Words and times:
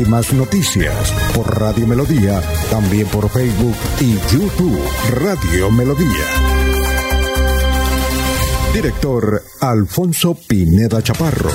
Últimas 0.00 0.32
noticias 0.32 1.12
por 1.34 1.60
Radio 1.60 1.86
Melodía, 1.86 2.40
también 2.70 3.06
por 3.08 3.28
Facebook 3.28 3.76
y 4.00 4.14
YouTube 4.32 4.80
Radio 5.10 5.70
Melodía. 5.70 6.24
Director 8.72 9.42
Alfonso 9.60 10.34
Pineda 10.48 11.02
Chaparro. 11.02 11.50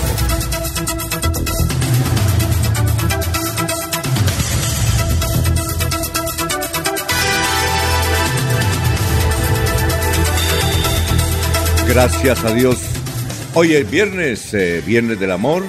Gracias 11.87 12.43
a 12.43 12.53
Dios. 12.53 12.77
Hoy 13.55 13.73
es 13.73 13.89
viernes, 13.89 14.53
eh, 14.53 14.83
viernes 14.85 15.19
del 15.19 15.31
amor. 15.31 15.63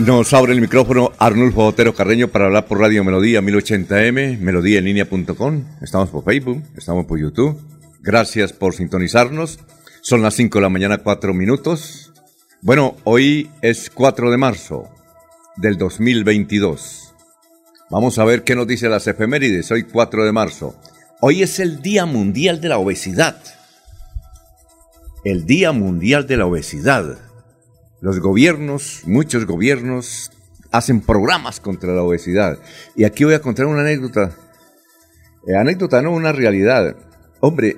Nos 0.00 0.32
abre 0.32 0.54
el 0.54 0.62
micrófono 0.62 1.12
Arnulfo 1.18 1.66
Otero 1.66 1.94
Carreño 1.94 2.28
para 2.28 2.46
hablar 2.46 2.64
por 2.64 2.80
Radio 2.80 3.04
Melodía 3.04 3.42
1080m, 3.42 4.38
melodíaenlínea.com. 4.38 5.64
Estamos 5.82 6.08
por 6.08 6.24
Facebook, 6.24 6.62
estamos 6.74 7.04
por 7.04 7.18
YouTube. 7.18 7.60
Gracias 8.00 8.54
por 8.54 8.74
sintonizarnos. 8.74 9.58
Son 10.00 10.22
las 10.22 10.32
5 10.36 10.56
de 10.56 10.62
la 10.62 10.70
mañana, 10.70 10.98
4 10.98 11.34
minutos. 11.34 12.14
Bueno, 12.62 12.96
hoy 13.04 13.50
es 13.60 13.90
4 13.90 14.30
de 14.30 14.38
marzo 14.38 14.88
del 15.56 15.76
2022. 15.76 17.12
Vamos 17.90 18.18
a 18.18 18.24
ver 18.24 18.42
qué 18.42 18.56
nos 18.56 18.66
dice 18.66 18.88
las 18.88 19.06
efemérides. 19.06 19.70
Hoy 19.70 19.82
4 19.82 20.24
de 20.24 20.32
marzo. 20.32 20.80
Hoy 21.20 21.42
es 21.42 21.60
el 21.60 21.82
Día 21.82 22.06
Mundial 22.06 22.62
de 22.62 22.70
la 22.70 22.78
Obesidad. 22.78 23.36
El 25.24 25.44
Día 25.44 25.72
Mundial 25.72 26.26
de 26.26 26.38
la 26.38 26.46
Obesidad. 26.46 27.18
Los 28.00 28.20
gobiernos, 28.20 29.02
muchos 29.04 29.46
gobiernos, 29.46 30.30
hacen 30.70 31.00
programas 31.00 31.60
contra 31.60 31.94
la 31.94 32.02
obesidad. 32.02 32.58
Y 32.96 33.04
aquí 33.04 33.24
voy 33.24 33.34
a 33.34 33.42
contar 33.42 33.66
una 33.66 33.82
anécdota. 33.82 34.36
Eh, 35.46 35.56
anécdota, 35.56 36.00
no 36.02 36.12
una 36.12 36.32
realidad. 36.32 36.96
Hombre, 37.40 37.76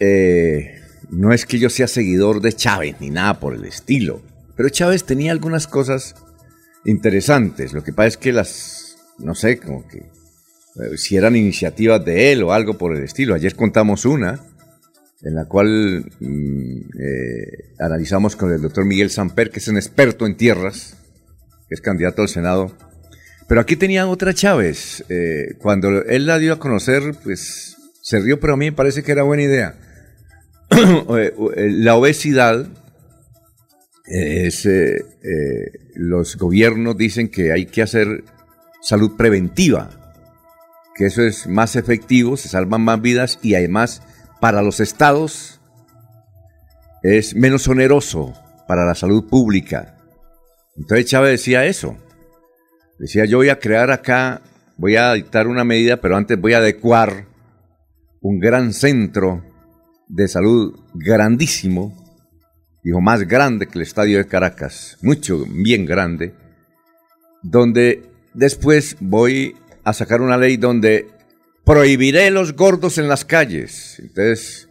eh, 0.00 0.80
no 1.10 1.32
es 1.32 1.46
que 1.46 1.58
yo 1.58 1.70
sea 1.70 1.86
seguidor 1.86 2.40
de 2.40 2.52
Chávez 2.52 2.96
ni 3.00 3.10
nada 3.10 3.38
por 3.38 3.54
el 3.54 3.64
estilo. 3.64 4.22
Pero 4.56 4.68
Chávez 4.68 5.04
tenía 5.04 5.32
algunas 5.32 5.66
cosas 5.66 6.14
interesantes. 6.84 7.72
Lo 7.72 7.82
que 7.82 7.92
pasa 7.92 8.08
es 8.08 8.16
que 8.16 8.32
las, 8.32 8.96
no 9.18 9.34
sé, 9.34 9.58
como 9.58 9.86
que 9.86 9.98
eh, 9.98 10.96
si 10.96 11.16
eran 11.16 11.36
iniciativas 11.36 12.04
de 12.04 12.32
él 12.32 12.42
o 12.42 12.52
algo 12.52 12.76
por 12.76 12.96
el 12.96 13.02
estilo. 13.02 13.34
Ayer 13.34 13.54
contamos 13.54 14.04
una 14.04 14.40
en 15.24 15.34
la 15.34 15.46
cual 15.46 16.04
mm, 16.20 16.80
eh, 17.00 17.74
analizamos 17.78 18.36
con 18.36 18.52
el 18.52 18.60
doctor 18.60 18.84
Miguel 18.84 19.10
Samper, 19.10 19.50
que 19.50 19.58
es 19.58 19.68
un 19.68 19.76
experto 19.76 20.26
en 20.26 20.36
tierras, 20.36 20.96
que 21.68 21.74
es 21.74 21.80
candidato 21.80 22.22
al 22.22 22.28
Senado. 22.28 22.76
Pero 23.48 23.60
aquí 23.60 23.76
tenía 23.76 24.06
otra 24.06 24.34
Chávez. 24.34 25.04
Eh, 25.08 25.54
cuando 25.58 26.02
él 26.02 26.26
la 26.26 26.38
dio 26.38 26.52
a 26.52 26.58
conocer, 26.58 27.14
pues 27.22 27.76
se 28.02 28.20
rió, 28.20 28.38
pero 28.38 28.54
a 28.54 28.56
mí 28.56 28.66
me 28.66 28.76
parece 28.76 29.02
que 29.02 29.12
era 29.12 29.22
buena 29.22 29.42
idea. 29.42 29.78
la 31.56 31.94
obesidad 31.94 32.68
es, 34.06 34.66
eh, 34.66 35.04
los 35.94 36.36
gobiernos 36.36 36.96
dicen 36.96 37.28
que 37.28 37.52
hay 37.52 37.66
que 37.66 37.82
hacer 37.82 38.24
salud 38.82 39.16
preventiva, 39.16 39.90
que 40.94 41.06
eso 41.06 41.22
es 41.22 41.46
más 41.46 41.76
efectivo, 41.76 42.36
se 42.36 42.48
salvan 42.48 42.82
más 42.82 43.00
vidas 43.00 43.38
y 43.42 43.54
además 43.54 44.02
para 44.44 44.60
los 44.60 44.78
estados 44.78 45.58
es 47.02 47.34
menos 47.34 47.66
oneroso 47.66 48.34
para 48.68 48.84
la 48.84 48.94
salud 48.94 49.26
pública. 49.26 49.96
Entonces 50.76 51.06
Chávez 51.06 51.30
decía 51.30 51.64
eso. 51.64 51.96
Decía, 52.98 53.24
yo 53.24 53.38
voy 53.38 53.48
a 53.48 53.58
crear 53.58 53.90
acá, 53.90 54.42
voy 54.76 54.96
a 54.96 55.14
dictar 55.14 55.46
una 55.46 55.64
medida, 55.64 55.96
pero 55.96 56.18
antes 56.18 56.38
voy 56.38 56.52
a 56.52 56.58
adecuar 56.58 57.24
un 58.20 58.38
gran 58.38 58.74
centro 58.74 59.42
de 60.08 60.28
salud 60.28 60.78
grandísimo, 60.92 61.96
dijo, 62.82 63.00
más 63.00 63.22
grande 63.26 63.66
que 63.66 63.78
el 63.78 63.82
estadio 63.82 64.18
de 64.18 64.26
Caracas, 64.26 64.98
mucho, 65.00 65.46
bien 65.48 65.86
grande, 65.86 66.34
donde 67.42 68.10
después 68.34 68.98
voy 69.00 69.56
a 69.84 69.94
sacar 69.94 70.20
una 70.20 70.36
ley 70.36 70.58
donde 70.58 71.08
prohibiré 71.64 72.30
los 72.30 72.54
gordos 72.54 72.98
en 72.98 73.08
las 73.08 73.24
calles. 73.24 73.98
Entonces, 73.98 74.68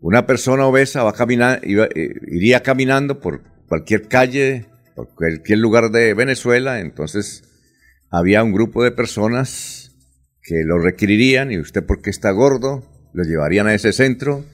una 0.00 0.26
persona 0.26 0.66
obesa 0.66 1.02
va 1.02 1.10
a 1.16 1.60
eh, 1.62 2.14
iría 2.28 2.62
caminando 2.62 3.20
por 3.20 3.42
cualquier 3.66 4.06
calle, 4.08 4.66
por 4.94 5.14
cualquier 5.14 5.58
lugar 5.58 5.90
de 5.90 6.14
Venezuela, 6.14 6.80
entonces 6.80 7.42
había 8.10 8.44
un 8.44 8.52
grupo 8.52 8.84
de 8.84 8.92
personas 8.92 9.92
que 10.42 10.62
lo 10.64 10.78
requerirían 10.78 11.50
y 11.50 11.58
usted 11.58 11.84
porque 11.84 12.10
está 12.10 12.30
gordo, 12.32 12.84
lo 13.14 13.24
llevarían 13.24 13.66
a 13.66 13.74
ese 13.74 13.92
centro 13.92 14.44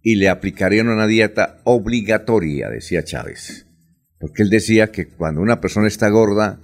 y 0.00 0.14
le 0.14 0.28
aplicarían 0.28 0.88
una 0.88 1.06
dieta 1.06 1.60
obligatoria, 1.64 2.68
decía 2.68 3.02
Chávez. 3.02 3.66
Porque 4.20 4.42
él 4.42 4.50
decía 4.50 4.92
que 4.92 5.08
cuando 5.08 5.40
una 5.40 5.60
persona 5.60 5.88
está 5.88 6.08
gorda, 6.08 6.60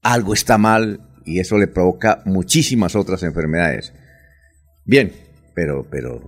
algo 0.00 0.32
está 0.32 0.58
mal 0.58 1.07
y 1.28 1.40
eso 1.40 1.58
le 1.58 1.66
provoca 1.66 2.22
muchísimas 2.24 2.96
otras 2.96 3.22
enfermedades. 3.22 3.92
Bien, 4.84 5.12
pero, 5.54 5.86
pero 5.90 6.22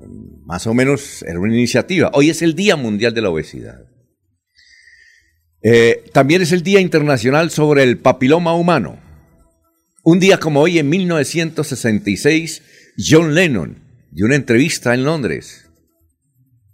más 0.45 0.67
o 0.67 0.75
menos 0.75 1.23
era 1.23 1.41
una 1.41 1.55
iniciativa. 1.55 2.11
Hoy 2.13 2.31
es 2.31 2.43
el 2.43 2.55
Día 2.55 2.77
Mundial 2.77 3.15
de 3.15 3.23
la 3.23 3.31
Obesidad. 3.31 3.81
Eh, 5.63 6.05
también 6.13 6.43
es 6.43 6.53
el 6.53 6.63
Día 6.63 6.81
Internacional 6.81 7.51
sobre 7.51 7.83
el 7.83 7.99
Papiloma 7.99 8.55
Humano. 8.55 8.99
Un 10.03 10.19
día 10.19 10.39
como 10.39 10.61
hoy, 10.61 10.79
en 10.79 10.89
1966, 10.89 12.63
John 12.97 13.35
Lennon 13.35 13.79
dio 14.11 14.27
una 14.27 14.37
entrevista 14.37 14.95
en 14.95 15.05
Londres, 15.05 15.71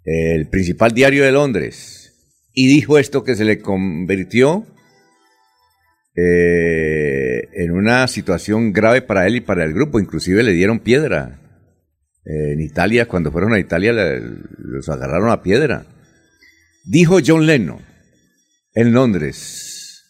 el 0.03 0.47
principal 0.49 0.93
diario 0.93 1.23
de 1.23 1.33
Londres, 1.33 2.13
y 2.53 2.67
dijo 2.67 2.97
esto 2.97 3.23
que 3.23 3.35
se 3.35 3.45
le 3.45 3.59
convirtió 3.59 4.65
eh, 6.15 7.26
en 7.53 7.71
una 7.71 8.07
situación 8.07 8.73
grave 8.73 9.01
para 9.01 9.27
él 9.27 9.37
y 9.37 9.41
para 9.41 9.63
el 9.63 9.73
grupo. 9.73 9.99
Inclusive 9.99 10.43
le 10.43 10.53
dieron 10.53 10.79
piedra. 10.79 11.39
Eh, 12.25 12.53
en 12.53 12.61
Italia, 12.61 13.07
cuando 13.07 13.31
fueron 13.31 13.53
a 13.53 13.59
Italia, 13.59 13.93
los 13.93 14.89
agarraron 14.89 15.29
a 15.29 15.41
piedra. 15.41 15.85
Dijo 16.85 17.19
John 17.25 17.45
Lennon 17.45 17.81
en 18.73 18.93
Londres, 18.93 20.03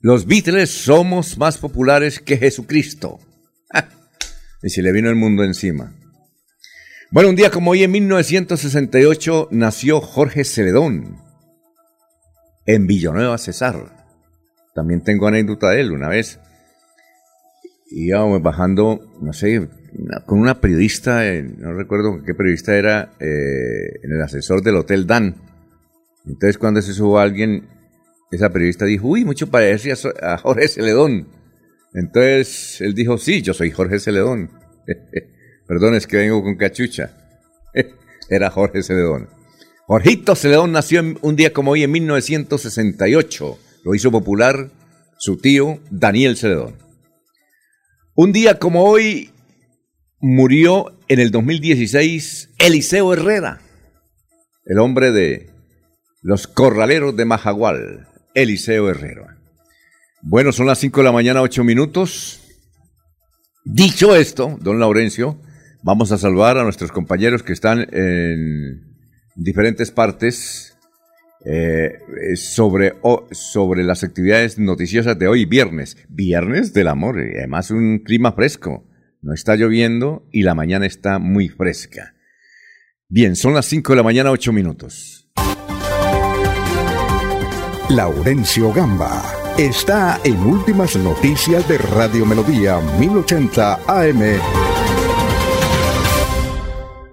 los 0.00 0.26
Beatles 0.26 0.70
somos 0.70 1.38
más 1.38 1.58
populares 1.58 2.20
que 2.20 2.36
Jesucristo. 2.36 3.18
y 4.62 4.70
se 4.70 4.82
le 4.82 4.92
vino 4.92 5.08
el 5.08 5.16
mundo 5.16 5.44
encima. 5.44 5.94
Bueno, 7.10 7.28
un 7.28 7.36
día 7.36 7.50
como 7.50 7.72
hoy, 7.72 7.82
en 7.82 7.90
1968, 7.90 9.48
nació 9.50 10.00
Jorge 10.00 10.44
Celedón 10.44 11.18
en 12.64 12.86
Villanueva, 12.86 13.36
Cesar. 13.38 14.06
También 14.74 15.02
tengo 15.02 15.26
anécdota 15.26 15.70
de 15.70 15.82
él. 15.82 15.92
Una 15.92 16.08
vez 16.08 16.40
íbamos 17.94 18.42
bajando, 18.42 19.00
no 19.20 19.32
sé, 19.32 19.68
con 20.26 20.38
una 20.38 20.60
periodista, 20.60 21.22
no 21.58 21.74
recuerdo 21.74 22.22
qué 22.24 22.34
periodista 22.34 22.76
era, 22.76 23.12
eh, 23.20 24.00
en 24.02 24.12
el 24.12 24.22
asesor 24.22 24.62
del 24.62 24.76
Hotel 24.76 25.06
Dan. 25.06 25.36
Entonces 26.26 26.58
cuando 26.58 26.80
se 26.82 26.92
subió 26.94 27.18
alguien, 27.18 27.68
esa 28.30 28.50
periodista 28.50 28.84
dijo, 28.84 29.08
uy, 29.08 29.24
mucho 29.24 29.48
parece 29.48 29.92
a, 30.22 30.38
Jorge 30.38 30.68
Celedón. 30.68 31.28
Entonces 31.94 32.80
él 32.80 32.94
dijo, 32.94 33.18
sí, 33.18 33.42
yo 33.42 33.52
soy 33.52 33.70
Jorge 33.70 33.98
Celedón. 33.98 34.50
Perdón, 35.66 35.94
es 35.94 36.06
que 36.06 36.16
vengo 36.18 36.42
con 36.42 36.56
cachucha. 36.56 37.16
era 38.30 38.50
Jorge 38.50 38.82
Celedón. 38.82 39.28
Jorgito 39.86 40.34
Celedón 40.34 40.72
nació 40.72 41.02
un 41.20 41.36
día 41.36 41.52
como 41.52 41.72
hoy 41.72 41.82
en 41.82 41.90
1968 41.90 43.58
lo 43.84 43.94
hizo 43.94 44.10
popular 44.10 44.70
su 45.18 45.36
tío 45.36 45.80
Daniel 45.90 46.36
Celedón. 46.36 46.81
Un 48.14 48.32
día 48.32 48.58
como 48.58 48.84
hoy 48.84 49.30
murió 50.20 50.98
en 51.08 51.20
el 51.20 51.30
2016 51.30 52.50
Eliseo 52.58 53.12
Herrera, 53.12 53.60
el 54.64 54.78
hombre 54.78 55.12
de 55.12 55.50
los 56.22 56.46
corraleros 56.46 57.16
de 57.16 57.24
Majagual, 57.24 58.08
Eliseo 58.34 58.88
Herrera. 58.88 59.38
Bueno, 60.22 60.52
son 60.52 60.66
las 60.66 60.78
5 60.78 61.00
de 61.00 61.04
la 61.04 61.12
mañana, 61.12 61.42
8 61.42 61.64
minutos. 61.64 62.40
Dicho 63.64 64.14
esto, 64.14 64.56
don 64.60 64.78
Laurencio, 64.78 65.38
Vamos 65.84 66.12
a 66.12 66.18
saludar 66.18 66.58
a 66.58 66.62
nuestros 66.62 66.92
compañeros 66.92 67.42
que 67.42 67.52
están 67.52 67.88
en 67.92 68.84
diferentes 69.34 69.90
partes 69.90 70.71
eh, 71.44 71.98
sobre, 72.36 72.94
sobre 73.30 73.82
las 73.82 74.04
actividades 74.04 74.58
noticiosas 74.58 75.18
de 75.18 75.28
hoy, 75.28 75.44
viernes. 75.44 75.96
Viernes 76.08 76.72
del 76.72 76.88
amor, 76.88 77.20
y 77.20 77.38
además 77.38 77.70
un 77.70 77.98
clima 77.98 78.32
fresco. 78.32 78.84
No 79.22 79.32
está 79.32 79.54
lloviendo 79.54 80.26
y 80.32 80.42
la 80.42 80.54
mañana 80.54 80.86
está 80.86 81.18
muy 81.18 81.48
fresca. 81.48 82.14
Bien, 83.08 83.36
son 83.36 83.54
las 83.54 83.66
5 83.66 83.92
de 83.92 83.96
la 83.96 84.02
mañana, 84.02 84.30
8 84.30 84.52
minutos. 84.52 85.30
Laurencio 87.88 88.72
Gamba 88.72 89.22
está 89.58 90.18
en 90.24 90.38
Últimas 90.38 90.96
Noticias 90.96 91.68
de 91.68 91.76
Radio 91.76 92.24
Melodía 92.24 92.80
1080 92.98 93.80
AM. 93.86 94.40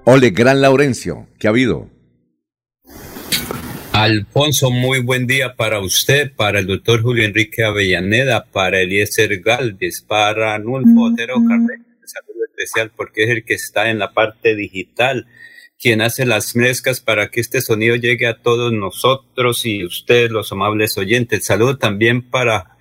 Ole, 0.05 0.29
gran 0.31 0.61
Laurencio, 0.61 1.27
¿qué 1.37 1.47
ha 1.47 1.49
habido? 1.49 1.98
Alfonso, 4.01 4.71
muy 4.71 5.01
buen 5.01 5.27
día 5.27 5.57
para 5.57 5.81
usted, 5.81 6.31
para 6.33 6.59
el 6.59 6.67
doctor 6.67 7.01
Julio 7.01 7.25
Enrique 7.25 7.65
Avellaneda, 7.65 8.45
para 8.45 8.79
Eliezer 8.79 9.41
Galvez, 9.41 9.99
para 9.99 10.57
Nulfo 10.57 11.11
Otero 11.11 11.35
Carrera, 11.45 11.83
saludo 12.05 12.45
especial 12.45 12.93
porque 12.95 13.25
es 13.25 13.29
el 13.29 13.43
que 13.43 13.55
está 13.55 13.89
en 13.89 13.99
la 13.99 14.13
parte 14.13 14.55
digital, 14.55 15.27
quien 15.77 16.01
hace 16.01 16.25
las 16.25 16.55
mezclas 16.55 17.01
para 17.01 17.29
que 17.29 17.41
este 17.41 17.59
sonido 17.59 17.97
llegue 17.97 18.27
a 18.27 18.37
todos 18.37 18.71
nosotros 18.71 19.65
y 19.65 19.83
ustedes, 19.83 20.31
los 20.31 20.49
amables 20.53 20.97
oyentes. 20.97 21.43
Saludo 21.43 21.77
también 21.77 22.21
para 22.21 22.77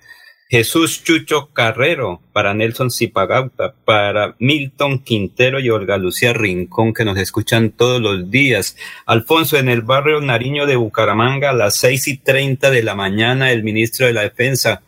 Jesús 0.51 1.03
Chucho 1.03 1.51
Carrero, 1.53 2.23
para 2.33 2.55
Nelson 2.55 2.89
Zipagauta, 2.89 3.75
para 3.85 4.35
Milton 4.39 5.03
Quintero 5.03 5.59
y 5.59 5.69
Olga 5.69 5.99
Lucía 5.99 6.33
Rincón, 6.33 6.95
que 6.95 7.05
nos 7.05 7.19
escuchan 7.19 7.69
todos 7.69 8.01
los 8.01 8.31
días. 8.31 8.75
Alfonso, 9.05 9.57
en 9.57 9.69
el 9.69 9.83
barrio 9.83 10.21
Nariño 10.21 10.65
de 10.65 10.75
Bucaramanga, 10.75 11.51
a 11.51 11.53
las 11.53 11.75
seis 11.75 12.07
y 12.07 12.17
treinta 12.17 12.71
de 12.71 12.81
la 12.81 12.95
mañana, 12.95 13.51
el 13.51 13.61
ministro 13.61 14.07
de 14.07 14.13
la 14.13 14.23
Defensa, 14.23 14.81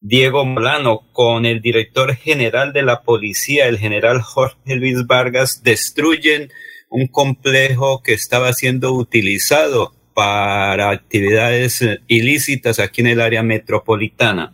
Diego 0.00 0.44
Molano, 0.44 1.08
con 1.10 1.44
el 1.44 1.60
director 1.60 2.14
general 2.14 2.72
de 2.72 2.82
la 2.82 3.02
policía, 3.02 3.66
el 3.66 3.78
general 3.78 4.22
Jorge 4.22 4.76
Luis 4.76 5.08
Vargas, 5.08 5.64
destruyen 5.64 6.52
un 6.88 7.08
complejo 7.08 8.00
que 8.04 8.12
estaba 8.12 8.52
siendo 8.52 8.92
utilizado 8.92 9.97
para 10.18 10.90
actividades 10.90 11.80
eh, 11.80 12.00
ilícitas 12.08 12.80
aquí 12.80 13.02
en 13.02 13.06
el 13.06 13.20
área 13.20 13.44
metropolitana. 13.44 14.52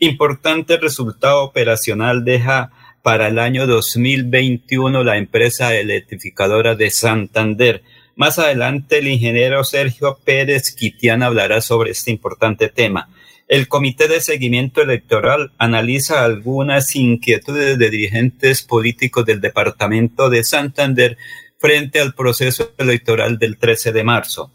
Importante 0.00 0.78
resultado 0.78 1.44
operacional 1.44 2.24
deja 2.24 2.72
para 3.02 3.28
el 3.28 3.38
año 3.38 3.68
2021 3.68 5.04
la 5.04 5.16
empresa 5.16 5.76
electrificadora 5.76 6.74
de 6.74 6.90
Santander. 6.90 7.84
Más 8.16 8.40
adelante 8.40 8.98
el 8.98 9.06
ingeniero 9.06 9.62
Sergio 9.62 10.18
Pérez 10.24 10.74
Quitián 10.74 11.22
hablará 11.22 11.60
sobre 11.60 11.92
este 11.92 12.10
importante 12.10 12.68
tema. 12.68 13.08
El 13.46 13.68
Comité 13.68 14.08
de 14.08 14.20
Seguimiento 14.20 14.82
Electoral 14.82 15.52
analiza 15.56 16.24
algunas 16.24 16.96
inquietudes 16.96 17.78
de 17.78 17.90
dirigentes 17.90 18.64
políticos 18.64 19.24
del 19.24 19.40
Departamento 19.40 20.30
de 20.30 20.42
Santander 20.42 21.16
frente 21.60 22.00
al 22.00 22.12
proceso 22.12 22.72
electoral 22.76 23.38
del 23.38 23.56
13 23.56 23.92
de 23.92 24.02
marzo 24.02 24.50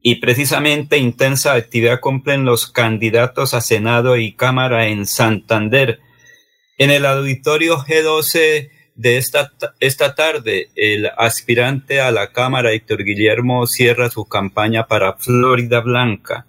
y 0.00 0.16
precisamente 0.16 0.98
intensa 0.98 1.54
actividad 1.54 2.00
cumplen 2.00 2.44
los 2.44 2.70
candidatos 2.70 3.54
a 3.54 3.60
Senado 3.60 4.16
y 4.16 4.32
Cámara 4.32 4.88
en 4.88 5.06
Santander. 5.06 6.00
En 6.78 6.90
el 6.90 7.06
auditorio 7.06 7.78
G12 7.78 8.70
de 8.94 9.18
esta, 9.18 9.52
esta 9.80 10.14
tarde, 10.14 10.68
el 10.74 11.10
aspirante 11.16 12.00
a 12.00 12.10
la 12.10 12.32
Cámara, 12.32 12.72
Héctor 12.72 13.04
Guillermo, 13.04 13.66
cierra 13.66 14.10
su 14.10 14.24
campaña 14.26 14.86
para 14.86 15.14
Florida 15.14 15.80
Blanca. 15.80 16.46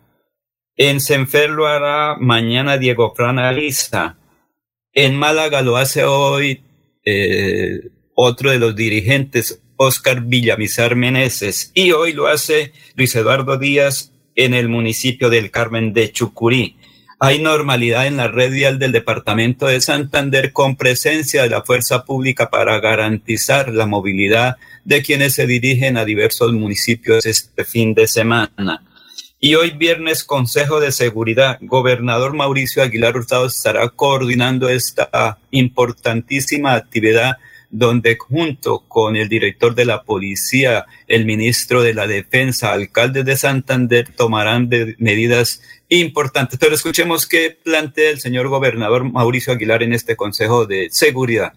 En 0.75 1.01
Senfer 1.01 1.49
lo 1.49 1.67
hará 1.67 2.15
mañana 2.19 2.77
Diego 2.77 3.13
Fran 3.15 3.39
En 4.93 5.15
Málaga 5.15 5.61
lo 5.61 5.77
hace 5.77 6.03
hoy 6.03 6.63
eh, 7.03 7.89
otro 8.13 8.51
de 8.51 8.59
los 8.59 8.75
dirigentes, 8.75 9.63
Oscar 9.77 10.21
Villamizar 10.21 10.95
Meneses, 10.95 11.71
y 11.73 11.91
hoy 11.91 12.13
lo 12.13 12.27
hace 12.27 12.73
Luis 12.95 13.15
Eduardo 13.15 13.57
Díaz 13.57 14.11
en 14.35 14.53
el 14.53 14.69
municipio 14.69 15.29
del 15.29 15.51
Carmen 15.51 15.93
de 15.93 16.11
Chucurí. 16.11 16.75
Hay 17.19 17.41
normalidad 17.41 18.05
en 18.05 18.17
la 18.17 18.27
red 18.27 18.51
vial 18.51 18.77
del 18.77 18.91
departamento 18.91 19.65
de 19.65 19.81
Santander 19.81 20.53
con 20.53 20.75
presencia 20.75 21.41
de 21.41 21.49
la 21.49 21.63
fuerza 21.63 22.05
pública 22.05 22.51
para 22.51 22.79
garantizar 22.79 23.73
la 23.73 23.87
movilidad 23.87 24.57
de 24.85 25.01
quienes 25.01 25.33
se 25.33 25.47
dirigen 25.47 25.97
a 25.97 26.05
diversos 26.05 26.53
municipios 26.53 27.25
este 27.25 27.65
fin 27.65 27.95
de 27.95 28.07
semana. 28.07 28.83
Y 29.39 29.55
hoy 29.55 29.71
viernes, 29.71 30.23
Consejo 30.23 30.79
de 30.79 30.91
Seguridad, 30.91 31.57
gobernador 31.61 32.33
Mauricio 32.35 32.81
Aguilar 32.81 33.15
Hurtado 33.15 33.47
estará 33.47 33.89
coordinando 33.89 34.69
esta 34.69 35.37
importantísima 35.51 36.73
actividad 36.73 37.37
donde 37.69 38.17
junto 38.17 38.85
con 38.87 39.15
el 39.15 39.29
director 39.29 39.75
de 39.75 39.85
la 39.85 40.03
policía, 40.03 40.85
el 41.07 41.25
ministro 41.25 41.81
de 41.81 41.93
la 41.93 42.07
defensa, 42.07 42.73
alcalde 42.73 43.23
de 43.23 43.37
Santander, 43.37 44.09
tomarán 44.15 44.69
medidas 44.97 45.61
importantes. 45.89 46.59
Pero 46.59 46.75
escuchemos 46.75 47.27
qué 47.27 47.57
plantea 47.63 48.09
el 48.09 48.19
señor 48.19 48.47
gobernador 48.47 49.11
Mauricio 49.11 49.53
Aguilar 49.53 49.83
en 49.83 49.93
este 49.93 50.15
Consejo 50.15 50.65
de 50.65 50.87
Seguridad 50.91 51.53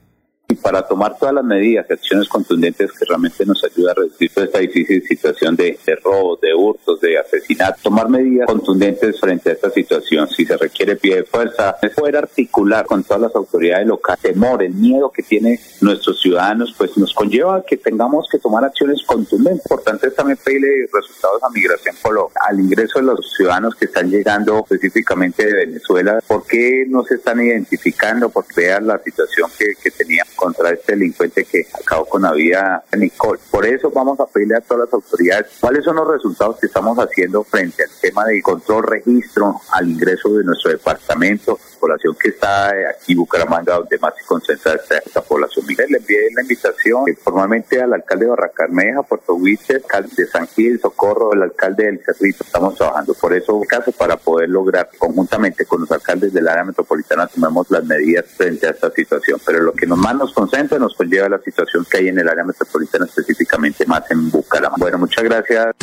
para 0.55 0.87
tomar 0.87 1.17
todas 1.19 1.35
las 1.35 1.44
medidas 1.44 1.87
y 1.88 1.93
acciones 1.93 2.29
contundentes 2.29 2.93
que 2.93 3.05
realmente 3.05 3.44
nos 3.47 3.62
ayuda 3.64 3.93
a 3.93 3.94
reducir 3.94 4.32
toda 4.32 4.47
esta 4.47 4.58
difícil 4.58 5.02
situación 5.02 5.56
de, 5.56 5.79
de 5.85 5.97
robos, 5.97 6.41
de 6.41 6.55
hurtos, 6.55 7.00
de 7.00 7.19
asesinatos, 7.19 7.82
tomar 7.82 8.08
medidas 8.08 8.47
contundentes 8.47 9.19
frente 9.20 9.50
a 9.50 9.52
esta 9.52 9.70
situación. 9.70 10.29
Si 10.29 10.44
se 10.44 10.56
requiere 10.56 10.97
pie 10.97 11.17
de 11.17 11.25
fuerza, 11.25 11.76
es 11.82 11.93
poder 11.94 12.17
articular 12.17 12.87
con 12.87 13.02
todas 13.05 13.23
las 13.23 13.35
autoridades 13.35 13.87
locales. 13.87 14.20
Temor, 14.23 14.62
el 14.62 14.75
miedo 14.75 15.11
que 15.11 15.23
tienen 15.23 15.58
nuestros 15.81 16.20
ciudadanos, 16.20 16.75
pues 16.76 16.96
nos 16.96 17.14
conlleva 17.14 17.56
a 17.56 17.62
que 17.62 17.76
tengamos 17.76 18.29
que 18.31 18.38
tomar 18.38 18.64
acciones 18.64 19.03
contundentes. 19.06 19.64
Importante 19.64 20.08
es 20.08 20.14
también 20.14 20.38
pedirle 20.43 20.88
resultados 20.93 21.43
a 21.43 21.50
Migración 21.50 21.96
Colombia, 22.03 22.41
al 22.49 22.61
ingreso 22.61 22.99
de 22.99 23.05
los 23.06 23.32
ciudadanos 23.37 23.75
que 23.75 23.87
están 23.87 24.11
llegando 24.11 24.58
específicamente 24.58 25.46
de 25.46 25.67
Venezuela. 25.67 26.20
¿Por 26.26 26.46
qué 26.46 26.84
no 26.89 27.03
se 27.05 27.15
están 27.15 27.41
identificando? 27.41 28.29
Porque 28.31 28.53
vean 28.56 28.86
la 28.86 28.98
situación 29.03 29.51
que, 29.58 29.74
que 29.82 29.91
teníamos 29.91 30.34
contra 30.41 30.70
este 30.70 30.93
delincuente 30.93 31.44
que 31.44 31.67
acabó 31.75 32.06
con 32.06 32.23
la 32.23 32.32
vida 32.32 32.82
de 32.91 32.97
Nicole. 32.97 33.39
Por 33.51 33.67
eso 33.67 33.91
vamos 33.91 34.19
a 34.20 34.27
pedirle 34.27 34.56
a 34.56 34.61
todas 34.63 34.87
las 34.87 34.94
autoridades 34.94 35.49
cuáles 35.61 35.85
son 35.85 35.97
los 35.97 36.09
resultados 36.09 36.59
que 36.59 36.67
estamos 36.67 36.97
haciendo 36.99 37.44
frente 37.44 37.82
al 37.82 37.91
tema 38.01 38.25
de 38.25 38.41
control, 38.41 38.85
registro 38.85 39.61
al 39.73 39.91
ingreso 39.91 40.31
de 40.31 40.44
nuestro 40.44 40.70
departamento, 40.70 41.59
población 41.81 42.15
que 42.20 42.29
está 42.29 42.70
aquí 42.91 43.15
Bucaramanga, 43.15 43.77
donde 43.77 43.99
más 43.99 44.15
se 44.17 44.25
concentra 44.25 44.75
esta, 44.75 45.22
población. 45.22 45.65
Miguel, 45.67 45.87
le 45.91 45.99
envié 45.99 46.29
la 46.34 46.43
invitación 46.43 47.05
formalmente 47.22 47.81
al 47.81 47.93
alcalde 47.93 48.27
de 48.27 48.31
Barrancarmeja, 48.31 49.03
Puerto 49.03 49.34
Huiche, 49.34 49.77
alcalde 49.77 50.10
de 50.17 50.27
San 50.27 50.46
Gil, 50.49 50.81
Socorro, 50.81 51.32
el 51.32 51.43
alcalde 51.43 51.87
del 51.87 52.01
Cerrito. 52.05 52.44
Estamos 52.44 52.75
trabajando 52.77 53.15
por 53.15 53.32
eso, 53.32 53.60
caso, 53.69 53.93
para 53.93 54.17
poder 54.17 54.49
lograr 54.49 54.91
conjuntamente 54.99 55.65
con 55.65 55.81
los 55.81 55.91
alcaldes 55.91 56.32
del 56.32 56.49
área 56.49 56.65
metropolitana 56.65 57.27
tomemos 57.27 57.70
las 57.70 57.84
medidas 57.84 58.27
frente 58.37 58.67
a 58.67 58.70
esta 58.70 58.91
situación. 58.91 59.41
Pero 59.44 59.60
lo 59.60 59.72
que 59.72 59.87
más 59.87 60.15
nos 60.15 60.32
concentra 60.32 60.79
nos 60.79 60.94
conlleva 60.94 61.29
la 61.29 61.39
situación 61.39 61.87
que 61.91 61.99
hay 61.99 62.08
en 62.08 62.19
el 62.19 62.29
área 62.29 62.44
metropolitana, 62.44 63.06
específicamente 63.06 63.87
más 63.87 64.10
en 64.10 64.31
Bucaramanga. 64.31 64.77
Bueno, 64.79 64.99
muchas 64.99 65.25
gracias. 65.25 65.75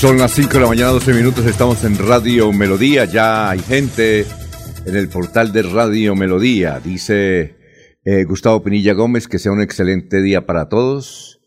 Son 0.00 0.18
las 0.18 0.32
5 0.32 0.52
de 0.52 0.60
la 0.60 0.66
mañana, 0.66 0.90
12 0.90 1.14
minutos, 1.14 1.46
estamos 1.46 1.82
en 1.84 1.96
Radio 2.06 2.52
Melodía, 2.52 3.06
ya 3.06 3.48
hay 3.48 3.60
gente 3.60 4.26
en 4.86 4.94
el 4.94 5.08
portal 5.08 5.52
de 5.52 5.62
Radio 5.62 6.14
Melodía. 6.14 6.78
Dice 6.78 7.56
eh, 8.04 8.24
Gustavo 8.24 8.62
Pinilla 8.62 8.94
Gómez 8.94 9.26
que 9.26 9.40
sea 9.40 9.50
un 9.50 9.60
excelente 9.60 10.22
día 10.22 10.46
para 10.46 10.68
todos. 10.68 11.40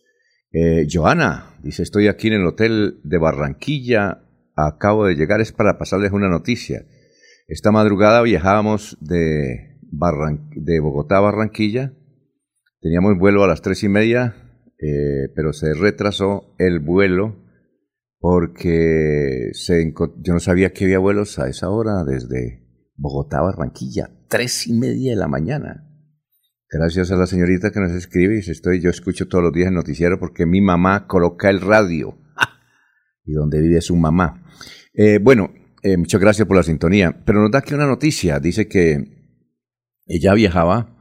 Eh, 0.52 0.88
Joana 0.92 1.56
dice, 1.64 1.84
estoy 1.84 2.08
aquí 2.10 2.28
en 2.28 2.34
el 2.34 2.46
hotel 2.46 3.00
de 3.04 3.18
Barranquilla, 3.18 4.26
acabo 4.56 5.06
de 5.06 5.16
llegar, 5.16 5.40
es 5.40 5.54
para 5.54 5.78
pasarles 5.78 6.12
una 6.12 6.28
noticia. 6.28 6.86
Esta 7.48 7.72
madrugada 7.72 8.22
viajábamos 8.24 8.98
de, 9.00 9.78
Bogotá 10.82 11.18
a 11.18 11.22
Barranquilla, 11.22 11.94
teníamos 12.82 13.18
vuelo 13.18 13.44
a 13.44 13.48
las 13.48 13.62
tres 13.62 13.84
y 13.84 13.90
media, 13.90 14.36
eh, 14.80 15.30
pero 15.34 15.54
se 15.54 15.74
retrasó 15.74 16.56
el 16.58 16.80
vuelo 16.80 17.38
porque 18.20 19.52
se, 19.54 19.94
yo 19.94 20.34
no 20.34 20.40
sabía 20.42 20.74
que 20.74 20.84
había 20.84 21.00
vuelos 21.00 21.40
a 21.40 21.48
esa 21.48 21.70
hora 21.70 22.04
desde 22.06 22.69
Bogotá, 23.00 23.42
Barranquilla, 23.42 24.10
tres 24.28 24.68
y 24.68 24.74
media 24.74 25.12
de 25.12 25.18
la 25.18 25.28
mañana. 25.28 25.86
Gracias 26.70 27.12
a 27.12 27.16
la 27.16 27.26
señorita 27.26 27.72
que 27.72 27.80
nos 27.80 27.92
escribe 27.92 28.36
y 28.36 28.52
estoy, 28.52 28.82
yo 28.82 28.90
escucho 28.90 29.28
todos 29.28 29.44
los 29.44 29.54
días 29.54 29.70
el 29.70 29.74
noticiero 29.74 30.20
porque 30.20 30.46
mi 30.46 30.62
mamá 30.62 31.08
coloca 31.08 31.50
el 31.50 31.62
radio. 31.62 32.18
y 33.26 33.32
donde 33.32 33.62
vive 33.62 33.82
su 33.82 33.96
mamá. 33.96 34.46
Eh, 34.94 35.20
bueno, 35.20 35.52
eh, 35.82 35.98
muchas 35.98 36.20
gracias 36.20 36.48
por 36.48 36.58
la 36.58 36.64
sintonía. 36.64 37.24
Pero 37.26 37.42
nos 37.42 37.52
da 37.52 37.60
aquí 37.60 37.74
una 37.74 37.88
noticia. 37.88 38.40
Dice 38.40 38.68
que 38.68 39.04
ella 40.06 40.34
viajaba 40.34 40.96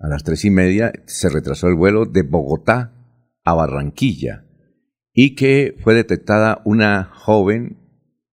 a 0.00 0.08
las 0.08 0.24
tres 0.24 0.44
y 0.44 0.50
media 0.50 0.92
se 1.06 1.28
retrasó 1.28 1.68
el 1.68 1.76
vuelo 1.76 2.06
de 2.06 2.22
Bogotá 2.22 2.92
a 3.44 3.54
Barranquilla 3.54 4.46
y 5.12 5.36
que 5.36 5.76
fue 5.84 5.94
detectada 5.94 6.62
una 6.64 7.04
joven 7.04 7.78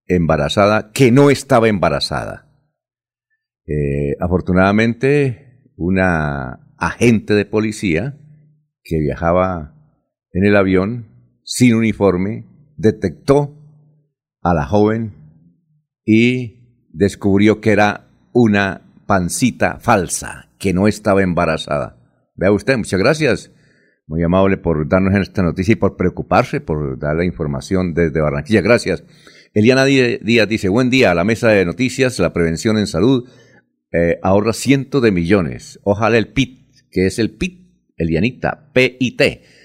embarazada 0.06 0.90
que 0.90 1.12
no 1.12 1.30
estaba 1.30 1.68
embarazada. 1.68 2.49
Eh, 3.66 4.16
afortunadamente, 4.20 5.64
una 5.76 6.74
agente 6.78 7.34
de 7.34 7.44
policía 7.44 8.18
que 8.82 8.98
viajaba 8.98 9.74
en 10.32 10.44
el 10.44 10.56
avión 10.56 11.06
sin 11.44 11.74
uniforme 11.74 12.46
detectó 12.76 13.56
a 14.42 14.54
la 14.54 14.66
joven 14.66 15.14
y 16.04 16.88
descubrió 16.92 17.60
que 17.60 17.72
era 17.72 18.08
una 18.32 18.82
pancita 19.06 19.78
falsa, 19.80 20.50
que 20.58 20.72
no 20.72 20.88
estaba 20.88 21.22
embarazada. 21.22 21.96
Vea 22.34 22.52
usted, 22.52 22.76
muchas 22.78 22.98
gracias. 22.98 23.50
Muy 24.06 24.22
amable 24.22 24.56
por 24.56 24.88
darnos 24.88 25.14
esta 25.14 25.42
noticia 25.42 25.72
y 25.72 25.76
por 25.76 25.96
preocuparse, 25.96 26.60
por 26.60 26.98
dar 26.98 27.16
la 27.16 27.24
información 27.24 27.94
desde 27.94 28.20
Barranquilla. 28.20 28.60
Gracias. 28.60 29.04
Eliana 29.52 29.84
Díaz 29.84 30.48
dice, 30.48 30.68
buen 30.68 30.90
día 30.90 31.10
a 31.10 31.14
la 31.14 31.24
mesa 31.24 31.48
de 31.48 31.64
noticias, 31.64 32.18
la 32.18 32.32
prevención 32.32 32.78
en 32.78 32.86
salud 32.86 33.28
eh, 33.92 34.18
ahorra 34.22 34.52
cientos 34.52 35.02
de 35.02 35.10
millones. 35.12 35.80
Ojalá 35.82 36.18
el 36.18 36.28
PIT, 36.28 36.70
que 36.90 37.06
es 37.06 37.18
el 37.18 37.30
PIT, 37.30 37.60
Elianita, 37.96 38.70
PIT, 38.72 39.22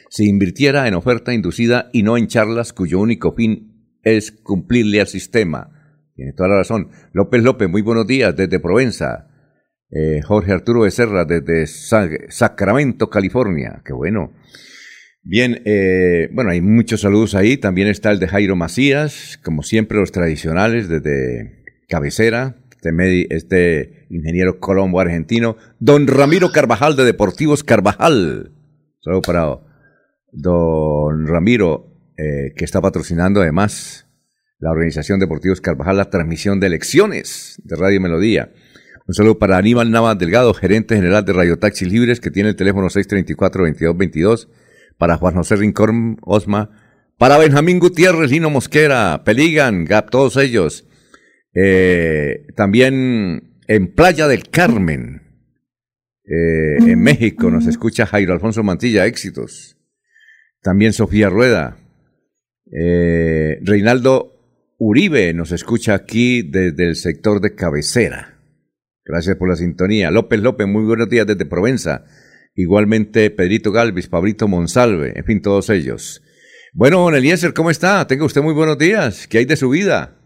se 0.09 0.25
invirtiera 0.25 0.87
en 0.87 0.93
oferta 0.93 1.33
inducida 1.33 1.89
y 1.93 2.03
no 2.03 2.17
en 2.17 2.27
charlas 2.27 2.73
cuyo 2.73 2.99
único 2.99 3.33
fin 3.33 3.97
es 4.03 4.31
cumplirle 4.31 5.01
al 5.01 5.07
sistema. 5.07 5.71
Tiene 6.15 6.33
toda 6.33 6.49
la 6.49 6.57
razón. 6.57 6.89
López 7.11 7.43
López, 7.43 7.69
muy 7.69 7.81
buenos 7.81 8.07
días 8.07 8.35
desde 8.35 8.59
Provenza. 8.59 9.27
Eh, 9.91 10.21
Jorge 10.21 10.51
Arturo 10.51 10.81
Becerra 10.81 11.25
desde 11.25 11.67
Sacramento, 11.67 13.09
California. 13.09 13.81
Qué 13.85 13.93
bueno. 13.93 14.33
Bien, 15.23 15.61
eh, 15.65 16.29
bueno, 16.31 16.51
hay 16.51 16.61
muchos 16.61 17.01
saludos 17.01 17.35
ahí. 17.35 17.57
También 17.57 17.87
está 17.87 18.11
el 18.11 18.19
de 18.19 18.27
Jairo 18.27 18.55
Macías, 18.55 19.39
como 19.43 19.63
siempre 19.63 19.97
los 19.97 20.11
tradicionales 20.11 20.87
desde 20.87 21.63
cabecera, 21.89 22.55
este, 22.89 23.35
este 23.35 24.07
ingeniero 24.09 24.59
colombo 24.59 24.99
argentino. 24.99 25.57
Don 25.79 26.07
Ramiro 26.07 26.51
Carvajal 26.51 26.95
de 26.95 27.05
Deportivos 27.05 27.63
Carvajal. 27.63 28.51
Saludos 29.01 29.23
para 29.25 29.59
don 30.31 31.27
Ramiro, 31.27 31.93
eh, 32.17 32.53
que 32.55 32.65
está 32.65 32.81
patrocinando 32.81 33.41
además 33.41 34.07
la 34.59 34.71
organización 34.71 35.19
Deportivos 35.19 35.61
Carvajal, 35.61 35.97
la 35.97 36.09
transmisión 36.09 36.59
de 36.59 36.67
elecciones 36.67 37.61
de 37.63 37.75
Radio 37.75 38.01
Melodía. 38.01 38.51
Un 39.07 39.13
saludo 39.13 39.37
para 39.37 39.57
Aníbal 39.57 39.91
Navas 39.91 40.17
Delgado, 40.17 40.53
gerente 40.53 40.95
general 40.95 41.25
de 41.25 41.33
Radio 41.33 41.59
Taxi 41.59 41.85
Libres, 41.85 42.19
que 42.19 42.31
tiene 42.31 42.49
el 42.49 42.55
teléfono 42.55 42.87
634-2222 42.87 44.47
para 44.97 45.17
Juan 45.17 45.35
José 45.35 45.57
Rincón 45.57 46.17
Osma, 46.23 46.71
para 47.17 47.37
Benjamín 47.37 47.79
Gutiérrez, 47.79 48.31
Lino 48.31 48.49
Mosquera, 48.49 49.23
Peligan, 49.23 49.85
Gap, 49.85 50.09
todos 50.09 50.37
ellos. 50.37 50.85
Eh, 51.55 52.47
también 52.55 53.61
en 53.67 53.93
Playa 53.93 54.27
del 54.27 54.49
Carmen, 54.49 55.21
eh, 56.25 56.77
en 56.85 57.01
México, 57.01 57.49
nos 57.49 57.65
escucha 57.65 58.05
Jairo 58.05 58.33
Alfonso 58.33 58.61
Mantilla, 58.61 59.05
éxitos. 59.05 59.77
También 60.61 60.93
Sofía 60.93 61.29
Rueda. 61.29 61.77
Eh, 62.71 63.59
Reinaldo 63.61 64.33
Uribe 64.77 65.33
nos 65.33 65.51
escucha 65.51 65.93
aquí 65.93 66.41
desde 66.41 66.87
el 66.87 66.95
sector 66.95 67.39
de 67.39 67.55
cabecera. 67.55 68.39
Gracias 69.05 69.35
por 69.37 69.49
la 69.49 69.55
sintonía. 69.55 70.11
López 70.11 70.39
López, 70.41 70.67
muy 70.67 70.83
buenos 70.83 71.09
días 71.09 71.27
desde 71.27 71.45
Provenza. 71.45 72.05
Igualmente 72.55 73.29
Pedrito 73.29 73.71
Galvis, 73.71 74.07
Pablito 74.07 74.47
Monsalve, 74.47 75.13
en 75.15 75.25
fin, 75.25 75.41
todos 75.41 75.69
ellos. 75.69 76.23
Bueno, 76.73 76.99
don 76.99 77.15
Eliezer, 77.15 77.53
¿cómo 77.53 77.69
está? 77.69 78.05
Tenga 78.07 78.25
usted 78.25 78.41
muy 78.41 78.53
buenos 78.53 78.77
días. 78.77 79.27
¿Qué 79.27 79.37
hay 79.37 79.45
de 79.45 79.55
su 79.55 79.69
vida? 79.69 80.17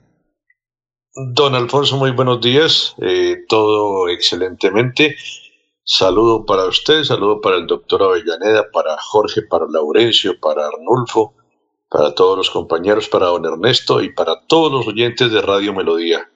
Don 1.21 1.53
Alfonso, 1.53 1.97
muy 1.97 2.11
buenos 2.11 2.39
días. 2.39 2.95
Eh, 3.01 3.43
todo 3.49 4.07
excelentemente. 4.07 5.17
Saludo 5.83 6.45
para 6.45 6.63
usted, 6.63 7.03
saludo 7.03 7.41
para 7.41 7.57
el 7.57 7.67
doctor 7.67 8.03
Avellaneda, 8.03 8.71
para 8.71 8.95
Jorge, 8.97 9.41
para 9.41 9.65
Laurencio, 9.69 10.39
para 10.39 10.67
Arnulfo, 10.67 11.33
para 11.89 12.15
todos 12.15 12.37
los 12.37 12.49
compañeros, 12.49 13.09
para 13.09 13.25
don 13.25 13.45
Ernesto 13.45 14.01
y 14.01 14.13
para 14.13 14.45
todos 14.47 14.71
los 14.71 14.87
oyentes 14.87 15.29
de 15.29 15.41
Radio 15.41 15.73
Melodía. 15.73 16.31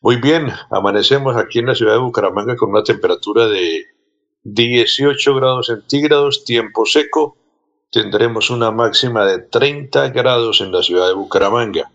Muy 0.00 0.16
bien, 0.16 0.48
amanecemos 0.70 1.36
aquí 1.36 1.60
en 1.60 1.66
la 1.66 1.76
ciudad 1.76 1.92
de 1.92 2.00
Bucaramanga 2.00 2.56
con 2.56 2.70
una 2.70 2.82
temperatura 2.82 3.46
de 3.46 3.84
18 4.42 5.36
grados 5.36 5.66
centígrados, 5.66 6.44
tiempo 6.44 6.84
seco. 6.84 7.36
Tendremos 7.92 8.50
una 8.50 8.72
máxima 8.72 9.24
de 9.24 9.38
30 9.38 10.08
grados 10.08 10.60
en 10.60 10.72
la 10.72 10.82
ciudad 10.82 11.06
de 11.06 11.14
Bucaramanga. 11.14 11.92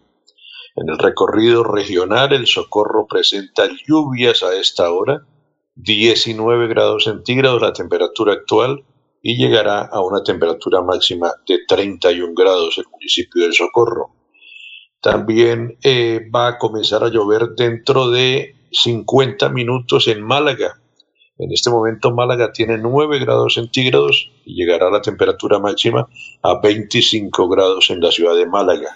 En 0.75 0.89
el 0.89 0.97
recorrido 0.97 1.63
regional, 1.63 2.33
el 2.33 2.47
Socorro 2.47 3.07
presenta 3.07 3.69
lluvias 3.87 4.43
a 4.43 4.55
esta 4.55 4.91
hora, 4.91 5.25
19 5.75 6.67
grados 6.67 7.05
centígrados 7.05 7.61
la 7.61 7.73
temperatura 7.73 8.33
actual 8.33 8.83
y 9.21 9.37
llegará 9.37 9.81
a 9.81 10.01
una 10.01 10.23
temperatura 10.23 10.81
máxima 10.81 11.31
de 11.47 11.59
31 11.67 12.33
grados 12.35 12.77
el 12.77 12.85
municipio 12.91 13.43
del 13.43 13.53
Socorro. 13.53 14.15
También 15.01 15.77
eh, 15.83 16.21
va 16.33 16.47
a 16.47 16.57
comenzar 16.57 17.03
a 17.03 17.09
llover 17.09 17.49
dentro 17.55 18.09
de 18.09 18.55
50 18.71 19.49
minutos 19.49 20.07
en 20.07 20.21
Málaga, 20.23 20.81
en 21.41 21.51
este 21.51 21.71
momento 21.71 22.11
Málaga 22.11 22.53
tiene 22.53 22.77
9 22.77 23.17
grados 23.17 23.55
centígrados 23.55 24.29
y 24.45 24.53
llegará 24.53 24.91
la 24.91 25.01
temperatura 25.01 25.57
máxima 25.57 26.07
a 26.43 26.59
25 26.61 27.49
grados 27.49 27.89
en 27.89 27.99
la 27.99 28.11
ciudad 28.11 28.35
de 28.35 28.45
Málaga. 28.45 28.95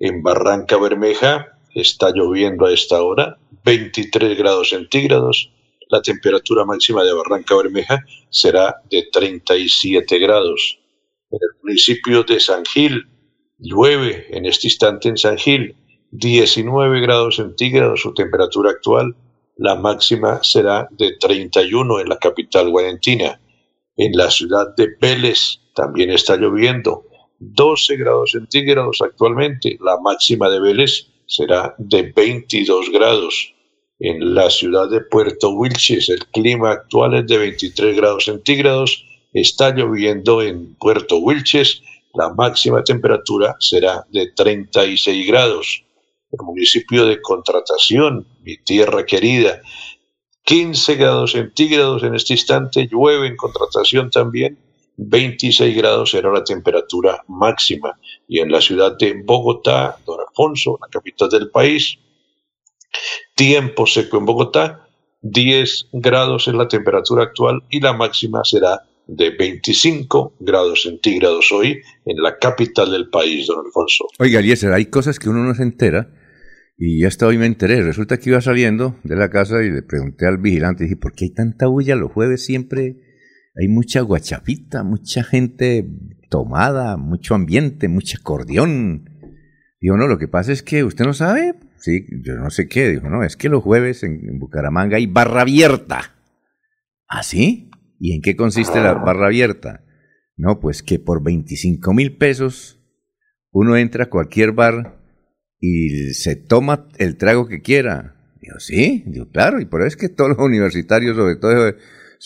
En 0.00 0.22
Barranca 0.22 0.78
Bermeja 0.78 1.58
está 1.74 2.10
lloviendo 2.10 2.66
a 2.66 2.72
esta 2.72 3.02
hora, 3.02 3.38
23 3.64 4.36
grados 4.36 4.70
centígrados. 4.70 5.52
La 5.90 6.00
temperatura 6.00 6.64
máxima 6.64 7.04
de 7.04 7.12
Barranca 7.12 7.54
Bermeja 7.54 8.04
será 8.30 8.76
de 8.90 9.08
37 9.12 10.18
grados. 10.18 10.78
En 11.30 11.38
el 11.42 11.62
municipio 11.62 12.22
de 12.22 12.40
San 12.40 12.64
Gil 12.64 13.06
llueve 13.58 14.26
en 14.30 14.46
este 14.46 14.68
instante 14.68 15.10
en 15.10 15.18
San 15.18 15.36
Gil, 15.36 15.76
19 16.12 17.00
grados 17.00 17.36
centígrados 17.36 18.00
su 18.00 18.14
temperatura 18.14 18.70
actual 18.70 19.14
la 19.62 19.74
máxima 19.74 20.42
será 20.42 20.88
de 20.90 21.18
31 21.18 22.00
en 22.00 22.08
la 22.08 22.16
capital 22.16 22.70
guarentina. 22.70 23.38
En 23.94 24.16
la 24.16 24.30
ciudad 24.30 24.74
de 24.74 24.96
Vélez 24.98 25.60
también 25.74 26.10
está 26.10 26.36
lloviendo, 26.36 27.04
12 27.40 27.96
grados 27.96 28.32
centígrados 28.32 29.00
actualmente. 29.02 29.76
La 29.80 29.98
máxima 30.00 30.48
de 30.48 30.60
Vélez 30.60 31.08
será 31.26 31.74
de 31.78 32.12
22 32.14 32.90
grados. 32.92 33.54
En 33.98 34.34
la 34.34 34.48
ciudad 34.48 34.88
de 34.88 35.00
Puerto 35.00 35.50
Wilches 35.50 36.08
el 36.08 36.26
clima 36.28 36.70
actual 36.70 37.14
es 37.14 37.26
de 37.26 37.38
23 37.38 37.96
grados 37.96 38.24
centígrados. 38.26 39.04
Está 39.32 39.74
lloviendo 39.74 40.42
en 40.42 40.74
Puerto 40.76 41.18
Wilches. 41.18 41.82
La 42.14 42.32
máxima 42.32 42.82
temperatura 42.84 43.56
será 43.58 44.06
de 44.10 44.32
36 44.32 45.26
grados 45.26 45.84
el 46.32 46.44
municipio 46.44 47.06
de 47.06 47.20
Contratación, 47.20 48.26
mi 48.42 48.56
tierra 48.58 49.04
querida. 49.04 49.60
15 50.44 50.94
grados 50.96 51.32
centígrados 51.32 52.02
en 52.02 52.14
este 52.14 52.34
instante, 52.34 52.88
llueve 52.90 53.26
en 53.26 53.36
Contratación 53.36 54.10
también. 54.10 54.58
26 55.02 55.76
grados 55.76 56.10
será 56.10 56.30
la 56.30 56.44
temperatura 56.44 57.24
máxima. 57.28 57.98
Y 58.28 58.40
en 58.40 58.52
la 58.52 58.60
ciudad 58.60 58.96
de 58.98 59.22
Bogotá, 59.24 59.96
Don 60.04 60.20
Alfonso, 60.20 60.78
la 60.80 60.88
capital 60.88 61.30
del 61.30 61.50
país, 61.50 61.98
tiempo 63.34 63.86
seco 63.86 64.18
en 64.18 64.26
Bogotá, 64.26 64.86
10 65.22 65.88
grados 65.92 66.48
es 66.48 66.54
la 66.54 66.68
temperatura 66.68 67.24
actual 67.24 67.62
y 67.68 67.80
la 67.80 67.92
máxima 67.92 68.42
será 68.44 68.82
de 69.06 69.30
25 69.30 70.36
grados 70.38 70.82
centígrados 70.82 71.50
hoy 71.50 71.80
en 72.04 72.22
la 72.22 72.38
capital 72.38 72.90
del 72.90 73.10
país, 73.10 73.46
don 73.46 73.64
Alfonso. 73.64 74.06
Oiga, 74.18 74.40
Eliezer, 74.40 74.72
hay 74.72 74.86
cosas 74.86 75.18
que 75.18 75.28
uno 75.28 75.42
no 75.44 75.54
se 75.54 75.62
entera 75.62 76.10
y 76.78 77.04
hasta 77.04 77.26
hoy 77.26 77.36
me 77.36 77.46
enteré. 77.46 77.82
Resulta 77.82 78.18
que 78.18 78.30
iba 78.30 78.40
saliendo 78.40 78.96
de 79.02 79.16
la 79.16 79.30
casa 79.30 79.62
y 79.62 79.70
le 79.70 79.82
pregunté 79.82 80.26
al 80.26 80.38
vigilante, 80.38 80.84
dije, 80.84 80.96
¿por 80.96 81.12
qué 81.12 81.26
hay 81.26 81.34
tanta 81.34 81.66
bulla 81.66 81.96
los 81.96 82.12
jueves 82.12 82.44
siempre? 82.44 83.09
Hay 83.56 83.68
mucha 83.68 84.00
guachafita, 84.00 84.82
mucha 84.84 85.22
gente 85.24 85.86
tomada, 86.28 86.96
mucho 86.96 87.34
ambiente, 87.34 87.88
mucha 87.88 88.18
acordeón. 88.18 89.10
Dijo, 89.80 89.96
no, 89.96 90.06
lo 90.06 90.18
que 90.18 90.28
pasa 90.28 90.52
es 90.52 90.62
que 90.62 90.84
usted 90.84 91.04
no 91.04 91.14
sabe. 91.14 91.54
Sí, 91.78 92.06
yo 92.22 92.36
no 92.36 92.50
sé 92.50 92.68
qué. 92.68 92.88
Dijo, 92.88 93.08
no, 93.08 93.24
es 93.24 93.36
que 93.36 93.48
los 93.48 93.62
jueves 93.62 94.02
en, 94.02 94.38
Bucaramanga 94.38 94.96
hay 94.96 95.06
barra 95.06 95.42
abierta. 95.42 96.14
¿Ah, 97.08 97.22
sí? 97.22 97.70
¿Y 97.98 98.14
en 98.14 98.22
qué 98.22 98.36
consiste 98.36 98.80
la 98.80 98.94
barra 98.94 99.26
abierta? 99.26 99.84
No, 100.36 100.60
pues 100.60 100.82
que 100.82 100.98
por 100.98 101.22
25 101.22 101.92
mil 101.92 102.16
pesos 102.16 102.78
uno 103.50 103.76
entra 103.76 104.04
a 104.04 104.10
cualquier 104.10 104.52
bar 104.52 105.00
y 105.58 106.14
se 106.14 106.36
toma 106.36 106.88
el 106.98 107.16
trago 107.16 107.48
que 107.48 107.60
quiera. 107.60 108.16
Digo, 108.40 108.58
sí, 108.58 109.04
digo, 109.06 109.28
claro, 109.30 109.60
y 109.60 109.66
por 109.66 109.80
eso 109.80 109.88
es 109.88 109.96
que 109.96 110.08
todos 110.08 110.30
los 110.30 110.38
universitarios, 110.38 111.16
sobre 111.16 111.36
todo 111.36 111.74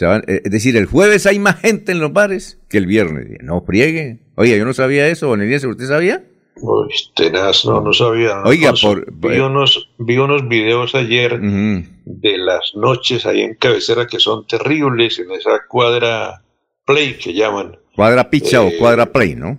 eh, 0.00 0.42
es 0.44 0.50
decir, 0.50 0.76
el 0.76 0.86
jueves 0.86 1.26
hay 1.26 1.38
más 1.38 1.60
gente 1.60 1.92
en 1.92 2.00
los 2.00 2.12
bares 2.12 2.60
que 2.68 2.78
el 2.78 2.86
viernes. 2.86 3.26
No 3.42 3.60
friegue. 3.62 4.20
Oiga, 4.36 4.56
yo 4.56 4.64
no 4.64 4.74
sabía 4.74 5.08
eso, 5.08 5.28
Don 5.28 5.40
¿usted 5.40 5.86
sabía? 5.86 6.24
Uy, 6.56 6.88
tenaz, 7.14 7.64
no, 7.64 7.80
no 7.80 7.92
sabía. 7.92 8.42
Oiga, 8.44 8.72
por, 8.80 9.12
vi, 9.12 9.38
unos, 9.38 9.90
vi 9.98 10.18
unos 10.18 10.48
videos 10.48 10.94
ayer 10.94 11.40
de 11.40 12.38
las 12.38 12.72
noches 12.74 13.26
ahí 13.26 13.42
en 13.42 13.54
cabecera 13.54 14.06
que 14.06 14.20
son 14.20 14.46
terribles 14.46 15.18
en 15.18 15.30
esa 15.32 15.62
cuadra 15.68 16.42
play 16.84 17.14
que 17.14 17.32
llaman. 17.32 17.76
Cuadra 17.94 18.30
picha 18.30 18.62
o 18.62 18.68
eh, 18.68 18.76
cuadra 18.78 19.06
play, 19.06 19.34
¿no? 19.34 19.58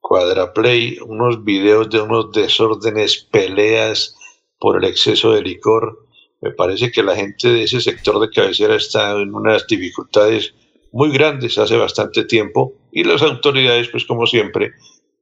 Cuadra 0.00 0.52
play, 0.52 0.98
unos 1.06 1.44
videos 1.44 1.90
de 1.90 2.00
unos 2.00 2.32
desórdenes, 2.32 3.26
peleas 3.30 4.16
por 4.58 4.82
el 4.82 4.88
exceso 4.88 5.32
de 5.32 5.42
licor 5.42 6.03
me 6.44 6.50
parece 6.50 6.92
que 6.92 7.02
la 7.02 7.16
gente 7.16 7.48
de 7.48 7.62
ese 7.62 7.80
sector 7.80 8.20
de 8.20 8.28
cabecera 8.28 8.76
está 8.76 9.12
en 9.12 9.34
unas 9.34 9.66
dificultades 9.66 10.54
muy 10.92 11.10
grandes 11.10 11.56
hace 11.56 11.76
bastante 11.78 12.24
tiempo 12.24 12.74
y 12.92 13.02
las 13.02 13.22
autoridades, 13.22 13.88
pues 13.88 14.04
como 14.04 14.26
siempre, 14.26 14.72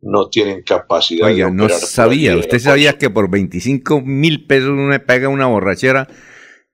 no 0.01 0.29
tienen 0.29 0.63
capacidad 0.63 1.29
Oiga, 1.29 1.49
no 1.49 1.69
sabía, 1.69 2.37
usted 2.37 2.59
sabía 2.59 2.99
que 2.99 3.09
por 3.09 3.31
25 3.31 4.01
mil 4.01 4.47
pesos 4.47 4.71
uno 4.71 4.93
pega 5.07 5.29
una 5.29 5.47
borrachera 5.47 6.09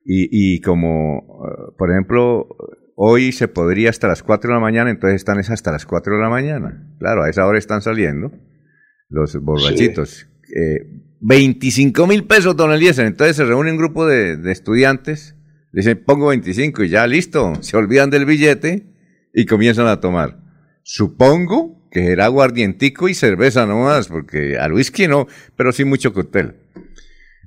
y, 0.03 0.55
y 0.55 0.61
como, 0.63 1.45
eh, 1.47 1.75
por 1.77 1.91
ejemplo, 1.91 2.49
hoy 2.97 3.33
se 3.33 3.49
podría 3.49 3.91
hasta 3.91 4.09
las 4.09 4.23
4 4.23 4.49
de 4.49 4.55
la 4.55 4.61
mañana, 4.61 4.89
entonces 4.91 5.17
están 5.17 5.39
es 5.39 5.51
hasta 5.51 5.73
las 5.73 5.85
4 5.85 6.17
de 6.17 6.23
la 6.23 6.31
mañana. 6.31 6.91
Claro, 6.99 7.25
a 7.25 7.29
esa 7.29 7.47
hora 7.47 7.59
están 7.59 7.83
saliendo 7.83 8.33
los 9.11 9.37
borrachitos. 9.37 10.27
Eh, 10.57 11.08
25 11.21 12.07
mil 12.07 12.25
pesos, 12.25 12.57
don 12.57 12.73
Eliezer. 12.73 13.07
Entonces 13.07 13.37
se 13.37 13.45
reúne 13.45 13.73
un 13.73 13.79
grupo 13.79 14.07
de, 14.07 14.39
estudiantes, 14.51 15.35
dicen, 15.73 16.03
pongo 16.05 16.29
25 16.29 16.85
y 16.85 16.89
ya 16.89 17.07
listo, 17.07 17.55
se 17.61 17.77
olvidan 17.77 18.11
del 18.11 18.27
billete 18.27 18.87
y 19.35 19.47
comienzan 19.47 19.87
a 19.87 20.01
tomar. 20.01 20.41
Supongo 20.83 21.89
que 21.91 22.13
era 22.13 22.27
aguardientico 22.27 23.09
y 23.09 23.15
cerveza 23.15 23.67
nomás, 23.67 24.09
porque 24.09 24.59
al 24.59 24.73
whisky 24.73 25.09
no, 25.09 25.27
pero 25.57 25.73
sí 25.73 25.85
mucho 25.85 26.13
cóctel. 26.13 26.57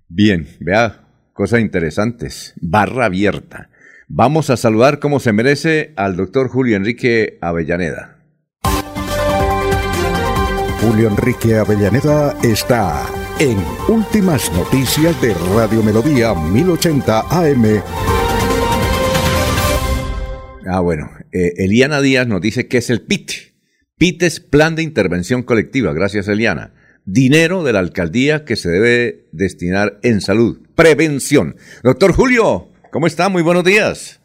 Bien, 0.07 0.47
vea, 0.59 1.07
cosas 1.33 1.61
interesantes. 1.61 2.53
Barra 2.61 3.05
abierta. 3.05 3.69
Vamos 4.07 4.49
a 4.49 4.57
saludar 4.57 4.99
como 4.99 5.19
se 5.19 5.31
merece 5.31 5.93
al 5.95 6.17
doctor 6.17 6.49
Julio 6.49 6.75
Enrique 6.75 7.37
Avellaneda. 7.39 8.17
Julio 10.81 11.09
Enrique 11.09 11.55
Avellaneda 11.55 12.35
está 12.43 13.05
en 13.41 13.57
Últimas 13.88 14.53
Noticias 14.53 15.19
de 15.19 15.33
Radio 15.55 15.81
Melodía 15.81 16.36
1080 16.36 17.21
AM. 17.21 17.81
Ah, 20.67 20.79
bueno, 20.79 21.10
eh, 21.31 21.53
Eliana 21.57 22.01
Díaz 22.01 22.27
nos 22.27 22.39
dice 22.39 22.67
que 22.67 22.77
es 22.77 22.91
el 22.91 23.01
PIT. 23.01 23.31
PIT 23.98 24.21
es 24.21 24.39
Plan 24.41 24.75
de 24.75 24.83
Intervención 24.83 25.41
Colectiva, 25.41 25.91
gracias 25.91 26.27
Eliana. 26.27 26.75
Dinero 27.05 27.63
de 27.63 27.74
la 27.74 27.79
alcaldía 27.79 28.45
que 28.45 28.55
se 28.55 28.69
debe 28.69 29.27
destinar 29.31 30.00
en 30.03 30.21
salud, 30.21 30.62
prevención. 30.75 31.55
Doctor 31.81 32.13
Julio, 32.13 32.69
¿cómo 32.91 33.07
está? 33.07 33.27
Muy 33.27 33.41
buenos 33.41 33.63
días. 33.63 34.21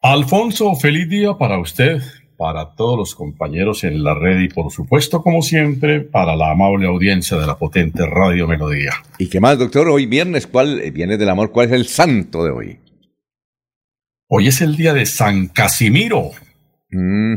Alfonso, 0.00 0.74
feliz 0.76 1.10
día 1.10 1.34
para 1.34 1.58
usted, 1.60 2.00
para 2.36 2.74
todos 2.74 2.98
los 2.98 3.14
compañeros 3.14 3.84
en 3.84 4.02
la 4.02 4.14
red 4.14 4.40
y 4.40 4.48
por 4.48 4.70
supuesto, 4.70 5.22
como 5.22 5.42
siempre, 5.42 6.00
para 6.00 6.36
la 6.36 6.50
amable 6.50 6.86
audiencia 6.86 7.36
de 7.38 7.46
la 7.46 7.58
potente 7.58 8.04
Radio 8.06 8.46
Melodía. 8.46 8.92
¿Y 9.18 9.28
qué 9.28 9.40
más, 9.40 9.58
doctor? 9.58 9.88
Hoy 9.88 10.06
viernes, 10.06 10.46
¿cuál 10.46 10.80
eh, 10.80 10.90
viene 10.90 11.16
del 11.16 11.28
amor? 11.28 11.50
¿Cuál 11.50 11.68
es 11.68 11.72
el 11.72 11.86
santo 11.86 12.44
de 12.44 12.50
hoy? 12.50 12.78
Hoy 14.28 14.48
es 14.48 14.60
el 14.60 14.76
día 14.76 14.92
de 14.92 15.06
San 15.06 15.46
Casimiro. 15.48 16.30
Mm. 16.90 17.34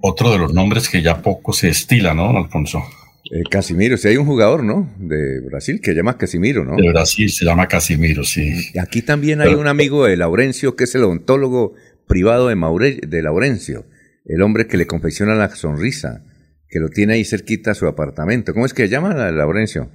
Otro 0.00 0.30
de 0.30 0.38
los 0.38 0.52
nombres 0.52 0.88
que 0.88 1.02
ya 1.02 1.22
poco 1.22 1.52
se 1.52 1.68
estila, 1.68 2.12
¿no, 2.14 2.36
Alfonso? 2.36 2.82
Eh, 3.30 3.42
Casimiro, 3.50 3.96
si 3.96 4.08
hay 4.08 4.16
un 4.16 4.26
jugador, 4.26 4.62
¿no? 4.62 4.88
De 4.98 5.40
Brasil 5.40 5.80
que 5.80 5.90
se 5.90 5.96
llama 5.96 6.16
Casimiro, 6.16 6.64
¿no? 6.64 6.76
De 6.76 6.88
Brasil 6.90 7.30
se 7.30 7.44
llama 7.44 7.66
Casimiro, 7.66 8.24
sí. 8.24 8.52
Y 8.72 8.78
aquí 8.78 9.02
también 9.02 9.40
hay 9.40 9.54
un 9.54 9.66
amigo 9.66 10.06
de 10.06 10.16
Laurencio 10.16 10.76
que 10.76 10.84
es 10.84 10.94
el 10.94 11.04
odontólogo 11.04 11.74
privado 12.06 12.48
de, 12.48 12.54
Maure, 12.54 13.00
de 13.06 13.22
Laurencio 13.22 13.84
el 14.26 14.42
hombre 14.42 14.66
que 14.66 14.76
le 14.76 14.86
confecciona 14.86 15.34
la 15.34 15.48
sonrisa, 15.54 16.24
que 16.68 16.80
lo 16.80 16.88
tiene 16.88 17.14
ahí 17.14 17.24
cerquita 17.24 17.70
a 17.70 17.74
su 17.74 17.86
apartamento. 17.86 18.52
¿Cómo 18.52 18.66
es 18.66 18.74
que 18.74 18.84
se 18.84 18.88
llama, 18.88 19.14
Laurencio? 19.14 19.88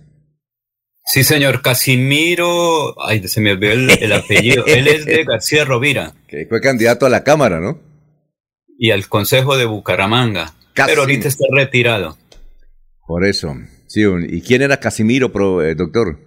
Sí, 1.06 1.24
señor, 1.24 1.62
Casimiro, 1.62 2.96
ay, 3.06 3.28
se 3.28 3.41
me 3.41 3.52
olvidó 3.52 3.74
el, 3.74 4.13
apellido, 4.13 4.65
él 4.65 4.88
es 4.88 5.06
de 5.06 5.24
García 5.26 5.65
Rovira. 5.65 6.13
Que 6.28 6.46
fue 6.46 6.62
candidato 6.62 7.06
a 7.06 7.10
la 7.10 7.26
Cámara, 7.26 7.60
¿no? 7.60 7.82
Y 8.78 8.91
al 8.91 9.10
Consejo 9.10 9.58
de 9.58 9.65
Bucaramanga, 9.65 10.54
pero 10.74 11.02
ahorita 11.02 11.28
está 11.28 11.44
retirado. 11.52 12.17
Por 13.06 13.26
eso, 13.26 13.58
sí, 13.88 14.04
¿y 14.30 14.41
quién 14.41 14.62
era 14.62 14.80
Casimiro, 14.80 15.62
eh, 15.62 15.76
doctor? 15.76 16.17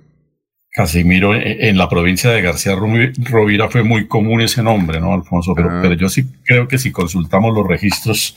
Casimiro, 0.74 1.37
eh, 1.37 1.68
en 1.68 1.78
la 1.78 1.88
provincia 1.88 2.30
de 2.30 2.42
García 2.42 2.74
Rovira 2.74 3.70
fue 3.70 3.84
muy 3.84 4.08
común 4.08 4.40
ese 4.40 4.60
nombre, 4.60 4.98
¿no, 5.00 5.14
Alfonso? 5.14 5.54
Pero, 5.54 5.68
pero 5.80 5.94
yo 5.94 6.08
sí 6.08 6.24
creo 6.44 6.66
que 6.66 6.78
si 6.78 6.90
consultamos 6.90 7.54
los 7.54 7.64
registros 7.64 8.37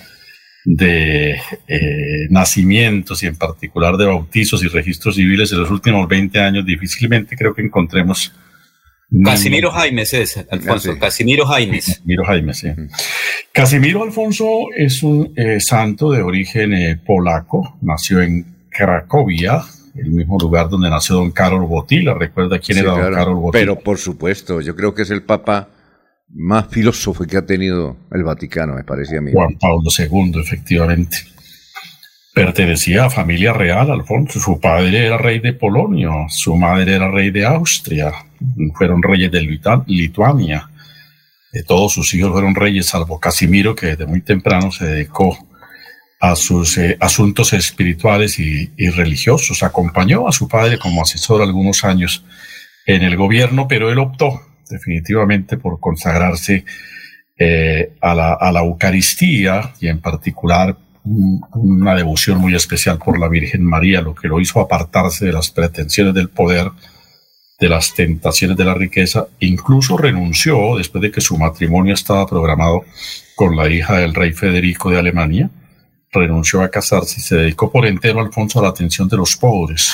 de 0.63 1.31
eh, 1.67 2.27
nacimientos 2.29 3.23
y 3.23 3.25
en 3.25 3.37
particular 3.37 3.97
de 3.97 4.05
bautizos 4.05 4.63
y 4.63 4.67
registros 4.67 5.15
civiles 5.15 5.49
de 5.49 5.57
los 5.57 5.71
últimos 5.71 6.07
20 6.07 6.39
años, 6.39 6.63
difícilmente 6.63 7.35
creo 7.35 7.55
que 7.55 7.63
encontremos. 7.63 8.31
Casimiro 9.23 9.71
Jaimes 9.71 10.13
es, 10.13 10.45
Alfonso. 10.51 10.91
Ah, 10.91 10.99
Casimiro 10.99 11.43
Jaimes. 11.47 11.87
Casimiro 11.87 12.23
Jaimes, 12.23 12.57
sí. 12.59 12.67
Casimiro 13.51 14.03
Alfonso 14.03 14.45
es 14.75 15.01
un 15.01 15.33
eh, 15.35 15.59
santo 15.59 16.11
de 16.11 16.21
origen 16.21 17.01
polaco, 17.03 17.79
nació 17.81 18.21
en 18.21 18.45
Cracovia, 18.69 19.63
el 19.97 20.11
mismo 20.11 20.37
lugar 20.39 20.69
donde 20.69 20.89
nació 20.89 21.15
don 21.15 21.31
Carol 21.31 21.65
Botila. 21.65 22.13
¿Recuerda 22.13 22.59
quién 22.59 22.79
era 22.79 22.91
don 22.91 23.13
Carol 23.13 23.35
Botila? 23.35 23.59
Pero 23.59 23.79
por 23.79 23.97
supuesto, 23.97 24.61
yo 24.61 24.75
creo 24.75 24.93
que 24.93 25.01
es 25.01 25.11
el 25.11 25.23
papa 25.23 25.69
más 26.29 26.67
filósofo 26.67 27.25
que 27.25 27.37
ha 27.37 27.45
tenido 27.45 27.95
el 28.11 28.23
Vaticano, 28.23 28.75
me 28.75 28.83
parece 28.83 29.17
a 29.17 29.21
mí. 29.21 29.31
Juan 29.33 29.57
Pablo 29.57 29.89
II, 29.97 30.39
efectivamente. 30.41 31.17
Pertenecía 32.33 33.05
a 33.05 33.09
familia 33.09 33.53
real, 33.53 33.89
Alfonso. 33.89 34.39
Su 34.39 34.59
padre 34.59 35.07
era 35.07 35.17
rey 35.17 35.39
de 35.39 35.53
Polonia, 35.53 36.09
su 36.29 36.55
madre 36.55 36.95
era 36.95 37.09
rey 37.09 37.31
de 37.31 37.45
Austria, 37.45 38.11
fueron 38.75 39.01
reyes 39.01 39.31
de 39.31 39.41
Lituania. 39.87 40.69
De 41.51 41.63
todos 41.63 41.93
sus 41.93 42.13
hijos 42.13 42.31
fueron 42.31 42.53
reyes, 42.53 42.85
salvo 42.85 43.19
Casimiro, 43.19 43.73
que 43.73 43.87
desde 43.87 44.05
muy 44.05 44.21
temprano 44.21 44.71
se 44.71 44.85
dedicó 44.85 45.46
a 46.19 46.35
sus 46.35 46.77
eh, 46.77 46.97
asuntos 46.99 47.53
espirituales 47.53 48.39
y, 48.39 48.69
religiosos. 48.89 49.63
Acompañó 49.63 50.27
a 50.27 50.31
su 50.31 50.47
padre 50.47 50.77
como 50.77 51.01
asesor 51.01 51.41
algunos 51.41 51.83
años 51.83 52.23
en 52.85 53.03
el 53.03 53.15
gobierno, 53.15 53.67
pero 53.67 53.91
él 53.91 53.99
optó 53.99 54.41
definitivamente 54.69 55.57
por 55.57 55.79
consagrarse 55.79 56.65
eh, 57.37 57.93
a, 58.01 58.15
la, 58.15 58.33
a, 58.33 58.51
la, 58.51 58.61
Eucaristía 58.61 59.73
y 59.79 59.87
en 59.87 60.01
particular 60.01 60.77
una 61.03 61.95
devoción 61.95 62.39
muy 62.39 62.53
especial 62.55 62.97
por 62.97 63.19
la 63.19 63.29
Virgen 63.29 63.63
María, 63.63 64.01
lo 64.01 64.13
que 64.13 64.27
lo 64.27 64.41
hizo 64.41 64.59
apartarse 64.59 65.25
de 65.25 65.31
las 65.31 65.51
pretensiones 65.51 66.13
del 66.13 66.29
poder, 66.29 66.71
de 67.59 67.69
las 67.69 67.93
tentaciones 67.93 68.57
de 68.57 68.65
la 68.65 68.73
riqueza, 68.73 69.27
incluso 69.39 69.97
renunció 69.97 70.75
después 70.77 71.01
de 71.01 71.11
que 71.11 71.21
su 71.21 71.37
matrimonio 71.37 71.93
estaba 71.93 72.27
programado 72.27 72.83
con 73.35 73.55
la 73.55 73.69
hija 73.69 73.97
del 73.97 74.13
rey 74.13 74.33
Federico 74.33 74.89
de 74.89 74.99
Alemania, 74.99 75.49
renunció 76.11 76.61
a 76.61 76.69
casarse 76.69 77.15
y 77.19 77.23
se 77.23 77.35
dedicó 77.35 77.71
por 77.71 77.85
entero, 77.85 78.19
Alfonso, 78.19 78.59
a 78.59 78.63
la 78.63 78.69
atención 78.69 79.07
de 79.07 79.17
los 79.17 79.35
pobres, 79.35 79.93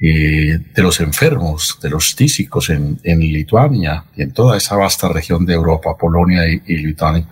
eh, 0.00 0.58
de 0.74 0.82
los 0.82 1.00
enfermos, 1.00 1.78
de 1.82 1.90
los 1.90 2.16
tísicos 2.16 2.70
en, 2.70 2.98
Lituania 3.02 4.04
y 4.16 4.22
en 4.22 4.32
toda 4.32 4.56
esa 4.56 4.76
vasta 4.76 5.08
región 5.08 5.44
de 5.44 5.54
Europa, 5.54 5.96
Polonia 5.98 6.48
y, 6.48 6.76
Lituania. 6.78 7.26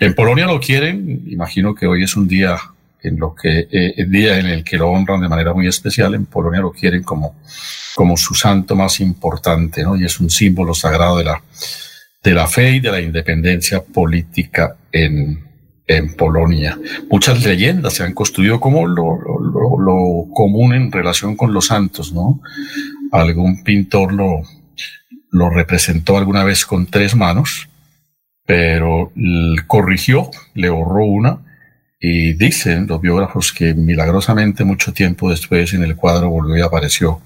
En 0.00 0.14
Polonia 0.14 0.46
lo 0.46 0.58
quieren, 0.58 1.22
imagino 1.28 1.74
que 1.74 1.86
hoy 1.86 2.02
es 2.02 2.16
un 2.16 2.26
día 2.26 2.58
en 3.00 3.18
lo 3.18 3.34
que 3.34 3.68
eh, 3.70 3.94
el 3.96 4.10
día 4.10 4.40
en 4.40 4.46
el 4.46 4.64
que 4.64 4.76
lo 4.76 4.88
honran 4.88 5.20
de 5.20 5.28
manera 5.28 5.54
muy 5.54 5.68
especial. 5.68 6.14
En 6.14 6.26
Polonia 6.26 6.60
lo 6.60 6.72
quieren 6.72 7.04
como, 7.04 7.36
como 7.94 8.16
su 8.16 8.34
santo 8.34 8.74
más 8.74 8.98
importante, 8.98 9.84
¿no? 9.84 9.96
Y 9.96 10.04
es 10.04 10.18
un 10.18 10.28
símbolo 10.28 10.74
sagrado 10.74 11.18
de 11.18 11.24
la, 11.24 11.40
de 12.20 12.34
la 12.34 12.48
fe 12.48 12.72
y 12.72 12.80
de 12.80 12.90
la 12.90 13.00
independencia 13.00 13.80
política 13.84 14.76
en, 14.90 15.47
en 15.88 16.14
Polonia. 16.14 16.78
Muchas 17.10 17.42
leyendas 17.44 17.94
se 17.94 18.04
han 18.04 18.12
construido 18.12 18.60
como 18.60 18.86
lo, 18.86 19.18
común 20.32 20.74
en 20.74 20.92
relación 20.92 21.34
con 21.34 21.52
los 21.52 21.66
santos, 21.66 22.12
¿no? 22.12 22.40
Algún 23.10 23.64
pintor 23.64 24.12
lo, 24.12 24.42
lo 25.30 25.50
representó 25.50 26.18
alguna 26.18 26.44
vez 26.44 26.66
con 26.66 26.86
tres 26.86 27.16
manos, 27.16 27.68
pero 28.46 29.12
corrigió, 29.66 30.30
le 30.54 30.68
borró 30.68 31.04
una 31.04 31.40
y 32.00 32.34
dicen 32.34 32.86
los 32.86 33.00
biógrafos 33.00 33.52
que 33.52 33.74
milagrosamente 33.74 34.64
mucho 34.64 34.92
tiempo 34.92 35.30
después 35.30 35.72
en 35.72 35.82
el 35.82 35.96
cuadro 35.96 36.28
volvió 36.28 36.56
y 36.58 36.62
apareció 36.62 37.22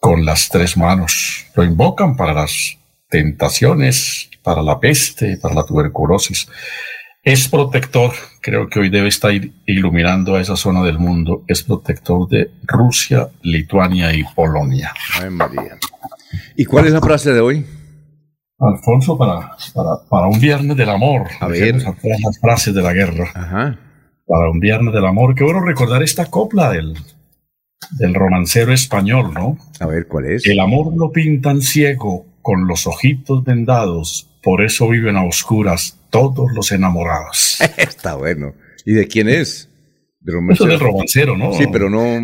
con 0.00 0.24
las 0.24 0.48
tres 0.48 0.76
manos. 0.76 1.46
Lo 1.54 1.62
invocan 1.64 2.16
para 2.16 2.32
las 2.32 2.78
tentaciones, 3.10 4.30
para 4.42 4.62
la 4.62 4.80
peste, 4.80 5.36
para 5.36 5.54
la 5.54 5.64
tuberculosis. 5.64 6.48
Es 7.22 7.48
protector, 7.48 8.12
creo 8.40 8.68
que 8.70 8.80
hoy 8.80 8.88
debe 8.88 9.08
estar 9.08 9.30
iluminando 9.66 10.36
a 10.36 10.40
esa 10.40 10.56
zona 10.56 10.82
del 10.82 10.98
mundo, 10.98 11.44
es 11.46 11.62
protector 11.62 12.26
de 12.28 12.50
Rusia, 12.62 13.28
Lituania 13.42 14.14
y 14.14 14.24
Polonia. 14.34 14.94
Ay, 15.20 15.28
María. 15.28 15.76
¿Y 16.56 16.64
cuál 16.64 16.86
es 16.86 16.94
la 16.94 17.02
frase 17.02 17.34
de 17.34 17.40
hoy? 17.40 17.66
Alfonso, 18.58 19.18
para, 19.18 19.50
para, 20.08 20.28
un 20.28 20.40
viernes 20.40 20.76
del 20.78 20.88
amor. 20.88 21.26
A 21.40 21.48
ver. 21.48 21.76
las 21.76 22.40
frases 22.40 22.74
de 22.74 22.82
la 22.82 22.94
guerra. 22.94 23.30
Ajá. 23.34 23.78
Para 24.26 24.50
un 24.50 24.58
viernes 24.58 24.94
del 24.94 25.04
amor. 25.04 25.34
Qué 25.34 25.44
bueno 25.44 25.60
recordar 25.60 26.02
esta 26.02 26.26
copla 26.26 26.70
del, 26.70 26.94
del 27.98 28.14
romancero 28.14 28.72
español, 28.72 29.34
¿no? 29.34 29.58
A 29.78 29.86
ver, 29.86 30.06
¿cuál 30.06 30.26
es? 30.26 30.46
El 30.46 30.60
amor 30.60 30.96
lo 30.96 31.12
pintan 31.12 31.60
ciego, 31.60 32.26
con 32.40 32.66
los 32.66 32.86
ojitos 32.86 33.44
vendados, 33.44 34.29
por 34.42 34.62
eso 34.62 34.88
viven 34.88 35.16
a 35.16 35.24
oscuras 35.24 35.98
todos 36.10 36.50
los 36.52 36.72
enamorados. 36.72 37.58
Está 37.76 38.14
bueno. 38.14 38.54
¿Y 38.84 38.92
de 38.92 39.06
quién 39.06 39.28
es? 39.28 39.68
De. 40.20 40.32
Eso 40.50 40.64
es 40.64 40.70
del 40.70 40.80
romancero, 40.80 41.36
¿no? 41.36 41.52
Sí, 41.52 41.64
pero 41.72 41.88
no... 41.88 42.20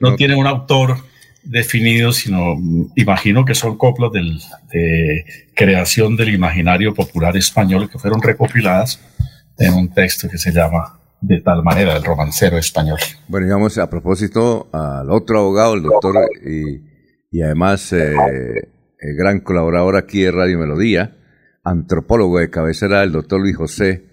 No, 0.00 0.16
tiene, 0.16 0.34
un 0.34 0.46
autor 0.46 0.96
definido, 1.42 2.12
sino 2.12 2.56
imagino 2.96 3.44
que 3.44 3.54
son 3.54 3.76
coplas 3.78 4.12
del, 4.12 4.38
de 4.72 5.24
creación 5.54 6.16
del 6.16 6.34
imaginario 6.34 6.94
popular 6.94 7.36
español 7.36 7.88
que 7.90 7.98
fueron 7.98 8.20
recopiladas 8.20 9.00
en 9.58 9.74
un 9.74 9.92
texto 9.92 10.28
que 10.28 10.38
se 10.38 10.52
llama 10.52 11.00
de 11.20 11.40
tal 11.40 11.62
manera 11.62 11.96
el 11.96 12.02
romancero 12.02 12.58
español. 12.58 12.98
Bueno, 13.28 13.46
digamos 13.46 13.78
a 13.78 13.90
propósito 13.90 14.68
al 14.72 15.10
otro 15.10 15.40
abogado, 15.40 15.74
el 15.74 15.82
doctor, 15.82 16.16
y, 16.44 17.42
además 17.42 17.92
eh, 17.92 18.14
el 18.98 19.16
gran 19.16 19.40
colaborador 19.40 19.96
aquí 19.96 20.22
de 20.22 20.32
Radio 20.32 20.58
Melodía, 20.58 21.16
antropólogo 21.62 22.38
de 22.38 22.50
cabecera, 22.50 23.02
el 23.02 23.12
doctor 23.12 23.40
Luis 23.40 23.56
José 23.56 24.06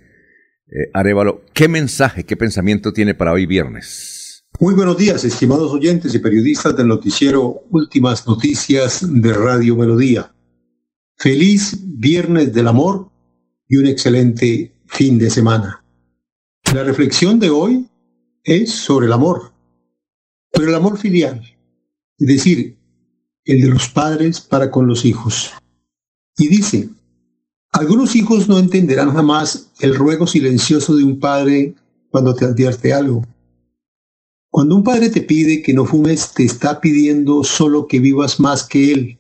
eh, 0.68 0.90
Arevalo. 0.94 1.44
¿Qué 1.54 1.68
mensaje, 1.68 2.26
qué 2.26 2.36
pensamiento 2.36 2.94
tiene 2.94 3.14
para 3.14 3.32
hoy 3.34 3.46
viernes? 3.46 4.46
Muy 4.60 4.74
buenos 4.74 4.98
días, 4.98 5.24
estimados 5.24 5.72
oyentes 5.72 6.16
y 6.16 6.20
periodistas 6.20 6.76
del 6.76 6.88
noticiero 6.88 7.62
Últimas 7.70 8.28
Noticias 8.28 9.06
de 9.08 9.34
Radio 9.34 9.76
Melodía. 9.76 10.34
Feliz 11.16 11.78
Viernes 11.84 12.54
del 12.54 12.68
Amor 12.68 13.12
y 13.68 13.78
un 13.78 13.88
excelente 13.88 14.82
fin 14.88 15.20
de 15.20 15.30
semana. 15.30 15.84
La 16.74 16.84
reflexión 16.84 17.40
de 17.40 17.50
hoy 17.50 17.88
es 18.44 18.72
sobre 18.72 19.06
el 19.06 19.14
amor, 19.14 19.54
pero 20.52 20.68
el 20.68 20.76
amor 20.76 20.98
filial, 20.98 21.42
es 22.18 22.28
decir, 22.28 22.78
el 23.46 23.62
de 23.62 23.68
los 23.68 23.90
padres 23.90 24.42
para 24.42 24.72
con 24.72 24.88
los 24.88 25.06
hijos. 25.06 25.54
Y 26.38 26.48
dice, 26.48 26.90
algunos 27.78 28.16
hijos 28.16 28.50
no 28.50 28.58
entenderán 28.58 29.14
jamás 29.14 29.72
el 29.80 29.94
ruego 29.94 30.26
silencioso 30.26 30.96
de 30.96 31.04
un 31.04 31.20
padre 31.20 31.76
cuando 32.10 32.34
te 32.34 32.46
advierte 32.46 32.92
algo. 32.92 33.24
Cuando 34.50 34.76
un 34.76 34.84
padre 34.84 35.12
te 35.12 35.22
pide 35.22 35.62
que 35.62 35.74
no 35.74 35.86
fumes, 35.86 36.34
te 36.34 36.44
está 36.44 36.82
pidiendo 36.82 37.44
solo 37.44 37.86
que 37.86 38.00
vivas 38.00 38.40
más 38.40 38.64
que 38.64 38.92
él. 38.92 39.20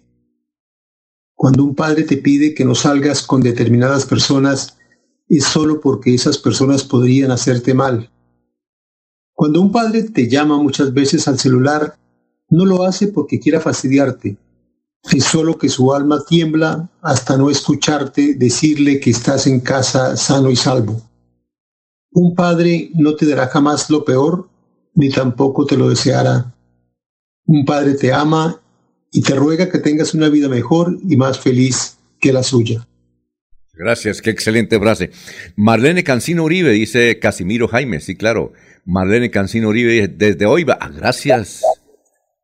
Cuando 1.35 1.63
un 1.63 1.75
padre 1.75 2.01
te 2.01 2.17
pide 2.17 2.55
que 2.55 2.65
no 2.65 2.73
salgas 2.73 3.21
con 3.21 3.41
determinadas 3.41 4.07
personas, 4.07 4.77
es 5.29 5.43
solo 5.43 5.79
porque 5.79 6.15
esas 6.15 6.39
personas 6.39 6.83
podrían 6.83 7.29
hacerte 7.29 7.75
mal. 7.75 8.09
Cuando 9.33 9.61
un 9.61 9.71
padre 9.71 10.01
te 10.01 10.27
llama 10.27 10.57
muchas 10.57 10.95
veces 10.95 11.27
al 11.27 11.37
celular, 11.37 11.99
no 12.49 12.65
lo 12.65 12.83
hace 12.83 13.09
porque 13.09 13.39
quiera 13.39 13.61
fastidiarte. 13.61 14.35
Es 15.11 15.23
solo 15.23 15.57
que 15.57 15.69
su 15.69 15.93
alma 15.93 16.23
tiembla 16.27 16.89
hasta 17.01 17.37
no 17.37 17.49
escucharte 17.49 18.33
decirle 18.33 18.99
que 18.99 19.11
estás 19.11 19.47
en 19.47 19.61
casa 19.61 20.17
sano 20.17 20.51
y 20.51 20.55
salvo. 20.55 21.01
Un 22.11 22.35
padre 22.35 22.89
no 22.95 23.15
te 23.15 23.25
dará 23.25 23.47
jamás 23.47 23.89
lo 23.89 24.03
peor, 24.03 24.49
ni 24.95 25.09
tampoco 25.09 25.65
te 25.65 25.77
lo 25.77 25.89
deseará. 25.89 26.53
Un 27.45 27.63
padre 27.63 27.93
te 27.93 28.11
ama 28.11 28.61
y 29.11 29.21
te 29.21 29.35
ruega 29.35 29.69
que 29.69 29.79
tengas 29.79 30.13
una 30.13 30.27
vida 30.29 30.49
mejor 30.49 30.97
y 31.07 31.15
más 31.15 31.39
feliz 31.39 31.97
que 32.19 32.33
la 32.33 32.43
suya. 32.43 32.85
Gracias, 33.73 34.21
qué 34.21 34.31
excelente 34.31 34.79
frase. 34.79 35.11
Marlene 35.55 36.03
Cancino 36.03 36.43
Uribe, 36.43 36.71
dice 36.71 37.19
Casimiro 37.19 37.67
Jaime, 37.67 37.99
sí, 37.99 38.15
claro. 38.15 38.51
Marlene 38.85 39.29
Cancino 39.29 39.69
Uribe, 39.69 40.07
desde 40.07 40.47
hoy 40.47 40.63
va. 40.63 40.77
Ah, 40.81 40.89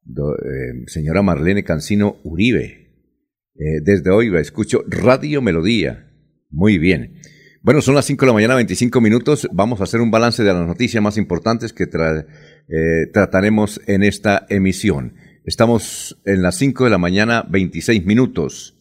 eh, 0.06 0.84
señora 0.88 1.22
Marlene 1.22 1.64
Cancino 1.64 2.18
Uribe. 2.24 2.84
Eh, 3.56 3.82
desde 3.84 4.12
hoy 4.12 4.36
escucho 4.38 4.84
Radio 4.88 5.42
Melodía. 5.42 6.12
Muy 6.50 6.78
bien. 6.78 7.22
Bueno, 7.62 7.82
son 7.82 7.96
las 7.96 8.06
5 8.06 8.26
de 8.26 8.28
la 8.28 8.34
mañana, 8.34 8.56
25 8.56 9.00
minutos. 9.00 9.48
Vamos 9.54 9.80
a 9.80 9.86
hacer 9.86 10.02
un 10.02 10.12
balance 10.12 10.44
de 10.44 10.54
las 10.54 10.68
noticias 10.68 11.02
más 11.02 11.18
importantes 11.18 11.72
que 11.72 11.86
eh, 11.86 13.08
trataremos 13.14 13.80
en 13.88 14.04
esta 14.04 14.46
emisión. 14.50 15.16
Estamos 15.46 16.22
en 16.26 16.42
las 16.42 16.58
5 16.58 16.84
de 16.84 16.90
la 16.90 16.98
mañana, 16.98 17.46
26 17.50 18.06
minutos. 18.06 18.78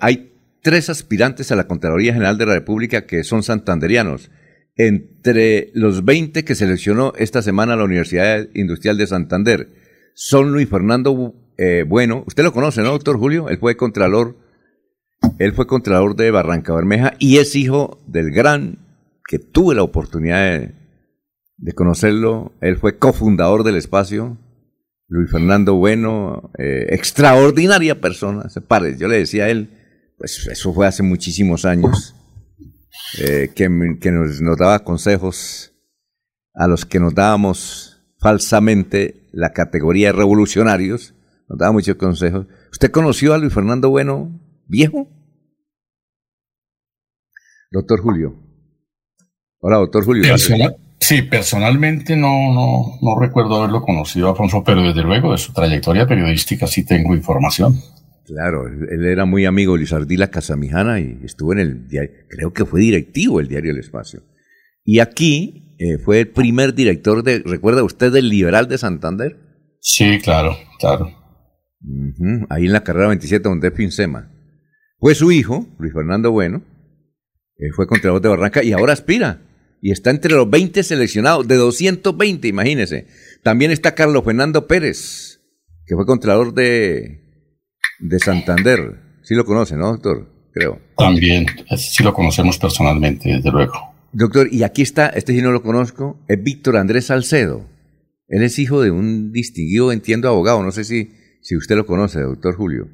hay 0.00 0.32
tres 0.62 0.88
aspirantes 0.90 1.50
a 1.50 1.56
la 1.56 1.66
Contraloría 1.66 2.12
General 2.12 2.38
de 2.38 2.46
la 2.46 2.54
República 2.54 3.06
que 3.06 3.24
son 3.24 3.42
santanderianos. 3.42 4.30
Entre 4.76 5.70
los 5.74 6.04
20 6.04 6.44
que 6.44 6.54
seleccionó 6.54 7.12
esta 7.16 7.42
semana 7.42 7.76
la 7.76 7.84
Universidad 7.84 8.48
Industrial 8.54 8.96
de 8.96 9.06
Santander, 9.06 9.68
son 10.14 10.52
Luis 10.52 10.68
Fernando 10.68 11.34
eh, 11.56 11.84
Bueno. 11.86 12.24
Usted 12.26 12.42
lo 12.42 12.52
conoce, 12.52 12.82
¿no, 12.82 12.90
doctor 12.90 13.18
Julio? 13.18 13.48
Él 13.48 13.58
fue 13.58 13.76
contralor, 13.76 14.36
él 15.38 15.52
fue 15.52 15.66
contralor 15.66 16.16
de 16.16 16.30
Barranca 16.30 16.74
Bermeja 16.74 17.14
y 17.18 17.38
es 17.38 17.54
hijo 17.54 18.02
del 18.06 18.30
gran, 18.30 18.78
que 19.28 19.38
tuve 19.38 19.74
la 19.74 19.82
oportunidad 19.82 20.72
de, 21.56 21.72
conocerlo. 21.74 22.52
Él 22.60 22.76
fue 22.76 22.98
cofundador 22.98 23.64
del 23.64 23.76
espacio, 23.76 24.38
Luis 25.08 25.30
Fernando 25.30 25.74
Bueno, 25.76 26.50
eh, 26.58 26.86
extraordinaria 26.90 28.00
persona. 28.00 28.48
Se 28.48 28.60
pare, 28.60 28.96
yo 28.98 29.08
le 29.08 29.18
decía 29.18 29.44
a 29.44 29.48
él, 29.50 29.70
pues 30.18 30.46
eso 30.46 30.72
fue 30.72 30.86
hace 30.86 31.02
muchísimos 31.02 31.64
años, 31.64 32.14
eh, 33.20 33.50
que, 33.54 33.68
nos, 33.68 34.40
nos, 34.40 34.56
daba 34.56 34.84
consejos 34.84 35.72
a 36.54 36.66
los 36.66 36.84
que 36.84 37.00
nos 37.00 37.14
dábamos 37.14 38.02
falsamente 38.18 39.21
la 39.32 39.52
categoría 39.52 40.08
de 40.08 40.12
revolucionarios, 40.12 41.14
nos 41.48 41.58
daba 41.58 41.72
muchos 41.72 41.96
consejos. 41.96 42.46
¿Usted 42.70 42.90
conoció 42.90 43.34
a 43.34 43.38
Luis 43.38 43.52
Fernando 43.52 43.90
Bueno 43.90 44.40
viejo? 44.66 45.08
Doctor 47.70 48.00
Julio. 48.00 48.36
Hola, 49.60 49.78
doctor 49.78 50.04
Julio. 50.04 50.36
sí, 50.98 51.22
personalmente 51.22 52.16
no, 52.16 52.52
no, 52.52 52.98
no 53.00 53.20
recuerdo 53.20 53.56
haberlo 53.56 53.82
conocido, 53.82 54.28
Alfonso, 54.28 54.62
pero 54.64 54.82
desde 54.82 55.02
luego 55.02 55.32
de 55.32 55.38
su 55.38 55.52
trayectoria 55.52 56.06
periodística 56.06 56.66
sí 56.66 56.84
tengo 56.84 57.14
información. 57.14 57.80
Claro, 58.24 58.66
él 58.66 59.04
era 59.04 59.24
muy 59.24 59.46
amigo 59.46 59.72
de 59.72 59.78
Luis 59.78 59.92
Ardila 59.92 60.28
Casamijana 60.30 61.00
y 61.00 61.20
estuvo 61.24 61.52
en 61.52 61.58
el 61.58 61.88
diario, 61.88 62.10
creo 62.28 62.52
que 62.52 62.64
fue 62.64 62.80
directivo 62.80 63.38
del 63.38 63.48
diario 63.48 63.72
El 63.72 63.78
Espacio. 63.78 64.22
Y 64.84 65.00
aquí 65.00 65.61
eh, 65.84 65.98
fue 65.98 66.20
el 66.20 66.28
primer 66.28 66.74
director 66.74 67.22
de, 67.22 67.42
¿recuerda 67.44 67.82
usted 67.82 68.12
del 68.12 68.28
Liberal 68.28 68.68
de 68.68 68.78
Santander? 68.78 69.36
Sí, 69.80 70.20
claro, 70.22 70.56
claro. 70.78 71.10
ahí 72.50 72.66
en 72.66 72.72
la 72.72 72.84
carrera 72.84 73.08
27 73.08 73.48
donde 73.48 73.68
es 73.68 73.74
Finsema. 73.74 74.30
Fue 74.98 75.14
su 75.14 75.32
hijo, 75.32 75.66
Luis 75.78 75.92
Fernando 75.92 76.30
Bueno, 76.30 76.62
él 77.56 77.70
fue 77.74 77.86
Contralor 77.86 78.20
de 78.20 78.28
Barranca 78.28 78.62
y 78.62 78.72
ahora 78.72 78.92
aspira. 78.92 79.42
Y 79.80 79.90
está 79.90 80.10
entre 80.10 80.32
los 80.32 80.48
20 80.48 80.80
seleccionados, 80.84 81.48
de 81.48 81.56
220, 81.56 82.46
imagínese. 82.46 83.08
También 83.42 83.72
está 83.72 83.96
Carlos 83.96 84.24
Fernando 84.24 84.68
Pérez, 84.68 85.40
que 85.86 85.96
fue 85.96 86.06
Contralor 86.06 86.54
de 86.54 87.22
de 88.02 88.18
Santander. 88.18 88.98
Sí 89.22 89.34
lo 89.34 89.44
conoce, 89.44 89.76
¿no, 89.76 89.92
doctor? 89.92 90.28
Creo. 90.52 90.80
También, 90.96 91.46
sí 91.76 92.02
lo 92.02 92.12
conocemos 92.12 92.58
personalmente, 92.58 93.30
desde 93.30 93.50
luego. 93.50 93.91
Doctor, 94.12 94.48
y 94.52 94.62
aquí 94.62 94.82
está, 94.82 95.08
este 95.08 95.32
sí 95.32 95.42
no 95.42 95.52
lo 95.52 95.62
conozco, 95.62 96.18
es 96.28 96.42
Víctor 96.42 96.76
Andrés 96.76 97.06
Salcedo. 97.06 97.66
Él 98.28 98.42
es 98.42 98.58
hijo 98.58 98.82
de 98.82 98.90
un 98.90 99.32
distinguido, 99.32 99.92
entiendo, 99.92 100.28
abogado. 100.28 100.62
No 100.62 100.72
sé 100.72 100.84
si, 100.84 101.12
si 101.42 101.56
usted 101.56 101.76
lo 101.76 101.86
conoce, 101.86 102.20
doctor 102.20 102.54
Julio. 102.56 102.88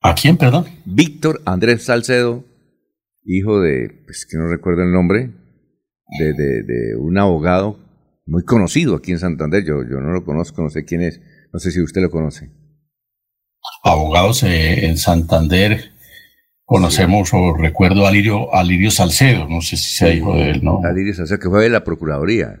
¿A 0.00 0.14
quién, 0.14 0.36
perdón? 0.36 0.66
Víctor 0.84 1.40
Andrés 1.44 1.84
Salcedo, 1.84 2.44
hijo 3.24 3.60
de, 3.60 4.02
pues 4.04 4.26
que 4.28 4.36
no 4.36 4.48
recuerdo 4.48 4.82
el 4.82 4.92
nombre, 4.92 5.30
de, 6.18 6.32
de, 6.32 6.62
de, 6.62 6.96
un 6.96 7.16
abogado 7.18 7.78
muy 8.26 8.44
conocido 8.44 8.96
aquí 8.96 9.12
en 9.12 9.18
Santander. 9.18 9.64
Yo, 9.64 9.82
yo 9.82 10.00
no 10.00 10.12
lo 10.12 10.24
conozco, 10.24 10.62
no 10.62 10.70
sé 10.70 10.84
quién 10.84 11.02
es. 11.02 11.20
No 11.52 11.58
sé 11.58 11.70
si 11.70 11.80
usted 11.80 12.02
lo 12.02 12.10
conoce 12.10 12.50
abogados 13.82 14.42
eh, 14.42 14.86
en 14.86 14.98
Santander. 14.98 15.91
Conocemos 16.72 17.28
o 17.34 17.54
recuerdo 17.54 18.06
a 18.06 18.10
Lirio, 18.10 18.54
a 18.54 18.64
Lirio 18.64 18.90
Salcedo, 18.90 19.46
no 19.46 19.60
sé 19.60 19.76
si 19.76 19.90
sea 19.90 20.14
hijo 20.14 20.34
de 20.34 20.52
él, 20.52 20.64
¿no? 20.64 20.80
A 20.82 20.90
Lirio 20.90 21.12
Salcedo, 21.12 21.38
que 21.38 21.50
fue 21.50 21.64
de 21.64 21.68
la 21.68 21.84
Procuraduría. 21.84 22.60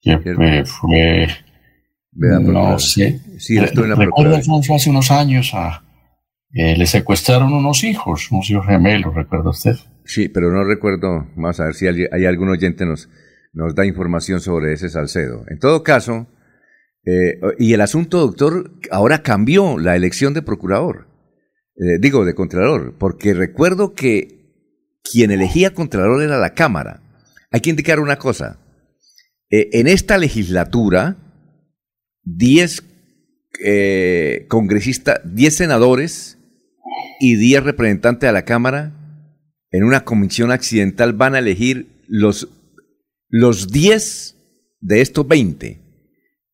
Que 0.00 0.18
fue, 0.18 0.32
no 2.16 2.78
sé. 2.78 3.20
Sí, 3.38 3.58
estuvo 3.58 3.84
en 3.84 3.90
la 3.90 3.96
Recuerdo, 3.96 4.36
Alfonso, 4.36 4.74
hace 4.74 4.88
unos 4.88 5.10
años 5.10 5.52
a, 5.52 5.84
eh, 6.54 6.78
le 6.78 6.86
secuestraron 6.86 7.52
unos 7.52 7.84
hijos, 7.84 8.30
unos 8.30 8.48
hijos 8.48 8.66
gemelos, 8.66 9.14
¿recuerda 9.14 9.50
usted? 9.50 9.76
Sí, 10.06 10.30
pero 10.30 10.50
no 10.50 10.64
recuerdo, 10.64 11.28
vamos 11.36 11.60
a 11.60 11.64
ver 11.64 11.74
si 11.74 11.86
hay, 11.86 12.24
algún 12.24 12.48
oyente 12.48 12.86
nos, 12.86 13.10
nos 13.52 13.74
da 13.74 13.84
información 13.84 14.40
sobre 14.40 14.72
ese 14.72 14.88
Salcedo. 14.88 15.44
En 15.48 15.58
todo 15.58 15.82
caso, 15.82 16.26
eh, 17.04 17.38
y 17.58 17.74
el 17.74 17.82
asunto, 17.82 18.20
doctor, 18.20 18.70
ahora 18.90 19.22
cambió 19.22 19.78
la 19.78 19.94
elección 19.94 20.32
de 20.32 20.40
procurador, 20.40 21.08
eh, 21.76 21.98
digo, 22.00 22.24
de 22.24 22.34
contralor, 22.34 22.94
porque 22.98 23.34
recuerdo 23.34 23.94
que 23.94 24.36
quien 25.02 25.30
elegía 25.30 25.74
contralor 25.74 26.22
era 26.22 26.38
la 26.38 26.54
Cámara. 26.54 27.02
Hay 27.50 27.60
que 27.60 27.70
indicar 27.70 28.00
una 28.00 28.18
cosa, 28.18 28.58
en 29.48 29.86
esta 29.86 30.18
legislatura, 30.18 31.16
10 32.24 32.82
congresistas, 34.48 35.20
10 35.24 35.56
senadores, 35.56 36.36
y 37.18 37.36
10 37.36 37.64
representantes 37.64 38.28
a 38.28 38.32
la 38.32 38.44
Cámara 38.44 38.92
en 39.70 39.84
una 39.84 40.04
comisión 40.04 40.50
accidental 40.50 41.12
van 41.12 41.34
a 41.34 41.40
elegir 41.40 42.04
los, 42.06 42.48
los 43.28 43.68
10 43.68 44.36
de 44.80 45.00
estos 45.00 45.26
20. 45.26 45.80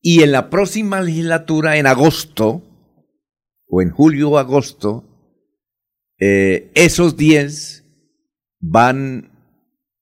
Y 0.01 0.23
en 0.23 0.31
la 0.31 0.49
próxima 0.49 1.01
legislatura, 1.01 1.77
en 1.77 1.87
agosto, 1.87 2.61
o 3.67 3.81
en 3.81 3.91
julio 3.91 4.31
o 4.31 4.37
agosto, 4.37 5.12
eh, 6.25 6.71
esos 6.73 7.17
10 7.17 7.83
van 8.61 9.31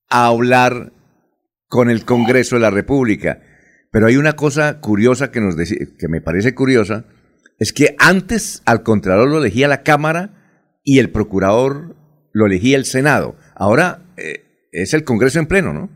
a 0.08 0.26
hablar 0.26 0.92
con 1.66 1.90
el 1.90 2.04
Congreso 2.04 2.54
de 2.54 2.62
la 2.62 2.70
República. 2.70 3.40
Pero 3.90 4.06
hay 4.06 4.16
una 4.16 4.34
cosa 4.34 4.78
curiosa 4.80 5.32
que, 5.32 5.40
nos 5.40 5.56
que 5.56 6.08
me 6.08 6.20
parece 6.20 6.54
curiosa, 6.54 7.06
es 7.58 7.72
que 7.72 7.96
antes 7.98 8.62
al 8.66 8.84
Contralor 8.84 9.28
lo 9.28 9.38
elegía 9.38 9.66
la 9.66 9.82
Cámara 9.82 10.30
y 10.84 11.00
el 11.00 11.10
procurador 11.10 11.96
lo 12.32 12.46
elegía 12.46 12.76
el 12.76 12.84
Senado. 12.84 13.34
Ahora 13.56 14.04
eh, 14.16 14.44
es 14.70 14.94
el 14.94 15.02
Congreso 15.02 15.40
en 15.40 15.46
pleno, 15.46 15.72
¿no? 15.72 15.90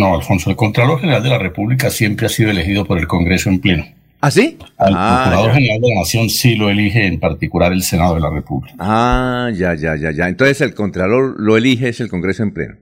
No, 0.00 0.16
Alfonso, 0.16 0.50
el 0.50 0.56
Contralor 0.56 0.98
General 0.98 1.22
de 1.22 1.30
la 1.30 1.38
República 1.38 1.90
siempre 1.90 2.26
ha 2.26 2.30
sido 2.30 2.50
elegido 2.50 2.84
por 2.84 2.98
el 2.98 3.06
Congreso 3.06 3.50
en 3.50 3.60
pleno. 3.60 3.84
¿Ah, 4.20 4.30
sí? 4.30 4.58
Al 4.76 4.94
ah, 4.96 5.24
Procurador 5.26 5.54
General 5.54 5.80
de 5.80 5.88
la 5.88 6.00
Nación 6.00 6.28
sí 6.28 6.56
lo 6.56 6.70
elige 6.70 7.06
en 7.06 7.20
particular 7.20 7.72
el 7.72 7.82
Senado 7.82 8.14
de 8.16 8.20
la 8.20 8.30
República. 8.30 8.74
Ah, 8.78 9.50
ya, 9.54 9.74
ya, 9.74 9.96
ya, 9.96 10.10
ya. 10.10 10.28
Entonces 10.28 10.60
el 10.60 10.74
Contralor 10.74 11.36
lo 11.38 11.56
elige 11.56 11.88
es 11.88 12.00
el 12.00 12.08
Congreso 12.08 12.42
en 12.42 12.52
pleno. 12.52 12.76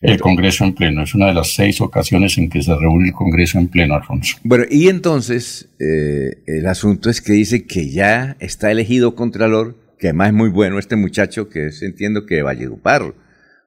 El 0.00 0.20
Congreso 0.20 0.64
en 0.64 0.74
pleno. 0.74 1.02
Es 1.02 1.14
una 1.14 1.26
de 1.26 1.34
las 1.34 1.54
seis 1.54 1.80
ocasiones 1.80 2.38
en 2.38 2.50
que 2.50 2.62
se 2.62 2.74
reúne 2.76 3.08
el 3.08 3.14
Congreso 3.14 3.58
en 3.58 3.68
pleno, 3.68 3.94
Alfonso. 3.94 4.36
Bueno, 4.44 4.64
y 4.70 4.88
entonces 4.88 5.70
eh, 5.80 6.42
el 6.46 6.66
asunto 6.66 7.10
es 7.10 7.20
que 7.20 7.32
dice 7.32 7.66
que 7.66 7.90
ya 7.90 8.36
está 8.38 8.70
elegido 8.70 9.14
Contralor 9.14 9.88
que 9.98 10.08
además 10.08 10.28
es 10.28 10.34
muy 10.34 10.48
bueno 10.48 10.78
este 10.78 10.96
muchacho 10.96 11.48
que 11.48 11.66
es, 11.66 11.82
entiendo 11.82 12.24
que 12.24 12.36
de 12.36 12.42
Valledupar 12.42 13.14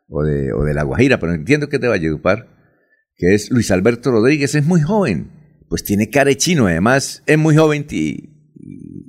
o 0.08 0.24
de, 0.24 0.54
o 0.54 0.64
de 0.64 0.74
La 0.74 0.84
Guajira, 0.84 1.20
pero 1.20 1.34
entiendo 1.34 1.70
que 1.70 1.76
es 1.76 1.82
de 1.82 1.88
Valledupar, 1.88 2.48
que 3.16 3.34
es 3.36 3.52
Luis 3.52 3.72
Alberto 3.72 4.12
Rodríguez, 4.12 4.56
es 4.56 4.66
muy 4.66 4.82
joven, 4.82 5.30
pues 5.72 5.86
tiene 5.86 6.10
cara 6.10 6.36
chino, 6.36 6.68
además 6.68 7.24
es 7.26 7.38
muy 7.38 7.56
joven 7.56 7.88
y, 7.90 8.30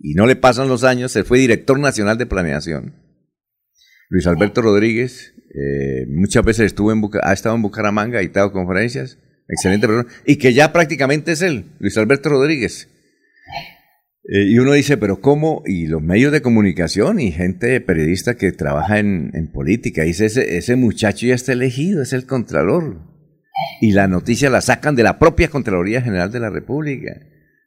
y, 0.00 0.14
no 0.14 0.28
le 0.28 0.36
pasan 0.36 0.68
los 0.68 0.84
años, 0.84 1.16
él 1.16 1.24
fue 1.24 1.40
director 1.40 1.76
nacional 1.76 2.18
de 2.18 2.26
planeación. 2.26 2.94
Luis 4.08 4.28
Alberto 4.28 4.62
Rodríguez, 4.62 5.34
eh, 5.52 6.06
muchas 6.08 6.44
veces 6.44 6.66
estuvo 6.66 6.92
en 6.92 7.02
ha 7.20 7.32
estado 7.32 7.56
en 7.56 7.62
Bucaramanga, 7.62 8.20
ha 8.20 8.28
dado 8.28 8.52
conferencias, 8.52 9.18
excelente 9.48 9.88
persona, 9.88 10.08
y 10.24 10.36
que 10.36 10.54
ya 10.54 10.72
prácticamente 10.72 11.32
es 11.32 11.42
él, 11.42 11.64
Luis 11.80 11.98
Alberto 11.98 12.28
Rodríguez. 12.28 12.88
Eh, 14.22 14.44
y 14.44 14.58
uno 14.60 14.74
dice, 14.74 14.96
pero 14.96 15.20
¿cómo? 15.20 15.64
Y 15.66 15.88
los 15.88 16.00
medios 16.00 16.30
de 16.30 16.42
comunicación 16.42 17.18
y 17.18 17.32
gente 17.32 17.80
periodista 17.80 18.36
que 18.36 18.52
trabaja 18.52 19.00
en, 19.00 19.50
política, 19.52 20.04
dice, 20.04 20.26
ese, 20.26 20.58
ese 20.58 20.76
muchacho 20.76 21.26
ya 21.26 21.34
está 21.34 21.54
elegido, 21.54 22.02
es 22.02 22.12
el 22.12 22.24
Contralor. 22.24 23.11
Y 23.82 23.90
la 23.90 24.06
noticia 24.06 24.48
la 24.48 24.60
sacan 24.60 24.94
de 24.94 25.02
la 25.02 25.18
propia 25.18 25.48
Contraloría 25.48 26.00
General 26.00 26.30
de 26.30 26.38
la 26.38 26.50
República. 26.50 27.20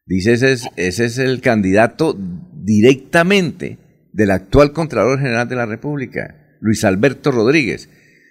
Dice, 0.06 0.32
ese 0.32 0.54
es, 0.54 0.70
ese 0.78 1.04
es 1.04 1.18
el 1.18 1.42
candidato 1.42 2.18
directamente 2.54 3.80
del 4.14 4.32
actual 4.32 4.72
Contralor 4.72 5.20
General 5.20 5.46
de 5.50 5.58
la 5.58 5.66
República, 5.66 6.56
Luis 6.62 6.86
Alberto 6.86 7.32
Rodríguez. 7.32 7.90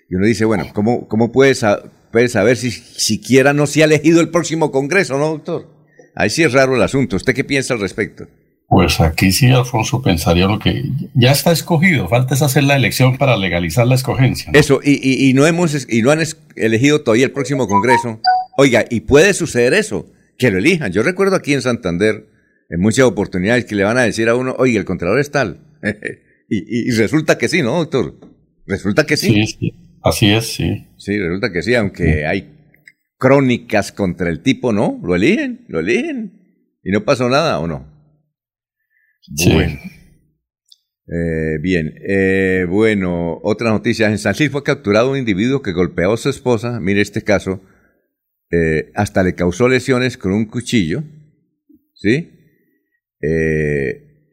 Y 0.09 0.15
uno 0.15 0.25
dice, 0.25 0.47
bueno, 0.47 0.65
¿cómo, 0.73 1.07
cómo 1.09 1.31
puede, 1.31 1.55
saber 1.55 2.57
si 2.57 2.71
siquiera 2.71 3.53
no 3.53 3.67
se 3.67 3.83
ha 3.83 3.85
elegido 3.85 4.23
el 4.23 4.31
próximo 4.31 4.71
Congreso, 4.71 5.19
no, 5.19 5.29
doctor? 5.29 5.69
Ahí 6.15 6.31
sí 6.31 6.43
es 6.43 6.55
raro 6.55 6.77
el 6.77 6.83
asunto. 6.83 7.17
¿Usted 7.17 7.35
qué 7.35 7.45
piensa 7.45 7.75
al 7.75 7.81
respecto? 7.81 8.27
Pues 8.67 8.99
aquí 9.01 9.31
sí, 9.31 9.51
Alfonso, 9.51 10.01
pensaría 10.01 10.47
lo 10.47 10.59
que 10.59 10.85
ya 11.15 11.33
está 11.33 11.53
escogido, 11.53 12.09
falta 12.09 12.35
es 12.35 12.41
hacer 12.41 12.65
la 12.65 12.77
elección 12.77 13.19
para 13.19 13.37
legalizar 13.37 13.87
la 13.87 13.95
escogencia. 13.95 14.51
Eso, 14.55 14.81
y, 14.83 15.33
no 15.35 15.47
hemos 15.47 15.87
y 15.89 16.01
no 16.01 16.11
han 16.11 16.21
elegido 16.57 17.03
todavía 17.03 17.27
el 17.27 17.33
próximo 17.33 17.69
Congreso. 17.69 18.21
Oiga, 18.57 18.85
y 18.89 19.01
puede 19.01 19.35
suceder 19.35 19.75
eso, 19.75 20.13
que 20.39 20.51
lo 20.51 20.59
elijan. 20.59 20.93
Yo 20.93 21.03
recuerdo 21.03 21.37
aquí 21.37 21.53
en 21.55 21.63
Santander, 21.63 22.27
en 22.69 22.81
muchas 22.81 23.05
oportunidades, 23.07 23.65
que 23.65 23.75
le 23.75 23.85
van 23.85 23.99
a 23.99 24.03
decir 24.03 24.29
a 24.29 24.35
uno, 24.35 24.55
oye, 24.59 24.77
el 24.79 24.85
Contralor 24.85 25.19
es 25.19 25.31
tal. 25.31 25.61
y, 26.49 26.91
resulta 26.93 27.39
que 27.39 27.49
sí, 27.49 27.63
¿no, 27.63 27.77
doctor? 27.77 28.19
Resulta 28.67 29.05
que 29.05 29.17
sí. 29.17 29.47
Sí, 29.47 29.47
sí. 29.47 29.75
Así 30.03 30.31
es, 30.31 30.53
sí. 30.53 30.89
Sí, 30.99 31.19
resulta 31.19 31.51
que 31.53 31.63
sí, 31.63 31.75
aunque 31.75 32.27
hay 32.27 32.55
crónicas 33.17 33.91
contra 33.91 34.29
el 34.29 34.43
tipo, 34.43 34.73
no, 34.73 35.01
lo 35.03 35.15
eligen, 35.15 35.65
lo 35.69 35.81
eligen. 35.81 36.41
Y 36.83 36.91
no 36.91 37.05
pasó 37.05 37.29
nada, 37.29 37.59
¿o 37.59 37.67
no? 37.67 37.87
Bueno. 39.47 39.79
Eh, 41.07 41.59
bien, 41.61 41.95
eh, 42.09 42.67
bueno, 42.69 43.39
otra 43.43 43.71
noticia. 43.71 44.09
En 44.09 44.19
San 44.19 44.35
Gil 44.35 44.51
fue 44.51 44.63
capturado 44.63 45.11
un 45.11 45.19
individuo 45.19 45.63
que 45.63 45.73
golpeó 45.73 46.13
a 46.13 46.17
su 46.17 46.31
esposa, 46.31 46.81
mire 46.81 47.01
este 47.01 47.23
caso, 47.23 47.61
eh, 48.51 48.91
hasta 48.95 49.23
le 49.23 49.35
causó 49.35 49.69
lesiones 49.69 50.17
con 50.17 50.33
un 50.33 50.47
cuchillo, 50.47 51.03
¿sí? 51.95 52.31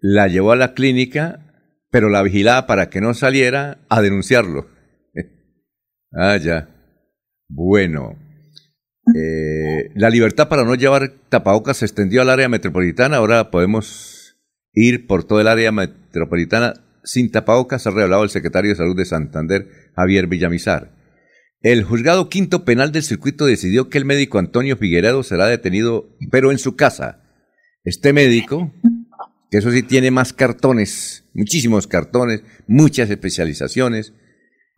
la 0.02 0.28
llevó 0.28 0.52
a 0.52 0.58
la 0.58 0.74
clínica, 0.74 1.80
pero 1.92 2.10
la 2.10 2.24
vigilaba 2.24 2.68
para 2.68 2.90
que 2.90 3.00
no 3.00 3.14
saliera 3.14 3.86
a 3.88 4.02
denunciarlo. 4.02 4.68
ah, 6.12 6.36
ya. 6.36 6.68
Bueno, 7.48 8.18
la 9.96 10.10
libertad 10.10 10.50
para 10.50 10.66
no 10.66 10.76
llevar 10.76 11.14
tapabocas 11.30 11.78
se 11.78 11.86
extendió 11.86 12.22
al 12.22 12.30
área 12.32 12.50
metropolitana. 12.50 13.16
Ahora 13.16 13.50
podemos 13.50 14.38
ir 14.74 15.08
por 15.08 15.24
todo 15.24 15.40
el 15.40 15.48
área 15.48 15.72
metropolitana 15.72 16.01
sin 17.04 17.32
tapabocas, 17.32 17.88
ha 17.88 17.92
revelado 17.92 18.24
el 18.24 18.30
secretario 18.30 18.72
de 18.72 18.76
Salud 18.76 18.96
de 18.96 19.06
Santander, 19.06 19.68
Javier 19.96 20.28
Villamizar. 20.28 20.92
El 21.62 21.84
juzgado 21.84 22.30
quinto 22.30 22.66
penal 22.66 22.92
del 22.92 23.04
circuito 23.04 23.46
decidió 23.46 23.90
que 23.90 23.98
el 23.98 24.06
médico 24.06 24.40
Antonio 24.40 24.78
Figueredo 24.78 25.22
será 25.24 25.46
detenido, 25.48 26.10
pero 26.32 26.52
en 26.52 26.58
su 26.58 26.76
casa. 26.76 27.22
Este 27.84 28.14
médico, 28.14 28.74
que 29.52 29.60
eso 29.60 29.72
sí 29.72 29.84
tiene 29.84 30.10
más 30.10 30.34
cartones, 30.34 31.26
muchísimos 31.34 31.88
cartones, 31.88 32.44
muchas 32.68 33.10
especializaciones, 33.10 34.14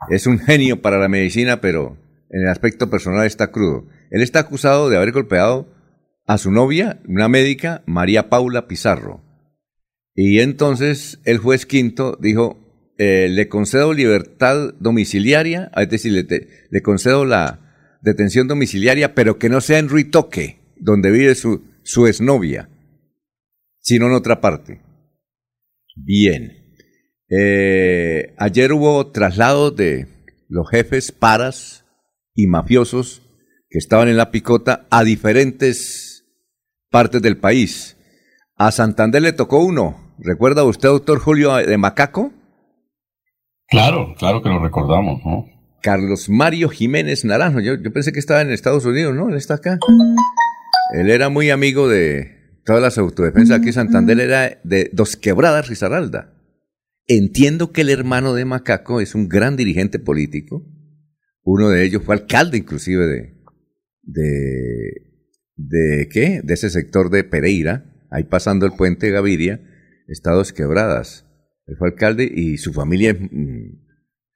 es 0.10 0.28
un 0.28 0.40
genio 0.40 0.82
para 0.82 0.98
la 0.98 1.08
medicina, 1.08 1.62
pero 1.62 1.98
en 2.30 2.42
el 2.42 2.50
aspecto 2.50 2.90
personal 2.90 3.26
está 3.26 3.52
crudo. 3.52 3.88
Él 4.12 4.22
está 4.22 4.40
acusado 4.40 4.90
de 4.90 4.98
haber 4.98 5.12
golpeado 5.12 5.74
a 6.28 6.38
su 6.38 6.52
novia, 6.52 7.02
una 7.08 7.28
médica, 7.28 7.84
María 7.86 8.30
Paula 8.30 8.68
Pizarro. 8.68 9.22
Y 10.16 10.40
entonces 10.40 11.20
el 11.26 11.38
juez 11.38 11.66
quinto 11.66 12.18
dijo, 12.22 12.64
eh, 12.98 13.28
le 13.30 13.48
concedo 13.50 13.94
libertad 13.94 14.74
domiciliaria, 14.80 15.72
es 15.76 15.90
decir, 15.90 16.12
le, 16.70 16.82
concedo 16.82 17.26
la 17.26 18.00
detención 18.02 18.48
domiciliaria, 18.48 19.16
pero 19.16 19.40
que 19.40 19.50
no 19.50 19.62
sea 19.62 19.80
en 19.80 19.90
Ruitoque, 19.90 20.60
donde 20.78 21.10
vive 21.10 21.34
su, 21.36 21.64
su 21.84 22.06
exnovia, 22.06 22.70
sino 23.80 24.08
en 24.08 24.14
otra 24.14 24.42
parte. 24.42 24.82
Bien. 25.96 26.64
Eh, 27.30 28.36
ayer 28.38 28.74
hubo 28.74 29.12
traslado 29.12 29.72
de 29.72 30.08
los 30.48 30.70
jefes 30.70 31.12
paras 31.12 31.86
y 32.36 32.48
mafiosos 32.48 33.22
que 33.70 33.80
estaban 33.80 34.08
en 34.08 34.18
la 34.18 34.30
picota 34.30 34.86
a 34.92 35.04
diferentes 35.04 36.26
partes 36.92 37.24
del 37.24 37.38
país. 37.38 37.98
A 38.56 38.72
Santander 38.72 39.24
le 39.24 39.34
tocó 39.34 39.64
uno. 39.64 40.03
¿Recuerda 40.24 40.64
usted, 40.64 40.88
doctor 40.88 41.20
Julio 41.20 41.54
de 41.56 41.78
Macaco? 41.78 42.32
Claro, 43.68 44.16
claro 44.18 44.42
que 44.42 44.48
lo 44.48 44.64
recordamos, 44.64 45.22
¿no? 45.26 45.46
Carlos 45.82 46.30
Mario 46.30 46.70
Jiménez 46.70 47.26
Naranjo. 47.26 47.60
Yo, 47.60 47.76
pensé 47.92 48.14
que 48.14 48.20
estaba 48.20 48.42
en 48.42 48.50
Estados 48.50 48.86
Unidos, 48.86 49.14
¿no? 49.14 49.28
Él 49.28 49.36
está 49.36 49.56
acá. 49.56 49.80
Él 50.94 51.10
era 51.10 51.28
muy 51.28 51.50
amigo 51.50 51.90
de 51.90 52.62
todas 52.64 52.82
las 52.82 52.98
autodefensas. 52.98 53.60
Aquí 53.60 53.74
Santander 53.74 54.18
era 54.22 54.62
de 54.64 54.90
Dos 54.94 55.18
Quebradas 55.18 55.68
Rizaralda. 55.68 56.34
Entiendo 57.06 57.74
que 57.74 57.82
el 57.82 57.90
hermano 57.90 58.34
de 58.34 58.46
Macaco 58.46 59.02
es 59.02 59.16
un 59.16 59.28
gran 59.28 59.58
dirigente 59.58 60.00
político. 60.00 60.66
Uno 61.42 61.68
de 61.68 61.84
ellos 61.84 62.02
fue 62.02 62.16
alcalde 62.16 62.60
inclusive 62.60 63.06
de, 63.06 63.42
de, 64.04 64.92
de 65.58 66.08
qué? 66.10 66.40
De 66.46 66.54
ese 66.54 66.70
sector 66.70 67.10
de 67.10 67.26
Pereira, 67.26 68.08
ahí 68.10 68.24
pasando 68.24 68.66
el 68.66 68.72
puente 68.72 69.10
Gaviria, 69.10 69.60
Estados 70.08 70.54
Quebradas. 70.54 71.26
Él 71.66 71.76
fue 71.78 71.90
alcalde 71.90 72.30
y 72.34 72.58
su 72.58 72.74
familia 72.74 73.12
es 73.12 73.20
mm, 73.20 73.84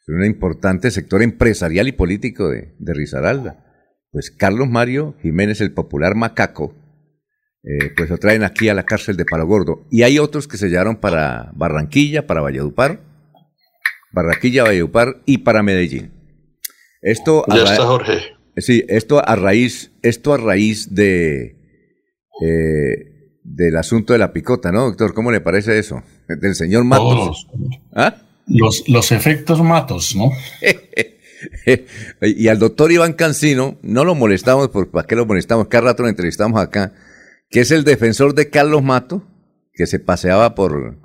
un 0.08 0.26
importante 0.26 0.92
sector 0.92 1.22
empresarial 1.22 1.88
y 1.88 1.92
político 1.92 2.50
de, 2.50 2.76
de 2.80 2.94
Risaralda. 2.94 3.64
Pues 4.12 4.32
Carlos 4.32 4.70
Mario 4.70 5.16
Jiménez, 5.22 5.62
el 5.62 5.74
popular 5.74 6.16
macaco, 6.16 6.74
eh, 7.64 7.92
pues 7.98 8.10
lo 8.10 8.18
traen 8.18 8.44
aquí 8.44 8.70
a 8.70 8.74
la 8.74 8.84
cárcel 8.84 9.18
de 9.18 9.26
Palo 9.26 9.46
Gordo. 9.46 9.86
Y 9.92 10.04
hay 10.04 10.20
otros 10.20 10.48
que 10.48 10.58
se 10.58 10.70
llevaron 10.70 10.98
para 10.98 11.52
Barranquilla, 11.54 12.26
para 12.26 12.40
Valledupar, 12.42 13.02
Barranquilla, 14.14 14.64
Valledupar 14.64 15.22
y 15.26 15.40
para 15.40 15.64
Medellín. 15.64 16.14
Esto 17.02 17.44
ya 17.50 17.64
está 17.64 17.86
Jorge. 17.86 18.20
Sí, 18.56 18.86
esto 18.88 19.22
a 19.28 19.36
raíz, 19.36 19.92
esto 20.02 20.34
a 20.34 20.38
raíz 20.38 20.96
de 20.96 21.58
eh, 22.42 23.17
del 23.48 23.78
asunto 23.78 24.14
de 24.14 24.20
la 24.20 24.34
picota, 24.34 24.72
¿no, 24.72 24.86
doctor? 24.86 25.14
¿Cómo 25.14 25.32
le 25.32 25.40
parece 25.40 25.80
eso? 25.80 26.04
Del 26.28 26.54
señor 26.54 26.84
Matos. 26.84 27.48
¿Ah? 27.96 28.16
Los, 28.46 28.88
los 28.88 29.12
efectos 29.12 29.62
Matos, 29.62 30.16
¿no? 30.16 30.32
y 32.22 32.48
al 32.48 32.60
doctor 32.60 32.92
Iván 32.92 33.14
Cancino, 33.14 33.78
no 33.82 34.04
lo 34.04 34.16
molestamos, 34.16 34.70
por, 34.70 34.90
¿para 34.90 35.08
qué 35.08 35.16
lo 35.16 35.26
molestamos? 35.26 35.68
Cada 35.68 35.86
rato 35.86 36.04
lo 36.04 36.10
entrevistamos 36.10 36.60
acá, 36.60 36.94
que 37.50 37.62
es 37.62 37.72
el 37.72 37.84
defensor 37.84 38.36
de 38.36 38.50
Carlos 38.50 38.84
Mato, 38.84 39.24
que 39.74 39.86
se 39.86 40.00
paseaba 40.00 40.54
por, 40.56 40.98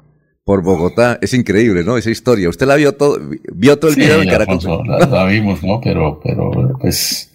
por 0.45 0.63
Bogotá. 0.63 1.19
Es 1.23 1.35
increíble, 1.35 1.85
¿no? 1.85 1.97
Esa 1.97 2.11
historia. 2.11 2.49
¿Usted 2.49 2.67
la 2.67 2.77
vio 2.77 2.93
todo, 2.93 3.21
vio 3.55 3.79
todo 3.79 3.91
el 3.91 3.97
video 3.97 4.21
de 4.21 4.27
Caracol? 4.27 4.59
la, 4.87 5.27
vimos, 5.27 5.63
¿no? 5.63 5.81
Pero, 5.81 6.21
pero, 6.23 6.51
pues, 6.81 7.33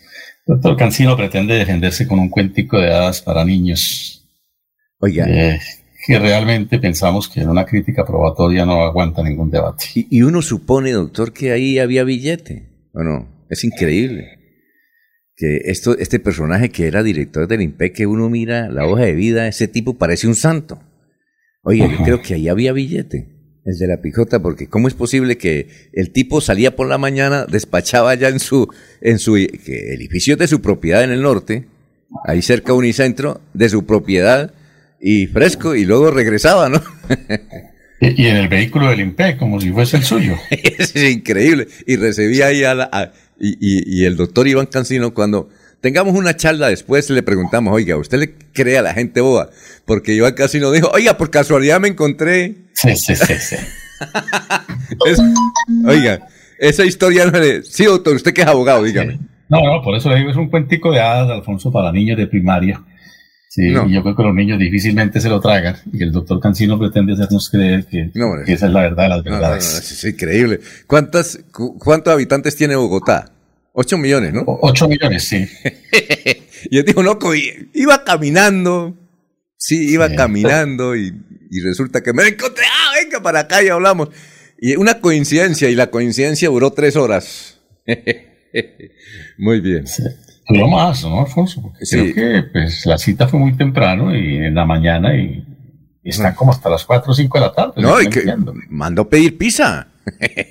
el 0.48 0.56
doctor 0.56 0.78
Cancino 0.78 1.16
pretende 1.16 1.54
defenderse 1.54 2.08
con 2.08 2.20
un 2.20 2.30
cuentico 2.30 2.78
de 2.78 2.94
hadas 2.94 3.22
para 3.22 3.46
niños. 3.46 4.17
Oiga. 5.00 5.26
Eh, 5.28 5.60
que 6.06 6.20
realmente 6.20 6.80
pensamos 6.80 7.28
que 7.28 7.42
en 7.42 7.50
una 7.50 7.66
crítica 7.66 8.06
probatoria 8.06 8.66
no 8.66 8.84
aguanta 8.84 9.24
ningún 9.24 9.50
debate. 9.52 9.86
Y, 9.96 10.08
y 10.10 10.22
uno 10.22 10.42
supone, 10.42 10.92
doctor, 10.92 11.34
que 11.34 11.52
ahí 11.52 11.80
había 11.80 12.04
billete. 12.04 12.70
¿O 12.94 13.04
no? 13.04 13.46
Es 13.50 13.64
increíble 13.64 14.38
que 15.38 15.62
esto, 15.66 15.96
este 15.98 16.20
personaje 16.20 16.70
que 16.70 16.88
era 16.88 17.04
director 17.04 17.48
del 17.48 17.62
IMPEC, 17.62 17.94
que 17.94 18.08
uno 18.08 18.28
mira 18.28 18.70
la 18.70 18.88
hoja 18.88 19.04
de 19.04 19.14
vida, 19.14 19.48
ese 19.48 19.68
tipo 19.68 19.98
parece 19.98 20.28
un 20.28 20.36
santo. 20.36 20.82
Oye, 21.64 21.88
yo 21.88 22.04
creo 22.04 22.22
que 22.22 22.34
ahí 22.34 22.50
había 22.50 22.74
billete, 22.74 23.28
el 23.64 23.78
de 23.78 23.88
la 23.88 24.02
pijota, 24.02 24.42
porque 24.42 24.68
¿cómo 24.68 24.88
es 24.88 24.96
posible 24.96 25.38
que 25.38 25.68
el 25.94 26.12
tipo 26.12 26.42
salía 26.42 26.76
por 26.76 26.88
la 26.88 26.98
mañana, 26.98 27.46
despachaba 27.46 28.16
ya 28.16 28.30
en 28.30 28.40
su, 28.40 28.68
en 29.02 29.20
su 29.20 29.38
edificio 29.38 30.38
de 30.38 30.48
su 30.48 30.62
propiedad 30.62 31.04
en 31.04 31.12
el 31.12 31.22
norte, 31.22 31.68
ahí 32.26 32.42
cerca 32.42 32.72
de 32.72 32.80
Unicentro, 32.80 33.42
de 33.54 33.70
su 33.70 33.86
propiedad, 33.86 34.54
y 35.00 35.28
fresco, 35.28 35.76
y 35.76 35.86
luego 35.86 36.12
regresaba, 36.12 36.70
¿no? 36.70 36.82
y, 38.02 38.26
en 38.26 38.38
el 38.38 38.48
vehículo 38.48 38.90
del 38.90 39.00
IMPEC, 39.02 39.38
como 39.38 39.60
si 39.62 39.72
fuese 39.72 39.98
el 39.98 40.04
suyo. 40.04 40.36
es 40.50 40.96
increíble. 40.96 41.68
Y 41.86 41.96
recibía 41.98 42.48
ahí 42.48 42.64
a 42.64 42.76
la, 42.76 43.14
y, 43.40 43.56
y, 43.60 44.06
el 44.06 44.16
doctor 44.16 44.48
Iván 44.48 44.68
Cancino, 44.68 45.14
cuando 45.14 45.50
tengamos 45.82 46.16
una 46.16 46.36
charla 46.36 46.70
después, 46.70 47.10
le 47.10 47.24
preguntamos, 47.24 47.74
oiga, 47.74 47.98
¿usted 47.98 48.20
le 48.20 48.34
cree 48.54 48.78
a 48.78 48.82
la 48.82 48.94
gente 48.94 49.22
boba? 49.22 49.50
Porque 49.86 50.14
Iván 50.14 50.34
Cancino 50.34 50.72
dijo, 50.72 50.90
oiga, 50.94 51.18
por 51.18 51.30
casualidad 51.30 51.80
me 51.80 51.90
encontré. 51.90 52.56
Sí, 52.74 52.96
sí, 52.96 53.16
sí, 53.16 53.34
sí. 53.40 53.56
oiga, 55.86 56.28
esa 56.60 56.86
historia 56.86 57.26
no 57.26 57.40
le. 57.40 57.64
Sí, 57.64 57.86
doctor, 57.86 58.16
usted 58.16 58.34
que 58.34 58.42
es 58.42 58.48
abogado, 58.48 58.84
dígame. 58.84 59.20
No, 59.50 59.62
no, 59.62 59.82
por 59.82 59.96
eso 59.96 60.10
le 60.10 60.18
digo, 60.18 60.32
es 60.32 60.38
un 60.38 60.50
cuentico 60.50 60.92
de 60.92 61.00
hadas, 61.00 61.30
Alfonso, 61.30 61.72
para 61.72 61.92
niños 61.92 62.18
de 62.18 62.28
primaria. 62.28 62.82
Sí, 63.50 63.70
y 63.70 63.94
yo 63.94 64.04
creo 64.04 64.16
que 64.16 64.24
los 64.24 64.36
niños 64.36 64.60
difícilmente 64.60 65.22
se 65.22 65.30
lo 65.30 65.40
tragan 65.40 65.78
y 65.92 66.04
el 66.04 66.12
doctor 66.12 66.40
Cancino 66.40 66.78
pretende 66.78 67.14
hacernos 67.14 67.50
creer 67.50 67.86
que, 67.86 68.12
esa 68.46 68.68
es 68.68 68.72
la 68.72 68.82
verdad 68.82 69.04
de 69.04 69.10
las 69.10 69.24
verdades. 69.24 69.92
es 69.92 70.04
increíble. 70.04 70.60
¿Cuántas, 70.86 71.40
¿Cuántos 71.52 72.14
habitantes 72.14 72.56
tiene 72.56 72.76
Bogotá? 72.76 73.32
Ocho 73.72 73.98
millones, 73.98 74.34
¿no? 74.34 74.44
ocho 74.46 74.88
millones, 74.88 75.24
sí. 75.24 75.48
y 76.70 76.78
él 76.78 76.86
dijo, 76.86 77.04
no, 77.04 77.18
iba 77.74 78.04
caminando, 78.04 78.98
sí, 79.56 79.92
iba 79.92 80.10
caminando 80.10 80.96
y, 80.96 81.14
y, 81.50 81.62
resulta 81.62 82.02
que 82.02 82.12
me 82.12 82.28
encontré, 82.28 82.66
ah, 82.66 82.92
venga 83.02 83.22
para 83.22 83.42
acá 83.42 83.64
y 83.64 83.70
hablamos. 83.70 84.10
Y 84.60 84.76
una 84.76 85.00
coincidencia, 85.00 85.70
y 85.70 85.76
la 85.76 85.92
coincidencia 85.92 86.50
duró 86.50 86.72
tres 86.72 86.96
horas. 86.96 87.60
Muy 89.38 89.62
bien. 89.62 89.86
Duró 90.50 90.68
más, 90.68 91.04
¿no, 91.04 91.22
Alfonso? 91.22 91.74
creo 91.78 92.14
que 92.14 92.44
pues, 92.52 92.86
la 92.86 92.98
cita 92.98 93.28
fue 93.28 93.40
muy 93.40 93.58
temprano 93.58 94.16
y 94.16 94.38
en 94.38 94.56
la 94.56 94.66
mañana 94.66 95.16
y, 95.16 95.44
está 96.04 96.34
como 96.34 96.52
hasta 96.52 96.70
las 96.70 96.86
4 96.86 97.12
o 97.12 97.16
5 97.16 97.38
de 97.38 97.46
la 97.46 97.52
tarde. 97.52 97.82
No, 97.82 98.02
y 98.02 98.08
que 98.08 98.24
mandó 98.70 99.10
pedir 99.10 99.38
pizza. 99.38 99.88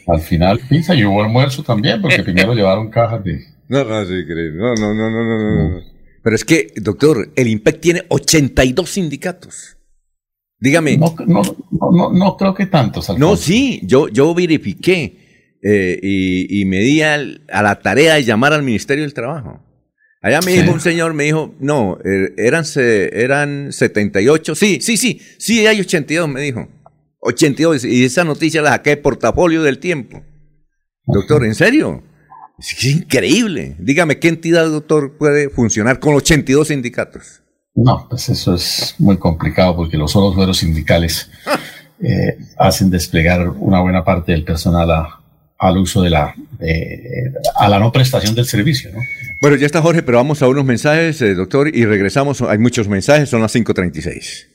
Al 0.06 0.20
final 0.20 0.60
pizza 0.68 0.94
y 0.94 1.04
hubo 1.04 1.22
almuerzo 1.22 1.62
también, 1.62 2.02
porque 2.02 2.22
primero 2.24 2.52
llevaron 2.52 2.90
cajas 2.90 3.24
de... 3.24 3.40
No, 3.68 3.84
no, 3.84 4.04
sí, 4.04 4.24
no, 4.28 4.74
no, 4.74 4.94
no, 4.94 5.10
no, 5.10 5.24
no, 5.24 5.68
no. 5.70 5.80
Pero 6.22 6.36
es 6.36 6.44
que, 6.44 6.72
doctor, 6.76 7.32
el 7.34 7.48
IMPEC 7.48 7.80
tiene 7.80 8.02
82 8.08 8.90
sindicatos. 8.90 9.78
Dígame. 10.58 10.98
No, 10.98 11.14
no, 11.26 11.42
no, 11.90 12.12
no 12.12 12.36
creo 12.36 12.54
que 12.54 12.66
tantos. 12.66 13.08
Alfonso. 13.08 13.30
No, 13.30 13.36
sí, 13.36 13.80
yo, 13.84 14.08
yo 14.08 14.34
verifiqué 14.34 15.56
eh, 15.62 15.98
y, 16.02 16.60
y 16.60 16.64
me 16.64 16.78
di 16.78 17.00
a 17.02 17.18
la 17.18 17.80
tarea 17.80 18.14
de 18.14 18.24
llamar 18.24 18.52
al 18.52 18.62
Ministerio 18.62 19.04
del 19.04 19.14
Trabajo. 19.14 19.65
Allá 20.26 20.40
me 20.44 20.50
dijo 20.50 20.72
un 20.72 20.80
señor, 20.80 21.14
me 21.14 21.22
dijo, 21.22 21.54
no, 21.60 21.98
er, 22.04 22.34
eran, 22.36 22.64
eran 22.74 23.72
78, 23.72 24.56
sí, 24.56 24.80
sí, 24.80 24.96
sí, 24.96 25.20
sí, 25.38 25.64
hay 25.68 25.78
82, 25.78 26.28
me 26.28 26.40
dijo. 26.40 26.66
82, 27.20 27.84
y 27.84 28.04
esa 28.04 28.24
noticia 28.24 28.60
la 28.60 28.70
saqué 28.70 28.90
de 28.90 28.96
portafolio 28.96 29.62
del 29.62 29.78
tiempo. 29.78 30.24
Doctor, 31.06 31.44
¿en 31.44 31.54
serio? 31.54 32.02
Es 32.58 32.84
increíble. 32.86 33.76
Dígame, 33.78 34.18
¿qué 34.18 34.26
entidad, 34.26 34.68
doctor, 34.68 35.16
puede 35.16 35.48
funcionar 35.48 36.00
con 36.00 36.16
82 36.16 36.66
sindicatos? 36.66 37.42
No, 37.76 38.08
pues 38.10 38.28
eso 38.28 38.56
es 38.56 38.96
muy 38.98 39.18
complicado 39.18 39.76
porque 39.76 39.96
los 39.96 40.10
solos 40.10 40.34
fueros 40.34 40.58
sindicales 40.58 41.30
eh, 42.02 42.36
hacen 42.58 42.90
desplegar 42.90 43.48
una 43.48 43.80
buena 43.80 44.04
parte 44.04 44.32
del 44.32 44.42
personal 44.42 44.90
a, 44.90 45.20
al 45.56 45.78
uso 45.78 46.02
de 46.02 46.10
la, 46.10 46.34
a 47.54 47.68
la 47.68 47.78
no 47.78 47.92
prestación 47.92 48.34
del 48.34 48.46
servicio. 48.46 48.90
¿no? 48.92 48.98
Bueno, 49.40 49.56
ya 49.56 49.66
está 49.66 49.82
Jorge, 49.82 50.02
pero 50.02 50.18
vamos 50.18 50.42
a 50.42 50.48
unos 50.48 50.64
mensajes, 50.64 51.20
eh, 51.20 51.34
doctor, 51.34 51.68
y 51.74 51.84
regresamos. 51.84 52.40
Hay 52.42 52.58
muchos 52.58 52.88
mensajes, 52.88 53.28
son 53.28 53.42
las 53.42 53.54
5.36. 53.54 54.48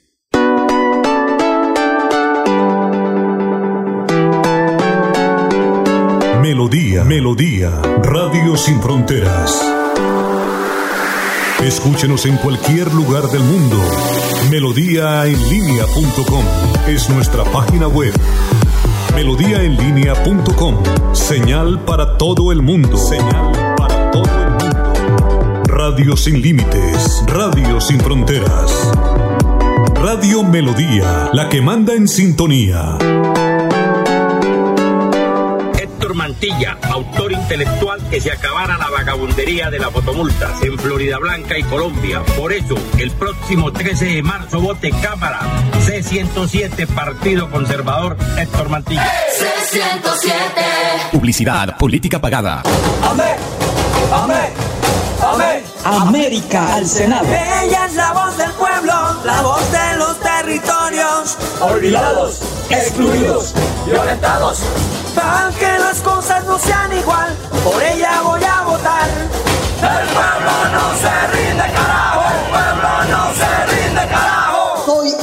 Melodía, 6.41 7.03
Melodía, 7.03 7.69
Radio 8.01 8.57
Sin 8.57 8.81
Fronteras. 8.81 9.61
Escúchenos 11.63 12.25
en 12.25 12.37
cualquier 12.37 12.91
lugar 12.91 13.23
del 13.25 13.43
mundo. 13.43 13.77
Melodíaenlínea.com 14.49 16.43
es 16.87 17.07
nuestra 17.09 17.43
página 17.45 17.87
web 17.87 18.13
melodíaenlínea.com. 19.15 20.75
Señal 21.13 21.83
para 21.85 22.17
todo 22.17 22.51
el 22.51 22.61
mundo. 22.61 22.97
Señal 22.97 23.70
Radio 25.91 26.15
sin 26.15 26.41
límites, 26.41 27.21
radio 27.27 27.81
sin 27.81 27.99
fronteras. 27.99 28.93
Radio 29.95 30.41
Melodía, 30.41 31.29
la 31.33 31.49
que 31.49 31.61
manda 31.61 31.93
en 31.93 32.07
sintonía. 32.07 32.97
Mantilla, 36.13 36.77
autor 36.83 37.31
intelectual 37.31 37.99
que 38.09 38.21
se 38.21 38.31
acabara 38.31 38.77
la 38.77 38.89
vagabundería 38.89 39.69
de 39.69 39.79
las 39.79 39.91
fotomultas 39.91 40.61
en 40.61 40.77
Florida 40.77 41.17
Blanca 41.17 41.57
y 41.57 41.63
Colombia. 41.63 42.21
Por 42.37 42.53
eso, 42.53 42.75
el 42.97 43.11
próximo 43.11 43.71
13 43.73 44.05
de 44.05 44.23
marzo 44.23 44.61
vote 44.61 44.91
Cámara 45.01 45.39
C107 45.85 46.87
Partido 46.87 47.49
Conservador 47.49 48.17
Héctor 48.37 48.69
Mantilla. 48.69 49.11
C107 49.39 51.11
Publicidad, 51.11 51.77
política 51.77 52.19
pagada. 52.21 52.61
Amén. 53.03 53.35
Amén. 54.13 54.80
Amén. 55.33 55.63
América 55.83 56.75
al 56.75 56.87
Senado. 56.87 57.25
Ella 57.25 57.85
es 57.85 57.95
la 57.95 58.11
voz 58.13 58.37
del 58.37 58.51
pueblo, 58.51 58.93
la 59.23 59.41
voz 59.41 59.71
de 59.71 59.97
los 59.97 60.19
territorios. 60.19 61.37
Olvidados, 61.59 62.41
excluidos, 62.69 63.53
violentados 63.85 64.61
para 65.15 65.51
que 65.57 65.79
las 65.79 65.99
cosas 66.01 66.43
no 66.45 66.57
sean 66.57 66.91
igual, 66.93 67.35
por 67.63 67.81
ella 67.81 68.21
voy 68.23 68.43
a 68.43 68.61
votar. 68.61 69.09
El 69.09 70.07
pueblo 70.09 70.51
no 70.71 70.95
se 70.95 71.27
rinde, 71.35 71.63
carajo. 71.73 72.21
El 72.31 72.49
pueblo 72.51 72.89
no 73.09 73.33
se 73.33 73.65
rinde, 73.75 74.07
carajo. 74.07 74.85
Soy 74.85 75.15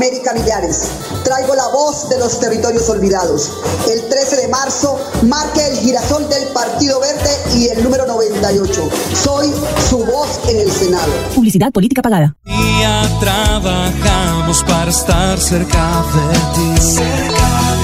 América 0.00 0.32
Millares. 0.32 0.88
Traigo 1.24 1.54
la 1.54 1.68
voz 1.68 2.08
de 2.08 2.18
los 2.18 2.40
territorios 2.40 2.88
olvidados. 2.88 3.52
El 3.86 4.08
13 4.08 4.36
de 4.36 4.48
marzo 4.48 4.98
marque 5.28 5.60
el 5.66 5.76
girasol 5.76 6.26
del 6.26 6.48
Partido 6.54 7.00
Verde 7.00 7.30
y 7.54 7.68
el 7.68 7.84
número 7.84 8.06
98. 8.06 8.88
Soy 9.12 9.52
su 9.90 9.98
voz 9.98 10.40
en 10.48 10.60
el 10.60 10.72
Senado. 10.72 11.12
Publicidad 11.34 11.70
política 11.70 12.00
pagada. 12.00 12.34
Ya 12.46 13.20
trabajamos 13.20 14.64
para 14.64 14.90
estar 14.90 15.38
cerca 15.38 16.02
de 16.14 16.38
ti. 16.54 17.02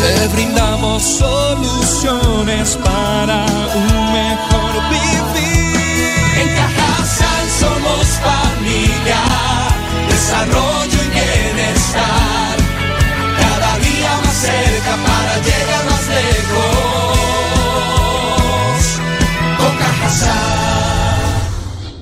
De 0.01 0.29
brindamos 0.29 1.03
soluciones 1.03 2.79
para 2.83 3.45
un 3.75 4.13
mejor 4.15 4.73
vivir. 4.89 5.77
En 6.41 6.49
Cajasal 6.57 7.51
somos 7.61 8.07
familia, 8.25 9.26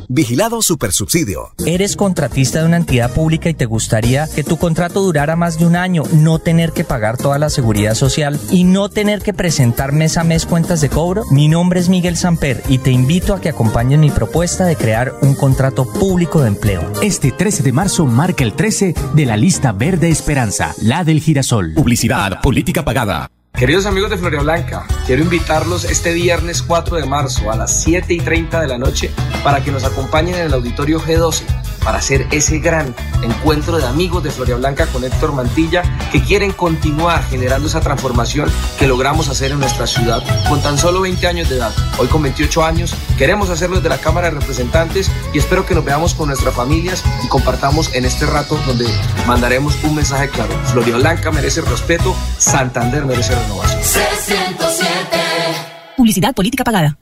Vigilado 0.09 0.63
Supersubsidio. 0.63 1.53
¿Eres 1.67 1.97
contratista 1.97 2.61
de 2.61 2.67
una 2.67 2.77
entidad 2.77 3.13
pública 3.13 3.49
y 3.49 3.55
te 3.55 3.67
gustaría 3.67 4.27
que 4.29 4.45
tu 4.45 4.57
contrato 4.57 5.03
durara 5.03 5.37
más 5.37 5.59
de 5.59 5.67
un 5.67 5.77
año, 5.77 6.03
no 6.13 6.39
tener 6.39 6.73
que 6.73 6.85
pagar 6.85 7.17
toda 7.17 7.39
la 7.39 7.51
seguridad 7.51 7.95
social 7.95 8.39
y 8.51 8.65
no 8.65 8.89
tener 8.89 9.23
que 9.23 9.35
presentar 9.35 9.93
mes 9.93 10.17
a 10.17 10.25
mes 10.25 10.47
cuentas 10.47 10.81
de 10.81 10.89
cobro? 10.89 11.25
Mi 11.31 11.49
nombre 11.49 11.81
es 11.81 11.89
Miguel 11.89 12.17
Samper 12.17 12.63
y 12.69 12.79
te 12.79 12.91
invito 12.91 13.35
a 13.35 13.41
que 13.41 13.49
acompañes 13.49 13.99
mi 13.99 14.11
propuesta 14.11 14.65
de 14.65 14.77
crear 14.77 15.15
un 15.23 15.35
contrato 15.35 15.91
público 15.91 16.43
de 16.43 16.49
empleo. 16.49 16.93
Este 17.03 17.33
13 17.33 17.63
de 17.63 17.73
marzo 17.73 18.07
marca 18.07 18.45
el 18.45 18.55
13 18.55 18.95
de 19.15 19.27
la 19.27 19.37
lista 19.37 19.73
Verde 19.73 20.09
Esperanza, 20.09 20.75
la 20.81 21.05
del 21.05 21.21
girasol. 21.21 21.75
Publicidad, 21.75 22.41
política 22.41 22.85
pagada. 22.85 23.31
Queridos 23.57 23.87
amigos 23.87 24.11
de 24.11 24.19
Floria 24.19 24.41
Blanca, 24.41 24.85
quiero 25.07 25.23
invitarlos 25.23 25.85
este 25.85 26.13
viernes 26.13 26.61
4 26.61 26.97
de 26.97 27.07
marzo 27.07 27.53
a 27.53 27.57
las 27.57 27.85
7 27.85 28.13
y 28.13 28.19
30 28.19 28.61
de 28.61 28.67
la 28.67 28.79
noche 28.79 29.13
para 29.45 29.63
que 29.63 29.71
nos 29.71 29.85
acompañen 29.85 30.35
en 30.35 30.47
el 30.47 30.55
auditorio 30.55 31.01
G12 31.01 31.45
para 31.85 31.99
hacer 31.99 32.27
ese 32.33 32.59
gran 32.59 32.95
encuentro 33.23 33.77
de 33.77 33.87
amigos 33.87 34.25
de 34.25 34.31
Floria 34.31 34.57
Blanca 34.57 34.87
con 34.87 35.05
Héctor 35.05 35.33
Mantilla 35.33 35.83
que 36.11 36.23
quieren 36.23 36.53
continuar 36.53 37.23
generando 37.25 37.69
esa 37.69 37.81
transformación 37.81 38.51
que 38.79 38.87
logramos 38.87 39.29
hacer 39.29 39.53
en 39.53 39.61
nuestra 39.61 39.87
ciudad 39.87 40.23
con 40.49 40.63
tan 40.63 40.79
solo 40.79 41.03
20 41.03 41.27
años 41.27 41.49
de 41.49 41.57
edad. 41.57 41.73
Hoy 41.99 42.09
con 42.09 42.23
28 42.23 42.65
años 42.65 42.95
queremos 43.19 43.51
hacerlo 43.51 43.77
desde 43.77 43.91
la 43.91 43.99
Cámara 43.99 44.31
de 44.31 44.41
Representantes 44.41 45.11
y 45.33 45.39
espero 45.39 45.67
que 45.67 45.75
nos 45.75 45.85
veamos 45.85 46.15
con 46.15 46.29
nuestras 46.29 46.55
familias 46.55 47.05
y 47.23 47.29
compartamos 47.29 47.95
en 47.95 48.05
este 48.05 48.27
rato 48.27 48.59
donde 48.67 48.87
mandaremos 49.27 49.77
un 49.85 49.95
mensaje 49.95 50.29
claro. 50.31 50.59
Floria 50.73 50.97
Blanca 50.97 51.31
merece 51.31 51.61
respeto, 51.61 52.17
Santander 52.39 53.05
merece 53.05 53.35
renovación. 53.45 53.83
C107. 53.83 55.97
Publicidad 55.97 56.35
política 56.35 56.65
pagada. 56.65 56.99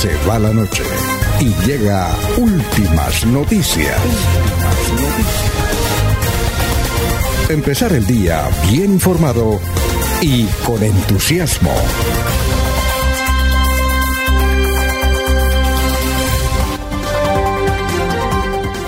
Se 0.00 0.14
va 0.28 0.38
la 0.38 0.52
noche 0.52 0.82
y 1.40 1.54
llega 1.66 2.14
últimas 2.36 3.24
noticias. 3.26 3.98
Empezar 7.48 7.92
el 7.92 8.06
día 8.06 8.48
bien 8.70 8.94
informado 8.94 9.60
y 10.20 10.44
con 10.66 10.82
entusiasmo. 10.82 11.72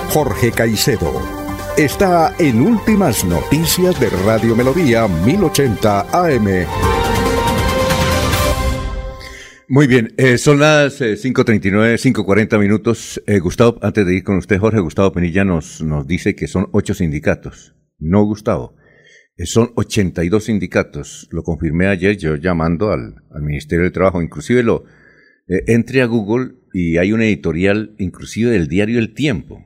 Jorge 0.09 0.51
Caicedo 0.51 1.36
está 1.77 2.33
en 2.39 2.59
Últimas 2.59 3.23
Noticias 3.23 3.99
de 3.99 4.09
Radio 4.25 4.55
Melodía 4.55 5.07
1080 5.07 6.07
AM. 6.11 6.65
Muy 9.69 9.85
bien, 9.85 10.13
eh, 10.17 10.39
son 10.39 10.59
las 10.59 10.99
eh, 11.01 11.13
5.39, 11.13 11.97
5.40 12.13 12.59
minutos. 12.59 13.21
Eh, 13.27 13.37
Gustavo, 13.39 13.77
antes 13.83 14.05
de 14.07 14.15
ir 14.15 14.23
con 14.23 14.37
usted, 14.37 14.57
Jorge, 14.57 14.79
Gustavo 14.79 15.11
Penilla 15.11 15.45
nos, 15.45 15.83
nos 15.83 16.07
dice 16.07 16.35
que 16.35 16.47
son 16.47 16.67
ocho 16.71 16.95
sindicatos. 16.95 17.75
No, 17.99 18.23
Gustavo, 18.23 18.75
eh, 19.37 19.45
son 19.45 19.71
82 19.75 20.45
sindicatos. 20.45 21.27
Lo 21.31 21.43
confirmé 21.43 21.87
ayer 21.87 22.17
yo 22.17 22.37
llamando 22.37 22.91
al, 22.91 23.15
al 23.29 23.43
Ministerio 23.43 23.83
del 23.83 23.93
Trabajo. 23.93 24.21
Inclusive 24.21 24.63
lo 24.63 24.85
entré 25.47 26.01
a 26.01 26.07
Google 26.07 26.55
y 26.73 26.97
hay 26.97 27.13
una 27.13 27.25
editorial, 27.25 27.95
inclusive 27.99 28.51
del 28.51 28.67
diario 28.67 28.99
El 28.99 29.13
Tiempo, 29.13 29.63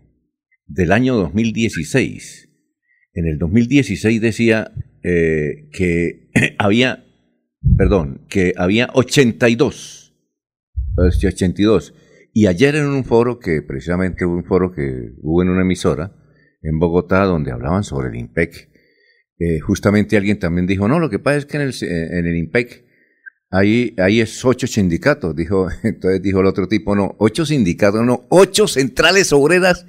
del 0.74 0.92
año 0.92 1.16
2016. 1.16 2.50
En 3.14 3.28
el 3.28 3.38
2016 3.38 4.22
decía 4.22 4.72
eh, 5.04 5.70
que 5.72 6.30
había 6.58 7.06
perdón, 7.78 8.26
que 8.30 8.54
había 8.58 8.90
82, 8.94 10.14
pues, 10.96 11.24
82. 11.24 11.94
Y 12.34 12.48
ayer 12.48 12.76
en 12.76 12.88
un 12.88 13.04
foro 13.04 13.40
que, 13.40 13.62
precisamente 13.62 14.26
un 14.26 14.46
foro 14.46 14.72
que 14.72 15.14
hubo 15.22 15.42
en 15.42 15.50
una 15.50 15.62
emisora 15.62 16.16
en 16.62 16.80
Bogotá 16.80 17.24
donde 17.26 17.52
hablaban 17.52 17.84
sobre 17.84 18.10
el 18.10 18.16
IMPEC, 18.16 18.70
eh, 19.40 19.60
justamente 19.60 20.18
alguien 20.18 20.40
también 20.40 20.68
dijo, 20.68 20.88
no, 20.88 21.00
lo 21.00 21.10
que 21.10 21.20
pasa 21.20 21.38
es 21.38 21.46
que 21.46 21.58
en 21.58 21.64
el, 21.64 21.74
en 21.82 22.26
el 22.26 22.38
IMPEC 22.38 22.86
ahí, 23.50 23.96
ahí 23.98 24.22
es 24.22 24.46
ocho 24.46 24.68
sindicatos, 24.68 25.36
dijo, 25.36 25.68
entonces 25.84 26.22
dijo 26.22 26.40
el 26.40 26.46
otro 26.46 26.68
tipo, 26.68 26.96
no, 26.96 27.16
ocho 27.20 27.46
sindicatos, 27.46 28.06
no, 28.06 28.26
ocho 28.30 28.68
centrales 28.68 29.34
obreras 29.34 29.86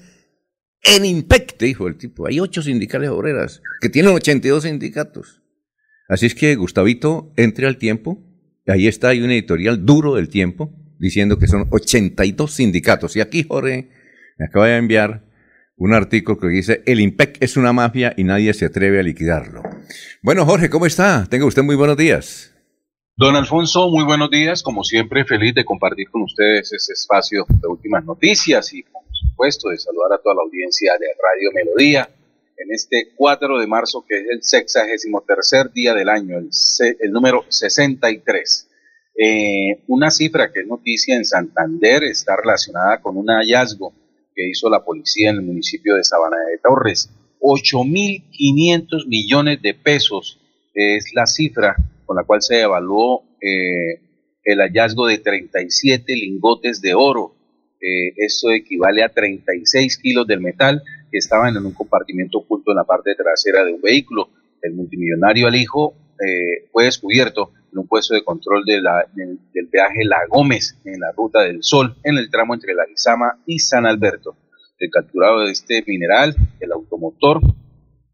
en 0.82 1.04
IMPEC, 1.04 1.58
dijo 1.58 1.86
el 1.86 1.96
tipo, 1.96 2.26
hay 2.26 2.40
ocho 2.40 2.62
sindicales 2.62 3.10
obreras 3.10 3.62
que 3.80 3.88
tienen 3.88 4.14
82 4.14 4.64
sindicatos. 4.64 5.42
Así 6.08 6.26
es 6.26 6.34
que, 6.34 6.54
Gustavito, 6.56 7.32
entre 7.36 7.66
al 7.66 7.78
tiempo. 7.78 8.18
Ahí 8.66 8.86
está, 8.86 9.08
hay 9.08 9.22
un 9.22 9.30
editorial 9.30 9.84
duro 9.86 10.14
del 10.14 10.28
tiempo, 10.28 10.72
diciendo 10.98 11.38
que 11.38 11.46
son 11.46 11.68
82 11.70 12.52
sindicatos. 12.52 13.16
Y 13.16 13.20
aquí 13.20 13.44
Jorge 13.48 13.90
me 14.38 14.46
acaba 14.46 14.66
de 14.66 14.76
enviar 14.76 15.24
un 15.76 15.94
artículo 15.94 16.38
que 16.38 16.48
dice, 16.48 16.82
el 16.86 17.00
IMPEC 17.00 17.38
es 17.40 17.56
una 17.56 17.72
mafia 17.72 18.14
y 18.16 18.24
nadie 18.24 18.52
se 18.54 18.66
atreve 18.66 19.00
a 19.00 19.02
liquidarlo. 19.02 19.62
Bueno, 20.22 20.44
Jorge, 20.44 20.70
¿cómo 20.70 20.86
está? 20.86 21.26
Tenga 21.28 21.46
usted 21.46 21.62
muy 21.62 21.76
buenos 21.76 21.96
días. 21.96 22.54
Don 23.16 23.36
Alfonso, 23.36 23.90
muy 23.90 24.04
buenos 24.04 24.30
días. 24.30 24.62
Como 24.62 24.84
siempre, 24.84 25.24
feliz 25.24 25.54
de 25.54 25.64
compartir 25.64 26.08
con 26.10 26.22
ustedes 26.22 26.72
este 26.72 26.92
espacio 26.92 27.46
de 27.48 27.68
últimas 27.68 28.04
noticias 28.04 28.72
y, 28.72 28.84
supuesto, 29.42 29.70
de 29.70 29.78
saludar 29.78 30.12
a 30.12 30.22
toda 30.22 30.36
la 30.36 30.42
audiencia 30.42 30.92
de 30.98 31.06
Radio 31.20 31.50
Melodía 31.52 32.08
en 32.56 32.72
este 32.72 33.12
4 33.16 33.58
de 33.58 33.66
marzo, 33.66 34.04
que 34.06 34.20
es 34.20 34.26
el 34.30 34.42
sexagésimo 34.42 35.22
tercer 35.22 35.72
día 35.72 35.94
del 35.94 36.08
año, 36.08 36.38
el, 36.38 36.50
el 37.00 37.10
número 37.10 37.44
63. 37.48 38.68
Eh, 39.18 39.82
una 39.88 40.10
cifra 40.10 40.52
que 40.52 40.60
es 40.60 40.66
noticia 40.66 41.16
en 41.16 41.24
Santander 41.24 42.04
está 42.04 42.36
relacionada 42.36 43.00
con 43.00 43.16
un 43.16 43.26
hallazgo 43.26 43.92
que 44.34 44.48
hizo 44.48 44.70
la 44.70 44.84
policía 44.84 45.30
en 45.30 45.36
el 45.36 45.42
municipio 45.42 45.96
de 45.96 46.04
Sabana 46.04 46.36
de 46.50 46.58
Torres. 46.58 47.10
8.500 47.40 49.06
millones 49.08 49.60
de 49.60 49.74
pesos 49.74 50.38
es 50.72 51.12
la 51.14 51.26
cifra 51.26 51.74
con 52.06 52.16
la 52.16 52.24
cual 52.24 52.42
se 52.42 52.60
evaluó 52.60 53.24
eh, 53.40 54.00
el 54.44 54.58
hallazgo 54.60 55.06
de 55.06 55.18
37 55.18 56.14
lingotes 56.14 56.80
de 56.80 56.94
oro. 56.94 57.34
Eh, 57.82 58.14
eso 58.16 58.52
equivale 58.52 59.02
a 59.02 59.08
36 59.08 59.98
kilos 59.98 60.26
del 60.26 60.40
metal 60.40 60.82
que 61.10 61.18
estaban 61.18 61.56
en 61.56 61.66
un 61.66 61.72
compartimento 61.72 62.38
oculto 62.38 62.70
en 62.70 62.76
la 62.76 62.84
parte 62.84 63.14
trasera 63.16 63.64
de 63.64 63.72
un 63.72 63.82
vehículo. 63.82 64.28
El 64.62 64.74
multimillonario 64.74 65.48
Alijo 65.48 65.94
eh, 66.24 66.68
fue 66.70 66.84
descubierto 66.84 67.50
en 67.72 67.80
un 67.80 67.88
puesto 67.88 68.14
de 68.14 68.22
control 68.22 68.64
del, 68.64 68.84
peaje 69.70 70.04
La 70.04 70.20
Gómez 70.28 70.76
en 70.84 71.00
la 71.00 71.10
Ruta 71.12 71.40
del 71.40 71.64
Sol, 71.64 71.96
en 72.04 72.18
el 72.18 72.30
tramo 72.30 72.54
entre 72.54 72.74
La 72.74 72.86
Guisama 72.86 73.40
y 73.46 73.58
San 73.58 73.86
Alberto. 73.86 74.36
El 74.78 74.90
capturado 74.90 75.40
de 75.40 75.52
este 75.52 75.82
mineral, 75.86 76.36
el 76.60 76.72
automotor, 76.72 77.40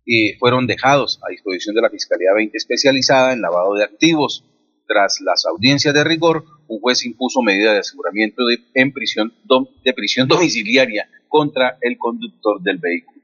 eh, 0.06 0.36
fueron 0.38 0.66
dejados 0.66 1.20
a 1.22 1.30
disposición 1.30 1.74
de 1.74 1.82
la 1.82 1.90
Fiscalía 1.90 2.32
20 2.34 2.56
especializada 2.56 3.32
en 3.34 3.42
lavado 3.42 3.74
de 3.74 3.84
activos. 3.84 4.44
Tras 4.88 5.20
las 5.20 5.44
audiencias 5.46 5.94
de 5.94 6.02
rigor, 6.02 6.44
un 6.66 6.80
juez 6.80 7.04
impuso 7.04 7.42
medida 7.42 7.72
de 7.72 7.80
aseguramiento 7.80 8.44
de, 8.46 8.58
en 8.74 8.92
prisión, 8.92 9.32
de 9.84 9.92
prisión 9.92 10.26
domiciliaria 10.26 11.08
contra 11.28 11.76
el 11.82 11.98
conductor 11.98 12.60
del 12.62 12.78
vehículo. 12.78 13.18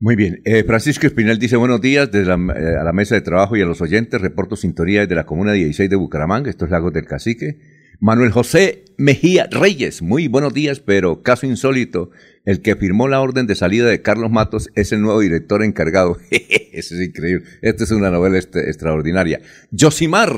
Muy 0.00 0.14
bien. 0.14 0.42
Eh, 0.44 0.62
Francisco 0.64 1.06
Espinal 1.06 1.38
dice 1.38 1.56
buenos 1.56 1.80
días 1.80 2.10
desde 2.10 2.32
eh, 2.32 2.76
a 2.80 2.84
la 2.84 2.92
mesa 2.92 3.16
de 3.16 3.20
trabajo 3.20 3.56
y 3.56 3.62
a 3.62 3.66
los 3.66 3.80
oyentes. 3.80 4.20
Reporto 4.20 4.54
sintonía 4.54 5.00
desde 5.00 5.16
la 5.16 5.26
comuna 5.26 5.52
16 5.52 5.88
de 5.90 5.96
Bucaramanga. 5.96 6.50
Esto 6.50 6.66
es 6.66 6.70
Lagos 6.70 6.92
del 6.92 7.06
Cacique. 7.06 7.77
Manuel 8.00 8.30
José 8.30 8.84
Mejía 8.96 9.48
Reyes. 9.50 10.02
Muy 10.02 10.28
buenos 10.28 10.54
días, 10.54 10.78
pero 10.78 11.22
caso 11.22 11.46
insólito. 11.46 12.10
El 12.44 12.62
que 12.62 12.76
firmó 12.76 13.08
la 13.08 13.20
orden 13.20 13.48
de 13.48 13.56
salida 13.56 13.86
de 13.88 14.02
Carlos 14.02 14.30
Matos 14.30 14.70
es 14.76 14.92
el 14.92 15.02
nuevo 15.02 15.18
director 15.20 15.64
encargado. 15.64 16.16
Eso 16.30 16.94
es 16.94 17.08
increíble. 17.08 17.44
Esta 17.60 17.82
es 17.82 17.90
una 17.90 18.10
novela 18.10 18.38
este, 18.38 18.68
extraordinaria. 18.68 19.40
Josimar 19.76 20.32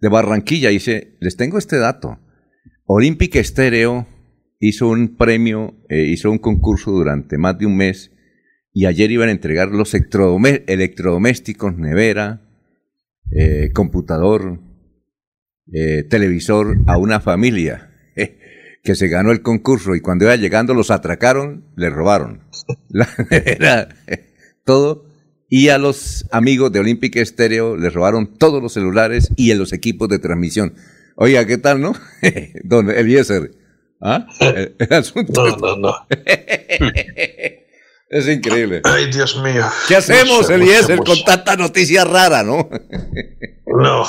de 0.00 0.08
Barranquilla 0.08 0.70
dice, 0.70 1.16
les 1.20 1.36
tengo 1.36 1.58
este 1.58 1.76
dato. 1.76 2.18
Olympic 2.86 3.36
Estéreo 3.36 4.08
hizo 4.58 4.88
un 4.88 5.16
premio, 5.16 5.76
eh, 5.88 6.06
hizo 6.06 6.28
un 6.30 6.38
concurso 6.38 6.90
durante 6.90 7.38
más 7.38 7.56
de 7.56 7.66
un 7.66 7.76
mes 7.76 8.10
y 8.72 8.86
ayer 8.86 9.12
iban 9.12 9.28
a 9.28 9.32
entregar 9.32 9.68
los 9.68 9.94
electrodomésticos, 9.94 11.76
nevera, 11.76 12.42
eh, 13.30 13.70
computador, 13.72 14.60
eh, 15.72 16.04
televisor 16.08 16.76
a 16.86 16.96
una 16.96 17.20
familia 17.20 17.86
que 18.82 18.94
se 18.94 19.08
ganó 19.08 19.30
el 19.30 19.42
concurso 19.42 19.94
y 19.94 20.00
cuando 20.00 20.24
iba 20.24 20.36
llegando 20.36 20.72
los 20.72 20.90
atracaron, 20.90 21.66
le 21.76 21.90
robaron 21.90 22.44
la 22.88 23.08
nevera, 23.30 23.88
todo 24.64 25.04
y 25.48 25.68
a 25.68 25.78
los 25.78 26.26
amigos 26.30 26.70
de 26.72 26.78
Olympic 26.78 27.22
Stereo 27.24 27.76
les 27.76 27.92
robaron 27.92 28.38
todos 28.38 28.62
los 28.62 28.72
celulares 28.72 29.30
y 29.36 29.52
los 29.54 29.72
equipos 29.72 30.08
de 30.08 30.20
transmisión. 30.20 30.74
Oiga, 31.16 31.44
¿qué 31.44 31.58
tal, 31.58 31.80
no? 31.80 31.92
Don 32.64 32.88
Eliezer. 32.88 33.50
¿Ah? 34.00 34.26
El, 34.40 34.76
el 34.78 34.92
asunto 34.94 35.44
No, 35.44 35.56
no, 35.56 35.76
no. 35.76 35.94
es 38.08 38.28
increíble. 38.28 38.80
Ay, 38.84 39.10
Dios 39.12 39.42
mío. 39.42 39.66
¿Qué 39.88 39.96
hacemos, 39.96 40.42
No 40.42 40.44
sé, 40.44 40.54
Eliezer, 40.54 40.96
no 40.98 41.04
sé, 41.04 41.10
con 41.10 41.24
tanta 41.24 41.56
noticia 41.56 42.04
rara, 42.04 42.42
no? 42.42 42.70
No, 43.66 44.04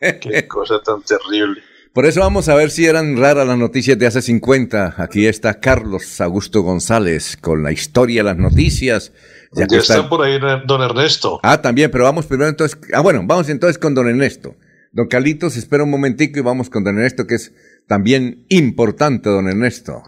qué 0.00 0.48
cosa 0.48 0.80
tan 0.82 1.02
terrible. 1.02 1.62
Por 1.92 2.06
eso 2.06 2.20
vamos 2.20 2.48
a 2.48 2.54
ver 2.54 2.70
si 2.70 2.86
eran 2.86 3.16
raras 3.16 3.46
las 3.46 3.58
noticias 3.58 3.98
de 3.98 4.06
hace 4.06 4.22
50. 4.22 4.94
Aquí 4.96 5.26
está 5.26 5.58
Carlos 5.58 6.20
Augusto 6.20 6.62
González 6.62 7.36
con 7.36 7.62
la 7.62 7.72
historia, 7.72 8.22
las 8.22 8.36
noticias. 8.36 9.12
Ya, 9.52 9.66
que 9.66 9.78
está 9.78 10.08
por 10.08 10.22
ahí 10.22 10.38
don 10.66 10.82
Ernesto. 10.82 11.40
Ah, 11.42 11.60
también, 11.60 11.90
pero 11.90 12.04
vamos 12.04 12.26
primero 12.26 12.48
entonces. 12.48 12.78
Ah, 12.92 13.00
bueno, 13.00 13.22
vamos 13.24 13.48
entonces 13.48 13.76
con 13.76 13.94
don 13.94 14.08
Ernesto. 14.08 14.54
Don 14.92 15.08
Carlitos, 15.08 15.56
espera 15.56 15.82
un 15.82 15.90
momentico 15.90 16.38
y 16.38 16.42
vamos 16.42 16.70
con 16.70 16.84
don 16.84 16.96
Ernesto, 16.96 17.26
que 17.26 17.34
es 17.34 17.52
también 17.88 18.46
importante, 18.48 19.28
don 19.28 19.48
Ernesto. 19.48 20.02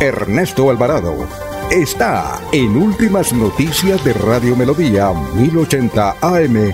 Ernesto 0.00 0.68
Alvarado 0.68 1.28
está 1.72 2.38
en 2.52 2.76
Últimas 2.76 3.32
Noticias 3.32 4.04
de 4.04 4.12
Radio 4.12 4.54
Melodía 4.54 5.10
1080 5.34 6.16
AM. 6.20 6.72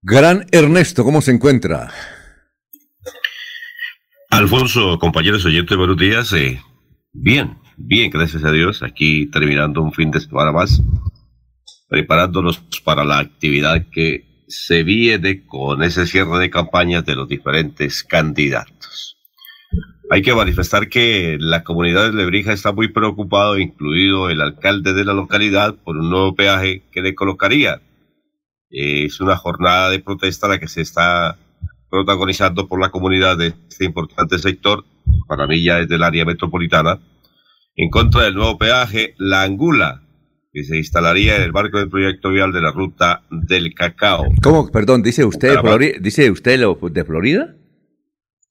Gran 0.00 0.46
Ernesto, 0.50 1.04
¿cómo 1.04 1.20
se 1.20 1.32
encuentra? 1.32 1.92
Alfonso, 4.30 4.98
compañeros 4.98 5.44
oyentes, 5.44 5.76
buenos 5.76 5.98
días. 5.98 6.32
Eh, 6.32 6.62
bien, 7.12 7.58
bien, 7.76 8.10
gracias 8.10 8.42
a 8.44 8.50
Dios. 8.50 8.82
Aquí 8.82 9.26
terminando 9.26 9.82
un 9.82 9.92
fin 9.92 10.10
de 10.10 10.20
semana 10.20 10.50
más, 10.50 10.80
preparándonos 11.88 12.58
para 12.82 13.04
la 13.04 13.18
actividad 13.18 13.84
que 13.92 14.44
se 14.48 14.82
viene 14.82 15.44
con 15.44 15.82
ese 15.82 16.06
cierre 16.06 16.38
de 16.38 16.48
campañas 16.48 17.04
de 17.04 17.16
los 17.16 17.28
diferentes 17.28 18.02
candidatos. 18.02 18.79
Hay 20.12 20.22
que 20.22 20.34
manifestar 20.34 20.88
que 20.88 21.36
la 21.38 21.62
comunidad 21.62 22.06
de 22.06 22.12
Lebrija 22.12 22.52
está 22.52 22.72
muy 22.72 22.88
preocupado, 22.88 23.56
incluido 23.58 24.28
el 24.28 24.40
alcalde 24.40 24.92
de 24.92 25.04
la 25.04 25.12
localidad, 25.12 25.76
por 25.84 25.96
un 25.96 26.10
nuevo 26.10 26.34
peaje 26.34 26.82
que 26.90 27.00
le 27.00 27.14
colocaría. 27.14 27.80
Eh, 28.70 29.04
es 29.04 29.20
una 29.20 29.36
jornada 29.36 29.88
de 29.88 30.00
protesta 30.00 30.48
la 30.48 30.58
que 30.58 30.66
se 30.66 30.80
está 30.80 31.38
protagonizando 31.88 32.66
por 32.66 32.80
la 32.80 32.90
comunidad 32.90 33.38
de 33.38 33.54
este 33.68 33.84
importante 33.84 34.40
sector, 34.40 34.84
para 35.28 35.46
mí 35.46 35.62
ya 35.62 35.78
es 35.78 35.88
del 35.88 36.02
área 36.02 36.24
metropolitana, 36.24 36.98
en 37.76 37.88
contra 37.88 38.24
del 38.24 38.34
nuevo 38.34 38.58
peaje 38.58 39.14
La 39.16 39.42
Angula, 39.42 40.02
que 40.52 40.64
se 40.64 40.76
instalaría 40.76 41.36
en 41.36 41.42
el 41.42 41.52
marco 41.52 41.78
del 41.78 41.88
proyecto 41.88 42.30
vial 42.30 42.52
de 42.52 42.60
la 42.60 42.72
ruta 42.72 43.22
del 43.30 43.74
cacao. 43.74 44.24
¿Cómo? 44.42 44.72
Perdón, 44.72 45.04
dice 45.04 45.24
usted, 45.24 45.54
de 45.54 45.60
Florida, 45.60 45.98
¿dice 46.00 46.28
usted 46.32 46.58
lo, 46.58 46.76
de 46.90 47.04
Florida? 47.04 47.54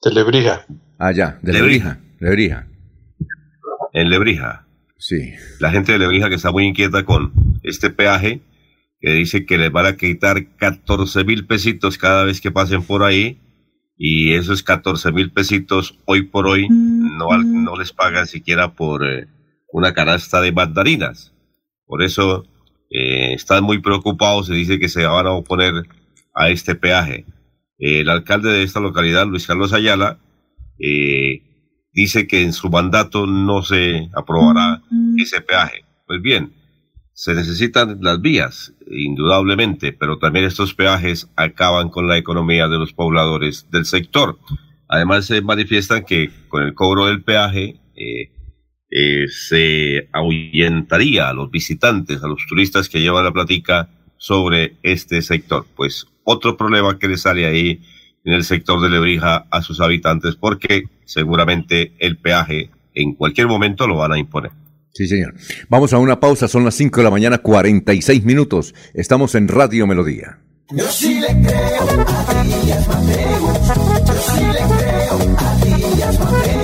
De 0.02 0.12
Lebrija. 0.14 0.66
Ah, 1.00 1.14
ya, 1.14 1.40
de 1.42 1.54
Lebrija. 1.54 1.98
Lebrija. 2.20 2.68
En 3.94 4.10
Lebrija. 4.10 4.68
Sí. 4.98 5.32
La 5.62 5.72
gente 5.72 5.94
de 5.94 6.00
Lebrija 6.00 6.28
que 6.28 6.36
está 6.36 6.52
muy 6.52 6.66
inquieta 6.66 7.06
con 7.06 7.32
este 7.64 7.90
peaje, 7.90 8.42
que 9.00 9.14
dice 9.14 9.46
que 9.46 9.58
les 9.58 9.72
van 9.72 9.86
a 9.86 9.96
quitar 9.96 10.58
14 10.58 11.24
mil 11.24 11.48
pesitos 11.48 11.98
cada 11.98 12.26
vez 12.26 12.42
que 12.42 12.52
pasen 12.52 12.84
por 12.84 13.04
ahí, 13.04 13.40
y 13.98 14.34
esos 14.34 14.62
14 14.62 15.14
mil 15.14 15.32
pesitos 15.32 15.98
hoy 16.04 16.24
por 16.24 16.48
hoy 16.48 16.68
no, 16.70 17.28
no 17.44 17.78
les 17.78 17.94
pagan 17.94 18.28
siquiera 18.28 18.74
por 18.76 19.08
eh, 19.08 19.28
una 19.72 19.94
canasta 19.94 20.42
de 20.42 20.52
mandarinas. 20.52 21.34
Por 21.86 22.04
eso 22.04 22.46
eh, 22.90 23.34
están 23.34 23.64
muy 23.64 23.80
preocupados, 23.80 24.48
se 24.48 24.54
dice 24.54 24.80
que 24.80 24.90
se 24.90 25.06
van 25.06 25.28
a 25.28 25.32
oponer 25.32 25.76
a 26.34 26.50
este 26.50 26.76
peaje. 26.76 27.26
el 27.78 28.10
alcalde 28.10 28.52
de 28.52 28.64
esta 28.64 28.82
localidad, 28.82 29.26
Luis 29.28 29.48
Carlos 29.48 29.72
Ayala, 29.72 30.20
eh, 30.80 31.44
dice 31.94 32.28
que 32.28 32.44
en 32.44 32.54
su 32.54 32.70
mandato 32.70 33.28
no 33.28 33.62
se 33.62 34.10
aprobará 34.14 34.82
ese 35.18 35.42
peaje. 35.42 35.84
Pues 36.08 36.22
bien, 36.22 36.54
se 37.14 37.34
necesitan 37.34 37.98
las 38.02 38.22
vías, 38.22 38.74
indudablemente, 38.90 39.92
pero 39.92 40.18
también 40.20 40.46
estos 40.46 40.74
peajes 40.74 41.30
acaban 41.36 41.90
con 41.90 42.08
la 42.08 42.18
economía 42.18 42.68
de 42.68 42.78
los 42.78 42.94
pobladores 42.94 43.68
del 43.72 43.86
sector. 43.86 44.40
Además, 44.88 45.26
se 45.26 45.42
manifiestan 45.42 46.06
que 46.06 46.32
con 46.48 46.64
el 46.64 46.74
cobro 46.74 47.08
del 47.08 47.22
peaje 47.22 47.80
eh, 47.96 48.32
eh, 48.90 49.28
se 49.28 50.10
ahuyentaría 50.14 51.30
a 51.30 51.34
los 51.34 51.52
visitantes, 51.52 52.24
a 52.24 52.28
los 52.28 52.46
turistas 52.48 52.90
que 52.90 53.02
llevan 53.02 53.26
la 53.26 53.34
plática 53.34 53.90
sobre 54.18 54.78
este 54.82 55.22
sector. 55.22 55.66
Pues 55.76 56.08
otro 56.24 56.58
problema 56.58 56.98
que 56.98 57.08
le 57.08 57.18
sale 57.18 57.46
ahí 57.46 57.82
en 58.26 58.34
el 58.34 58.44
sector 58.44 58.82
de 58.82 58.90
Lebrija 58.90 59.46
a 59.50 59.62
sus 59.62 59.82
habitantes, 59.82 60.36
porque 60.36 60.84
seguramente 61.06 61.94
el 62.00 62.18
peaje 62.18 62.70
en 62.94 63.14
cualquier 63.14 63.48
momento 63.48 63.88
lo 63.88 63.98
van 63.98 64.14
a 64.14 64.20
imponer. 64.20 64.52
Sí, 64.94 65.08
señor. 65.08 65.34
Vamos 65.70 65.94
a 65.94 65.98
una 66.00 66.20
pausa, 66.20 66.48
son 66.48 66.66
las 66.66 66.76
5 66.76 67.00
de 67.00 67.04
la 67.04 67.12
mañana, 67.12 67.38
46 67.38 68.24
minutos. 68.26 68.74
Estamos 68.94 69.36
en 69.36 69.48
Radio 69.48 69.88
Melodía. 69.88 70.40
Yo 70.72 70.86
sí 70.88 71.20
le 71.20 71.28
creo 71.28 72.06
a 72.28 72.44
Díaz 72.44 72.88
Mateus. 72.88 73.68
Yo 74.06 74.14
sí 74.14 74.44
le 74.46 74.78
creo 74.78 75.38
a 75.38 75.56
Díaz 75.66 76.20
Mateus. 76.20 76.59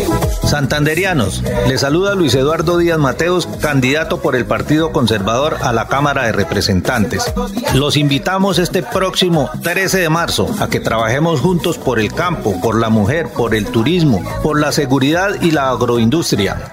Santanderianos, 0.45 1.43
le 1.67 1.77
saluda 1.77 2.13
Luis 2.13 2.35
Eduardo 2.35 2.77
Díaz 2.77 2.99
Mateos, 2.99 3.47
candidato 3.59 4.21
por 4.21 4.35
el 4.35 4.45
Partido 4.45 4.91
Conservador 4.91 5.57
a 5.61 5.73
la 5.73 5.87
Cámara 5.87 6.23
de 6.25 6.31
Representantes. 6.31 7.33
Los 7.73 7.97
invitamos 7.97 8.59
este 8.59 8.83
próximo 8.83 9.49
13 9.63 9.99
de 9.99 10.09
marzo 10.09 10.47
a 10.59 10.67
que 10.67 10.79
trabajemos 10.79 11.41
juntos 11.41 11.77
por 11.77 11.99
el 11.99 12.13
campo, 12.13 12.61
por 12.61 12.79
la 12.79 12.89
mujer, 12.89 13.27
por 13.29 13.55
el 13.55 13.65
turismo, 13.65 14.23
por 14.43 14.59
la 14.59 14.71
seguridad 14.71 15.41
y 15.41 15.51
la 15.51 15.69
agroindustria. 15.69 16.71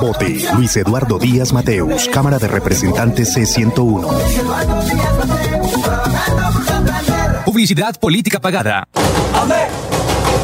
Vote 0.00 0.44
Luis 0.56 0.76
Eduardo 0.76 1.18
Díaz 1.18 1.52
Mateus, 1.52 2.08
Cámara 2.08 2.38
de 2.38 2.48
Representantes 2.48 3.36
C101. 3.36 4.08
Publicidad 7.44 7.98
política 7.98 8.40
pagada. 8.40 8.88
Amén. 9.34 9.68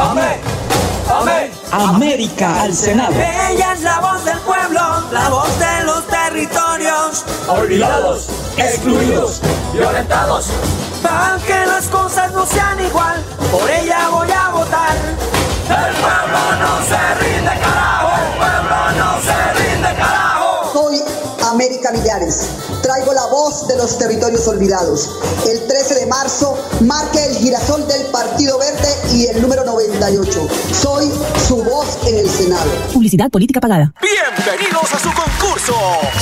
Amén. 0.01 0.48
América 1.71 2.63
al 2.63 2.75
Senado. 2.75 3.13
Ella 3.13 3.73
es 3.75 3.83
la 3.83 4.01
voz 4.01 4.25
del 4.25 4.39
pueblo, 4.41 4.81
la 5.13 5.29
voz 5.29 5.59
de 5.59 5.85
los 5.85 6.07
territorios. 6.07 7.25
Olvidados, 7.47 8.29
excluidos, 8.57 9.41
violentados. 9.73 10.51
Para 11.03 11.39
que 11.47 11.67
las 11.67 11.87
cosas 11.89 12.33
no 12.33 12.47
sean 12.47 12.81
igual, 12.81 13.23
por 13.51 13.71
ella 13.71 14.09
voy 14.11 14.31
a 14.31 14.49
votar. 14.51 14.97
El 15.69 15.95
pueblo 15.97 16.39
no 16.61 16.83
se 16.85 17.15
rinde, 17.25 17.48
Traigo 22.83 23.13
la 23.13 23.27
voz 23.27 23.67
de 23.69 23.77
los 23.77 23.99
territorios 23.99 24.47
olvidados. 24.49 25.11
El 25.49 25.67
13 25.67 25.95
de 25.95 26.07
marzo 26.07 26.59
marque 26.81 27.25
el 27.25 27.37
girasol 27.37 27.87
del 27.89 28.07
Partido 28.07 28.59
Verde 28.59 28.89
y 29.13 29.27
el 29.27 29.41
número 29.41 29.65
98. 29.65 30.49
Soy 30.73 31.11
su 31.47 31.63
voz 31.63 31.99
en 32.07 32.19
el 32.19 32.29
Senado. 32.29 32.71
Publicidad 32.93 33.31
política 33.31 33.61
pagada. 33.61 33.93
Bienvenidos 34.01 34.93
a 34.93 34.99
su 34.99 35.11
concurso. 35.13 35.75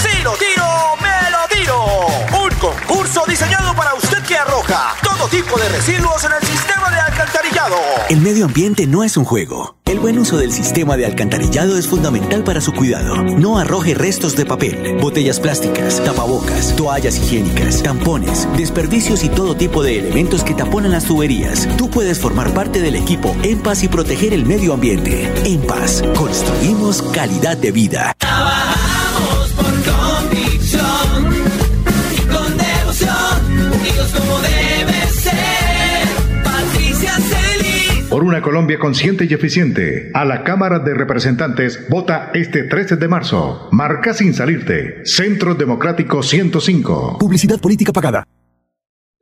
Si 0.03 0.23
lo 0.23 0.33
tiro, 0.35 0.65
me 1.01 1.31
lo 1.31 1.49
tiro. 1.49 1.85
Un 2.45 2.55
concurso 2.59 3.25
diseñado 3.27 3.75
para 3.75 3.95
usted 3.95 4.23
que 4.23 4.37
arroja 4.37 4.95
todo 5.03 5.29
tipo 5.29 5.59
de 5.59 5.69
residuos 5.69 6.25
en 6.25 6.33
el 6.33 6.47
sistema 6.47 6.91
de 6.91 7.01
alcantarillado. 7.01 7.46
El 8.09 8.21
medio 8.21 8.45
ambiente 8.45 8.87
no 8.87 9.03
es 9.03 9.17
un 9.17 9.25
juego. 9.25 9.77
El 9.85 9.99
buen 9.99 10.19
uso 10.19 10.37
del 10.37 10.53
sistema 10.53 10.97
de 10.97 11.07
alcantarillado 11.07 11.77
es 11.77 11.89
fundamental 11.89 12.45
para 12.45 12.61
su 12.61 12.73
cuidado. 12.73 13.17
No 13.23 13.59
arroje 13.59 13.95
restos 13.95 14.37
de 14.37 14.47
papel, 14.47 14.99
botellas 15.01 15.41
plásticas, 15.41 16.03
tapabocas, 16.05 16.77
toallas 16.77 17.19
higiénicas, 17.19 17.83
tampones, 17.83 18.49
desperdicios 18.57 19.25
y 19.25 19.29
todo 19.29 19.57
tipo 19.57 19.83
de 19.83 19.99
elementos 19.99 20.45
que 20.45 20.55
taponan 20.55 20.93
las 20.93 21.05
tuberías. 21.05 21.69
Tú 21.77 21.91
puedes 21.91 22.21
formar 22.21 22.55
parte 22.55 22.81
del 22.81 22.95
equipo 22.95 23.35
En 23.43 23.61
Paz 23.61 23.83
y 23.83 23.89
proteger 23.89 24.33
el 24.33 24.45
medio 24.45 24.73
ambiente. 24.73 25.33
En 25.45 25.61
Paz, 25.62 26.03
construimos 26.17 27.03
calidad 27.03 27.57
de 27.57 27.73
vida. 27.73 28.12
Por 38.17 38.25
una 38.25 38.41
Colombia 38.41 38.79
consciente 38.79 39.27
y 39.29 39.35
eficiente, 39.35 40.11
a 40.14 40.25
la 40.25 40.43
Cámara 40.43 40.79
de 40.79 40.95
Representantes 40.95 41.87
vota 41.91 42.31
este 42.33 42.62
13 42.62 42.97
de 42.97 43.09
marzo. 43.09 43.69
Marca 43.73 44.14
sin 44.14 44.33
salirte. 44.33 45.05
Centro 45.05 45.55
Democrático 45.55 46.23
105. 46.23 47.19
Publicidad 47.19 47.61
política 47.61 47.93
pagada. 47.93 48.25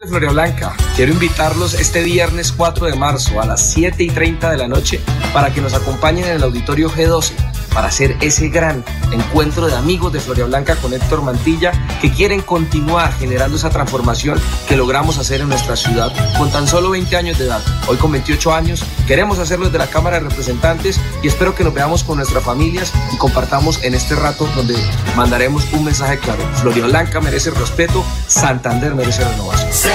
De 0.05 0.11
Floria 0.11 0.30
Blanca. 0.30 0.74
Quiero 0.96 1.12
invitarlos 1.12 1.74
este 1.74 2.02
viernes 2.02 2.52
4 2.52 2.86
de 2.86 2.96
marzo 2.96 3.40
a 3.40 3.46
las 3.46 3.72
7 3.72 4.02
y 4.02 4.09
30 4.09 4.50
de 4.50 4.57
la 4.57 4.68
noche 4.68 5.00
para 5.32 5.52
que 5.52 5.61
nos 5.61 5.74
acompañen 5.74 6.26
en 6.26 6.32
el 6.32 6.42
auditorio 6.42 6.90
G12 6.90 7.32
para 7.74 7.88
hacer 7.88 8.16
ese 8.20 8.48
gran 8.48 8.84
encuentro 9.12 9.66
de 9.66 9.74
amigos 9.74 10.12
de 10.12 10.20
Floria 10.20 10.44
Blanca 10.44 10.76
con 10.76 10.94
Héctor 10.94 11.22
Mantilla 11.22 11.72
que 12.00 12.11
quieren 12.11 12.40
continuar 12.40 13.12
generando 13.14 13.57
esa 13.57 13.68
transformación 13.68 14.40
que 14.68 14.76
logramos 14.76 15.18
hacer 15.18 15.40
en 15.40 15.48
nuestra 15.48 15.76
ciudad 15.76 16.12
con 16.38 16.50
tan 16.50 16.68
solo 16.68 16.90
20 16.90 17.16
años 17.16 17.38
de 17.38 17.46
edad. 17.46 17.61
Hoy 17.88 17.96
con 17.96 18.12
28 18.12 18.55
años 18.55 18.84
queremos 19.09 19.40
hacerlo 19.40 19.66
desde 19.66 19.78
la 19.78 19.88
Cámara 19.88 20.18
de 20.20 20.28
Representantes 20.28 21.00
y 21.22 21.26
espero 21.26 21.55
que 21.55 21.64
nos 21.64 21.74
veamos 21.74 22.05
con 22.05 22.18
nuestras 22.18 22.44
familias 22.44 22.92
y 23.12 23.16
compartamos 23.16 23.82
en 23.82 23.94
este 23.94 24.14
rato 24.14 24.48
donde 24.55 24.76
mandaremos 25.16 25.66
un 25.72 25.84
mensaje 25.84 26.18
claro. 26.18 26.42
Floria 26.55 26.86
Blanca 26.86 27.20
merece 27.20 27.50
respeto, 27.50 28.05
Santander 28.28 28.94
merece 28.94 29.24
renovación. 29.24 29.93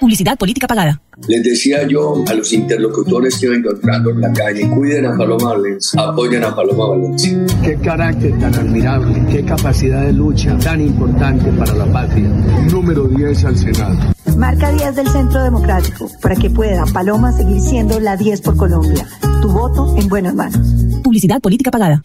Publicidad 0.00 0.38
política 0.38 0.66
pagada. 0.66 1.00
Les 1.26 1.42
decía 1.42 1.86
yo 1.86 2.22
a 2.26 2.32
los 2.32 2.52
interlocutores 2.52 3.36
que 3.36 3.46
iba 3.46 3.56
encontrando 3.56 4.10
en 4.10 4.20
la 4.20 4.32
calle, 4.32 4.68
cuiden 4.68 5.06
a 5.06 5.16
Paloma 5.16 5.50
Valencia, 5.50 6.00
apoyen 6.00 6.44
a 6.44 6.54
Paloma 6.54 6.86
Valencia. 6.86 7.44
Qué 7.62 7.74
carácter 7.76 8.38
tan 8.38 8.54
admirable, 8.54 9.22
qué 9.30 9.44
capacidad 9.44 10.06
de 10.06 10.12
lucha 10.12 10.56
tan 10.58 10.80
importante 10.80 11.50
para 11.52 11.74
la 11.74 11.84
patria. 11.92 12.28
Número 12.70 13.08
10 13.08 13.44
al 13.44 13.58
Senado. 13.58 14.14
Marca 14.36 14.70
10 14.70 14.94
del 14.94 15.08
Centro 15.08 15.42
Democrático 15.42 16.08
para 16.22 16.36
que 16.36 16.48
pueda 16.48 16.86
Paloma 16.86 17.32
seguir 17.32 17.60
siendo 17.60 17.98
la 17.98 18.16
10 18.16 18.40
por 18.42 18.56
Colombia. 18.56 19.04
Tu 19.42 19.48
voto 19.50 19.96
en 19.98 20.08
buenas 20.08 20.34
manos. 20.34 20.60
Publicidad 21.02 21.40
política 21.40 21.72
pagada. 21.72 22.00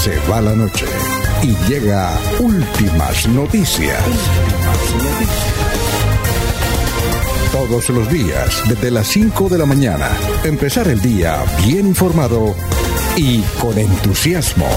Se 0.00 0.16
va 0.30 0.40
la 0.40 0.54
noche 0.54 0.86
y 1.42 1.54
llega 1.68 2.18
últimas 2.40 3.28
noticias. 3.28 4.02
Todos 7.52 7.88
los 7.90 8.08
días, 8.10 8.62
desde 8.68 8.90
las 8.90 9.06
5 9.08 9.48
de 9.48 9.58
la 9.58 9.66
mañana, 9.66 10.08
empezar 10.44 10.88
el 10.88 11.00
día 11.00 11.44
bien 11.64 11.86
informado 11.86 12.54
y 13.16 13.40
con 13.60 13.78
entusiasmo. 13.78 14.68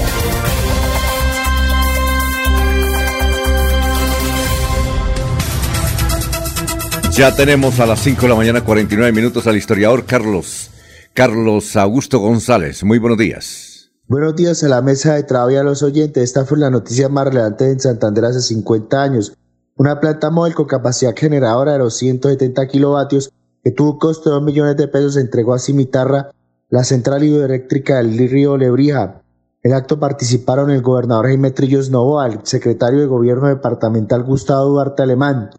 Ya 7.11 7.35
tenemos 7.35 7.79
a 7.79 7.85
las 7.85 8.01
5 8.01 8.21
de 8.21 8.29
la 8.29 8.35
mañana 8.35 8.61
49 8.61 9.11
minutos 9.11 9.45
al 9.45 9.57
historiador 9.57 10.05
Carlos, 10.05 10.69
Carlos 11.13 11.75
Augusto 11.75 12.19
González. 12.19 12.83
Muy 12.83 12.99
buenos 12.99 13.17
días. 13.17 13.70
Buenos 14.11 14.35
días 14.35 14.61
a 14.61 14.67
la 14.67 14.81
mesa 14.81 15.13
de 15.13 15.23
trabajo 15.23 15.51
y 15.51 15.55
a 15.55 15.63
los 15.63 15.83
oyentes. 15.83 16.21
Esta 16.21 16.43
fue 16.43 16.57
la 16.57 16.69
noticia 16.69 17.07
más 17.07 17.27
relevante 17.27 17.71
en 17.71 17.79
Santander 17.79 18.25
hace 18.25 18.41
50 18.41 19.01
años. 19.01 19.37
Una 19.77 20.01
planta 20.01 20.29
móvil 20.29 20.53
con 20.53 20.65
capacidad 20.65 21.15
generadora 21.15 21.71
de 21.71 21.77
270 21.77 22.67
kilovatios 22.67 23.31
que 23.63 23.71
tuvo 23.71 23.99
costo 23.99 24.29
de 24.29 24.33
2 24.33 24.43
millones 24.43 24.75
de 24.75 24.89
pesos 24.89 25.15
entregó 25.15 25.53
a 25.53 25.59
Cimitarra 25.59 26.29
la 26.67 26.83
central 26.83 27.23
hidroeléctrica 27.23 27.99
del 27.99 28.17
río 28.29 28.57
Lebrija. 28.57 29.21
En 29.63 29.71
el 29.71 29.77
acto 29.77 29.97
participaron 29.97 30.71
el 30.71 30.81
gobernador 30.81 31.27
Jaime 31.27 31.51
Trillos 31.51 31.89
Novoa, 31.89 32.27
el 32.27 32.39
secretario 32.43 32.99
de 32.99 33.05
gobierno 33.05 33.47
departamental 33.47 34.23
Gustavo 34.23 34.65
Duarte 34.65 35.03
Alemán 35.03 35.51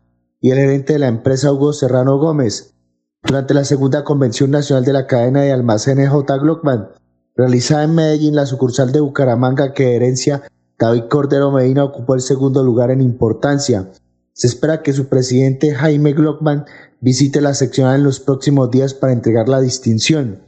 y 0.42 0.50
el 0.50 0.58
gerente 0.58 0.92
de 0.92 0.98
la 0.98 1.08
empresa 1.08 1.50
Hugo 1.50 1.72
Serrano 1.72 2.18
Gómez. 2.18 2.74
Durante 3.22 3.54
la 3.54 3.64
segunda 3.64 4.04
convención 4.04 4.50
nacional 4.50 4.84
de 4.84 4.92
la 4.92 5.06
cadena 5.06 5.40
de 5.40 5.52
almacenes 5.52 6.10
J. 6.10 6.36
Glockman, 6.36 6.88
realizada 7.34 7.84
en 7.84 7.94
Medellín, 7.94 8.36
la 8.36 8.46
sucursal 8.46 8.92
de 8.92 9.00
Bucaramanga 9.00 9.72
que 9.72 9.96
herencia 9.96 10.42
David 10.78 11.04
Cordero 11.08 11.50
Medina 11.52 11.84
ocupó 11.84 12.14
el 12.14 12.20
segundo 12.20 12.62
lugar 12.64 12.90
en 12.90 13.00
importancia. 13.00 13.90
Se 14.32 14.46
espera 14.46 14.82
que 14.82 14.92
su 14.92 15.06
presidente 15.06 15.74
Jaime 15.74 16.12
Glockman 16.12 16.64
visite 17.00 17.40
la 17.40 17.54
seccional 17.54 18.00
en 18.00 18.04
los 18.04 18.20
próximos 18.20 18.70
días 18.70 18.94
para 18.94 19.12
entregar 19.12 19.48
la 19.48 19.60
distinción. 19.60 20.40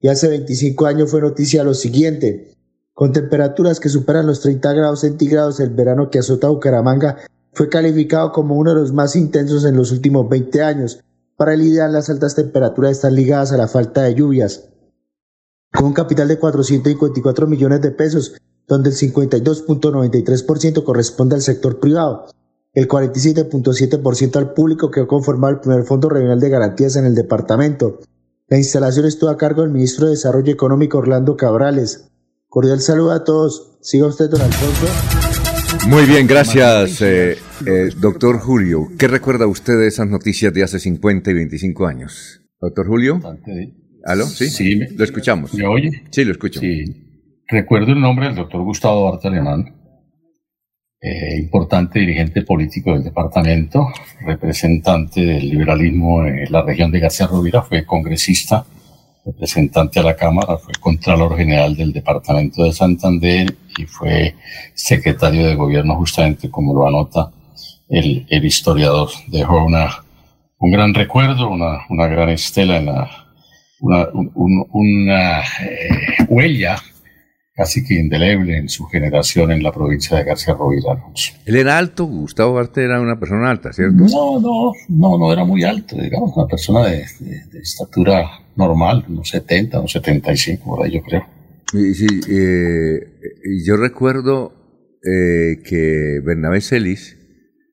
Y 0.00 0.08
hace 0.08 0.28
25 0.28 0.86
años 0.86 1.10
fue 1.10 1.20
noticia 1.20 1.64
lo 1.64 1.74
siguiente. 1.74 2.54
Con 2.92 3.12
temperaturas 3.12 3.80
que 3.80 3.88
superan 3.88 4.26
los 4.26 4.40
30 4.40 4.72
grados 4.72 5.00
centígrados, 5.00 5.60
el 5.60 5.70
verano 5.70 6.10
que 6.10 6.18
azota 6.18 6.48
Bucaramanga 6.48 7.16
fue 7.52 7.68
calificado 7.68 8.32
como 8.32 8.56
uno 8.56 8.74
de 8.74 8.80
los 8.80 8.92
más 8.92 9.16
intensos 9.16 9.64
en 9.64 9.76
los 9.76 9.92
últimos 9.92 10.28
20 10.28 10.62
años. 10.62 11.00
Para 11.36 11.56
lidiar 11.56 11.90
las 11.90 12.10
altas 12.10 12.34
temperaturas 12.34 12.92
están 12.92 13.14
ligadas 13.14 13.52
a 13.52 13.56
la 13.56 13.68
falta 13.68 14.02
de 14.02 14.14
lluvias. 14.14 14.68
Con 15.72 15.86
un 15.86 15.92
capital 15.92 16.28
de 16.28 16.38
454 16.38 17.46
millones 17.46 17.82
de 17.82 17.90
pesos, 17.90 18.36
donde 18.66 18.90
el 18.90 18.96
52.93% 18.96 20.82
corresponde 20.84 21.34
al 21.34 21.42
sector 21.42 21.78
privado, 21.80 22.26
el 22.74 22.88
47.7% 22.88 24.36
al 24.36 24.52
público 24.54 24.90
que 24.90 25.00
ha 25.00 25.06
conformado 25.06 25.54
el 25.54 25.60
primer 25.60 25.84
Fondo 25.84 26.08
Regional 26.08 26.40
de 26.40 26.48
Garantías 26.50 26.96
en 26.96 27.06
el 27.06 27.14
departamento. 27.14 28.00
La 28.48 28.56
instalación 28.56 29.06
estuvo 29.06 29.30
a 29.30 29.36
cargo 29.36 29.62
del 29.62 29.70
ministro 29.70 30.06
de 30.06 30.12
Desarrollo 30.12 30.52
Económico 30.52 30.98
Orlando 30.98 31.36
Cabrales. 31.36 32.08
Cordial 32.48 32.80
saludo 32.80 33.12
a 33.12 33.24
todos. 33.24 33.78
Siga 33.82 34.06
usted, 34.06 34.30
don 34.30 34.40
Alfonso. 34.40 34.86
Muy 35.88 36.04
bien, 36.06 36.26
gracias, 36.26 37.00
eh, 37.02 37.36
eh, 37.66 37.90
doctor 38.00 38.38
Julio. 38.38 38.88
¿Qué 38.98 39.06
recuerda 39.06 39.46
usted 39.46 39.78
de 39.78 39.86
esas 39.86 40.08
noticias 40.08 40.52
de 40.52 40.62
hace 40.62 40.78
50 40.78 41.30
y 41.30 41.34
25 41.34 41.86
años? 41.86 42.42
Doctor 42.60 42.86
Julio. 42.86 43.20
¿Aló? 44.08 44.24
Sí, 44.24 44.74
lo 44.96 45.04
escuchamos. 45.04 45.52
¿Me 45.52 45.66
oye? 45.66 46.02
Sí, 46.10 46.24
lo 46.24 46.32
escucho. 46.32 46.60
Sí. 46.60 46.82
Recuerdo 47.46 47.92
el 47.92 48.00
nombre 48.00 48.24
del 48.24 48.36
doctor 48.36 48.62
Gustavo 48.62 49.00
Duarte 49.00 49.28
Alemán, 49.28 49.74
eh, 50.98 51.36
importante 51.38 51.98
dirigente 51.98 52.40
político 52.40 52.92
del 52.92 53.04
departamento, 53.04 53.86
representante 54.22 55.20
del 55.20 55.50
liberalismo 55.50 56.24
en 56.24 56.50
la 56.50 56.62
región 56.62 56.90
de 56.90 57.00
García 57.00 57.26
Rovira, 57.26 57.60
fue 57.60 57.84
congresista, 57.84 58.64
representante 59.26 60.00
a 60.00 60.04
la 60.04 60.16
Cámara, 60.16 60.56
fue 60.56 60.72
Contralor 60.80 61.36
General 61.36 61.76
del 61.76 61.92
Departamento 61.92 62.64
de 62.64 62.72
Santander 62.72 63.54
y 63.76 63.84
fue 63.84 64.34
secretario 64.72 65.46
de 65.46 65.54
Gobierno, 65.54 65.96
justamente 65.96 66.48
como 66.48 66.72
lo 66.72 66.88
anota 66.88 67.30
el, 67.90 68.26
el 68.30 68.44
historiador. 68.46 69.10
Dejó 69.26 69.66
una, 69.66 70.02
un 70.58 70.70
gran 70.70 70.94
recuerdo, 70.94 71.50
una, 71.50 71.80
una 71.90 72.06
gran 72.06 72.30
estela 72.30 72.78
en 72.78 72.86
la, 72.86 73.27
una, 73.80 74.08
un- 74.12 74.66
una 74.72 75.40
eh, 75.40 76.24
huella 76.28 76.76
casi 77.54 77.84
que 77.84 77.94
indeleble 77.94 78.56
en 78.56 78.68
su 78.68 78.84
generación 78.86 79.50
en 79.50 79.62
la 79.64 79.72
provincia 79.72 80.16
de 80.16 80.22
García 80.24 80.54
Rovira. 80.54 80.96
Él 81.44 81.56
era 81.56 81.76
alto, 81.76 82.04
Gustavo 82.04 82.56
Arte 82.58 82.84
era 82.84 83.00
una 83.00 83.18
persona 83.18 83.50
alta, 83.50 83.72
¿cierto? 83.72 83.96
No, 83.96 84.38
no, 84.40 84.72
no, 84.88 85.18
no 85.18 85.32
era 85.32 85.44
muy 85.44 85.64
alto, 85.64 85.96
digamos, 85.96 86.36
una 86.36 86.46
persona 86.46 86.86
de, 86.86 86.98
de- 87.18 87.44
de 87.50 87.58
estatura 87.60 88.24
normal, 88.54 89.04
unos 89.08 89.28
70, 89.30 89.78
unos 89.80 89.90
75, 89.92 90.64
por 90.76 90.84
ahí 90.86 90.92
yo 90.92 91.02
creo. 91.02 91.26
Y, 91.72 91.94
sí, 91.94 92.06
eh, 92.30 93.00
yo 93.66 93.76
recuerdo 93.76 94.52
eh, 95.04 95.60
que 95.64 96.20
Bernabé 96.24 96.60
Celis 96.60 97.16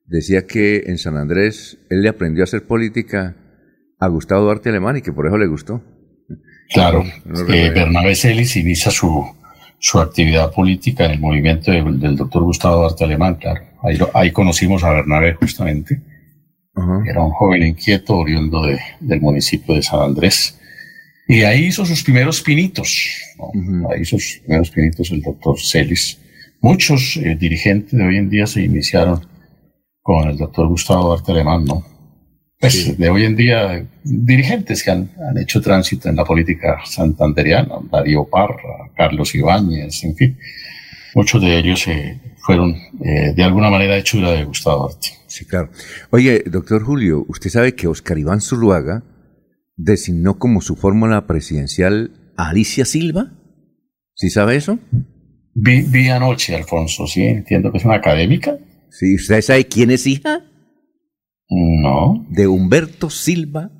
decía 0.06 0.46
que 0.48 0.84
en 0.88 0.98
San 0.98 1.16
Andrés 1.16 1.78
él 1.90 2.02
le 2.02 2.08
aprendió 2.08 2.42
a 2.42 2.44
hacer 2.44 2.66
política 2.66 3.36
a 4.00 4.08
Gustavo 4.08 4.42
Duarte 4.44 4.68
Alemán 4.70 4.96
y 4.96 5.02
que 5.02 5.12
por 5.12 5.26
eso 5.28 5.38
le 5.38 5.46
gustó. 5.46 5.80
Claro, 6.72 7.02
eh, 7.04 7.12
recuerdo. 7.24 7.74
Bernabé 7.74 8.14
Celis 8.14 8.56
inicia 8.56 8.90
su, 8.90 9.24
su 9.78 10.00
actividad 10.00 10.52
política 10.52 11.04
en 11.04 11.12
el 11.12 11.20
movimiento 11.20 11.70
de- 11.70 11.82
del 11.82 12.16
doctor 12.16 12.42
Gustavo 12.42 12.76
Duarte 12.82 13.04
Alemán, 13.04 13.36
claro. 13.36 13.62
Ahí, 13.82 13.96
lo- 13.96 14.10
ahí 14.14 14.30
conocimos 14.32 14.82
a 14.84 14.90
Bernabé 14.90 15.34
justamente. 15.34 16.00
Era 17.08 17.22
un 17.22 17.30
joven 17.30 17.62
inquieto 17.62 18.16
oriundo 18.18 18.62
de- 18.66 18.78
del 19.00 19.20
municipio 19.20 19.74
de 19.74 19.82
San 19.82 20.00
Andrés. 20.00 20.58
Y 21.28 21.42
ahí 21.42 21.66
hizo 21.66 21.84
sus 21.86 22.02
primeros 22.04 22.40
pinitos. 22.42 23.18
¿no? 23.38 23.90
Ahí 23.90 24.02
hizo 24.02 24.18
sus 24.18 24.40
primeros 24.44 24.70
pinitos 24.70 25.10
el 25.10 25.22
doctor 25.22 25.56
Celis. 25.60 26.18
Muchos 26.60 27.16
eh, 27.16 27.34
dirigentes 27.36 27.92
de 27.98 28.04
hoy 28.04 28.16
en 28.16 28.28
día 28.28 28.46
se 28.46 28.62
iniciaron 28.62 29.26
con 30.02 30.28
el 30.28 30.36
doctor 30.36 30.68
Gustavo 30.68 31.08
Duarte 31.08 31.32
Alemán, 31.32 31.64
¿no? 31.64 31.84
Pues 32.58 32.96
de 32.96 33.08
hoy 33.10 33.24
en 33.24 33.36
día, 33.36 33.86
dirigentes 34.02 34.82
que 34.82 34.90
han, 34.90 35.10
han 35.28 35.36
hecho 35.38 35.60
tránsito 35.60 36.08
en 36.08 36.16
la 36.16 36.24
política 36.24 36.78
santanderiana, 36.86 37.74
Darío 37.90 38.24
Parra, 38.24 38.90
Carlos 38.96 39.34
Ibáñez, 39.34 40.02
en 40.04 40.16
fin. 40.16 40.38
Muchos 41.14 41.42
de 41.42 41.58
ellos 41.58 41.86
eh, 41.88 42.18
fueron 42.38 42.74
eh, 43.04 43.34
de 43.34 43.42
alguna 43.42 43.70
manera 43.70 43.96
hechura 43.96 44.32
de 44.32 44.44
Gustavo 44.44 44.84
Duarte. 44.84 45.08
Sí, 45.26 45.44
claro. 45.44 45.70
Oye, 46.10 46.44
doctor 46.46 46.82
Julio, 46.82 47.26
¿usted 47.28 47.50
sabe 47.50 47.74
que 47.74 47.88
Oscar 47.88 48.18
Iván 48.18 48.40
Zuluaga 48.40 49.02
designó 49.76 50.38
como 50.38 50.62
su 50.62 50.76
fórmula 50.76 51.26
presidencial 51.26 52.32
a 52.38 52.48
Alicia 52.48 52.86
Silva? 52.86 53.32
¿Sí 54.14 54.30
sabe 54.30 54.56
eso? 54.56 54.78
Vi, 55.54 55.82
vi 55.82 56.08
anoche, 56.08 56.56
Alfonso, 56.56 57.06
sí, 57.06 57.22
entiendo 57.22 57.70
que 57.70 57.78
es 57.78 57.84
una 57.84 57.96
académica. 57.96 58.56
Sí, 58.90 59.14
¿usted 59.14 59.42
sabe 59.42 59.66
quién 59.66 59.90
es 59.90 60.06
hija? 60.06 60.40
No. 61.48 62.26
De 62.28 62.46
Humberto 62.48 63.10
Silva 63.10 63.70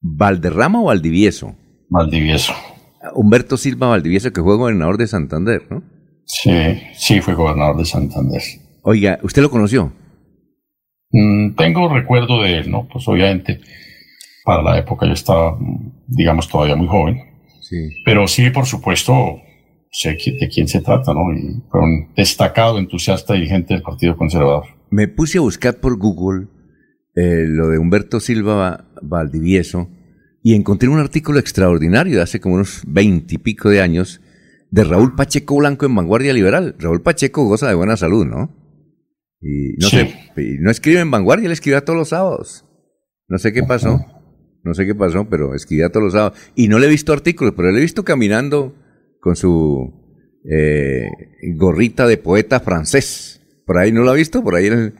Valderrama 0.00 0.80
o 0.80 0.84
Valdivieso. 0.86 1.54
Valdivieso. 1.88 2.52
Humberto 3.14 3.56
Silva 3.56 3.88
Valdivieso, 3.88 4.32
que 4.32 4.42
fue 4.42 4.56
gobernador 4.56 4.96
de 4.98 5.06
Santander, 5.06 5.62
¿no? 5.70 5.82
Sí, 6.24 6.80
sí, 6.94 7.20
fue 7.20 7.34
gobernador 7.34 7.78
de 7.78 7.84
Santander. 7.84 8.42
Oiga, 8.82 9.18
¿usted 9.22 9.42
lo 9.42 9.50
conoció? 9.50 9.92
Mm, 11.10 11.54
tengo 11.54 11.88
recuerdo 11.88 12.42
de 12.42 12.58
él, 12.58 12.70
¿no? 12.70 12.86
Pues 12.86 13.08
obviamente, 13.08 13.60
para 14.44 14.62
la 14.62 14.78
época 14.78 15.06
yo 15.06 15.12
estaba, 15.12 15.58
digamos, 16.06 16.48
todavía 16.48 16.76
muy 16.76 16.86
joven. 16.86 17.18
Pero 18.04 18.26
sí, 18.26 18.50
por 18.50 18.66
supuesto, 18.66 19.40
sé 19.90 20.16
de 20.40 20.48
quién 20.48 20.68
se 20.68 20.80
trata, 20.80 21.12
¿no? 21.12 21.32
Y 21.32 21.62
fue 21.70 21.80
un 21.80 22.12
destacado 22.14 22.78
entusiasta 22.78 23.34
dirigente 23.34 23.74
del 23.74 23.82
Partido 23.82 24.16
Conservador. 24.16 24.64
Me 24.90 25.08
puse 25.08 25.38
a 25.38 25.42
buscar 25.42 25.80
por 25.80 25.98
Google 25.98 26.46
eh, 27.20 27.44
lo 27.48 27.68
de 27.68 27.78
Humberto 27.78 28.20
Silva 28.20 28.54
Va- 28.54 28.90
Valdivieso 29.02 29.88
y 30.42 30.54
encontré 30.54 30.88
un 30.88 30.98
artículo 30.98 31.38
extraordinario 31.38 32.16
de 32.16 32.22
hace 32.22 32.40
como 32.40 32.54
unos 32.54 32.82
veintipico 32.86 33.68
de 33.70 33.80
años 33.80 34.20
de 34.70 34.84
Raúl 34.84 35.14
Pacheco 35.14 35.56
Blanco 35.56 35.86
en 35.86 35.94
Vanguardia 35.94 36.32
Liberal. 36.32 36.76
Raúl 36.78 37.02
Pacheco 37.02 37.44
goza 37.44 37.68
de 37.68 37.74
buena 37.74 37.96
salud, 37.96 38.26
¿no? 38.26 38.54
Y 39.40 39.74
no 39.80 39.88
Sí. 39.88 39.96
sé, 39.96 40.14
no 40.60 40.70
escribe 40.70 41.00
en 41.00 41.10
Vanguardia, 41.10 41.46
él 41.46 41.52
escribía 41.52 41.84
todos 41.84 41.98
los 41.98 42.08
sábados. 42.10 42.64
No 43.28 43.38
sé 43.38 43.52
qué 43.52 43.62
pasó, 43.62 44.04
no 44.64 44.74
sé 44.74 44.86
qué 44.86 44.94
pasó, 44.94 45.28
pero 45.28 45.54
escribía 45.54 45.90
todos 45.90 46.04
los 46.04 46.12
sábados. 46.12 46.38
Y 46.54 46.68
no 46.68 46.78
le 46.78 46.86
he 46.86 46.90
visto 46.90 47.12
artículos, 47.12 47.54
pero 47.56 47.70
le 47.70 47.78
he 47.78 47.82
visto 47.82 48.04
caminando 48.04 48.74
con 49.20 49.36
su 49.36 49.92
eh, 50.50 51.08
gorrita 51.56 52.06
de 52.06 52.16
poeta 52.16 52.60
francés. 52.60 53.40
Por 53.66 53.78
ahí 53.78 53.92
no 53.92 54.02
lo 54.02 54.10
ha 54.10 54.14
visto, 54.14 54.42
por 54.42 54.54
ahí 54.54 54.66
en 54.66 54.72
el, 54.72 54.94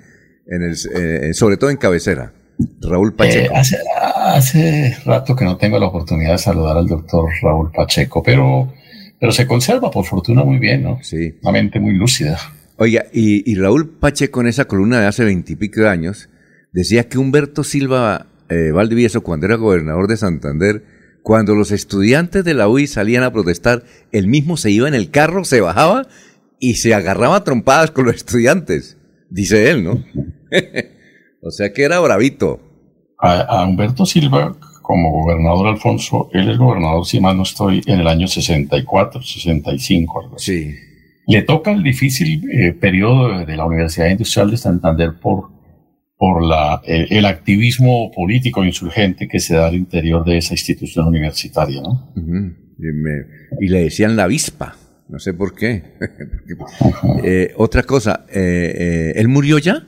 en 0.48 0.62
el, 0.62 0.76
eh, 0.94 1.34
sobre 1.34 1.56
todo 1.56 1.70
en 1.70 1.76
cabecera. 1.76 2.32
Raúl 2.80 3.14
Pacheco. 3.14 3.54
Eh, 3.54 3.56
hace, 3.56 3.76
hace 4.16 4.96
rato 5.04 5.36
que 5.36 5.44
no 5.44 5.56
tengo 5.56 5.78
la 5.78 5.86
oportunidad 5.86 6.32
de 6.32 6.38
saludar 6.38 6.76
al 6.76 6.88
doctor 6.88 7.30
Raúl 7.40 7.70
Pacheco, 7.70 8.22
pero, 8.22 8.72
pero 9.20 9.30
se 9.30 9.46
conserva, 9.46 9.90
por 9.90 10.04
fortuna, 10.04 10.42
muy 10.42 10.58
bien, 10.58 10.82
¿no? 10.82 10.98
Sí. 11.02 11.36
Una 11.42 11.52
mente 11.52 11.78
muy 11.78 11.94
lúcida. 11.94 12.38
Oiga, 12.76 13.06
y, 13.12 13.48
y 13.50 13.54
Raúl 13.54 13.88
Pacheco 13.88 14.40
en 14.40 14.48
esa 14.48 14.64
columna 14.64 15.00
de 15.00 15.06
hace 15.06 15.24
veintipico 15.24 15.82
de 15.82 15.88
años 15.88 16.28
decía 16.72 17.08
que 17.08 17.18
Humberto 17.18 17.64
Silva 17.64 18.26
eh, 18.48 18.70
Valdivieso, 18.72 19.22
cuando 19.22 19.46
era 19.46 19.56
gobernador 19.56 20.08
de 20.08 20.16
Santander, 20.16 20.82
cuando 21.22 21.54
los 21.54 21.70
estudiantes 21.72 22.44
de 22.44 22.54
la 22.54 22.68
UI 22.68 22.86
salían 22.86 23.22
a 23.22 23.32
protestar, 23.32 23.84
él 24.12 24.26
mismo 24.26 24.56
se 24.56 24.70
iba 24.70 24.88
en 24.88 24.94
el 24.94 25.10
carro, 25.10 25.44
se 25.44 25.60
bajaba 25.60 26.06
y 26.58 26.74
se 26.74 26.94
agarraba 26.94 27.36
a 27.36 27.44
trompadas 27.44 27.90
con 27.90 28.06
los 28.06 28.16
estudiantes. 28.16 28.96
Dice 29.30 29.70
él, 29.70 29.84
¿no? 29.84 30.04
o 31.42 31.50
sea 31.50 31.72
que 31.72 31.82
era 31.82 32.00
bravito. 32.00 32.60
A, 33.20 33.40
a 33.40 33.64
Humberto 33.66 34.06
Silva, 34.06 34.56
como 34.82 35.10
gobernador 35.10 35.66
Alfonso, 35.68 36.30
él 36.32 36.50
es 36.50 36.58
gobernador, 36.58 37.04
si 37.04 37.20
mal 37.20 37.36
no 37.36 37.42
estoy, 37.42 37.82
en 37.86 38.00
el 38.00 38.06
año 38.06 38.28
64, 38.28 39.22
65, 39.22 40.20
algo 40.22 40.36
así. 40.36 40.70
Sí. 40.70 40.74
Le 41.26 41.42
toca 41.42 41.72
el 41.72 41.82
difícil 41.82 42.48
eh, 42.50 42.72
periodo 42.72 43.44
de, 43.44 43.56
la 43.56 43.66
Universidad 43.66 44.08
Industrial 44.08 44.50
de 44.50 44.56
Santander 44.56 45.10
por, 45.20 45.50
por 46.16 46.42
la, 46.42 46.80
eh, 46.86 47.06
el 47.10 47.26
activismo 47.26 48.10
político 48.12 48.64
insurgente 48.64 49.28
que 49.28 49.40
se 49.40 49.54
da 49.56 49.66
al 49.66 49.74
interior 49.74 50.24
de 50.24 50.38
esa 50.38 50.54
institución 50.54 51.06
universitaria, 51.08 51.82
¿no? 51.82 52.12
Y, 52.16 52.22
me- 52.22 53.26
y 53.60 53.68
le 53.68 53.80
decían 53.82 54.16
la 54.16 54.24
avispa. 54.24 54.76
No 55.08 55.18
sé 55.18 55.34
por 55.34 55.54
qué. 55.54 55.82
Eh, 57.24 57.52
otra 57.56 57.82
cosa, 57.82 58.24
eh, 58.32 58.74
eh, 58.76 59.12
¿él 59.16 59.28
murió 59.28 59.58
ya? 59.58 59.86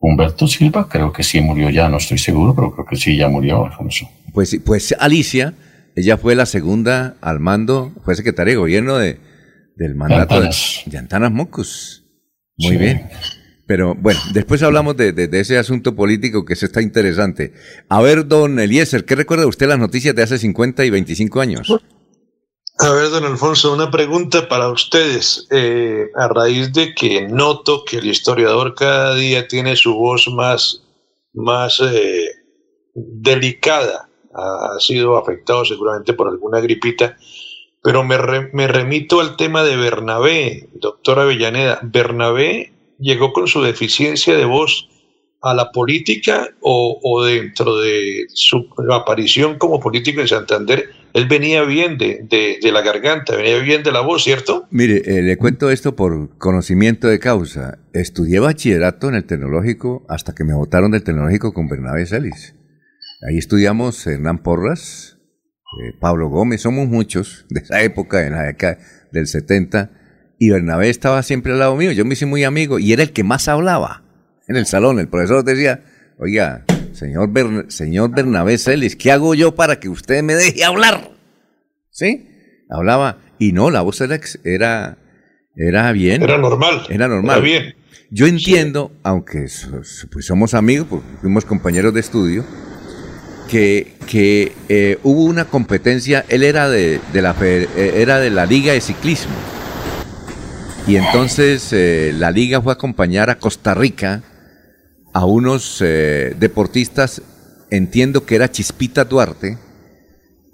Humberto 0.00 0.46
Silva 0.46 0.88
creo 0.88 1.12
que 1.12 1.22
sí 1.22 1.40
murió 1.40 1.70
ya, 1.70 1.88
no 1.88 1.96
estoy 1.96 2.18
seguro, 2.18 2.54
pero 2.54 2.72
creo 2.72 2.86
que 2.86 2.96
sí 2.96 3.16
ya 3.16 3.28
murió, 3.28 3.64
Alfonso. 3.66 4.08
Pues, 4.32 4.50
sí, 4.50 4.58
pues 4.60 4.94
Alicia, 4.98 5.54
ella 5.96 6.16
fue 6.16 6.34
la 6.34 6.46
segunda 6.46 7.16
al 7.20 7.40
mando, 7.40 7.92
fue 8.04 8.14
secretaria 8.14 8.52
de 8.52 8.58
gobierno 8.58 8.96
de, 8.98 9.18
del 9.76 9.94
mandato 9.96 10.34
de, 10.34 10.40
Antanas. 10.46 10.82
de 10.86 10.98
Antanas 10.98 11.32
Mocus. 11.32 12.04
Muy 12.56 12.72
Sí. 12.72 12.76
bien. 12.76 13.08
Pero 13.66 13.94
bueno, 13.94 14.18
después 14.32 14.62
hablamos 14.62 14.96
de, 14.96 15.12
de- 15.12 15.28
de 15.28 15.40
ese 15.40 15.58
asunto 15.58 15.94
político 15.94 16.44
que 16.44 16.56
se 16.56 16.66
está 16.66 16.80
interesante. 16.80 17.52
A 17.90 18.00
ver, 18.00 18.26
don 18.26 18.58
Eliezer, 18.58 19.04
¿qué 19.04 19.14
recuerda 19.14 19.46
usted 19.46 19.68
las 19.68 19.78
noticias 19.78 20.14
de 20.14 20.22
hace 20.22 20.38
50 20.38 20.84
y 20.86 20.90
25 20.90 21.40
años? 21.40 21.68
A 22.80 22.90
ver, 22.92 23.10
don 23.10 23.24
Alfonso, 23.24 23.72
una 23.72 23.90
pregunta 23.90 24.48
para 24.48 24.68
ustedes. 24.68 25.48
Eh, 25.50 26.10
a 26.14 26.28
raíz 26.28 26.72
de 26.72 26.94
que 26.94 27.22
noto 27.22 27.84
que 27.84 27.96
el 27.98 28.06
historiador 28.06 28.74
cada 28.76 29.16
día 29.16 29.48
tiene 29.48 29.74
su 29.74 29.94
voz 29.94 30.28
más, 30.28 30.84
más 31.32 31.80
eh, 31.80 32.28
delicada, 32.94 34.08
ha, 34.32 34.78
sido 34.78 35.16
afectado 35.16 35.64
seguramente 35.64 36.12
por 36.12 36.28
alguna 36.28 36.60
gripita, 36.60 37.16
pero 37.82 38.04
me, 38.04 38.16
re- 38.16 38.50
me 38.52 38.68
remito 38.68 39.20
al 39.20 39.36
tema 39.36 39.64
de 39.64 39.76
Bernabé, 39.76 40.68
doctora 40.74 41.22
Avellaneda. 41.22 41.80
¿Bernabé 41.82 42.72
llegó 43.00 43.32
con 43.32 43.48
su 43.48 43.60
deficiencia 43.60 44.36
de 44.36 44.44
voz 44.44 44.88
a 45.40 45.52
la 45.52 45.72
política 45.72 46.48
o, 46.60 47.00
o 47.02 47.24
dentro 47.24 47.76
de 47.78 48.26
su 48.34 48.68
aparición 48.92 49.58
como 49.58 49.80
político 49.80 50.20
en 50.20 50.28
Santander, 50.28 50.90
él 51.14 51.26
venía 51.28 51.62
bien 51.64 51.98
de, 51.98 52.26
de- 52.28 52.72
la 52.72 52.82
garganta, 52.82 53.34
venía 53.36 53.58
bien 53.58 53.82
de 53.82 53.92
la 53.92 54.00
voz, 54.00 54.24
¿cierto? 54.24 54.66
Mire, 54.70 55.02
eh, 55.04 55.22
le 55.22 55.36
cuento 55.36 55.70
esto 55.70 55.96
por 55.96 56.36
conocimiento 56.38 57.08
de 57.08 57.18
causa. 57.18 57.78
Estudié 57.92 58.40
bachillerato 58.40 59.08
en 59.08 59.14
el 59.14 59.24
tecnológico 59.24 60.04
hasta 60.08 60.34
que 60.34 60.44
me 60.44 60.54
votaron 60.54 60.90
del 60.90 61.02
tecnológico 61.02 61.52
con 61.54 61.68
Bernabé 61.68 62.06
Celis. 62.06 62.54
Ahí 63.28 63.38
estudiamos 63.38 64.06
Hernán 64.06 64.42
Porras, 64.42 65.18
eh, 65.82 65.92
Pablo 66.00 66.28
Gómez, 66.28 66.60
somos 66.60 66.86
muchos 66.88 67.46
de 67.48 67.60
esa 67.60 67.82
época, 67.82 68.26
en 68.26 68.32
la 68.34 68.42
década 68.44 68.78
del 69.10 69.26
70, 69.26 69.90
y 70.38 70.50
Bernabé 70.50 70.88
estaba 70.88 71.22
siempre 71.24 71.52
al 71.52 71.58
lado 71.58 71.74
mío, 71.74 71.90
yo 71.92 72.04
me 72.04 72.12
hice 72.12 72.26
muy 72.26 72.44
amigo, 72.44 72.78
y 72.78 72.92
era 72.92 73.02
el 73.02 73.12
que 73.12 73.24
más 73.24 73.48
hablaba 73.48 74.04
en 74.46 74.54
el 74.56 74.66
salón. 74.66 75.00
El 75.00 75.08
profesor 75.08 75.42
decía, 75.44 75.82
oiga, 76.18 76.64
señor, 76.98 77.28
Bern- 77.32 77.70
señor 77.70 78.10
Bernabé 78.14 78.58
Celis, 78.58 78.96
¿qué 78.96 79.12
hago 79.12 79.34
yo 79.34 79.54
para 79.54 79.78
que 79.80 79.88
usted 79.88 80.22
me 80.22 80.34
deje 80.34 80.64
hablar? 80.64 81.10
¿Sí? 81.90 82.28
Hablaba, 82.70 83.18
y 83.38 83.52
no, 83.52 83.70
la 83.70 83.80
voz 83.82 84.00
era, 84.00 84.20
era, 84.44 84.98
era 85.56 85.92
bien. 85.92 86.22
Era 86.22 86.38
normal. 86.38 86.82
Era 86.88 87.08
normal. 87.08 87.38
Era 87.38 87.44
bien. 87.44 87.74
Yo 88.10 88.26
entiendo, 88.26 88.90
aunque 89.02 89.48
so- 89.48 89.80
pues 90.10 90.26
somos 90.26 90.54
amigos, 90.54 90.86
porque 90.90 91.06
fuimos 91.20 91.44
compañeros 91.44 91.92
de 91.94 92.00
estudio, 92.00 92.44
que, 93.48 93.94
que 94.06 94.52
eh, 94.68 94.98
hubo 95.02 95.24
una 95.24 95.46
competencia, 95.46 96.24
él 96.28 96.42
era 96.42 96.68
de, 96.68 97.00
de 97.12 97.22
la, 97.22 97.34
eh, 97.40 97.66
era 97.96 98.18
de 98.18 98.30
la 98.30 98.44
Liga 98.46 98.72
de 98.72 98.80
Ciclismo. 98.80 99.34
Y 100.86 100.96
entonces 100.96 101.70
eh, 101.72 102.14
la 102.16 102.30
liga 102.30 102.62
fue 102.62 102.72
a 102.72 102.74
acompañar 102.74 103.28
a 103.28 103.38
Costa 103.38 103.74
Rica 103.74 104.22
a 105.12 105.24
unos 105.24 105.82
eh, 105.84 106.34
deportistas, 106.38 107.22
entiendo 107.70 108.24
que 108.24 108.36
era 108.36 108.50
Chispita 108.50 109.04
Duarte, 109.04 109.58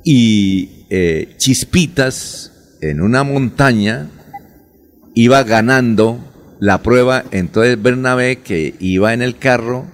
y 0.05 0.87
eh, 0.91 1.35
Chispitas 1.39 2.53
en 2.81 3.01
una 3.01 3.25
montaña 3.25 4.11
iba 5.15 5.43
ganando 5.43 6.19
la 6.61 6.83
prueba, 6.83 7.25
entonces 7.31 7.81
Bernabé 7.83 8.37
que 8.37 8.75
iba 8.79 9.15
en 9.15 9.23
el 9.23 9.39
carro, 9.39 9.87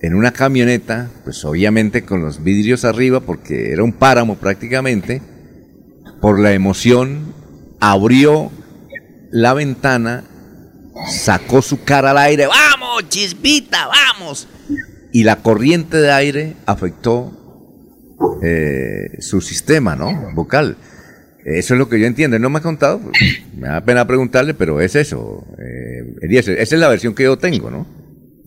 en 0.00 0.14
una 0.14 0.32
camioneta, 0.32 1.10
pues 1.24 1.44
obviamente 1.44 2.04
con 2.04 2.22
los 2.22 2.42
vidrios 2.44 2.84
arriba, 2.84 3.20
porque 3.20 3.72
era 3.72 3.82
un 3.82 3.92
páramo 3.92 4.36
prácticamente, 4.36 5.22
por 6.20 6.40
la 6.40 6.52
emoción, 6.52 7.34
abrió 7.80 8.50
la 9.30 9.54
ventana, 9.54 10.24
sacó 11.06 11.62
su 11.62 11.84
cara 11.84 12.10
al 12.10 12.18
aire, 12.18 12.46
¡vamos, 12.46 13.08
chispita, 13.08 13.86
vamos! 13.86 14.48
Y 15.12 15.24
la 15.24 15.36
corriente 15.36 15.96
de 15.96 16.12
aire 16.12 16.56
afectó 16.66 17.32
eh, 18.42 19.20
su 19.20 19.40
sistema, 19.40 19.96
¿no? 19.96 20.32
Vocal. 20.34 20.76
Eso 21.44 21.74
es 21.74 21.78
lo 21.78 21.88
que 21.88 21.98
yo 21.98 22.06
entiendo. 22.06 22.38
No 22.38 22.50
me 22.50 22.58
ha 22.58 22.62
contado, 22.62 23.00
pues, 23.00 23.40
me 23.56 23.68
da 23.68 23.84
pena 23.84 24.06
preguntarle, 24.06 24.54
pero 24.54 24.80
es 24.80 24.94
eso. 24.96 25.46
Eh, 25.58 26.14
Eliezer. 26.22 26.58
esa 26.58 26.74
es 26.74 26.80
la 26.80 26.88
versión 26.88 27.14
que 27.14 27.24
yo 27.24 27.38
tengo, 27.38 27.70
¿no? 27.70 27.86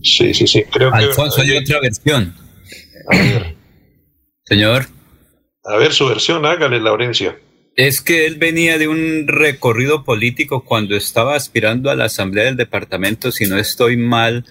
Sí, 0.02 0.32
sí, 0.34 0.46
sí. 0.46 0.64
Creo 0.70 0.90
que. 0.92 0.98
Alfonso, 0.98 1.40
hay 1.40 1.56
otra 1.56 1.80
versión. 1.80 2.34
A 3.10 3.16
ver, 3.16 3.56
Señor. 4.44 4.86
a 5.64 5.76
ver 5.76 5.92
su 5.92 6.06
versión, 6.06 6.44
hágale, 6.46 6.80
Laurencia. 6.80 7.36
Es 7.74 8.02
que 8.02 8.26
él 8.26 8.36
venía 8.36 8.76
de 8.76 8.88
un 8.88 9.26
recorrido 9.26 10.04
político 10.04 10.64
cuando 10.64 10.94
estaba 10.94 11.36
aspirando 11.36 11.90
a 11.90 11.94
la 11.96 12.04
Asamblea 12.04 12.44
del 12.44 12.56
Departamento, 12.56 13.32
si 13.32 13.46
no 13.46 13.56
estoy 13.58 13.96
mal, 13.96 14.44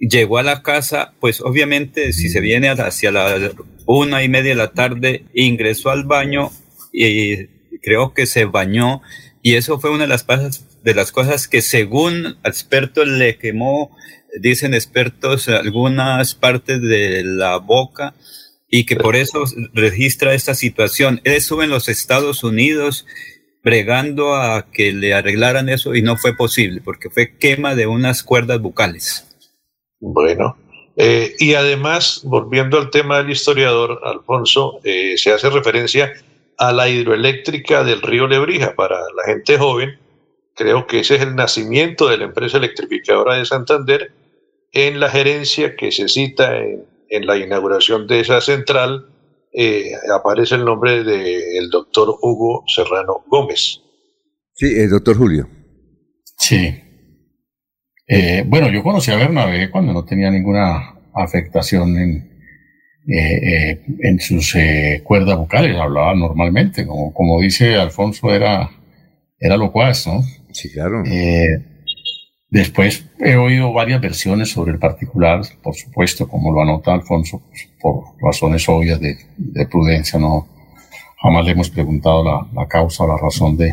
llegó 0.00 0.38
a 0.38 0.42
la 0.42 0.62
casa, 0.62 1.14
pues 1.20 1.40
obviamente 1.40 2.12
si 2.12 2.28
se 2.28 2.40
viene 2.40 2.68
hacia 2.68 3.12
la 3.12 3.52
una 3.86 4.24
y 4.24 4.28
media 4.28 4.50
de 4.50 4.56
la 4.56 4.72
tarde, 4.72 5.24
ingresó 5.34 5.90
al 5.90 6.04
baño 6.04 6.50
y 6.92 7.46
creo 7.82 8.12
que 8.12 8.26
se 8.26 8.44
bañó 8.44 9.02
y 9.40 9.54
eso 9.54 9.78
fue 9.78 9.90
una 9.90 10.04
de 10.04 10.08
las, 10.08 10.26
pasas- 10.26 10.64
de 10.82 10.94
las 10.94 11.12
cosas 11.12 11.46
que 11.46 11.62
según 11.62 12.38
expertos 12.44 13.06
le 13.06 13.36
quemó, 13.38 13.96
dicen 14.40 14.74
expertos, 14.74 15.48
algunas 15.48 16.34
partes 16.34 16.80
de 16.82 17.22
la 17.24 17.58
boca 17.58 18.14
y 18.76 18.86
que 18.86 18.96
por 18.96 19.14
eso 19.14 19.44
registra 19.72 20.34
esta 20.34 20.52
situación. 20.52 21.20
Él 21.22 21.34
estuvo 21.34 21.62
en 21.62 21.70
los 21.70 21.88
Estados 21.88 22.42
Unidos 22.42 23.06
bregando 23.62 24.34
a 24.34 24.66
que 24.72 24.92
le 24.92 25.14
arreglaran 25.14 25.68
eso 25.68 25.94
y 25.94 26.02
no 26.02 26.16
fue 26.16 26.34
posible 26.34 26.80
porque 26.84 27.08
fue 27.08 27.38
quema 27.38 27.76
de 27.76 27.86
unas 27.86 28.24
cuerdas 28.24 28.60
bucales. 28.60 29.28
Bueno, 30.00 30.56
Eh, 30.96 31.34
y 31.40 31.54
además, 31.54 32.20
volviendo 32.22 32.78
al 32.78 32.90
tema 32.90 33.18
del 33.18 33.30
historiador, 33.30 34.00
Alfonso, 34.04 34.78
eh, 34.84 35.14
se 35.18 35.32
hace 35.32 35.50
referencia 35.50 36.12
a 36.56 36.72
la 36.72 36.88
hidroeléctrica 36.88 37.82
del 37.82 38.00
río 38.00 38.28
Lebrija. 38.28 38.76
Para 38.76 39.00
la 39.00 39.24
gente 39.26 39.58
joven, 39.58 39.98
creo 40.54 40.86
que 40.86 41.00
ese 41.00 41.16
es 41.16 41.22
el 41.22 41.34
nacimiento 41.34 42.08
de 42.08 42.18
la 42.18 42.26
empresa 42.26 42.58
electrificadora 42.58 43.34
de 43.34 43.44
Santander 43.44 44.12
en 44.70 45.00
la 45.00 45.10
gerencia 45.10 45.74
que 45.74 45.90
se 45.90 46.08
cita 46.08 46.58
en, 46.58 46.84
en 47.14 47.26
la 47.26 47.36
inauguración 47.36 48.06
de 48.06 48.20
esa 48.20 48.40
central. 48.40 49.06
eh, 49.56 49.92
aparece 50.12 50.56
el 50.56 50.64
nombre 50.64 51.04
del 51.04 51.70
doctor 51.70 52.08
Hugo 52.20 52.64
Serrano 52.66 53.24
Gómez. 53.28 53.80
Sí, 54.52 54.66
el 54.66 54.90
doctor 54.90 55.16
Julio. 55.16 55.48
Sí. 56.36 56.74
Eh, 58.08 58.44
bueno, 58.46 58.68
yo 58.68 58.82
conocí 58.82 59.10
a 59.12 59.16
Bernabé 59.16 59.70
cuando 59.70 59.92
no 59.92 60.04
tenía 60.04 60.30
ninguna 60.30 60.96
afectación 61.14 61.96
en, 61.96 62.40
eh, 63.08 63.38
eh, 63.52 63.84
en 64.00 64.18
sus 64.20 64.54
eh, 64.56 65.00
cuerdas 65.04 65.36
vocales, 65.38 65.76
hablaba 65.76 66.14
normalmente, 66.14 66.84
como, 66.86 67.14
como 67.14 67.40
dice 67.40 67.76
Alfonso, 67.76 68.34
era, 68.34 68.68
era 69.38 69.56
locuaz, 69.56 70.06
¿no? 70.06 70.22
Sí, 70.52 70.70
claro. 70.72 71.02
Eh, 71.06 71.73
después 72.58 73.04
he 73.18 73.36
oído 73.36 73.72
varias 73.72 74.00
versiones 74.00 74.50
sobre 74.50 74.72
el 74.72 74.78
particular, 74.78 75.42
por 75.62 75.74
supuesto, 75.74 76.28
como 76.28 76.52
lo 76.52 76.62
anota 76.62 76.94
Alfonso, 76.94 77.42
pues, 77.48 77.68
por 77.80 78.04
razones 78.22 78.68
obvias 78.68 79.00
de, 79.00 79.18
de 79.36 79.66
prudencia, 79.66 80.18
no 80.18 80.48
jamás 81.20 81.44
le 81.46 81.52
hemos 81.52 81.70
preguntado 81.70 82.22
la, 82.22 82.68
causa 82.68 83.04
o 83.04 83.08
la 83.08 83.16
razón 83.16 83.56
de, 83.56 83.72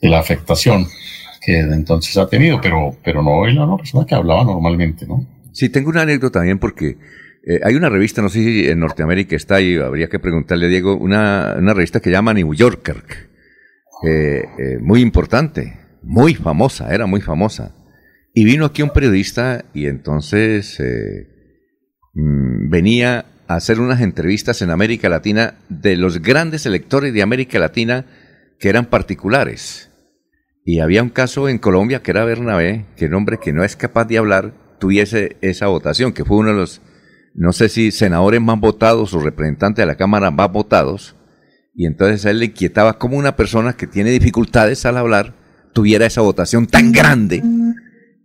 la 0.00 0.18
afectación 0.18 0.86
que 1.44 1.58
entonces 1.60 2.16
ha 2.16 2.28
tenido, 2.28 2.60
pero, 2.60 2.96
pero 3.04 3.22
no 3.22 3.46
era 3.46 3.64
una 3.64 3.76
persona 3.76 4.06
que 4.06 4.14
hablaba 4.14 4.44
normalmente, 4.44 5.06
¿no? 5.06 5.26
Sí, 5.52 5.68
tengo 5.68 5.90
una 5.90 6.02
anécdota 6.02 6.40
también 6.40 6.58
porque 6.58 6.96
eh, 7.46 7.60
hay 7.62 7.74
una 7.74 7.88
revista, 7.88 8.22
no 8.22 8.28
sé 8.28 8.42
si 8.42 8.68
en 8.68 8.80
Norteamérica 8.80 9.36
está 9.36 9.56
ahí, 9.56 9.76
habría 9.76 10.08
que 10.08 10.18
preguntarle 10.18 10.66
a 10.66 10.68
Diego, 10.68 10.96
una, 10.96 11.54
una 11.58 11.74
revista 11.74 12.00
que 12.00 12.10
llama 12.10 12.34
New 12.34 12.54
Yorker, 12.54 13.04
eh, 14.04 14.42
eh, 14.58 14.78
muy 14.80 15.00
importante, 15.00 15.74
muy 16.08 16.34
famosa, 16.34 16.92
era 16.92 17.04
muy 17.04 17.20
famosa. 17.20 17.74
Y 18.34 18.44
vino 18.44 18.64
aquí 18.64 18.80
un 18.82 18.90
periodista 18.90 19.66
y 19.74 19.86
entonces 19.86 20.80
eh, 20.80 21.28
mm, 22.14 22.70
venía 22.70 23.26
a 23.46 23.56
hacer 23.56 23.78
unas 23.78 24.00
entrevistas 24.00 24.62
en 24.62 24.70
América 24.70 25.10
Latina 25.10 25.58
de 25.68 25.96
los 25.96 26.22
grandes 26.22 26.64
electores 26.64 27.12
de 27.12 27.22
América 27.22 27.58
Latina 27.58 28.06
que 28.58 28.70
eran 28.70 28.86
particulares. 28.86 29.90
Y 30.64 30.80
había 30.80 31.02
un 31.02 31.10
caso 31.10 31.46
en 31.48 31.58
Colombia 31.58 32.02
que 32.02 32.10
era 32.10 32.24
Bernabé, 32.24 32.86
que 32.96 33.04
el 33.04 33.14
hombre 33.14 33.38
que 33.38 33.52
no 33.52 33.62
es 33.62 33.76
capaz 33.76 34.06
de 34.06 34.16
hablar 34.16 34.54
tuviese 34.80 35.36
esa 35.42 35.66
votación, 35.66 36.14
que 36.14 36.24
fue 36.24 36.38
uno 36.38 36.50
de 36.50 36.56
los, 36.56 36.80
no 37.34 37.52
sé 37.52 37.68
si 37.68 37.90
senadores 37.90 38.40
más 38.40 38.58
votados 38.58 39.12
o 39.12 39.20
representantes 39.20 39.82
de 39.82 39.86
la 39.86 39.96
Cámara 39.96 40.30
más 40.30 40.50
votados. 40.50 41.16
Y 41.74 41.86
entonces 41.86 42.24
a 42.24 42.30
él 42.30 42.38
le 42.38 42.46
inquietaba 42.46 42.98
cómo 42.98 43.18
una 43.18 43.36
persona 43.36 43.74
que 43.74 43.86
tiene 43.86 44.10
dificultades 44.10 44.86
al 44.86 44.96
hablar 44.96 45.37
tuviera 45.78 46.06
esa 46.06 46.22
votación 46.22 46.66
tan 46.66 46.90
grande. 46.90 47.40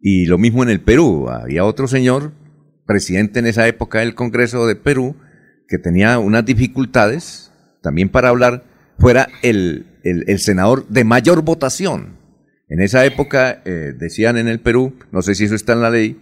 Y 0.02 0.26
lo 0.26 0.40
mismo 0.40 0.64
en 0.64 0.70
el 0.70 0.82
Perú. 0.82 1.30
Había 1.30 1.66
otro 1.66 1.88
señor, 1.88 2.32
presidente 2.88 3.38
en 3.38 3.46
esa 3.46 3.68
época 3.68 4.00
del 4.00 4.16
Congreso 4.16 4.66
de 4.66 4.76
Perú, 4.76 5.16
que 5.68 5.78
tenía 5.78 6.18
unas 6.18 6.44
dificultades 6.46 7.52
también 7.84 8.10
para 8.10 8.30
hablar, 8.30 8.64
fuera 8.98 9.28
el, 9.44 9.86
el, 10.04 10.24
el 10.26 10.40
senador 10.40 10.88
de 10.88 11.04
mayor 11.04 11.44
votación. 11.44 12.18
En 12.70 12.82
esa 12.82 13.06
época 13.06 13.62
eh, 13.66 13.94
decían 13.96 14.38
en 14.38 14.48
el 14.48 14.60
Perú, 14.60 14.96
no 15.12 15.22
sé 15.22 15.36
si 15.36 15.44
eso 15.44 15.54
está 15.54 15.74
en 15.74 15.82
la 15.82 15.92
ley, 15.92 16.20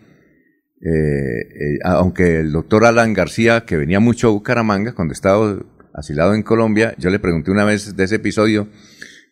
eh, 0.82 0.90
eh, 0.90 1.80
aunque 1.86 2.42
el 2.42 2.52
doctor 2.52 2.84
Alan 2.84 3.14
García, 3.14 3.64
que 3.64 3.78
venía 3.78 4.02
mucho 4.02 4.28
a 4.28 4.32
Bucaramanga 4.32 4.92
cuando 4.96 5.14
estaba 5.14 5.60
asilado 5.94 6.36
en 6.36 6.44
Colombia, 6.44 6.94
yo 6.98 7.10
le 7.10 7.20
pregunté 7.20 7.52
una 7.52 7.64
vez 7.64 7.96
de 7.96 8.04
ese 8.04 8.16
episodio 8.16 8.68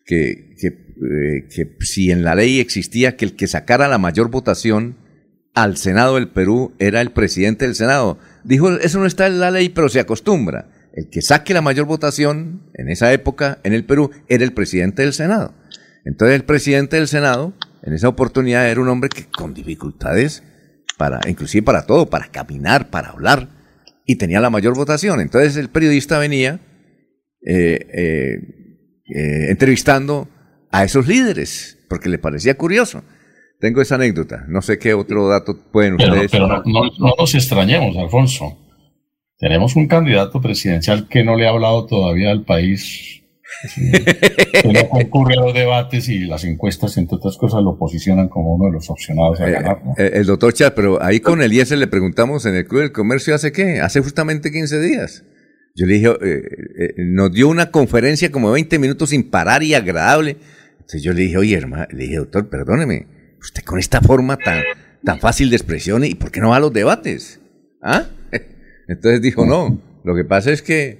que, 0.04 0.54
eh, 0.62 1.48
que 1.48 1.76
si 1.80 2.10
en 2.10 2.24
la 2.24 2.34
ley 2.34 2.60
existía 2.60 3.16
que 3.16 3.24
el 3.24 3.36
que 3.36 3.46
sacara 3.46 3.88
la 3.88 3.98
mayor 3.98 4.30
votación 4.30 4.96
al 5.54 5.76
Senado 5.76 6.14
del 6.14 6.28
Perú 6.28 6.74
era 6.78 7.00
el 7.00 7.10
presidente 7.10 7.66
del 7.66 7.74
Senado. 7.74 8.18
Dijo, 8.44 8.70
eso 8.70 8.98
no 8.98 9.06
está 9.06 9.26
en 9.26 9.40
la 9.40 9.50
ley, 9.50 9.68
pero 9.68 9.88
se 9.88 10.00
acostumbra. 10.00 10.70
El 10.92 11.08
que 11.08 11.22
saque 11.22 11.54
la 11.54 11.62
mayor 11.62 11.86
votación 11.86 12.70
en 12.74 12.88
esa 12.88 13.12
época 13.12 13.58
en 13.62 13.72
el 13.72 13.84
Perú 13.84 14.10
era 14.28 14.44
el 14.44 14.52
presidente 14.52 15.02
del 15.02 15.12
Senado. 15.12 15.54
Entonces 16.04 16.36
el 16.36 16.44
presidente 16.44 16.96
del 16.96 17.08
Senado, 17.08 17.52
en 17.82 17.92
esa 17.92 18.08
oportunidad, 18.08 18.68
era 18.68 18.80
un 18.80 18.88
hombre 18.88 19.10
que 19.10 19.26
con 19.26 19.54
dificultades, 19.54 20.42
para, 20.98 21.20
inclusive 21.28 21.62
para 21.62 21.86
todo, 21.86 22.10
para 22.10 22.30
caminar, 22.30 22.90
para 22.90 23.10
hablar, 23.10 23.48
y 24.04 24.16
tenía 24.16 24.40
la 24.40 24.50
mayor 24.50 24.74
votación. 24.74 25.20
Entonces 25.20 25.56
el 25.56 25.68
periodista 25.68 26.18
venía 26.18 26.60
eh, 27.46 27.86
eh, 27.92 28.59
eh, 29.14 29.50
entrevistando 29.50 30.28
a 30.70 30.84
esos 30.84 31.06
líderes, 31.08 31.78
porque 31.88 32.08
le 32.08 32.18
parecía 32.18 32.56
curioso. 32.56 33.02
Tengo 33.58 33.82
esa 33.82 33.96
anécdota. 33.96 34.44
No 34.48 34.62
sé 34.62 34.78
qué 34.78 34.94
otro 34.94 35.28
dato 35.28 35.56
pueden 35.70 35.96
Pero, 35.96 36.12
ustedes. 36.12 36.30
pero 36.30 36.46
no, 36.46 36.62
no- 36.64 36.90
no 36.98 37.14
nos 37.18 37.34
extrañemos, 37.34 37.96
Alfonso. 37.96 38.56
Tenemos 39.38 39.76
un 39.76 39.86
candidato 39.88 40.40
presidencial 40.40 41.08
que 41.08 41.24
no 41.24 41.36
le 41.36 41.46
ha 41.46 41.50
hablado 41.50 41.86
todavía 41.86 42.30
al 42.30 42.44
país, 42.44 43.22
que 43.74 44.72
no 44.72 44.88
concurre 44.88 45.34
a 45.34 45.40
los 45.40 45.54
debates 45.54 46.08
y 46.08 46.20
las 46.20 46.44
encuestas, 46.44 46.96
entre 46.98 47.16
otras 47.16 47.36
cosas, 47.36 47.62
lo 47.62 47.76
posicionan 47.78 48.28
como 48.28 48.54
uno 48.54 48.66
de 48.66 48.72
los 48.72 48.88
opcionados 48.90 49.40
a 49.40 49.48
ganar. 49.48 49.82
¿no? 49.84 49.94
Eh, 49.98 50.10
el 50.14 50.26
doctor 50.26 50.52
Chat, 50.52 50.74
pero 50.74 51.02
ahí 51.02 51.20
con 51.20 51.42
Eliezer 51.42 51.78
le 51.78 51.86
preguntamos 51.86 52.46
en 52.46 52.54
el 52.54 52.66
Club 52.66 52.82
del 52.82 52.92
Comercio 52.92 53.34
hace 53.34 53.50
qué? 53.52 53.80
Hace 53.80 54.00
justamente 54.00 54.50
15 54.52 54.80
días. 54.80 55.24
Yo 55.80 55.86
le 55.86 55.94
dije, 55.94 56.08
eh, 56.08 56.42
eh, 56.78 56.94
nos 56.98 57.32
dio 57.32 57.48
una 57.48 57.70
conferencia 57.70 58.30
como 58.30 58.48
de 58.48 58.54
20 58.54 58.78
minutos 58.78 59.08
sin 59.08 59.30
parar 59.30 59.62
y 59.62 59.72
agradable. 59.72 60.36
Entonces 60.72 61.02
yo 61.02 61.14
le 61.14 61.22
dije, 61.22 61.38
oye, 61.38 61.56
hermano, 61.56 61.86
le 61.90 62.02
dije, 62.02 62.16
doctor, 62.16 62.50
perdóneme, 62.50 63.06
usted 63.40 63.62
con 63.62 63.78
esta 63.78 64.02
forma 64.02 64.36
tan, 64.36 64.62
tan 65.02 65.20
fácil 65.20 65.48
de 65.48 65.56
expresión, 65.56 66.04
¿y 66.04 66.14
por 66.14 66.30
qué 66.30 66.40
no 66.42 66.50
va 66.50 66.56
a 66.56 66.60
los 66.60 66.74
debates? 66.74 67.40
¿Ah? 67.80 68.10
Entonces 68.88 69.22
dijo, 69.22 69.46
no, 69.46 69.80
lo 70.04 70.14
que 70.14 70.24
pasa 70.26 70.52
es 70.52 70.60
que, 70.60 70.98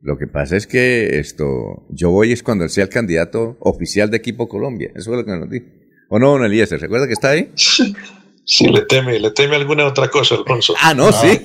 lo 0.00 0.16
que 0.16 0.28
pasa 0.28 0.56
es 0.56 0.66
que 0.66 1.18
esto, 1.18 1.86
yo 1.90 2.08
voy 2.08 2.32
es 2.32 2.42
cuando 2.42 2.66
sea 2.70 2.84
el 2.84 2.90
candidato 2.90 3.58
oficial 3.60 4.10
de 4.10 4.16
Equipo 4.16 4.48
Colombia. 4.48 4.92
Eso 4.94 5.10
fue 5.10 5.18
lo 5.18 5.26
que 5.26 5.36
nos 5.36 5.50
dijo. 5.50 5.66
¿O 6.08 6.18
no, 6.18 6.30
don 6.30 6.44
Eliezer? 6.46 6.80
¿Recuerda 6.80 7.06
que 7.06 7.12
está 7.12 7.32
ahí? 7.32 7.52
Si 8.52 8.68
le 8.68 8.82
teme, 8.82 9.18
le 9.18 9.30
teme 9.30 9.56
alguna 9.56 9.86
otra 9.86 10.08
cosa, 10.08 10.34
Alfonso. 10.34 10.74
Ah, 10.78 10.92
no, 10.92 11.10
sí. 11.10 11.40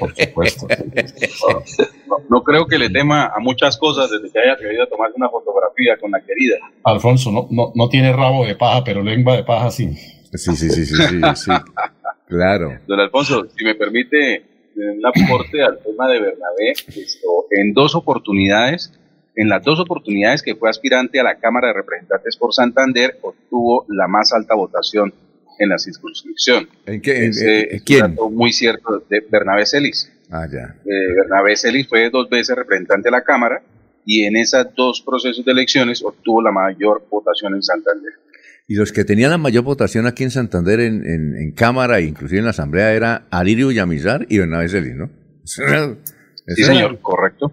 Por 0.00 0.12
supuesto, 0.12 0.66
No, 2.08 2.16
no 2.28 2.42
creo 2.42 2.66
que 2.66 2.78
le 2.78 2.90
tema 2.90 3.26
a 3.26 3.38
muchas 3.38 3.76
cosas 3.76 4.10
desde 4.10 4.32
que 4.32 4.40
haya 4.40 4.54
atrevido 4.54 4.82
a 4.82 4.88
tomarse 4.88 5.14
una 5.16 5.28
fotografía 5.28 5.96
con 6.00 6.10
la 6.10 6.20
querida. 6.20 6.56
Alfonso 6.82 7.30
no, 7.30 7.46
no, 7.52 7.70
no 7.76 7.88
tiene 7.88 8.12
rabo 8.12 8.44
de 8.44 8.56
paja, 8.56 8.82
pero 8.82 9.04
lengua 9.04 9.36
de 9.36 9.44
paja 9.44 9.70
sí. 9.70 9.88
Sí, 10.32 10.56
sí, 10.56 10.68
sí, 10.68 10.84
sí, 10.84 10.96
sí, 10.96 11.20
sí. 11.36 11.50
Claro. 12.26 12.76
Don 12.88 12.98
Alfonso, 12.98 13.46
si 13.56 13.64
me 13.64 13.76
permite 13.76 14.42
un 14.74 15.06
aporte 15.06 15.62
al 15.62 15.78
tema 15.78 16.08
de 16.08 16.18
Bernabé, 16.18 16.72
esto, 16.72 17.46
en 17.52 17.72
dos 17.72 17.94
oportunidades, 17.94 18.92
en 19.36 19.48
las 19.48 19.62
dos 19.62 19.78
oportunidades 19.78 20.42
que 20.42 20.56
fue 20.56 20.68
aspirante 20.68 21.20
a 21.20 21.22
la 21.22 21.36
Cámara 21.36 21.68
de 21.68 21.74
Representantes 21.74 22.36
por 22.36 22.52
Santander, 22.52 23.16
obtuvo 23.22 23.84
la 23.86 24.08
más 24.08 24.32
alta 24.32 24.56
votación 24.56 25.14
en 25.58 25.68
la 25.68 25.78
circunscripción. 25.78 26.68
¿En 26.86 27.00
qué? 27.00 27.24
en- 27.24 27.30
Ese 27.30 27.60
en- 27.60 27.66
es 27.68 27.80
un 27.80 27.84
¿Quién? 27.86 28.00
dato 28.00 28.30
muy 28.30 28.52
cierto 28.52 29.04
de 29.08 29.20
Bernabé 29.30 29.66
Celis. 29.66 30.10
Ah, 30.30 30.46
ya. 30.52 30.74
Eh, 30.84 31.14
Bernabé 31.16 31.56
Celis 31.56 31.86
fue 31.88 32.10
dos 32.10 32.28
veces 32.28 32.56
representante 32.56 33.06
de 33.08 33.12
la 33.12 33.22
Cámara 33.22 33.62
y 34.04 34.24
en 34.24 34.36
esos 34.36 34.66
dos 34.76 35.02
procesos 35.06 35.44
de 35.44 35.52
elecciones 35.52 36.02
obtuvo 36.04 36.42
la 36.42 36.52
mayor 36.52 37.06
votación 37.10 37.54
en 37.54 37.62
Santander. 37.62 38.12
Y 38.68 38.74
los 38.74 38.90
que 38.90 39.04
tenían 39.04 39.30
la 39.30 39.38
mayor 39.38 39.62
votación 39.62 40.06
aquí 40.06 40.24
en 40.24 40.30
Santander, 40.32 40.80
en, 40.80 41.06
en, 41.08 41.36
en 41.36 41.52
Cámara 41.52 41.98
e 42.00 42.02
inclusive 42.02 42.38
en 42.40 42.44
la 42.46 42.50
Asamblea, 42.50 42.92
era 42.94 43.26
Alirio 43.30 43.70
Yamizar 43.70 44.26
y 44.28 44.38
Bernabé 44.38 44.68
Celis, 44.68 44.96
¿no? 44.96 45.08
Sí, 46.48 46.62
señor, 46.62 47.00
correcto. 47.00 47.52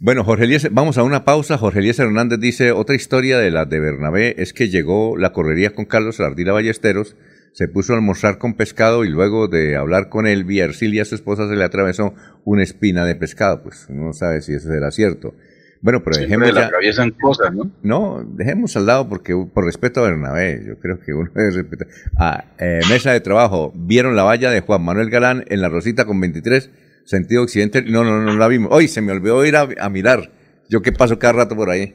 Bueno, 0.00 0.24
Jorge 0.24 0.44
Eliezer, 0.44 0.70
vamos 0.72 0.98
a 0.98 1.02
una 1.02 1.24
pausa. 1.24 1.58
Jorge 1.58 1.78
Eliezer 1.78 2.06
Hernández 2.06 2.40
dice, 2.40 2.72
otra 2.72 2.96
historia 2.96 3.38
de 3.38 3.50
la 3.50 3.64
de 3.64 3.80
Bernabé 3.80 4.34
es 4.38 4.52
que 4.52 4.68
llegó 4.68 5.16
la 5.16 5.32
correría 5.32 5.74
con 5.74 5.84
Carlos 5.84 6.20
Ardila 6.20 6.52
Ballesteros, 6.52 7.16
se 7.52 7.68
puso 7.68 7.92
a 7.92 7.96
almorzar 7.96 8.38
con 8.38 8.54
pescado 8.54 9.04
y 9.04 9.08
luego 9.08 9.46
de 9.46 9.76
hablar 9.76 10.08
con 10.08 10.26
él, 10.26 10.44
vía 10.44 10.64
Ercilia, 10.64 11.04
su 11.04 11.14
esposa, 11.14 11.48
se 11.48 11.56
le 11.56 11.64
atravesó 11.64 12.14
una 12.44 12.62
espina 12.62 13.04
de 13.04 13.14
pescado. 13.14 13.62
Pues 13.62 13.86
uno 13.88 14.06
no 14.06 14.12
sabe 14.12 14.40
si 14.40 14.54
eso 14.54 14.68
será 14.68 14.90
cierto. 14.90 15.34
Bueno, 15.82 16.02
pero 16.04 16.14
Siempre 16.14 16.38
dejemos 16.38 16.54
le 16.54 16.60
ya... 16.60 16.66
atraviesan 16.66 17.10
cosas, 17.10 17.52
¿no? 17.52 17.70
No, 17.82 18.24
dejemos 18.24 18.76
al 18.76 18.86
lado 18.86 19.08
porque 19.08 19.34
por 19.52 19.64
respeto 19.64 20.00
a 20.00 20.04
Bernabé, 20.04 20.62
yo 20.64 20.78
creo 20.78 21.00
que 21.00 21.12
uno 21.12 21.30
debe 21.34 21.50
respetar. 21.50 21.88
Ah, 22.16 22.44
eh, 22.58 22.80
mesa 22.88 23.12
de 23.12 23.20
trabajo, 23.20 23.72
¿vieron 23.74 24.14
la 24.14 24.22
valla 24.22 24.50
de 24.50 24.60
Juan 24.60 24.82
Manuel 24.82 25.10
Galán 25.10 25.44
en 25.48 25.60
la 25.60 25.68
Rosita 25.68 26.04
con 26.04 26.20
23, 26.20 26.70
sentido 27.04 27.42
occidente? 27.42 27.82
No, 27.82 28.04
no, 28.04 28.22
no 28.22 28.36
la 28.36 28.48
vimos. 28.48 28.70
Hoy 28.72 28.88
se 28.88 29.00
me 29.00 29.12
olvidó 29.12 29.44
ir 29.44 29.56
a, 29.56 29.68
a 29.78 29.88
mirar. 29.88 30.30
Yo 30.68 30.82
que 30.82 30.92
paso 30.92 31.18
cada 31.18 31.34
rato 31.34 31.56
por 31.56 31.70
ahí. 31.70 31.94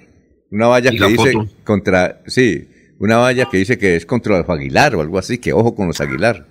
Una 0.51 0.67
valla 0.67 0.91
¿Y 0.93 0.97
que 0.97 1.07
dice 1.07 1.31
foto? 1.33 1.49
contra, 1.63 2.21
sí, 2.27 2.69
una 2.99 3.17
valla 3.17 3.47
que 3.51 3.57
dice 3.57 3.77
que 3.77 3.95
es 3.95 4.05
contra 4.05 4.37
los 4.37 4.49
Aguilar 4.49 4.95
o 4.95 5.01
algo 5.01 5.17
así, 5.17 5.37
que 5.37 5.53
ojo 5.53 5.75
con 5.75 5.87
los 5.87 5.99
Aguilar. 5.99 6.47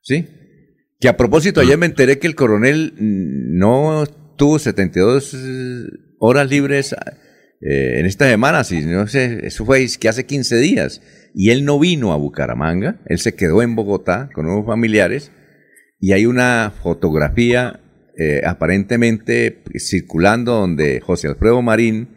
¿Sí? 0.00 0.26
Que 1.00 1.08
a 1.08 1.16
propósito, 1.16 1.60
ayer 1.60 1.76
me 1.78 1.86
enteré 1.86 2.18
que 2.18 2.26
el 2.26 2.34
coronel 2.34 2.94
no 2.98 4.04
tuvo 4.36 4.58
72 4.58 5.36
horas 6.18 6.48
libres 6.48 6.94
eh, 7.60 7.98
en 7.98 8.06
esta 8.06 8.28
semana, 8.28 8.64
si 8.64 8.84
no 8.84 9.06
sé, 9.06 9.46
eso 9.46 9.64
fue 9.64 9.86
que 9.98 10.08
hace 10.08 10.26
15 10.26 10.56
días. 10.58 11.02
Y 11.34 11.50
él 11.50 11.64
no 11.64 11.78
vino 11.78 12.12
a 12.12 12.16
Bucaramanga, 12.16 13.00
él 13.06 13.18
se 13.18 13.34
quedó 13.34 13.62
en 13.62 13.74
Bogotá 13.74 14.30
con 14.32 14.46
unos 14.46 14.66
familiares 14.66 15.32
y 16.02 16.12
hay 16.12 16.26
una 16.26 16.72
fotografía 16.82 17.78
eh, 18.18 18.42
aparentemente 18.44 19.62
circulando 19.78 20.52
donde 20.52 21.00
José 21.00 21.28
Alfredo 21.28 21.62
Marín, 21.62 22.08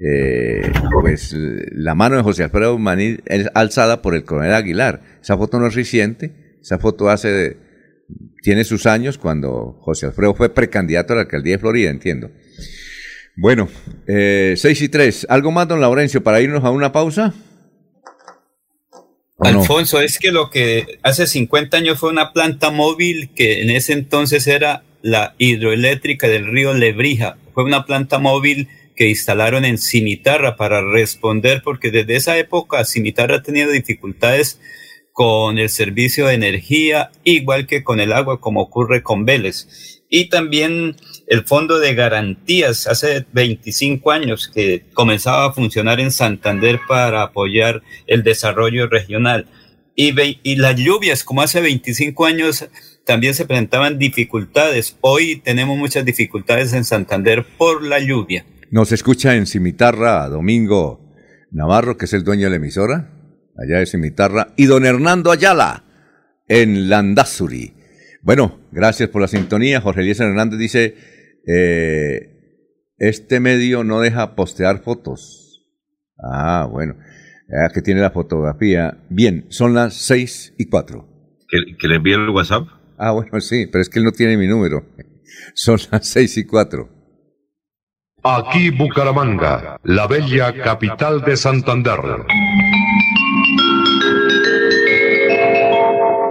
eh, 0.00 0.70
pues 1.00 1.34
la 1.34 1.96
mano 1.96 2.16
de 2.16 2.22
José 2.22 2.44
Alfredo 2.44 2.78
Marín 2.78 3.20
es 3.26 3.48
alzada 3.52 4.00
por 4.00 4.14
el 4.14 4.22
coronel 4.22 4.54
Aguilar. 4.54 5.02
Esa 5.20 5.36
foto 5.36 5.58
no 5.58 5.66
es 5.66 5.74
reciente, 5.74 6.56
esa 6.62 6.78
foto 6.78 7.10
hace 7.10 7.56
tiene 8.42 8.62
sus 8.62 8.86
años 8.86 9.18
cuando 9.18 9.76
José 9.80 10.06
Alfredo 10.06 10.32
fue 10.32 10.54
precandidato 10.54 11.12
a 11.12 11.16
la 11.16 11.22
alcaldía 11.22 11.54
de 11.54 11.58
Florida, 11.58 11.90
entiendo. 11.90 12.30
Bueno, 13.36 13.68
eh, 14.06 14.54
6 14.56 14.82
y 14.82 14.88
3. 14.88 15.26
¿Algo 15.28 15.50
más, 15.50 15.66
don 15.66 15.80
Laurencio, 15.80 16.22
para 16.22 16.40
irnos 16.40 16.62
a 16.62 16.70
una 16.70 16.92
pausa? 16.92 17.34
Alfonso, 19.38 20.00
es 20.00 20.18
que 20.18 20.32
lo 20.32 20.50
que 20.50 20.98
hace 21.02 21.26
50 21.26 21.76
años 21.76 21.98
fue 21.98 22.10
una 22.10 22.32
planta 22.32 22.70
móvil 22.70 23.30
que 23.34 23.62
en 23.62 23.70
ese 23.70 23.92
entonces 23.92 24.46
era 24.46 24.82
la 25.02 25.34
hidroeléctrica 25.38 26.26
del 26.26 26.46
río 26.46 26.72
Lebrija. 26.72 27.36
Fue 27.52 27.64
una 27.64 27.84
planta 27.84 28.18
móvil 28.18 28.68
que 28.94 29.08
instalaron 29.08 29.64
en 29.64 29.78
Cimitarra 29.78 30.56
para 30.56 30.80
responder, 30.80 31.60
porque 31.62 31.90
desde 31.90 32.16
esa 32.16 32.38
época 32.38 32.84
Cimitarra 32.84 33.36
ha 33.36 33.42
tenido 33.42 33.70
dificultades 33.70 34.58
con 35.12 35.58
el 35.58 35.68
servicio 35.68 36.26
de 36.26 36.34
energía, 36.34 37.10
igual 37.22 37.66
que 37.66 37.84
con 37.84 38.00
el 38.00 38.12
agua, 38.12 38.40
como 38.40 38.62
ocurre 38.62 39.02
con 39.02 39.24
Vélez. 39.24 39.95
Y 40.08 40.28
también 40.28 40.96
el 41.26 41.44
Fondo 41.44 41.78
de 41.78 41.94
Garantías, 41.94 42.86
hace 42.86 43.26
25 43.32 44.10
años 44.10 44.50
que 44.52 44.84
comenzaba 44.94 45.46
a 45.46 45.52
funcionar 45.52 46.00
en 46.00 46.12
Santander 46.12 46.80
para 46.86 47.22
apoyar 47.22 47.82
el 48.06 48.22
desarrollo 48.22 48.88
regional. 48.88 49.46
Y, 49.96 50.14
y 50.42 50.56
las 50.56 50.76
lluvias, 50.76 51.24
como 51.24 51.42
hace 51.42 51.60
25 51.60 52.26
años, 52.26 52.68
también 53.04 53.34
se 53.34 53.46
presentaban 53.46 53.98
dificultades. 53.98 54.96
Hoy 55.00 55.40
tenemos 55.44 55.78
muchas 55.78 56.04
dificultades 56.04 56.72
en 56.72 56.84
Santander 56.84 57.44
por 57.56 57.82
la 57.82 57.98
lluvia. 57.98 58.44
Nos 58.70 58.92
escucha 58.92 59.36
en 59.36 59.46
Cimitarra 59.46 60.28
Domingo 60.28 61.00
Navarro, 61.50 61.96
que 61.96 62.04
es 62.04 62.12
el 62.12 62.24
dueño 62.24 62.44
de 62.44 62.50
la 62.50 62.56
emisora, 62.56 63.12
allá 63.56 63.78
de 63.78 63.86
Cimitarra, 63.86 64.48
y 64.56 64.66
don 64.66 64.84
Hernando 64.84 65.30
Ayala 65.30 65.84
en 66.48 66.88
Landazuri. 66.88 67.75
Bueno, 68.26 68.58
gracias 68.72 69.08
por 69.08 69.22
la 69.22 69.28
sintonía. 69.28 69.80
Jorge 69.80 70.00
Eliezer 70.00 70.26
Hernández 70.26 70.58
dice, 70.58 70.96
eh, 71.46 72.64
este 72.98 73.38
medio 73.38 73.84
no 73.84 74.00
deja 74.00 74.34
postear 74.34 74.82
fotos. 74.82 75.64
Ah, 76.18 76.66
bueno. 76.68 76.96
Ya 77.48 77.72
que 77.72 77.82
tiene 77.82 78.00
la 78.00 78.10
fotografía. 78.10 78.98
Bien, 79.10 79.46
son 79.50 79.74
las 79.74 79.94
seis 79.94 80.52
y 80.58 80.68
cuatro. 80.68 81.08
¿Que, 81.48 81.76
que 81.78 81.86
le 81.86 81.94
envíe 81.94 82.14
el 82.14 82.30
WhatsApp? 82.30 82.66
Ah, 82.98 83.12
bueno, 83.12 83.40
sí, 83.40 83.68
pero 83.70 83.80
es 83.80 83.88
que 83.88 84.00
él 84.00 84.04
no 84.04 84.10
tiene 84.10 84.36
mi 84.36 84.48
número. 84.48 84.84
Son 85.54 85.78
las 85.92 86.08
seis 86.08 86.36
y 86.36 86.44
cuatro. 86.44 86.88
Aquí 88.24 88.70
Bucaramanga, 88.70 89.78
la 89.84 90.08
bella 90.08 90.52
capital 90.64 91.22
de 91.22 91.36
Santander. 91.36 92.00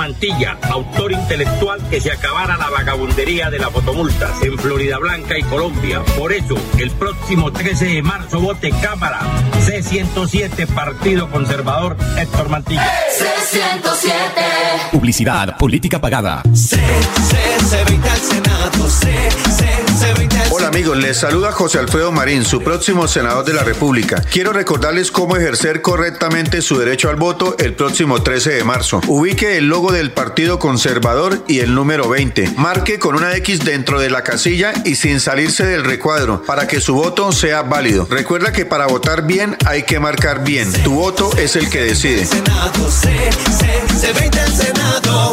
Mantilla, 0.00 0.56
autor 0.62 1.12
intelectual 1.12 1.78
que 1.90 2.00
se 2.00 2.10
acabara 2.10 2.56
la 2.56 2.70
vagabundería 2.70 3.50
de 3.50 3.58
las 3.58 3.68
fotomultas 3.68 4.42
en 4.42 4.56
Florida 4.58 4.96
Blanca 4.96 5.38
y 5.38 5.42
Colombia. 5.42 6.02
Por 6.16 6.32
eso, 6.32 6.54
el 6.78 6.90
próximo 6.92 7.52
13 7.52 7.84
de 7.84 8.02
marzo 8.02 8.40
vote 8.40 8.70
Cámara 8.80 9.20
C107 9.66 10.66
Partido 10.68 11.30
Conservador 11.30 11.98
Héctor 12.16 12.48
Mantilla. 12.48 12.90
C107. 13.18 14.90
Publicidad, 14.90 15.58
política 15.58 16.00
pagada. 16.00 16.42
C, 16.54 16.76
C, 16.76 17.36
C20 17.68 18.10
al 18.10 18.18
Senado. 18.18 18.88
C, 18.88 19.28
C, 19.58 19.66
C20 20.00 20.40
al 20.46 20.52
Hola 20.52 20.68
amigos, 20.68 20.96
les 20.96 21.16
saluda 21.16 21.52
José 21.52 21.78
Alfredo 21.78 22.10
Marín, 22.10 22.44
su 22.44 22.62
próximo 22.62 23.06
senador 23.06 23.44
de 23.44 23.52
la 23.52 23.62
República. 23.62 24.22
Quiero 24.22 24.52
recordarles 24.52 25.10
cómo 25.10 25.36
ejercer 25.36 25.82
correctamente 25.82 26.62
su 26.62 26.78
derecho 26.78 27.08
al 27.08 27.16
voto 27.16 27.56
el 27.58 27.74
próximo 27.74 28.22
13 28.22 28.50
de 28.54 28.64
marzo. 28.64 29.00
Ubique 29.06 29.58
el 29.58 29.68
logo 29.68 29.89
del 29.92 30.12
Partido 30.12 30.58
Conservador 30.58 31.42
y 31.48 31.60
el 31.60 31.74
número 31.74 32.08
20. 32.08 32.52
Marque 32.56 32.98
con 32.98 33.14
una 33.14 33.34
X 33.36 33.64
dentro 33.64 34.00
de 34.00 34.10
la 34.10 34.22
casilla 34.22 34.72
y 34.84 34.94
sin 34.94 35.20
salirse 35.20 35.64
del 35.64 35.84
recuadro 35.84 36.42
para 36.42 36.66
que 36.66 36.80
su 36.80 36.94
voto 36.94 37.32
sea 37.32 37.62
válido. 37.62 38.06
Recuerda 38.10 38.52
que 38.52 38.64
para 38.66 38.86
votar 38.86 39.26
bien 39.26 39.56
hay 39.66 39.84
que 39.84 40.00
marcar 40.00 40.44
bien. 40.44 40.72
Tu 40.84 40.92
voto 40.92 41.30
es 41.36 41.56
el 41.56 41.68
que 41.70 41.82
decide. 41.82 42.24
Senado. 42.24 42.90
C, 42.90 43.30
C, 43.58 44.12
C20 44.12 44.38
al 44.38 44.52
Senado. 44.52 45.32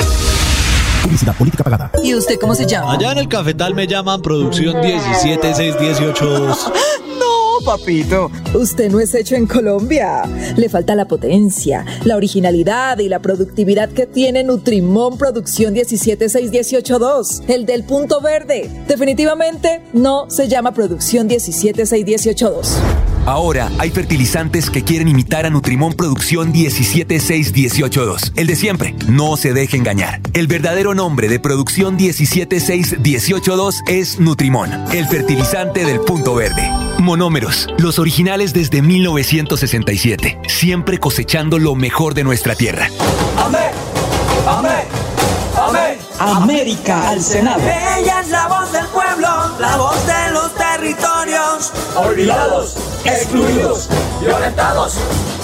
Publicidad, 1.03 1.35
política 1.35 1.63
pagada. 1.63 1.91
¿Y 2.03 2.15
usted 2.15 2.39
cómo 2.39 2.55
se 2.55 2.65
llama? 2.65 2.93
Allá 2.93 3.11
en 3.11 3.19
el 3.19 3.27
cafetal 3.27 3.73
me 3.75 3.87
llaman 3.87 4.21
producción 4.21 4.81
17618. 4.81 6.57
No, 7.57 7.65
papito. 7.65 8.31
Usted 8.53 8.91
no 8.91 8.99
es 8.99 9.13
hecho 9.15 9.35
en 9.35 9.47
Colombia. 9.47 10.23
Le 10.55 10.69
falta 10.69 10.95
la 10.95 11.07
potencia, 11.07 11.85
la 12.03 12.15
originalidad 12.15 12.99
y 12.99 13.09
la 13.09 13.19
productividad 13.19 13.89
que 13.89 14.05
tiene 14.05 14.43
Nutrimón 14.43 15.17
Producción 15.17 15.75
17618.2, 15.75 17.43
el 17.47 17.65
del 17.65 17.83
punto 17.83 18.21
verde. 18.21 18.69
Definitivamente 18.87 19.81
no 19.93 20.29
se 20.29 20.47
llama 20.47 20.73
Producción 20.73 21.29
17618.2. 21.29 23.16
Ahora 23.27 23.69
hay 23.77 23.91
fertilizantes 23.91 24.69
que 24.69 24.85
quieren 24.85 25.09
imitar 25.09 25.45
a 25.45 25.49
Nutrimón 25.49 25.91
Producción 25.91 26.53
17618.2. 26.53 28.31
El 28.37 28.47
de 28.47 28.55
siempre. 28.55 28.95
No 29.09 29.35
se 29.35 29.51
deje 29.51 29.75
engañar. 29.75 30.21
El 30.31 30.47
verdadero 30.47 30.95
nombre 30.95 31.27
de 31.27 31.37
Producción 31.37 31.99
17618.2 31.99 33.83
es 33.89 34.21
Nutrimón, 34.21 34.71
el 34.93 35.07
fertilizante 35.07 35.83
del 35.83 35.99
punto 35.99 36.35
verde. 36.35 36.71
Monómeros, 36.99 37.67
los 37.77 37.99
originales 37.99 38.53
desde 38.53 38.81
1967, 38.81 40.39
siempre 40.47 40.97
cosechando 40.97 41.59
lo 41.59 41.75
mejor 41.75 42.13
de 42.13 42.23
nuestra 42.23 42.55
tierra. 42.55 42.89
Amén. 43.37 43.71
Amén. 44.47 44.85
Amén. 45.57 45.97
América 46.19 47.09
al 47.09 47.21
Senado. 47.21 47.59
Ella 47.61 48.21
es 48.21 48.29
la 48.29 48.47
voz 48.47 48.71
del 48.71 48.85
pueblo, 48.85 49.27
la 49.59 49.75
voz 49.75 50.07
de 50.07 50.31
los 50.31 50.46
Olvidados, 51.95 52.75
excluidos, 53.03 53.89
violentados. 54.21 54.93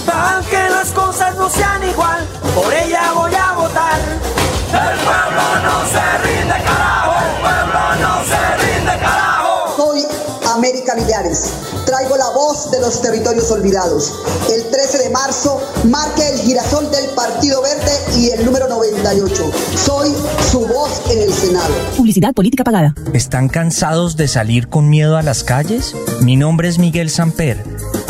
Para 0.06 0.42
que 0.48 0.70
las 0.70 0.92
cosas 0.92 1.36
no 1.36 1.50
sean 1.50 1.84
igual, 1.90 2.28
por 2.54 2.72
ella 2.72 3.14
voy 3.16 3.34
a 3.34 3.54
votar. 3.54 4.00
El 4.68 5.00
pueblo 5.00 5.42
no 5.64 5.86
se 5.88 6.18
rinde, 6.20 6.43
Traigo 11.86 12.18
la 12.18 12.30
voz 12.36 12.70
de 12.70 12.80
los 12.80 13.02
territorios 13.02 13.50
olvidados. 13.50 14.14
El 14.54 14.70
13 14.70 15.00
de 15.00 15.10
marzo 15.10 15.60
marque 15.86 16.22
el 16.30 16.40
girasol 16.40 16.92
del 16.92 17.10
Partido 17.16 17.64
Verde 17.64 17.92
y 18.16 18.30
el 18.30 18.46
número 18.46 18.68
98. 18.68 19.52
Soy 19.76 20.14
su 20.52 20.60
voz 20.68 21.02
en 21.10 21.24
el 21.24 21.34
Senado. 21.34 21.74
Publicidad 21.98 22.34
política 22.34 22.64
pagada. 22.64 22.94
¿Están 23.12 23.50
cansados 23.50 24.18
de 24.18 24.28
salir 24.28 24.70
con 24.70 24.88
miedo 24.88 25.18
a 25.18 25.24
las 25.24 25.44
calles? 25.44 25.96
Mi 26.22 26.36
nombre 26.36 26.68
es 26.68 26.78
Miguel 26.78 27.10
Samper 27.10 27.64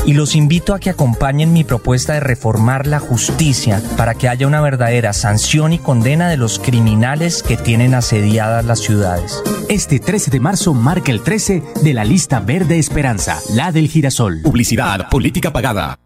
y 0.06 0.14
los 0.14 0.36
invito 0.36 0.74
a 0.74 0.80
que 0.80 0.90
acompañen 0.90 1.54
mi 1.54 1.64
propuesta 1.64 2.14
de 2.14 2.20
reformar 2.20 2.88
la 2.88 3.00
justicia 3.00 3.82
para 3.98 4.16
que 4.16 4.28
haya 4.28 4.48
una 4.48 4.62
verdadera 4.62 5.14
sanción 5.14 5.74
y 5.74 5.80
condena 5.80 6.30
de 6.30 6.38
los 6.38 6.60
criminales 6.60 7.44
que 7.44 7.58
tienen 7.58 7.94
asediadas 7.94 8.66
las 8.66 8.80
ciudades. 8.80 9.42
Este 9.70 10.00
13 10.00 10.32
de 10.32 10.40
marzo 10.40 10.74
marca 10.74 11.12
el 11.12 11.22
13 11.22 11.64
de 11.82 11.94
la 11.94 12.04
lista 12.04 12.40
Verde 12.40 12.80
Esperanza, 12.80 13.40
la 13.52 13.72
del 13.72 13.88
girasol. 13.88 14.42
Publicidad, 14.42 15.10
política 15.10 15.52
pagada. 15.54 15.98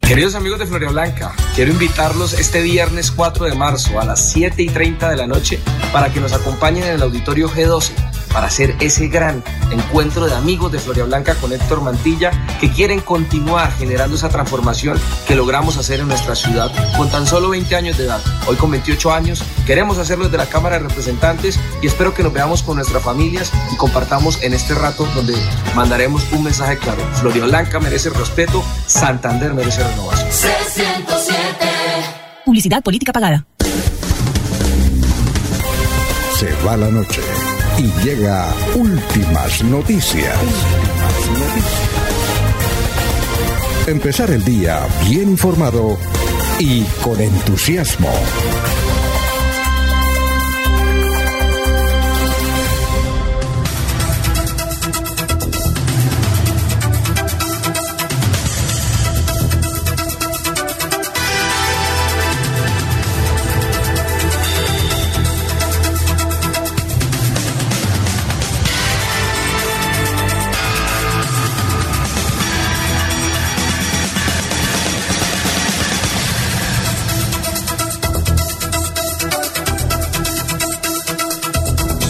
Queridos 0.00 0.36
amigos 0.36 0.60
de 0.60 0.66
Floria 0.66 0.90
Blanca, 0.90 1.34
quiero 1.56 1.72
invitarlos 1.72 2.32
este 2.34 2.62
viernes 2.62 3.10
4 3.10 3.46
de 3.46 3.56
marzo 3.56 3.98
a 3.98 4.04
las 4.04 4.30
7 4.30 4.62
y 4.62 4.68
30 4.68 5.10
de 5.10 5.16
la 5.16 5.26
noche 5.26 5.58
para 5.92 6.12
que 6.12 6.20
nos 6.20 6.32
acompañen 6.32 6.84
en 6.84 6.90
el 6.90 7.02
auditorio 7.02 7.48
G12 7.48 8.15
para 8.36 8.48
hacer 8.48 8.76
ese 8.80 9.08
gran 9.08 9.42
encuentro 9.70 10.26
de 10.26 10.34
amigos 10.34 10.70
de 10.70 10.78
Floria 10.78 11.04
Blanca 11.04 11.36
con 11.36 11.54
Héctor 11.54 11.80
Mantilla 11.80 12.30
que 12.60 12.70
quieren 12.70 13.00
continuar 13.00 13.72
generando 13.78 14.14
esa 14.14 14.28
transformación 14.28 15.00
que 15.26 15.34
logramos 15.34 15.78
hacer 15.78 16.00
en 16.00 16.08
nuestra 16.08 16.34
ciudad 16.34 16.70
con 16.98 17.08
tan 17.08 17.26
solo 17.26 17.48
20 17.48 17.74
años 17.74 17.96
de 17.96 18.04
edad. 18.04 18.20
Hoy 18.46 18.56
con 18.56 18.70
28 18.72 19.10
años 19.10 19.42
queremos 19.66 19.96
hacerlo 19.96 20.24
desde 20.24 20.36
la 20.36 20.50
Cámara 20.50 20.76
de 20.78 20.86
Representantes 20.86 21.58
y 21.80 21.86
espero 21.86 22.12
que 22.12 22.22
nos 22.22 22.34
veamos 22.34 22.62
con 22.62 22.76
nuestras 22.76 23.02
familias 23.02 23.50
y 23.72 23.76
compartamos 23.78 24.42
en 24.42 24.52
este 24.52 24.74
rato 24.74 25.08
donde 25.14 25.34
mandaremos 25.74 26.30
un 26.32 26.44
mensaje 26.44 26.76
claro. 26.76 27.00
Floria 27.14 27.46
Blanca 27.46 27.80
merece 27.80 28.10
respeto, 28.10 28.62
Santander 28.86 29.54
merece 29.54 29.82
renovación. 29.82 30.28
Publicidad 32.44 32.82
política 32.82 33.14
pagada. 33.14 33.46
Se 36.38 36.52
va 36.66 36.76
la 36.76 36.90
noche 36.90 37.22
y 37.78 37.92
llega 38.04 38.54
últimas 38.74 39.62
noticias. 39.64 40.36
Empezar 43.86 44.30
el 44.30 44.44
día 44.44 44.86
bien 45.08 45.30
informado 45.30 45.98
y 46.58 46.82
con 47.02 47.20
entusiasmo. 47.20 48.10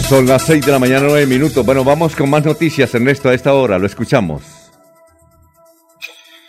Son 0.09 0.25
las 0.25 0.43
6 0.43 0.65
de 0.65 0.71
la 0.71 0.79
mañana, 0.79 1.05
9 1.09 1.25
minutos. 1.25 1.65
Bueno, 1.65 1.83
vamos 1.83 2.15
con 2.15 2.29
más 2.29 2.45
noticias, 2.45 2.95
Ernesto, 2.95 3.27
a 3.27 3.33
esta 3.33 3.53
hora. 3.53 3.77
Lo 3.77 3.85
escuchamos. 3.87 4.41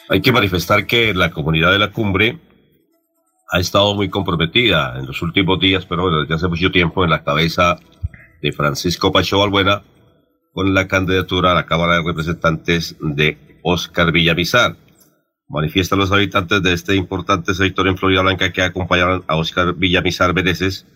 Hay 0.09 0.21
que 0.21 0.31
manifestar 0.31 0.87
que 0.87 1.13
la 1.13 1.33
comunidad 1.33 1.73
de 1.73 1.81
la 1.81 1.91
cumbre 1.91 2.39
ha 3.51 3.59
estado 3.59 3.97
muy 3.97 4.11
comprometida 4.11 4.97
en 4.97 5.07
los 5.07 5.23
últimos 5.23 5.59
días, 5.59 5.87
pero 5.87 6.21
desde 6.21 6.35
hace 6.37 6.47
mucho 6.47 6.71
tiempo, 6.71 7.03
en 7.03 7.11
la 7.11 7.25
cabeza 7.25 7.81
de 8.41 8.53
Francisco 8.53 9.11
Pacho 9.11 9.41
Balbuena 9.41 9.83
con 10.53 10.73
la 10.73 10.87
candidatura 10.87 11.51
a 11.51 11.55
la 11.55 11.67
Cámara 11.67 11.95
de 11.97 12.05
Representantes 12.05 12.95
de 13.01 13.59
Oscar 13.65 14.13
Villamizar. 14.13 14.77
Manifiestan 15.49 15.99
los 15.99 16.13
habitantes 16.13 16.63
de 16.63 16.75
este 16.75 16.95
importante 16.95 17.53
sector 17.55 17.89
en 17.89 17.99
Florida 17.99 18.23
Blanca 18.23 18.53
que 18.53 18.63
acompañaron 18.63 19.25
a 19.27 19.35
Oscar 19.35 19.75
Villamizar 19.75 20.33
Meneses 20.33 20.87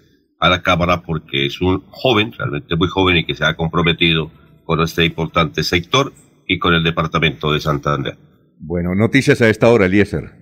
a 0.43 0.49
la 0.49 0.61
Cámara 0.61 1.03
porque 1.03 1.47
es 1.47 1.61
un 1.61 1.85
joven, 1.89 2.33
realmente 2.33 2.75
muy 2.75 2.89
joven 2.89 3.17
y 3.17 3.25
que 3.25 3.37
se 3.37 3.45
ha 3.45 3.55
comprometido 3.55 4.29
con 4.65 4.81
este 4.81 5.05
importante 5.05 5.63
sector 5.63 6.13
y 6.49 6.59
con 6.59 6.75
el 6.75 6.83
departamento 6.83 7.53
de 7.53 7.61
Santander. 7.61 8.19
Bueno, 8.59 8.93
noticias 8.97 9.41
a 9.41 9.49
esta 9.49 9.69
hora, 9.69 9.87
Eliezer. 9.87 10.33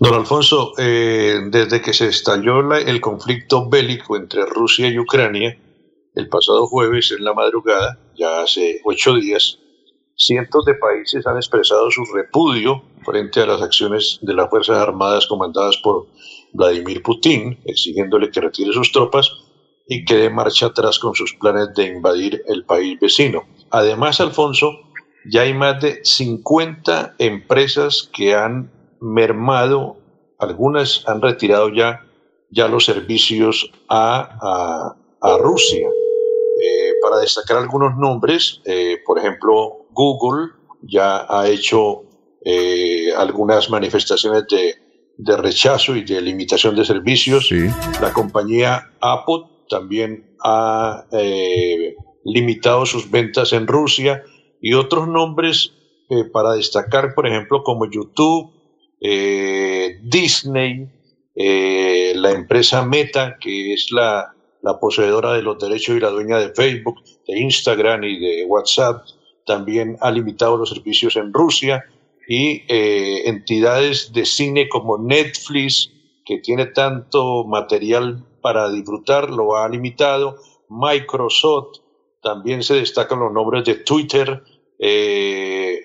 Don 0.00 0.12
Alfonso, 0.12 0.72
eh, 0.76 1.38
desde 1.46 1.80
que 1.80 1.92
se 1.92 2.08
estalló 2.08 2.74
el 2.74 3.00
conflicto 3.00 3.68
bélico 3.68 4.16
entre 4.16 4.44
Rusia 4.44 4.88
y 4.88 4.98
Ucrania, 4.98 5.56
el 6.16 6.28
pasado 6.28 6.66
jueves 6.66 7.14
en 7.16 7.22
la 7.22 7.34
madrugada, 7.34 8.00
ya 8.16 8.42
hace 8.42 8.80
ocho 8.82 9.14
días, 9.14 9.60
cientos 10.16 10.64
de 10.64 10.74
países 10.74 11.24
han 11.28 11.36
expresado 11.36 11.92
su 11.92 12.04
repudio 12.12 12.82
frente 13.04 13.40
a 13.40 13.46
las 13.46 13.62
acciones 13.62 14.18
de 14.20 14.34
las 14.34 14.50
Fuerzas 14.50 14.78
Armadas 14.78 15.28
comandadas 15.28 15.76
por 15.76 16.08
Vladimir 16.52 17.02
Putin, 17.02 17.58
exigiéndole 17.64 18.30
que 18.30 18.40
retire 18.40 18.72
sus 18.72 18.92
tropas 18.92 19.30
y 19.86 20.04
que 20.04 20.16
dé 20.16 20.30
marcha 20.30 20.66
atrás 20.66 20.98
con 20.98 21.14
sus 21.14 21.34
planes 21.34 21.74
de 21.74 21.86
invadir 21.86 22.42
el 22.46 22.64
país 22.64 22.98
vecino. 23.00 23.44
Además, 23.70 24.20
Alfonso, 24.20 24.72
ya 25.30 25.42
hay 25.42 25.54
más 25.54 25.80
de 25.80 26.00
50 26.04 27.16
empresas 27.18 28.08
que 28.12 28.34
han 28.34 28.70
mermado, 29.00 29.96
algunas 30.38 31.06
han 31.06 31.22
retirado 31.22 31.70
ya, 31.70 32.04
ya 32.50 32.68
los 32.68 32.84
servicios 32.84 33.70
a, 33.88 34.94
Rusia. 35.40 35.88
Eh, 36.60 36.92
para 37.02 37.18
destacar 37.18 37.56
algunos 37.56 37.96
nombres, 37.96 38.60
eh, 38.64 38.98
por 39.06 39.18
ejemplo, 39.18 39.86
Google 39.92 40.52
ya 40.82 41.24
ha 41.28 41.48
hecho 41.48 42.02
eh, 42.44 43.12
algunas 43.16 43.70
manifestaciones 43.70 44.44
de 44.48 44.74
de 45.18 45.36
rechazo 45.36 45.96
y 45.96 46.04
de 46.04 46.20
limitación 46.22 46.76
de 46.76 46.84
servicios. 46.84 47.50
La 48.00 48.12
compañía 48.12 48.92
Apple 49.00 49.44
también 49.68 50.36
ha 50.42 51.04
eh, 51.12 51.96
limitado 52.24 52.86
sus 52.86 53.10
ventas 53.10 53.52
en 53.52 53.66
Rusia 53.66 54.22
y 54.60 54.74
otros 54.74 55.08
nombres 55.08 55.72
eh, 56.08 56.24
para 56.32 56.52
destacar, 56.52 57.14
por 57.14 57.26
ejemplo, 57.26 57.62
como 57.64 57.90
YouTube, 57.90 58.52
eh, 59.00 59.98
Disney, 60.02 60.88
la 62.14 62.32
empresa 62.32 62.84
Meta, 62.84 63.36
que 63.38 63.72
es 63.72 63.92
la, 63.92 64.34
la 64.62 64.80
poseedora 64.80 65.34
de 65.34 65.42
los 65.42 65.58
derechos 65.58 65.96
y 65.96 66.00
la 66.00 66.10
dueña 66.10 66.38
de 66.38 66.52
Facebook, 66.52 66.96
de 67.26 67.38
Instagram 67.38 68.02
y 68.04 68.18
de 68.18 68.44
WhatsApp, 68.44 69.04
también 69.46 69.96
ha 70.00 70.10
limitado 70.10 70.56
los 70.56 70.70
servicios 70.70 71.14
en 71.16 71.32
Rusia 71.32 71.84
y 72.28 72.62
eh, 72.68 73.22
entidades 73.24 74.12
de 74.12 74.26
cine 74.26 74.68
como 74.68 74.98
Netflix, 74.98 75.90
que 76.26 76.38
tiene 76.38 76.66
tanto 76.66 77.44
material 77.44 78.22
para 78.42 78.70
disfrutar, 78.70 79.30
lo 79.30 79.56
ha 79.56 79.66
limitado. 79.66 80.36
Microsoft, 80.68 81.78
también 82.22 82.62
se 82.62 82.74
destacan 82.74 83.20
los 83.20 83.32
nombres 83.32 83.64
de 83.64 83.76
Twitter, 83.76 84.42
eh, 84.78 85.84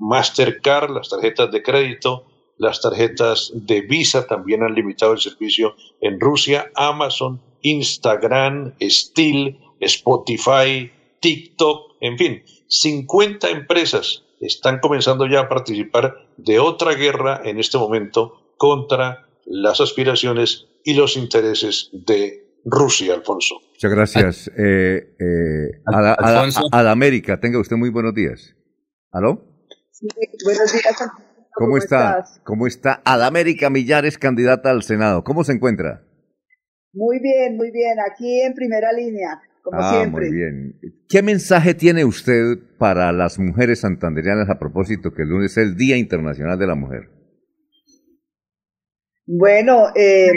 Mastercard, 0.00 0.90
las 0.90 1.08
tarjetas 1.08 1.52
de 1.52 1.62
crédito, 1.62 2.24
las 2.56 2.80
tarjetas 2.80 3.52
de 3.54 3.82
Visa 3.82 4.26
también 4.26 4.64
han 4.64 4.74
limitado 4.74 5.12
el 5.12 5.20
servicio 5.20 5.76
en 6.00 6.18
Rusia, 6.18 6.72
Amazon, 6.74 7.40
Instagram, 7.62 8.74
Steel, 8.82 9.56
Spotify, 9.78 10.90
TikTok, 11.20 11.94
en 12.00 12.18
fin, 12.18 12.42
50 12.66 13.48
empresas 13.50 14.24
están 14.40 14.80
comenzando 14.80 15.26
ya 15.26 15.40
a 15.40 15.48
participar 15.48 16.14
de 16.36 16.58
otra 16.58 16.94
guerra 16.94 17.40
en 17.44 17.58
este 17.58 17.78
momento 17.78 18.54
contra 18.56 19.28
las 19.46 19.80
aspiraciones 19.80 20.66
y 20.84 20.94
los 20.94 21.16
intereses 21.16 21.90
de 21.92 22.48
Rusia, 22.64 23.14
Alfonso. 23.14 23.56
Muchas 23.72 23.90
gracias. 23.90 24.48
Eh, 24.58 25.16
eh, 25.18 25.82
a, 25.86 26.82
la, 26.82 26.90
América, 26.90 27.40
tenga 27.40 27.60
usted 27.60 27.76
muy 27.76 27.90
buenos 27.90 28.14
días. 28.14 28.54
¿Aló? 29.10 29.42
Sí, 29.90 30.06
buenos 30.44 30.72
días. 30.72 30.84
¿Cómo, 31.54 31.76
está? 31.76 32.24
¿Cómo 32.44 32.66
está 32.66 33.02
Adamérica 33.04 33.70
Millares, 33.70 34.18
candidata 34.18 34.70
al 34.70 34.82
Senado? 34.82 35.24
¿Cómo 35.24 35.44
se 35.44 35.52
encuentra? 35.52 36.04
Muy 36.92 37.20
bien, 37.20 37.56
muy 37.56 37.70
bien. 37.70 37.96
Aquí 38.10 38.40
en 38.42 38.54
primera 38.54 38.92
línea 38.92 39.40
ah, 39.72 40.06
Muy 40.10 40.30
bien. 40.30 40.80
¿Qué 41.08 41.22
mensaje 41.22 41.74
tiene 41.74 42.04
usted 42.04 42.58
para 42.78 43.12
las 43.12 43.38
mujeres 43.38 43.80
santanderianas 43.80 44.48
a 44.50 44.58
propósito 44.58 45.12
que 45.12 45.22
el 45.22 45.28
lunes 45.28 45.52
es 45.52 45.58
el 45.58 45.76
Día 45.76 45.96
Internacional 45.96 46.58
de 46.58 46.66
la 46.66 46.74
Mujer? 46.74 47.10
Bueno, 49.26 49.88
eh, 49.94 50.30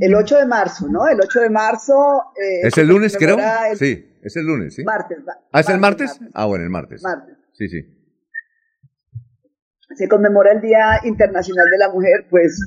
el 0.00 0.14
8 0.14 0.38
de 0.38 0.46
marzo, 0.46 0.88
¿no? 0.88 1.08
El 1.08 1.18
8 1.20 1.40
de 1.40 1.50
marzo... 1.50 1.94
Eh, 2.36 2.66
¿Es 2.66 2.76
el 2.76 2.88
lunes, 2.88 3.16
creo? 3.16 3.38
Sí, 3.74 4.18
es 4.22 4.36
el 4.36 4.46
lunes, 4.46 4.74
¿sí? 4.74 4.84
Martes. 4.84 5.18
¿Ah, 5.50 5.60
es 5.60 5.68
el 5.70 5.80
martes? 5.80 6.20
Ah, 6.34 6.44
bueno, 6.44 6.64
el 6.64 6.70
martes. 6.70 7.02
Martes. 7.02 7.36
Sí, 7.54 7.68
sí 7.68 7.93
se 9.96 10.08
conmemora 10.08 10.52
el 10.52 10.60
Día 10.60 11.00
Internacional 11.04 11.66
de 11.70 11.78
la 11.78 11.90
Mujer, 11.90 12.26
pues 12.30 12.58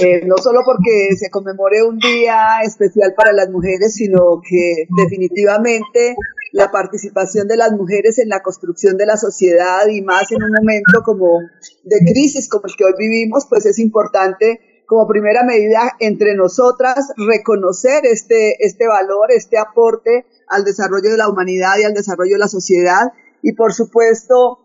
eh, 0.00 0.22
no 0.26 0.36
solo 0.38 0.60
porque 0.64 1.14
se 1.16 1.30
conmemore 1.30 1.82
un 1.82 1.98
día 1.98 2.60
especial 2.62 3.14
para 3.16 3.32
las 3.32 3.48
mujeres, 3.50 3.94
sino 3.94 4.40
que 4.48 4.86
definitivamente 4.96 6.16
la 6.52 6.70
participación 6.70 7.48
de 7.48 7.56
las 7.56 7.72
mujeres 7.72 8.18
en 8.18 8.28
la 8.28 8.42
construcción 8.42 8.96
de 8.96 9.06
la 9.06 9.16
sociedad 9.16 9.86
y 9.88 10.02
más 10.02 10.30
en 10.32 10.42
un 10.42 10.52
momento 10.52 11.02
como 11.04 11.40
de 11.84 11.98
crisis 12.12 12.48
como 12.48 12.66
el 12.66 12.76
que 12.76 12.84
hoy 12.84 12.94
vivimos, 12.98 13.46
pues 13.48 13.66
es 13.66 13.78
importante 13.78 14.60
como 14.86 15.06
primera 15.06 15.42
medida 15.44 15.92
entre 15.98 16.34
nosotras 16.34 17.12
reconocer 17.16 18.04
este, 18.04 18.64
este 18.64 18.86
valor, 18.86 19.32
este 19.32 19.58
aporte 19.58 20.26
al 20.48 20.64
desarrollo 20.64 21.10
de 21.10 21.16
la 21.16 21.28
humanidad 21.28 21.78
y 21.80 21.84
al 21.84 21.94
desarrollo 21.94 22.34
de 22.34 22.40
la 22.40 22.48
sociedad. 22.48 23.12
Y 23.42 23.52
por 23.52 23.72
supuesto 23.72 24.63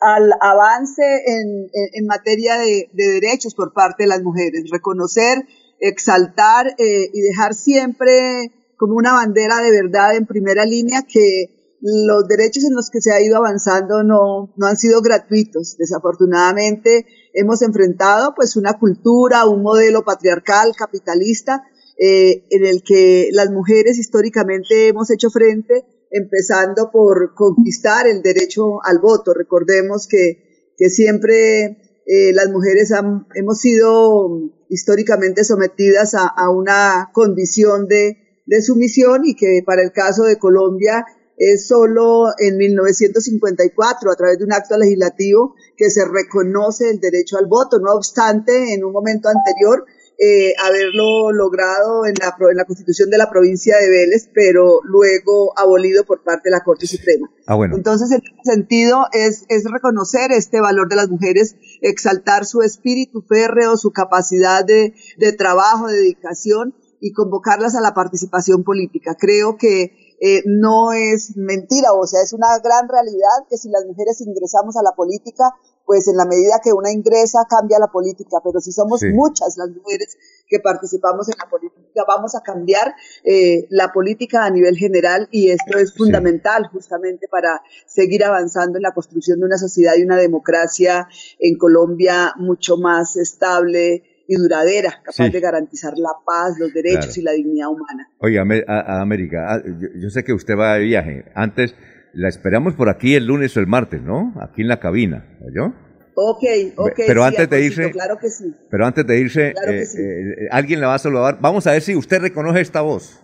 al 0.00 0.32
avance 0.40 1.02
en, 1.26 1.70
en, 1.92 2.06
materia 2.06 2.58
de, 2.58 2.88
de, 2.92 3.20
derechos 3.20 3.54
por 3.54 3.72
parte 3.72 4.04
de 4.04 4.08
las 4.08 4.22
mujeres, 4.22 4.70
reconocer, 4.70 5.46
exaltar 5.78 6.74
eh, 6.78 7.10
y 7.12 7.20
dejar 7.20 7.54
siempre 7.54 8.52
como 8.76 8.94
una 8.94 9.12
bandera 9.12 9.60
de 9.60 9.70
verdad 9.70 10.16
en 10.16 10.26
primera 10.26 10.64
línea 10.64 11.02
que 11.02 11.76
los 11.82 12.28
derechos 12.28 12.64
en 12.64 12.74
los 12.74 12.90
que 12.90 13.00
se 13.00 13.12
ha 13.12 13.20
ido 13.20 13.36
avanzando 13.36 14.02
no, 14.02 14.52
no 14.56 14.66
han 14.66 14.76
sido 14.76 15.00
gratuitos. 15.00 15.76
Desafortunadamente 15.78 17.06
hemos 17.32 17.62
enfrentado 17.62 18.34
pues 18.34 18.56
una 18.56 18.74
cultura, 18.78 19.46
un 19.46 19.62
modelo 19.62 20.04
patriarcal, 20.04 20.72
capitalista, 20.76 21.62
eh, 21.98 22.46
en 22.50 22.64
el 22.64 22.82
que 22.82 23.28
las 23.32 23.50
mujeres 23.50 23.98
históricamente 23.98 24.88
hemos 24.88 25.10
hecho 25.10 25.30
frente, 25.30 25.84
empezando 26.10 26.90
por 26.90 27.34
conquistar 27.34 28.06
el 28.06 28.22
derecho 28.22 28.84
al 28.84 28.98
voto. 28.98 29.32
Recordemos 29.32 30.06
que, 30.06 30.72
que 30.76 30.90
siempre 30.90 32.02
eh, 32.06 32.32
las 32.32 32.50
mujeres 32.50 32.92
hemos 33.34 33.60
sido 33.60 34.50
históricamente 34.68 35.44
sometidas 35.44 36.14
a, 36.14 36.26
a 36.26 36.50
una 36.50 37.10
condición 37.12 37.86
de, 37.86 38.42
de 38.46 38.62
sumisión 38.62 39.22
y 39.24 39.34
que 39.34 39.62
para 39.64 39.82
el 39.82 39.92
caso 39.92 40.24
de 40.24 40.38
Colombia 40.38 41.04
es 41.40 41.66
solo 41.68 42.26
en 42.38 42.58
1954, 42.58 44.10
a 44.10 44.14
través 44.14 44.38
de 44.38 44.44
un 44.44 44.52
acto 44.52 44.76
legislativo, 44.76 45.54
que 45.74 45.88
se 45.88 46.04
reconoce 46.04 46.90
el 46.90 47.00
derecho 47.00 47.38
al 47.38 47.46
voto. 47.46 47.78
No 47.78 47.94
obstante, 47.94 48.74
en 48.74 48.84
un 48.84 48.92
momento 48.92 49.30
anterior, 49.30 49.86
eh, 50.22 50.52
haberlo 50.62 51.32
logrado 51.32 52.04
en 52.04 52.12
la, 52.20 52.36
en 52.50 52.56
la 52.56 52.66
constitución 52.66 53.08
de 53.08 53.16
la 53.16 53.30
provincia 53.30 53.78
de 53.78 53.88
Vélez, 53.88 54.28
pero 54.34 54.80
luego 54.84 55.58
abolido 55.58 56.04
por 56.04 56.22
parte 56.22 56.50
de 56.50 56.50
la 56.50 56.62
Corte 56.62 56.86
Suprema. 56.86 57.30
Ah, 57.46 57.54
bueno. 57.54 57.74
Entonces, 57.74 58.10
en 58.10 58.18
ese 58.18 58.52
sentido, 58.52 59.06
es, 59.12 59.46
es 59.48 59.64
reconocer 59.64 60.30
este 60.30 60.60
valor 60.60 60.90
de 60.90 60.96
las 60.96 61.08
mujeres, 61.08 61.56
exaltar 61.80 62.44
su 62.44 62.60
espíritu 62.60 63.22
férreo, 63.22 63.78
su 63.78 63.92
capacidad 63.92 64.62
de, 64.62 64.92
de 65.16 65.32
trabajo, 65.32 65.88
de 65.88 65.96
dedicación 65.96 66.74
y 67.00 67.12
convocarlas 67.12 67.74
a 67.74 67.80
la 67.80 67.94
participación 67.94 68.62
política. 68.62 69.16
Creo 69.18 69.56
que 69.56 69.94
eh, 70.20 70.42
no 70.44 70.92
es 70.92 71.34
mentira, 71.36 71.94
o 71.94 72.06
sea, 72.06 72.22
es 72.22 72.34
una 72.34 72.58
gran 72.62 72.88
realidad 72.88 73.48
que 73.48 73.56
si 73.56 73.70
las 73.70 73.86
mujeres 73.86 74.20
ingresamos 74.20 74.76
a 74.76 74.82
la 74.82 74.92
política, 74.92 75.54
pues 75.86 76.06
en 76.08 76.16
la 76.16 76.26
medida 76.26 76.60
que 76.62 76.72
una 76.72 76.92
ingresa 76.92 77.46
cambia 77.48 77.78
la 77.78 77.90
política, 77.90 78.36
pero 78.44 78.60
si 78.60 78.70
somos 78.70 79.00
muchas 79.14 79.56
las 79.56 79.70
mujeres 79.70 80.16
que 80.46 80.60
participamos 80.60 81.28
en 81.28 81.34
la 81.38 81.48
política, 81.48 82.04
vamos 82.06 82.34
a 82.36 82.42
cambiar 82.42 82.94
eh, 83.24 83.66
la 83.70 83.92
política 83.92 84.44
a 84.44 84.50
nivel 84.50 84.76
general 84.76 85.26
y 85.32 85.50
esto 85.50 85.78
es 85.78 85.94
fundamental 85.94 86.68
justamente 86.70 87.26
para 87.28 87.62
seguir 87.86 88.22
avanzando 88.22 88.78
en 88.78 88.82
la 88.82 88.92
construcción 88.92 89.40
de 89.40 89.46
una 89.46 89.58
sociedad 89.58 89.94
y 89.96 90.04
una 90.04 90.16
democracia 90.16 91.08
en 91.38 91.56
Colombia 91.56 92.34
mucho 92.36 92.76
más 92.76 93.16
estable, 93.16 94.04
y 94.30 94.36
duradera, 94.36 95.02
capaz 95.02 95.28
de 95.28 95.40
garantizar 95.40 95.94
la 95.96 96.10
paz, 96.24 96.56
los 96.56 96.72
derechos 96.72 97.18
y 97.18 97.22
la 97.22 97.32
dignidad 97.32 97.68
humana. 97.68 98.08
Oye, 98.18 98.38
a, 98.38 99.00
América, 99.00 99.44
ah, 99.48 99.60
yo, 99.64 100.08
sé 100.08 100.22
que 100.22 100.32
usted 100.32 100.56
va 100.56 100.74
de 100.74 100.84
viaje. 100.84 101.24
Antes, 101.34 101.74
la 102.12 102.28
esperamos 102.28 102.74
por 102.74 102.88
aquí 102.88 103.16
el 103.16 103.26
lunes 103.26 103.56
o 103.56 103.60
el 103.60 103.66
martes, 103.66 104.00
¿no? 104.00 104.32
Aquí 104.40 104.62
en 104.62 104.68
la 104.68 104.78
cabina, 104.78 105.36
¿yo? 105.52 105.74
Ok, 106.14 106.44
ok. 106.76 107.00
Pero 107.08 107.24
antes 107.24 107.50
de 107.50 107.60
irse, 107.60 107.90
claro 107.90 108.18
que 108.18 108.30
sí. 108.30 108.54
Pero 108.70 108.86
antes 108.86 109.04
de 109.04 109.18
irse, 109.18 109.48
eh, 109.48 109.82
eh, 109.82 110.48
alguien 110.52 110.80
la 110.80 110.86
va 110.86 110.94
a 110.94 110.98
saludar. 111.00 111.38
Vamos 111.40 111.66
a 111.66 111.72
ver 111.72 111.82
si 111.82 111.96
usted 111.96 112.20
reconoce 112.20 112.60
esta 112.60 112.82
voz. 112.82 113.20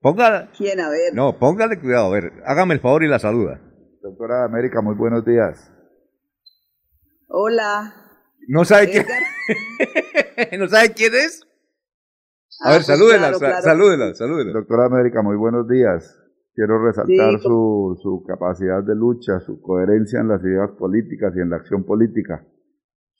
Póngala. 0.00 0.50
¿Quién? 0.56 0.80
A 0.80 0.88
ver. 0.88 1.12
No, 1.12 1.38
póngale 1.38 1.78
cuidado. 1.78 2.06
A 2.06 2.10
ver, 2.10 2.32
hágame 2.46 2.72
el 2.72 2.80
favor 2.80 3.04
y 3.04 3.08
la 3.08 3.18
saluda. 3.18 3.60
Doctora 4.00 4.46
América, 4.46 4.80
muy 4.80 4.94
buenos 4.94 5.26
días. 5.26 5.70
Hola. 7.28 8.07
No 8.48 8.64
sabe 8.64 8.88
quién. 8.90 9.04
¿No 10.58 10.68
sabe 10.68 10.94
quién 10.94 11.12
es? 11.14 11.46
A 12.64 12.72
ver, 12.72 12.82
salúdela, 12.82 13.34
salúdela, 13.34 14.14
salúdela. 14.14 14.52
Doctora 14.52 14.86
América, 14.86 15.20
muy 15.22 15.36
buenos 15.36 15.68
días. 15.68 16.18
Quiero 16.54 16.82
resaltar 16.82 17.38
su, 17.40 17.96
su 18.02 18.24
capacidad 18.26 18.82
de 18.82 18.96
lucha, 18.96 19.38
su 19.40 19.60
coherencia 19.60 20.20
en 20.20 20.28
las 20.28 20.42
ideas 20.42 20.70
políticas 20.78 21.34
y 21.36 21.40
en 21.40 21.50
la 21.50 21.56
acción 21.56 21.84
política, 21.84 22.42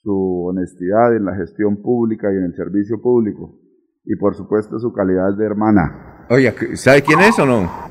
su 0.01 0.45
honestidad 0.47 1.15
en 1.15 1.25
la 1.25 1.35
gestión 1.35 1.81
pública 1.81 2.27
y 2.33 2.35
en 2.35 2.45
el 2.45 2.55
servicio 2.55 2.99
público, 2.99 3.55
y 4.03 4.15
por 4.15 4.35
supuesto 4.35 4.79
su 4.79 4.91
calidad 4.91 5.37
de 5.37 5.45
hermana. 5.45 6.25
Oye, 6.29 6.53
¿sabe 6.75 7.03
quién 7.03 7.21
es 7.21 7.37
o 7.37 7.45
no? 7.45 7.88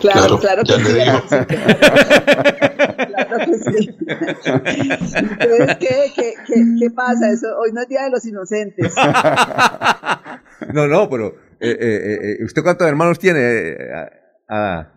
Claro, 0.00 0.38
claro, 0.38 0.62
que 0.62 0.72
sí. 0.72 0.94
claro 3.06 3.38
que 3.38 3.54
sí. 3.58 3.96
Entonces, 5.14 5.76
¿qué, 5.80 6.12
qué, 6.14 6.34
qué, 6.78 6.90
pasa? 6.90 7.30
Eso, 7.32 7.46
hoy 7.58 7.72
no 7.72 7.82
es 7.82 7.88
Día 7.88 8.04
de 8.04 8.10
los 8.10 8.24
Inocentes. 8.26 8.94
no, 10.72 10.86
no, 10.86 11.08
pero 11.08 11.36
eh, 11.60 11.76
eh, 11.80 12.18
eh, 12.40 12.44
¿usted 12.44 12.62
cuántos 12.62 12.86
hermanos 12.86 13.18
tiene 13.18 13.76
a, 14.48 14.92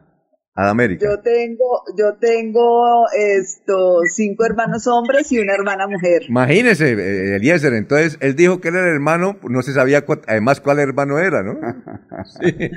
a 0.59 0.69
América? 0.69 1.05
Yo 1.05 1.21
tengo, 1.21 1.83
yo 1.97 2.15
tengo 2.19 3.05
esto, 3.17 4.01
cinco 4.05 4.45
hermanos 4.45 4.87
hombres 4.87 5.31
y 5.31 5.39
una 5.39 5.53
hermana 5.53 5.87
mujer. 5.87 6.23
Imagínese, 6.27 7.35
Eliezer, 7.35 7.73
entonces 7.73 8.17
él 8.21 8.35
dijo 8.35 8.59
que 8.59 8.69
él 8.69 8.75
era 8.75 8.87
el 8.87 8.95
hermano, 8.95 9.37
no 9.43 9.61
se 9.61 9.73
sabía 9.73 10.03
además 10.27 10.59
cuál 10.59 10.79
hermano 10.79 11.19
era, 11.19 11.43
¿no? 11.43 11.59
Sí. 12.41 12.53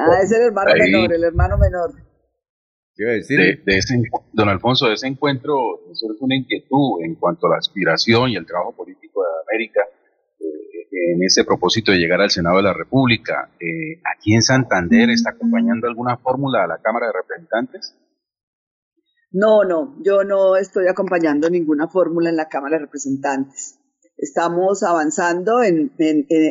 Ah, 0.00 0.22
es 0.22 0.30
el 0.30 0.42
hermano 0.42 0.70
menor, 0.78 1.12
el 1.12 1.24
hermano 1.24 1.58
menor. 1.58 1.90
¿Qué 2.94 3.02
iba 3.02 3.10
a 3.10 3.14
decir? 3.14 3.64
De, 3.64 3.76
ese, 3.76 4.00
don 4.32 4.48
Alfonso, 4.48 4.86
de 4.86 4.94
ese 4.94 5.08
encuentro 5.08 5.56
surge 5.92 6.18
una 6.20 6.36
inquietud 6.36 7.02
en 7.02 7.16
cuanto 7.16 7.48
a 7.48 7.50
la 7.50 7.56
aspiración 7.56 8.30
y 8.30 8.36
el 8.36 8.46
trabajo 8.46 8.76
político 8.76 9.22
de 9.22 9.56
América 9.56 9.80
eh, 9.82 9.97
en 11.12 11.22
ese 11.22 11.44
propósito 11.44 11.92
de 11.92 11.98
llegar 11.98 12.20
al 12.20 12.30
Senado 12.30 12.56
de 12.56 12.62
la 12.64 12.74
República. 12.74 13.50
Eh, 13.60 14.00
¿Aquí 14.16 14.34
en 14.34 14.42
Santander 14.42 15.10
está 15.10 15.30
acompañando 15.30 15.86
alguna 15.88 16.16
fórmula 16.16 16.64
a 16.64 16.66
la 16.66 16.78
Cámara 16.78 17.06
de 17.06 17.12
Representantes? 17.12 17.96
No, 19.30 19.64
no, 19.64 19.96
yo 20.02 20.24
no 20.24 20.56
estoy 20.56 20.88
acompañando 20.88 21.50
ninguna 21.50 21.88
fórmula 21.88 22.30
en 22.30 22.36
la 22.36 22.48
Cámara 22.48 22.78
de 22.78 22.84
Representantes 22.84 23.78
estamos 24.18 24.82
avanzando 24.82 25.62
en, 25.62 25.92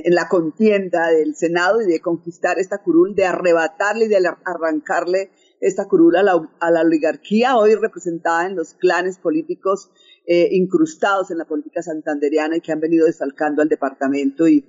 la 0.05 0.29
contienda 0.29 1.09
del 1.09 1.35
Senado 1.35 1.81
y 1.81 1.85
de 1.85 1.99
conquistar 1.99 2.57
esta 2.59 2.79
curul, 2.79 3.13
de 3.13 3.25
arrebatarle 3.25 4.05
y 4.05 4.07
de 4.07 4.25
arrancarle 4.45 5.31
esta 5.59 5.87
curul 5.87 6.15
a 6.15 6.23
la, 6.23 6.81
oligarquía, 6.81 7.57
hoy 7.57 7.75
representada 7.75 8.47
en 8.47 8.55
los 8.55 8.73
clanes 8.73 9.17
políticos 9.17 9.91
eh, 10.29 10.49
incrustados 10.51 11.31
en 11.31 11.37
la 11.37 11.45
política 11.45 11.81
santanderiana 11.81 12.57
y 12.57 12.61
que 12.61 12.73
han 12.73 12.81
venido 12.81 13.05
desfalcando 13.05 13.61
al 13.61 13.69
departamento 13.69 14.47
y, 14.47 14.65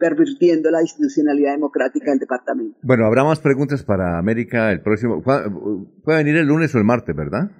pervirtiendo 0.00 0.70
la 0.70 0.80
institucionalidad 0.80 1.52
democrática 1.52 2.12
del 2.12 2.18
departamento. 2.18 2.78
Bueno, 2.82 3.04
habrá 3.04 3.24
más 3.24 3.40
preguntas 3.40 3.82
para 3.82 4.18
América 4.18 4.72
el 4.72 4.80
próximo. 4.80 5.22
Puede 5.22 6.16
venir 6.16 6.36
el 6.36 6.46
lunes 6.46 6.74
o 6.74 6.78
el 6.78 6.84
martes, 6.84 7.14
¿verdad? 7.14 7.50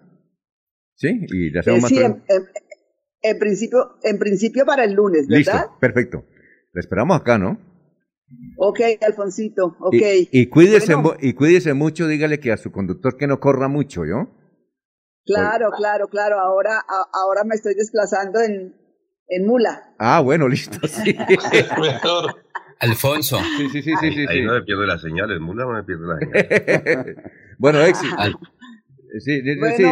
Sí, 0.94 1.26
y 1.28 1.50
le 1.50 1.58
hacemos 1.60 1.92
eh, 1.92 2.08
más 2.08 2.22
en 3.22 3.38
principio, 3.38 3.98
en 4.02 4.18
principio 4.18 4.64
para 4.64 4.84
el 4.84 4.94
lunes, 4.94 5.26
¿verdad? 5.28 5.54
Listo, 5.54 5.78
perfecto. 5.78 6.24
Le 6.72 6.80
esperamos 6.80 7.20
acá, 7.20 7.38
¿no? 7.38 7.58
Ok, 8.56 8.80
Alfonsito, 9.06 9.76
ok. 9.78 9.94
Y, 10.30 10.46
cuídese, 10.46 10.94
y 11.20 11.34
cuídese 11.34 11.74
mucho, 11.74 12.08
dígale 12.08 12.40
que 12.40 12.50
a 12.50 12.56
su 12.56 12.72
conductor 12.72 13.16
que 13.16 13.26
no 13.26 13.40
corra 13.40 13.68
mucho, 13.68 14.06
¿yo? 14.06 14.30
Claro, 15.24 15.70
claro, 15.76 16.08
claro. 16.08 16.40
Ahora, 16.40 16.82
ahora 17.12 17.44
me 17.44 17.54
estoy 17.54 17.74
desplazando 17.74 18.40
en, 18.40 18.74
en 19.28 19.46
mula. 19.46 19.94
Ah, 19.98 20.20
bueno, 20.20 20.48
listo, 20.48 20.86
sí. 20.86 21.16
Alfonso. 22.80 23.38
Sí, 23.56 23.68
sí, 23.70 23.82
sí, 23.82 23.92
sí, 24.00 24.12
sí. 24.12 24.26
Ahí 24.28 24.42
no 24.44 24.54
me 24.54 24.62
pierdo 24.62 24.84
la 24.84 24.98
señal, 24.98 25.30
en 25.30 25.42
mula 25.42 25.64
no 25.64 25.72
me 25.72 25.84
pierdo 25.84 26.06
la 26.06 26.18
señal. 26.18 27.16
bueno, 27.58 27.80
éxito. 27.80 28.16
Sí, 29.18 29.42
sí, 29.76 29.84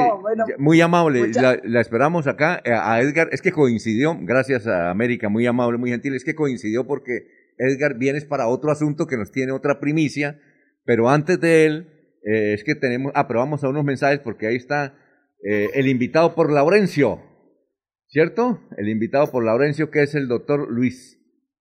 muy 0.59 0.81
amable. 0.81 1.31
La, 1.35 1.81
esperamos 1.81 2.27
acá. 2.27 2.61
Eh, 2.65 2.73
a 2.73 3.01
Edgar, 3.01 3.29
es 3.33 3.43
que 3.43 3.53
coincidió, 3.53 4.17
gracias 4.21 4.67
a 4.67 4.91
América, 4.91 5.29
muy 5.29 5.47
amable, 5.47 5.79
muy 5.79 5.91
gentil, 5.91 6.15
es 6.15 6.25
que 6.25 6.35
coincidió 6.35 6.87
porque 6.87 7.27
Edgar 7.59 7.99
vienes 7.99 8.25
para 8.25 8.49
otro 8.49 8.73
asunto 8.73 9.07
que 9.07 9.19
nos 9.19 9.31
tiene 9.31 9.53
otra 9.53 9.79
primicia, 9.79 10.41
pero 10.87 11.11
antes 11.11 11.39
de 11.39 11.67
él, 11.67 11.89
eh, 12.25 12.55
es 12.55 12.65
que 12.65 12.75
tenemos, 12.75 13.13
ah, 13.15 13.29
pero 13.29 13.41
vamos 13.41 13.63
a 13.63 13.69
unos 13.69 13.85
mensajes 13.85 14.21
porque 14.21 14.47
ahí 14.47 14.57
está 14.57 14.95
eh, 15.43 15.71
el 15.75 15.89
invitado 15.89 16.35
por 16.35 16.53
Laurencio, 16.53 17.21
¿cierto? 18.09 18.61
El 18.77 18.89
invitado 18.89 19.31
por 19.31 19.45
Laurencio, 19.45 19.91
que 19.91 20.03
es 20.03 20.15
el 20.15 20.29
doctor 20.29 20.71
Luis 20.71 21.19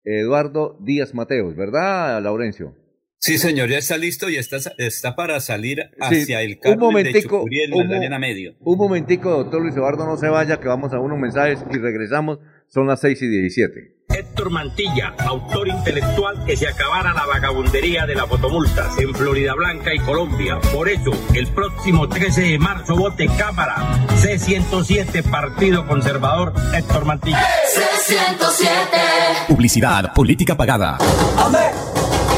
Eduardo 0.04 0.78
Díaz 0.82 1.14
Mateos, 1.14 1.56
¿verdad, 1.56 2.22
Laurencio? 2.22 2.76
Sí, 3.24 3.38
señor, 3.38 3.70
ya 3.70 3.78
está 3.78 3.98
listo 3.98 4.30
y 4.30 4.38
está, 4.38 4.58
está 4.80 5.16
para 5.16 5.40
salir 5.42 5.92
hacia 6.00 6.42
el 6.42 6.60
cable 6.60 6.78
un 6.78 6.82
momentico, 6.82 7.46
de 7.48 7.72
un, 7.72 8.20
Medio. 8.20 8.56
Un 8.62 8.80
momentico, 8.80 9.30
doctor 9.30 9.62
Luis 9.62 9.76
Eduardo, 9.76 10.08
no 10.08 10.18
se 10.18 10.28
vaya, 10.28 10.60
que 10.60 10.68
vamos 10.68 10.92
a 10.92 11.00
unos 11.00 11.20
mensajes 11.20 11.64
y 11.72 11.78
regresamos. 11.78 12.40
Son 12.74 12.88
las 12.88 13.02
6 13.02 13.22
y 13.24 13.28
17. 13.28 13.98
Héctor 14.08 14.50
Mantilla, 14.50 15.14
autor 15.28 15.68
intelectual 15.68 16.46
que 16.46 16.56
se 16.56 16.70
acabara 16.70 17.14
la 17.14 17.26
vagabundería 17.26 18.06
de 18.06 18.16
las 18.16 18.28
fotomultas 18.28 18.98
en 18.98 19.14
Florida 19.14 19.54
Blanca 19.56 19.94
y 19.94 20.00
Colombia. 20.00 20.58
Por 20.74 20.88
eso, 20.88 21.12
el 21.34 21.48
próximo 21.48 22.08
13 22.08 22.42
de 22.44 22.60
marzo 22.60 22.96
vote 22.96 23.28
Cámara 23.38 23.76
C107 24.22 25.22
Partido 25.30 25.86
Conservador 25.86 26.54
Héctor 26.74 27.04
Mantilla. 27.04 27.46
C107. 27.76 29.48
Publicidad, 29.50 30.14
política 30.14 30.56
pagada. 30.56 30.98
Amén, 31.38 31.72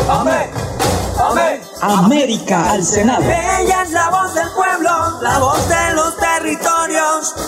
amén, 0.10 0.50
amén. 1.20 1.62
América 1.80 2.72
al 2.72 2.84
Senado. 2.84 3.24
Ella 3.24 3.84
es 3.84 3.92
la 3.92 4.10
voz 4.10 4.34
del 4.34 4.48
pueblo, 4.56 5.22
la 5.22 5.38
voz 5.38 5.70
de 5.70 5.94
los 5.94 6.18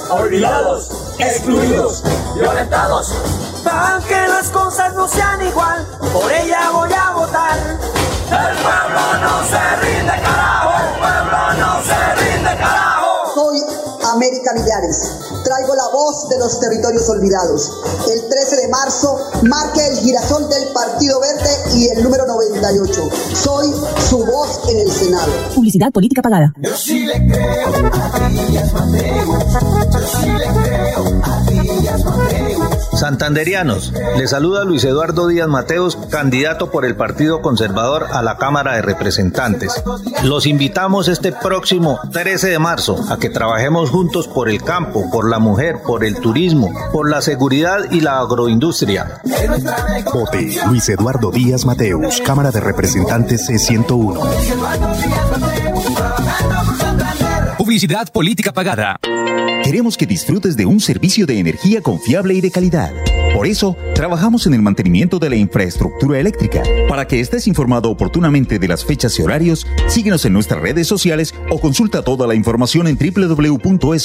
Olvidados, 0.10 0.90
excluidos, 1.20 2.02
violentados. 2.34 3.14
Para 3.64 4.00
que 4.08 4.28
las 4.28 4.50
cosas 4.50 4.94
no 4.94 5.06
sean 5.06 5.46
igual, 5.46 5.86
por 6.14 6.32
ella 6.32 6.70
voy 6.72 6.94
a 6.94 7.12
votar. 7.12 7.58
El 7.60 8.58
pueblo 8.58 9.18
no 9.22 9.44
se 9.44 9.76
rinde, 9.82 10.14
carajo. 10.22 10.72
El 10.82 10.98
pueblo 10.98 11.54
no 11.60 11.84
se 11.84 12.16
rinde, 12.16 12.25
América 14.16 14.54
Millares. 14.54 15.12
Traigo 15.44 15.76
la 15.76 15.90
voz 15.92 16.30
de 16.30 16.40
los 16.40 16.60
territorios 16.60 17.08
olvidados. 17.10 17.72
El 18.10 18.30
13 18.30 18.56
de 18.56 18.68
marzo 18.70 19.20
marque 19.44 19.86
el 19.86 19.98
girasol 19.98 20.48
del 20.50 20.70
Partido 20.74 21.20
Verde 21.20 21.50
y 21.76 21.90
el 21.90 22.02
número 22.02 22.26
98. 22.26 23.10
Soy 23.34 23.74
su 24.10 24.20
voz 24.26 24.62
en 24.70 24.80
el 24.80 24.92
Senado. 24.92 25.32
Publicidad 25.54 25.92
política 25.92 26.22
pagada. 26.22 26.54
Yo 26.58 26.76
sí 26.78 27.06
le 27.06 27.28
creo 27.28 27.68
a 27.92 28.30
Díaz 28.30 28.74
Mateus. 28.74 29.26
Yo 29.92 30.00
sí 30.22 30.30
le 30.30 30.48
creo 30.64 31.22
a 31.24 31.42
Díaz 31.52 32.06
Mateus. 32.06 32.85
Santanderianos, 32.94 33.94
le 34.18 34.28
saluda 34.28 34.64
Luis 34.64 34.84
Eduardo 34.84 35.28
Díaz 35.28 35.48
Mateos, 35.48 35.98
candidato 36.10 36.72
por 36.72 36.86
el 36.86 36.96
Partido 36.96 37.42
Conservador 37.42 38.08
a 38.12 38.22
la 38.22 38.38
Cámara 38.38 38.76
de 38.76 38.82
Representantes. 38.82 39.84
Los 40.24 40.46
invitamos 40.46 41.08
este 41.08 41.32
próximo 41.32 42.00
13 42.12 42.50
de 42.50 42.60
marzo 42.60 42.98
a 43.10 43.18
que 43.18 43.30
trabajemos 43.30 43.90
juntos 43.90 44.28
por 44.28 44.50
el 44.50 44.64
campo, 44.64 45.10
por 45.12 45.30
la 45.30 45.40
mujer, 45.40 45.82
por 45.86 46.06
el 46.06 46.20
turismo, 46.20 46.72
por 46.92 47.10
la 47.10 47.22
seguridad 47.22 47.92
y 47.92 48.02
la 48.02 48.20
agroindustria. 48.20 49.22
Vote 50.14 50.56
Luis 50.68 50.88
Eduardo 50.90 51.32
Díaz 51.32 51.66
Mateus, 51.66 52.22
Cámara 52.22 52.52
de 52.52 52.62
Representantes 52.62 53.50
C101. 53.50 55.75
Publicidad 57.76 58.10
política 58.10 58.54
pagada. 58.54 58.98
Queremos 59.66 59.98
que 59.98 60.06
disfrutes 60.06 60.56
de 60.56 60.66
un 60.66 60.80
servicio 60.80 61.26
de 61.26 61.40
energía 61.40 61.82
confiable 61.82 62.34
y 62.34 62.40
de 62.40 62.50
calidad. 62.50 62.94
Por 63.34 63.48
eso, 63.48 63.76
trabajamos 63.94 64.48
en 64.48 64.54
el 64.54 64.62
mantenimiento 64.62 65.20
de 65.20 65.30
la 65.30 65.36
infraestructura 65.36 66.18
eléctrica. 66.18 66.64
Para 66.88 67.06
que 67.06 67.20
estés 67.20 67.50
informado 67.50 67.92
oportunamente 67.92 68.60
de 68.60 68.68
las 68.70 68.86
fechas 68.86 69.20
y 69.20 69.24
horarios, 69.24 69.68
síguenos 69.90 70.24
en 70.24 70.32
nuestras 70.32 70.62
redes 70.62 70.88
sociales 70.88 71.36
o 71.50 71.60
consulta 71.60 72.02
toda 72.02 72.28
la 72.28 72.36
información 72.36 72.88
en 72.88 72.98
www.esa.com.co. 72.98 74.00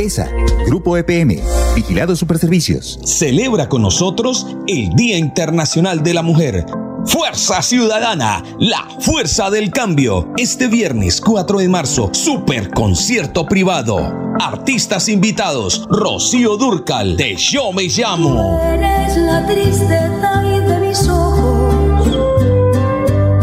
ESA, 0.00 0.28
Grupo 0.66 0.96
EPM, 0.96 1.36
Vigilado 1.76 2.16
Superservicios. 2.16 2.98
Celebra 3.04 3.68
con 3.68 3.82
nosotros 3.82 4.56
el 4.66 4.90
Día 4.96 5.18
Internacional 5.18 6.02
de 6.02 6.14
la 6.14 6.22
Mujer. 6.22 6.66
Fuerza 7.06 7.62
Ciudadana, 7.62 8.42
la 8.58 8.86
fuerza 9.00 9.50
del 9.50 9.70
cambio. 9.70 10.32
Este 10.36 10.66
viernes 10.66 11.20
4 11.20 11.58
de 11.58 11.68
marzo, 11.68 12.10
super 12.12 12.70
concierto 12.70 13.46
privado. 13.46 13.98
Artistas 14.40 15.08
invitados, 15.08 15.86
Rocío 15.90 16.56
Durcal, 16.56 17.16
de 17.16 17.36
Yo 17.36 17.72
Me 17.72 17.84
Llamo. 17.84 18.60
Eres 18.62 19.16
la 19.16 19.46
tristeza 19.46 20.42
de 20.42 20.78
mis 20.80 21.08
ojos. 21.08 22.08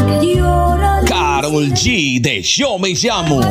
Que 0.05 0.35
llora 0.35 1.01
Carol 1.05 1.71
G, 1.71 2.21
de 2.21 2.41
Yo 2.41 2.77
Me 2.77 2.89
Llamo. 2.89 3.41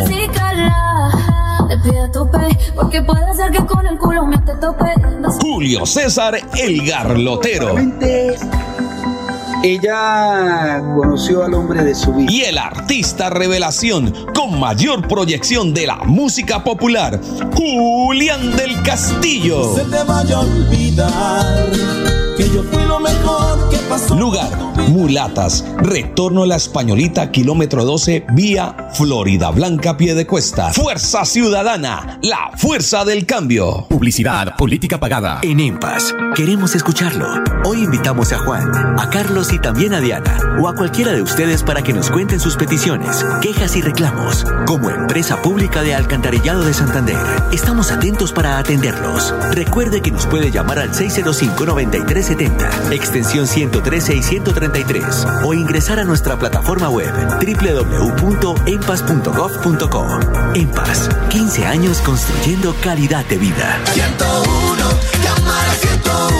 Julio 5.40 5.86
César, 5.86 6.39
el 6.56 6.86
garlotero. 6.86 7.74
Ella 9.65 10.82
conoció 10.95 11.43
al 11.43 11.55
hombre 11.55 11.82
de 11.82 11.95
su 11.95 12.12
vida. 12.12 12.31
Y 12.31 12.43
el 12.43 12.59
artista 12.59 13.31
revelación 13.31 14.12
con 14.35 14.61
mayor 14.61 15.09
proyección 15.09 15.73
de 15.73 15.86
la 15.86 15.97
música 16.05 16.62
popular, 16.62 17.19
Julián 17.57 18.55
del 18.59 18.82
Castillo. 18.82 19.74
Se 19.74 19.85
te 19.85 20.03
vaya 20.05 20.36
a 20.36 20.41
olvidar 20.41 22.14
que 22.36 22.48
yo 22.51 22.62
fui 22.65 22.82
lo 22.85 23.01
mejor 23.01 23.69
que 23.70 23.77
pasó. 23.89 24.15
Lugar, 24.15 24.51
Mulatas, 24.89 25.65
retorno 25.78 26.43
a 26.43 26.47
la 26.47 26.56
Españolita, 26.56 27.31
kilómetro 27.31 27.85
12, 27.85 28.27
vía 28.32 28.90
Florida 28.94 29.51
Blanca, 29.51 29.97
pie 29.97 30.15
de 30.15 30.27
cuesta. 30.27 30.73
Fuerza 30.73 31.24
Ciudadana, 31.24 32.19
la 32.23 32.51
fuerza 32.56 33.05
del 33.05 33.27
cambio. 33.27 33.86
Publicidad, 33.89 34.56
política 34.56 34.98
pagada. 34.98 35.40
En 35.43 35.61
EMPAS, 35.61 36.15
queremos 36.35 36.74
escucharlo. 36.74 37.27
Hoy 37.65 37.85
invitamos 37.85 38.32
a 38.32 38.39
Juan, 38.39 38.98
a 38.98 39.09
Carlos 39.11 39.52
y 39.52 39.59
también 39.59 39.94
a 39.94 40.01
Diana, 40.01 40.39
o 40.61 40.69
a 40.69 40.74
cualquiera 40.74 41.12
de 41.12 41.23
ustedes 41.23 41.62
para 41.62 41.82
que 41.82 41.93
nos 41.93 42.11
cuenten 42.11 42.40
sus 42.40 42.56
peticiones, 42.56 43.24
quejas 43.40 43.77
y 43.77 43.81
reclamos. 43.81 44.44
Como 44.66 44.90
empresa 44.90 45.40
pública 45.40 45.82
de 45.82 45.94
Alcantarillado 45.94 46.65
de 46.65 46.74
Santander, 46.74 47.16
estamos 47.52 47.90
atentos 47.90 48.32
para 48.32 48.59
atenderlos. 48.59 49.35
Recuerde 49.52 50.02
que 50.02 50.11
nos 50.11 50.27
puede 50.27 50.51
llamar 50.51 50.78
al 50.78 50.94
605-9370, 52.24 52.92
extensión 52.92 53.46
113 53.46 54.16
y 54.16 54.22
133, 54.22 55.26
o 55.44 55.55
ingresar 55.55 55.98
a 55.98 56.05
nuestra 56.05 56.38
plataforma 56.38 56.88
web 56.88 57.12
www.empas.gov.co. 57.12 60.06
EMPAS, 60.55 61.10
15 61.28 61.66
años 61.66 62.01
construyendo 62.01 62.74
calidad 62.82 63.26
de 63.26 63.36
vida. 63.38 63.78
101, 63.92 64.40
cámara 65.22 65.74
101. 65.74 66.34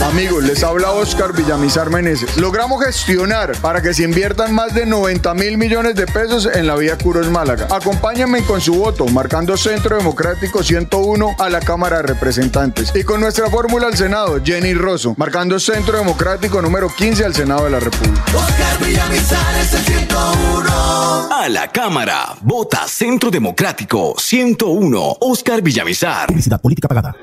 Amigos, 0.00 0.44
les 0.44 0.62
habla 0.62 0.92
Oscar 0.92 1.32
Villamizar 1.32 1.90
Meneses. 1.90 2.36
Logramos 2.36 2.84
gestionar 2.84 3.52
para 3.60 3.82
que 3.82 3.92
se 3.92 4.04
inviertan 4.04 4.54
más 4.54 4.72
de 4.74 4.86
90 4.86 5.34
mil 5.34 5.58
millones 5.58 5.94
de 5.96 6.06
pesos 6.06 6.46
en 6.46 6.66
la 6.66 6.76
vía 6.76 6.96
Curos 6.96 7.28
Málaga. 7.30 7.66
Acompáñenme 7.70 8.42
con 8.42 8.60
su 8.60 8.74
voto, 8.74 9.06
marcando 9.06 9.56
Centro 9.56 9.96
Democrático 9.96 10.62
101 10.62 11.36
a 11.38 11.48
la 11.50 11.60
Cámara 11.60 11.98
de 11.98 12.04
Representantes. 12.04 12.92
Y 12.94 13.02
con 13.02 13.20
nuestra 13.20 13.50
fórmula 13.50 13.88
al 13.88 13.96
Senado, 13.96 14.40
Jenny 14.42 14.74
Rosso, 14.74 15.14
marcando 15.16 15.58
Centro 15.58 15.98
Democrático 15.98 16.62
número 16.62 16.88
15 16.94 17.24
al 17.24 17.34
Senado 17.34 17.64
de 17.64 17.70
la 17.70 17.80
República. 17.80 18.24
Oscar 18.34 18.78
Villamizar 18.86 19.56
es 19.60 19.74
el 19.74 19.84
101. 19.84 21.28
A 21.32 21.48
la 21.48 21.68
Cámara, 21.70 22.36
vota 22.42 22.86
Centro 22.88 23.30
Democrático 23.30 24.14
101, 24.18 25.16
Oscar 25.20 25.60
Villamizar. 25.60 26.28
Publicidad 26.28 26.60
política 26.60 26.88
pagada. 26.88 27.14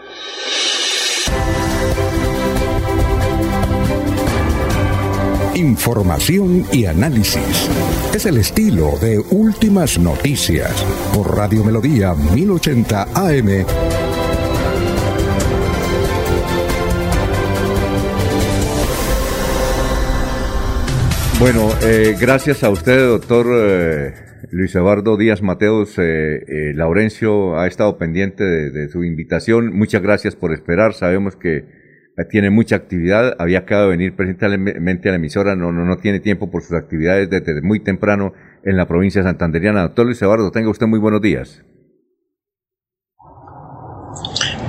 Información 5.56 6.65
y 6.73 6.84
análisis. 6.86 7.69
Es 8.14 8.26
el 8.26 8.36
estilo 8.36 8.91
de 8.99 9.19
Últimas 9.19 9.98
Noticias 9.98 10.69
por 11.14 11.34
Radio 11.34 11.64
Melodía 11.64 12.14
1080 12.14 13.03
AM. 13.15 13.65
Bueno, 21.40 21.69
eh, 21.84 22.18
gracias 22.19 22.61
a 22.65 22.69
usted, 22.69 23.07
doctor 23.07 23.48
eh, 23.49 24.14
Luis 24.52 24.76
Eduardo 24.76 25.15
Díaz 25.15 25.41
Mateos. 25.41 25.98
Eh, 25.98 26.44
eh, 26.48 26.73
Laurencio 26.76 27.57
ha 27.57 27.68
estado 27.68 27.98
pendiente 27.98 28.44
de, 28.44 28.72
de 28.72 28.90
su 28.90 29.06
invitación. 29.06 29.73
Muchas 29.73 30.02
gracias 30.02 30.36
por 30.36 30.53
esperar. 30.53 30.94
Sabemos 30.94 31.38
que 31.38 31.85
tiene 32.24 32.50
mucha 32.50 32.78
actividad. 32.78 33.36
Había 33.40 33.60
acabado 33.60 33.90
de 33.90 33.98
venir 33.98 34.16
presentemente 34.16 35.10
a 35.10 35.12
la 35.12 35.18
emisora. 35.18 35.56
No, 35.56 35.72
no, 35.72 35.86
no 35.86 35.98
tiene 35.98 36.20
tiempo 36.20 36.50
por 36.50 36.64
sus 36.64 36.74
actividades 36.74 37.30
desde 37.30 37.62
muy 37.62 37.82
temprano 37.82 38.34
en 38.64 38.78
la 38.78 38.88
provincia 38.88 39.22
santanderiana. 39.24 39.82
Doctor 39.82 40.06
Luis 40.06 40.22
Eduardo, 40.22 40.52
tenga 40.52 40.70
usted 40.70 40.88
muy 40.88 41.00
buenos 41.00 41.22
días. 41.22 41.62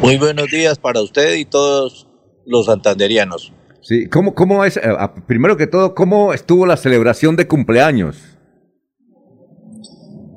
Muy 0.02 0.18
buenos 0.18 0.50
días 0.50 0.78
para 0.78 1.00
usted 1.00 1.36
y 1.36 1.44
todos 1.44 2.08
los 2.44 2.66
santanderianos. 2.66 3.52
Sí, 3.80 4.08
¿cómo, 4.08 4.34
cómo 4.34 4.64
es, 4.64 4.76
eh, 4.76 4.82
primero 5.26 5.56
que 5.56 5.68
todo, 5.68 5.94
cómo 5.94 6.32
estuvo 6.32 6.66
la 6.66 6.76
celebración 6.76 7.36
de 7.36 7.46
cumpleaños? 7.46 8.36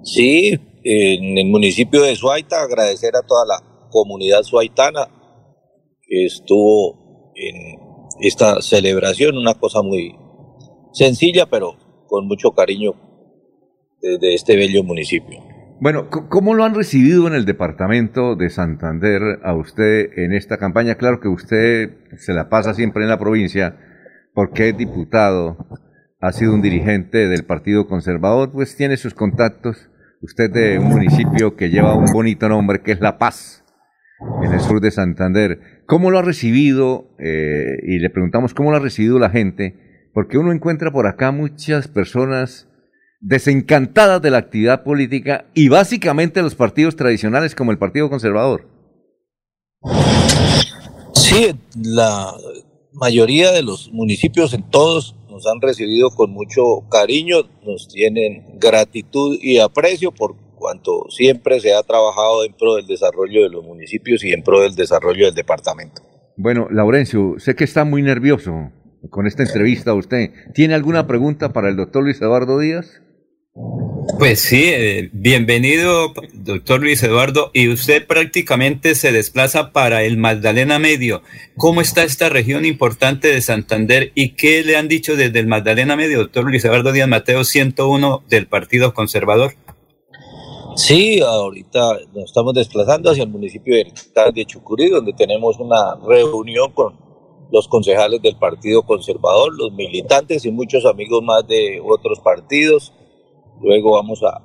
Sí, 0.04 0.60
en 0.84 1.38
el 1.38 1.48
municipio 1.48 2.04
de 2.04 2.16
Suaita, 2.16 2.62
agradecer 2.62 3.16
a 3.16 3.22
toda 3.22 3.46
la 3.46 3.88
comunidad 3.90 4.44
suaitana 4.44 5.08
que 6.02 6.26
estuvo 6.26 6.99
en 7.40 7.80
esta 8.20 8.62
celebración, 8.62 9.38
una 9.38 9.54
cosa 9.56 9.82
muy 9.82 10.16
sencilla, 10.92 11.46
pero 11.46 11.76
con 12.08 12.28
mucho 12.28 12.52
cariño 12.52 12.92
desde 14.02 14.34
este 14.34 14.56
bello 14.56 14.84
municipio. 14.84 15.40
Bueno, 15.82 16.10
¿cómo 16.10 16.56
lo 16.56 16.66
han 16.66 16.76
recibido 16.76 17.28
en 17.28 17.34
el 17.34 17.46
departamento 17.46 18.36
de 18.36 18.50
Santander 18.50 19.22
a 19.44 19.56
usted 19.56 20.10
en 20.18 20.34
esta 20.34 20.58
campaña? 20.58 20.96
Claro 20.96 21.22
que 21.22 21.30
usted 21.30 21.92
se 22.18 22.34
la 22.34 22.50
pasa 22.50 22.74
siempre 22.74 23.04
en 23.04 23.10
la 23.10 23.18
provincia 23.18 23.78
porque 24.34 24.70
es 24.70 24.78
diputado, 24.78 25.58
ha 26.20 26.34
sido 26.34 26.54
un 26.54 26.62
dirigente 26.62 27.30
del 27.30 27.46
Partido 27.46 27.88
Conservador, 27.88 28.52
pues 28.52 28.76
tiene 28.76 28.98
sus 28.98 29.14
contactos. 29.14 29.90
Usted 30.22 30.52
de 30.52 30.80
un 30.80 30.90
municipio 30.90 31.56
que 31.56 31.70
lleva 31.70 31.96
un 31.96 32.12
bonito 32.12 32.50
nombre 32.50 32.82
que 32.82 32.92
es 32.92 33.00
La 33.00 33.18
Paz, 33.18 33.64
en 34.44 34.52
el 34.52 34.60
sur 34.60 34.82
de 34.82 34.92
Santander. 34.92 35.79
¿Cómo 35.90 36.12
lo 36.12 36.20
ha 36.20 36.22
recibido? 36.22 37.08
Eh, 37.18 37.80
y 37.82 37.98
le 37.98 38.12
preguntamos 38.12 38.54
cómo 38.54 38.70
lo 38.70 38.78
ha 38.78 38.80
recibido 38.80 39.18
la 39.18 39.32
gente, 39.32 40.08
porque 40.14 40.38
uno 40.38 40.52
encuentra 40.52 40.92
por 40.92 41.08
acá 41.08 41.32
muchas 41.32 41.88
personas 41.88 42.68
desencantadas 43.22 44.22
de 44.22 44.30
la 44.30 44.38
actividad 44.38 44.84
política 44.84 45.46
y 45.56 45.68
básicamente 45.68 46.44
los 46.44 46.54
partidos 46.54 46.96
tradicionales 46.96 47.56
como 47.56 47.72
el 47.72 47.80
Partido 47.80 48.08
Conservador. 48.08 48.68
Sí, 51.16 51.56
la 51.76 52.36
mayoría 52.94 53.52
de 53.52 53.64
los 53.64 53.92
municipios 53.92 54.54
en 54.54 54.70
todos 54.70 55.16
nos 55.28 55.48
han 55.48 55.60
recibido 55.60 56.12
con 56.12 56.30
mucho 56.30 56.88
cariño, 56.92 57.38
nos 57.66 57.88
tienen 57.88 58.60
gratitud 58.60 59.40
y 59.42 59.58
aprecio 59.58 60.12
por 60.12 60.36
cuanto 60.60 61.06
siempre 61.10 61.60
se 61.60 61.74
ha 61.74 61.82
trabajado 61.82 62.46
en 62.46 62.54
pro 62.54 62.76
del 62.76 62.86
desarrollo 62.86 63.44
de 63.44 63.50
los 63.50 63.64
municipios 63.64 64.24
y 64.24 64.34
en 64.34 64.44
pro 64.44 64.62
del 64.62 64.76
desarrollo 64.76 65.26
del 65.26 65.34
departamento. 65.34 66.04
Bueno, 66.38 66.68
Laurencio, 66.70 67.36
sé 67.38 67.56
que 67.56 67.64
está 67.64 67.86
muy 67.86 68.02
nervioso 68.02 68.72
con 69.10 69.28
esta 69.28 69.44
entrevista 69.44 69.94
usted. 69.94 70.32
¿Tiene 70.54 70.76
alguna 70.76 71.08
pregunta 71.08 71.54
para 71.54 71.70
el 71.70 71.76
doctor 71.76 72.04
Luis 72.04 72.22
Eduardo 72.22 72.60
Díaz? 72.60 73.02
Pues 74.18 74.42
sí, 74.42 74.64
eh, 74.66 75.10
bienvenido, 75.14 76.14
doctor 76.34 76.82
Luis 76.82 77.04
Eduardo. 77.04 77.52
Y 77.54 77.70
usted 77.70 78.06
prácticamente 78.06 78.96
se 78.96 79.12
desplaza 79.12 79.72
para 79.72 80.04
el 80.04 80.18
Magdalena 80.18 80.80
Medio. 80.80 81.22
¿Cómo 81.56 81.82
está 81.82 82.04
esta 82.04 82.30
región 82.30 82.66
importante 82.66 83.28
de 83.30 83.42
Santander 83.42 84.12
y 84.16 84.36
qué 84.36 84.64
le 84.64 84.78
han 84.78 84.88
dicho 84.88 85.16
desde 85.16 85.40
el 85.40 85.48
Magdalena 85.48 85.96
Medio, 85.96 86.20
doctor 86.20 86.44
Luis 86.46 86.66
Eduardo 86.66 86.92
Díaz 86.92 87.08
Mateo 87.08 87.44
101 87.44 88.24
del 88.30 88.48
Partido 88.48 88.94
Conservador? 88.94 89.54
Sí, 90.80 91.20
ahorita 91.20 92.00
nos 92.14 92.24
estamos 92.24 92.54
desplazando 92.54 93.12
hacia 93.12 93.24
el 93.24 93.30
municipio 93.30 93.76
de 93.76 94.46
Chucurí, 94.46 94.90
donde 94.90 95.12
tenemos 95.12 95.60
una 95.60 95.96
reunión 96.08 96.72
con 96.72 96.98
los 97.52 97.68
concejales 97.68 98.22
del 98.22 98.38
Partido 98.38 98.84
Conservador, 98.84 99.54
los 99.58 99.74
militantes 99.74 100.46
y 100.46 100.52
muchos 100.52 100.86
amigos 100.86 101.22
más 101.22 101.46
de 101.48 101.82
otros 101.86 102.22
partidos 102.22 102.94
luego 103.62 103.92
vamos 103.92 104.24
a 104.24 104.42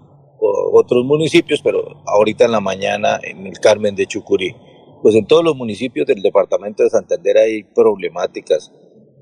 otros 0.72 1.04
municipios, 1.04 1.62
pero 1.62 2.02
ahorita 2.04 2.46
en 2.46 2.52
la 2.52 2.60
mañana 2.60 3.20
en 3.22 3.46
el 3.46 3.58
Carmen 3.60 3.94
de 3.94 4.06
Chucurí. 4.06 4.56
Pues 5.02 5.14
en 5.14 5.26
todos 5.26 5.44
los 5.44 5.54
municipios 5.54 6.04
del 6.04 6.20
departamento 6.20 6.82
de 6.82 6.90
Santander 6.90 7.38
hay 7.38 7.62
problemáticas, 7.62 8.72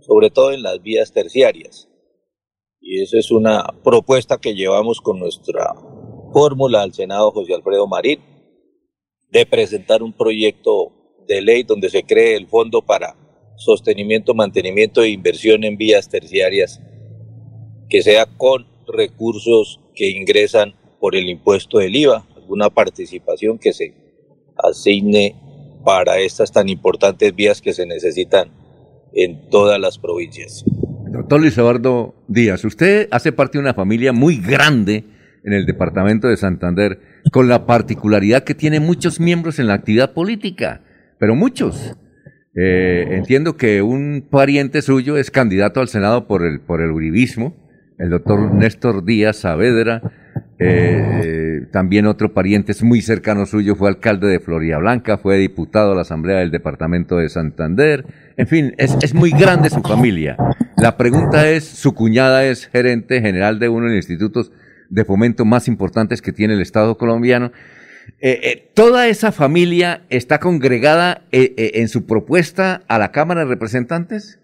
sobre 0.00 0.30
todo 0.30 0.52
en 0.52 0.62
las 0.62 0.80
vías 0.80 1.12
terciarias. 1.12 1.90
Y 2.80 3.02
esa 3.02 3.18
es 3.18 3.30
una 3.30 3.66
propuesta 3.84 4.38
que 4.38 4.54
llevamos 4.54 5.00
con 5.02 5.20
nuestra 5.20 5.74
fórmula 6.32 6.82
al 6.82 6.92
Senado 6.92 7.30
José 7.30 7.54
Alfredo 7.54 7.86
Marín, 7.86 8.20
de 9.30 9.46
presentar 9.46 10.02
un 10.02 10.12
proyecto 10.12 10.92
de 11.26 11.40
ley 11.40 11.62
donde 11.62 11.88
se 11.88 12.02
cree 12.02 12.36
el 12.36 12.48
fondo 12.48 12.82
para 12.82 13.16
sostenimiento, 13.56 14.34
mantenimiento 14.34 15.02
e 15.02 15.10
inversión 15.10 15.64
en 15.64 15.76
vías 15.76 16.08
terciarias, 16.08 16.80
que 17.88 18.02
sea 18.02 18.26
con 18.26 18.66
recursos 18.86 19.80
que 19.94 20.10
ingresan 20.10 20.74
por 21.00 21.16
el 21.16 21.28
impuesto 21.28 21.78
del 21.78 21.94
IVA, 21.96 22.26
alguna 22.36 22.70
participación 22.70 23.58
que 23.58 23.72
se 23.72 23.94
asigne 24.56 25.36
para 25.84 26.18
estas 26.18 26.52
tan 26.52 26.68
importantes 26.68 27.34
vías 27.34 27.60
que 27.60 27.72
se 27.72 27.86
necesitan 27.86 28.50
en 29.12 29.48
todas 29.50 29.80
las 29.80 29.98
provincias. 29.98 30.64
Doctor 31.10 31.40
Luis 31.40 31.56
Eduardo 31.58 32.14
Díaz, 32.28 32.64
usted 32.64 33.08
hace 33.10 33.32
parte 33.32 33.58
de 33.58 33.62
una 33.62 33.74
familia 33.74 34.12
muy 34.12 34.38
grande 34.38 35.04
en 35.44 35.52
el 35.52 35.66
departamento 35.66 36.28
de 36.28 36.36
Santander, 36.36 37.00
con 37.32 37.48
la 37.48 37.66
particularidad 37.66 38.44
que 38.44 38.54
tiene 38.54 38.80
muchos 38.80 39.20
miembros 39.20 39.58
en 39.58 39.66
la 39.66 39.74
actividad 39.74 40.12
política, 40.12 40.82
pero 41.18 41.34
muchos. 41.34 41.96
Eh, 42.54 43.06
entiendo 43.12 43.56
que 43.56 43.80
un 43.80 44.26
pariente 44.30 44.82
suyo 44.82 45.16
es 45.16 45.30
candidato 45.30 45.80
al 45.80 45.88
Senado 45.88 46.26
por 46.26 46.44
el, 46.44 46.60
por 46.60 46.80
el 46.82 46.90
Uribismo, 46.90 47.56
el 47.98 48.10
doctor 48.10 48.52
Néstor 48.52 49.04
Díaz 49.04 49.36
Saavedra, 49.38 50.02
eh, 50.64 51.66
también 51.72 52.06
otro 52.06 52.32
pariente 52.32 52.72
muy 52.82 53.00
cercano 53.00 53.46
suyo 53.46 53.74
fue 53.74 53.88
alcalde 53.88 54.28
de 54.28 54.38
Florida 54.38 54.78
Blanca, 54.78 55.18
fue 55.18 55.38
diputado 55.38 55.92
a 55.92 55.94
la 55.96 56.02
Asamblea 56.02 56.38
del 56.38 56.52
Departamento 56.52 57.16
de 57.16 57.28
Santander. 57.28 58.04
En 58.36 58.46
fin, 58.46 58.74
es, 58.78 59.14
muy 59.14 59.30
grande 59.30 59.70
su 59.70 59.80
familia. 59.80 60.36
La 60.76 60.96
pregunta 60.96 61.48
es, 61.48 61.64
su 61.64 61.94
cuñada 61.94 62.44
es 62.44 62.66
gerente 62.66 63.20
general 63.20 63.58
de 63.58 63.68
uno 63.68 63.86
de 63.86 63.96
los 63.96 64.04
institutos 64.04 64.52
de 64.92 65.04
fomento 65.04 65.44
más 65.44 65.68
importantes 65.68 66.22
que 66.22 66.32
tiene 66.32 66.54
el 66.54 66.60
Estado 66.60 66.96
colombiano. 66.96 67.52
Eh, 68.20 68.40
eh, 68.42 68.70
¿Toda 68.74 69.08
esa 69.08 69.32
familia 69.32 70.04
está 70.08 70.38
congregada 70.38 71.26
en 71.32 71.88
su 71.88 72.06
propuesta 72.06 72.82
a 72.88 72.98
la 72.98 73.10
Cámara 73.12 73.40
de 73.40 73.46
Representantes? 73.46 74.38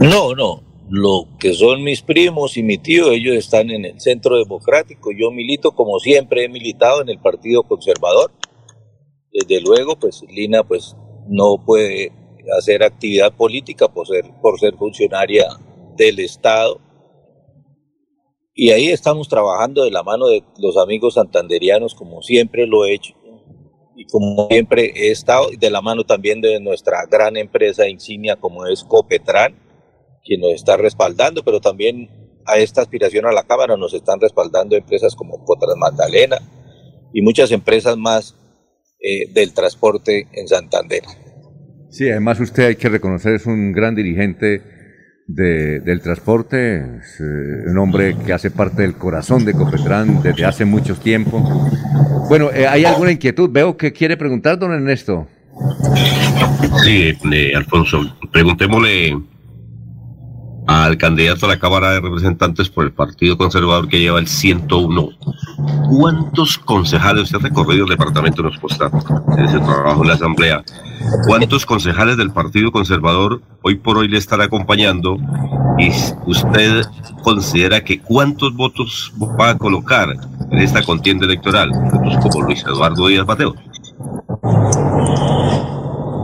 No, 0.00 0.34
no 0.34 0.72
lo 0.92 1.26
que 1.38 1.54
son 1.54 1.82
mis 1.82 2.02
primos 2.02 2.58
y 2.58 2.62
mi 2.62 2.76
tío, 2.76 3.12
ellos 3.12 3.34
están 3.36 3.70
en 3.70 3.86
el 3.86 3.98
Centro 3.98 4.36
Democrático. 4.36 5.10
Yo 5.10 5.30
milito 5.30 5.72
como 5.72 5.98
siempre 5.98 6.44
he 6.44 6.48
militado 6.50 7.00
en 7.00 7.08
el 7.08 7.18
Partido 7.18 7.62
Conservador. 7.62 8.30
Desde 9.32 9.62
luego, 9.62 9.96
pues 9.98 10.22
Lina 10.28 10.62
pues 10.64 10.94
no 11.28 11.64
puede 11.64 12.12
hacer 12.58 12.82
actividad 12.82 13.32
política 13.32 13.88
por 13.88 14.06
ser, 14.06 14.26
por 14.42 14.60
ser 14.60 14.74
funcionaria 14.76 15.46
del 15.96 16.18
Estado. 16.18 16.78
Y 18.54 18.70
ahí 18.70 18.88
estamos 18.88 19.28
trabajando 19.28 19.84
de 19.84 19.90
la 19.90 20.02
mano 20.02 20.26
de 20.26 20.42
los 20.58 20.76
amigos 20.76 21.14
santanderianos, 21.14 21.94
como 21.94 22.22
siempre 22.22 22.66
lo 22.66 22.84
he 22.84 22.94
hecho. 22.94 23.14
Y 23.96 24.06
como 24.06 24.48
siempre 24.48 24.92
he 24.94 25.10
estado, 25.10 25.48
de 25.58 25.70
la 25.70 25.80
mano 25.80 26.04
también 26.04 26.40
de 26.40 26.60
nuestra 26.60 27.06
gran 27.10 27.36
empresa 27.36 27.88
insignia 27.88 28.36
como 28.36 28.66
es 28.66 28.84
Copetran, 28.84 29.54
quien 30.24 30.40
nos 30.40 30.52
está 30.52 30.76
respaldando, 30.76 31.42
pero 31.42 31.60
también 31.60 32.10
a 32.46 32.58
esta 32.58 32.82
aspiración 32.82 33.26
a 33.26 33.32
la 33.32 33.44
Cámara 33.44 33.76
nos 33.76 33.94
están 33.94 34.20
respaldando 34.20 34.76
empresas 34.76 35.14
como 35.14 35.44
Potras 35.44 35.76
Magdalena 35.76 36.38
y 37.12 37.22
muchas 37.22 37.52
empresas 37.52 37.96
más 37.96 38.34
eh, 39.00 39.30
del 39.32 39.52
transporte 39.52 40.28
en 40.32 40.48
Santander. 40.48 41.02
Sí, 41.90 42.08
además 42.08 42.40
usted 42.40 42.68
hay 42.68 42.76
que 42.76 42.88
reconocer 42.88 43.34
es 43.34 43.46
un 43.46 43.72
gran 43.72 43.94
dirigente 43.94 44.62
del 45.26 46.00
transporte, 46.02 46.76
eh, 46.78 47.64
un 47.66 47.78
hombre 47.78 48.16
que 48.26 48.32
hace 48.32 48.50
parte 48.50 48.82
del 48.82 48.94
corazón 48.94 49.44
de 49.44 49.52
Copetran 49.52 50.22
desde 50.22 50.44
hace 50.44 50.64
mucho 50.64 50.94
tiempo. 50.96 51.40
Bueno, 52.28 52.50
eh, 52.52 52.66
¿hay 52.66 52.84
alguna 52.84 53.12
inquietud? 53.12 53.50
Veo 53.50 53.76
que 53.76 53.92
quiere 53.92 54.16
preguntar, 54.16 54.58
don 54.58 54.72
Ernesto. 54.72 55.26
Sí, 56.82 57.16
Alfonso, 57.54 58.16
preguntémosle 58.32 59.16
al 60.66 60.96
candidato 60.96 61.46
a 61.46 61.50
la 61.50 61.58
Cámara 61.58 61.90
de 61.90 62.00
Representantes 62.00 62.68
por 62.68 62.84
el 62.84 62.92
Partido 62.92 63.36
Conservador 63.36 63.88
que 63.88 64.00
lleva 64.00 64.18
el 64.18 64.28
101. 64.28 65.08
¿Cuántos 65.90 66.58
concejales, 66.58 67.24
usted 67.24 67.38
ha 67.38 67.42
recorrido 67.42 67.84
el 67.84 67.90
departamento, 67.90 68.42
nos 68.42 68.58
consta, 68.58 68.90
en 69.36 69.44
ese 69.44 69.58
trabajo 69.58 70.02
en 70.02 70.08
la 70.08 70.14
Asamblea, 70.14 70.64
cuántos 71.26 71.66
concejales 71.66 72.16
del 72.16 72.30
Partido 72.30 72.70
Conservador 72.70 73.42
hoy 73.62 73.76
por 73.76 73.98
hoy 73.98 74.08
le 74.08 74.18
están 74.18 74.40
acompañando 74.40 75.16
y 75.78 75.90
usted 76.26 76.84
considera 77.22 77.82
que 77.82 78.00
cuántos 78.00 78.54
votos 78.54 79.12
va 79.18 79.50
a 79.50 79.58
colocar 79.58 80.08
en 80.50 80.58
esta 80.58 80.82
contienda 80.82 81.24
electoral, 81.24 81.70
como 82.22 82.42
Luis 82.42 82.62
Eduardo 82.62 83.08
Díaz 83.08 83.26
Mateo? 83.26 83.54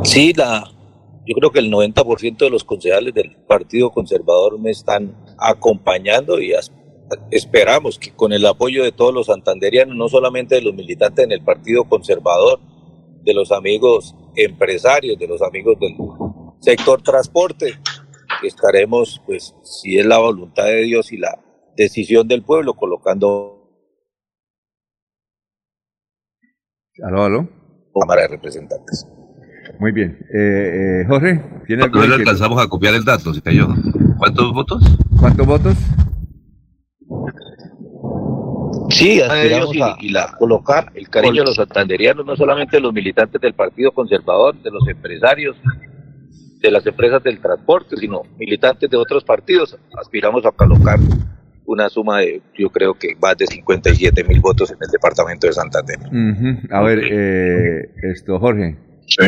Sí, 0.04 0.32
la, 0.34 0.64
yo 1.28 1.34
creo 1.34 1.50
que 1.50 1.58
el 1.58 1.70
90% 1.70 2.38
de 2.38 2.48
los 2.48 2.64
concejales 2.64 3.12
del 3.12 3.36
Partido 3.46 3.90
Conservador 3.90 4.58
me 4.58 4.70
están 4.70 5.14
acompañando 5.36 6.40
y 6.40 6.54
esperamos 7.30 7.98
que 7.98 8.12
con 8.12 8.32
el 8.32 8.46
apoyo 8.46 8.82
de 8.82 8.92
todos 8.92 9.12
los 9.12 9.26
santanderianos, 9.26 9.94
no 9.94 10.08
solamente 10.08 10.54
de 10.54 10.62
los 10.62 10.74
militantes 10.74 11.26
en 11.26 11.32
el 11.32 11.44
Partido 11.44 11.84
Conservador, 11.84 12.60
de 13.22 13.34
los 13.34 13.52
amigos 13.52 14.14
empresarios, 14.36 15.18
de 15.18 15.28
los 15.28 15.42
amigos 15.42 15.78
del 15.78 15.94
sector 16.60 17.02
transporte, 17.02 17.78
estaremos, 18.42 19.20
pues, 19.26 19.54
si 19.64 19.98
es 19.98 20.06
la 20.06 20.18
voluntad 20.18 20.64
de 20.64 20.82
Dios 20.82 21.12
y 21.12 21.18
la 21.18 21.38
decisión 21.76 22.26
del 22.26 22.42
pueblo, 22.42 22.72
colocando. 22.72 23.54
Aló, 27.02 27.24
aló. 27.24 27.48
Cámara 27.92 28.22
de 28.22 28.28
Representantes. 28.28 29.06
Muy 29.78 29.92
bien. 29.92 30.18
Eh, 30.34 31.02
eh, 31.02 31.04
Jorge, 31.06 31.40
¿tiene 31.66 31.88
No 31.88 32.06
le 32.06 32.14
alcanzamos 32.14 32.60
a 32.60 32.68
copiar 32.68 32.94
el 32.94 33.04
dato, 33.04 33.32
se 33.32 33.40
cayó. 33.40 33.68
¿Cuántos 34.18 34.52
votos? 34.52 34.82
¿Cuántos 35.18 35.46
votos? 35.46 35.74
Sí, 38.90 39.20
aspiramos 39.20 39.76
a, 39.80 40.24
a 40.24 40.36
colocar 40.36 40.90
el 40.94 41.08
cariño 41.08 41.42
de 41.42 41.46
los 41.46 41.56
santanderianos, 41.56 42.24
no 42.24 42.34
solamente 42.36 42.78
de 42.78 42.80
los 42.80 42.92
militantes 42.92 43.40
del 43.40 43.54
Partido 43.54 43.92
Conservador, 43.92 44.60
de 44.62 44.70
los 44.70 44.88
empresarios, 44.88 45.56
de 46.60 46.70
las 46.70 46.84
empresas 46.86 47.22
del 47.22 47.40
transporte, 47.40 47.96
sino 47.96 48.22
militantes 48.38 48.90
de 48.90 48.96
otros 48.96 49.22
partidos. 49.24 49.78
Aspiramos 49.96 50.44
a 50.44 50.50
colocar 50.50 50.98
una 51.66 51.88
suma 51.90 52.20
de, 52.20 52.40
yo 52.58 52.70
creo 52.70 52.94
que 52.94 53.14
más 53.20 53.36
de 53.36 53.46
57 53.46 54.24
mil 54.24 54.40
votos 54.40 54.70
en 54.70 54.78
el 54.80 54.90
departamento 54.90 55.46
de 55.46 55.52
Santander. 55.52 55.98
Ujú. 55.98 56.74
A 56.74 56.80
ver, 56.80 57.00
eh, 57.10 57.90
esto, 58.10 58.40
Jorge. 58.40 58.87
Sí, 59.08 59.24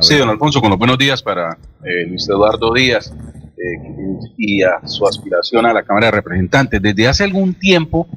sí, 0.00 0.16
don 0.16 0.28
Alfonso, 0.28 0.60
con 0.60 0.70
los 0.70 0.78
buenos 0.78 0.98
días 0.98 1.22
para 1.22 1.56
eh, 1.84 2.06
Luis 2.08 2.28
Eduardo 2.28 2.72
Díaz 2.74 3.12
eh, 3.56 4.18
y 4.36 4.62
a 4.62 4.86
su 4.86 5.06
aspiración 5.06 5.66
a 5.66 5.72
la 5.72 5.82
Cámara 5.84 6.06
de 6.06 6.10
Representantes. 6.12 6.82
Desde 6.82 7.06
hace 7.08 7.24
algún 7.24 7.54
tiempo, 7.54 8.08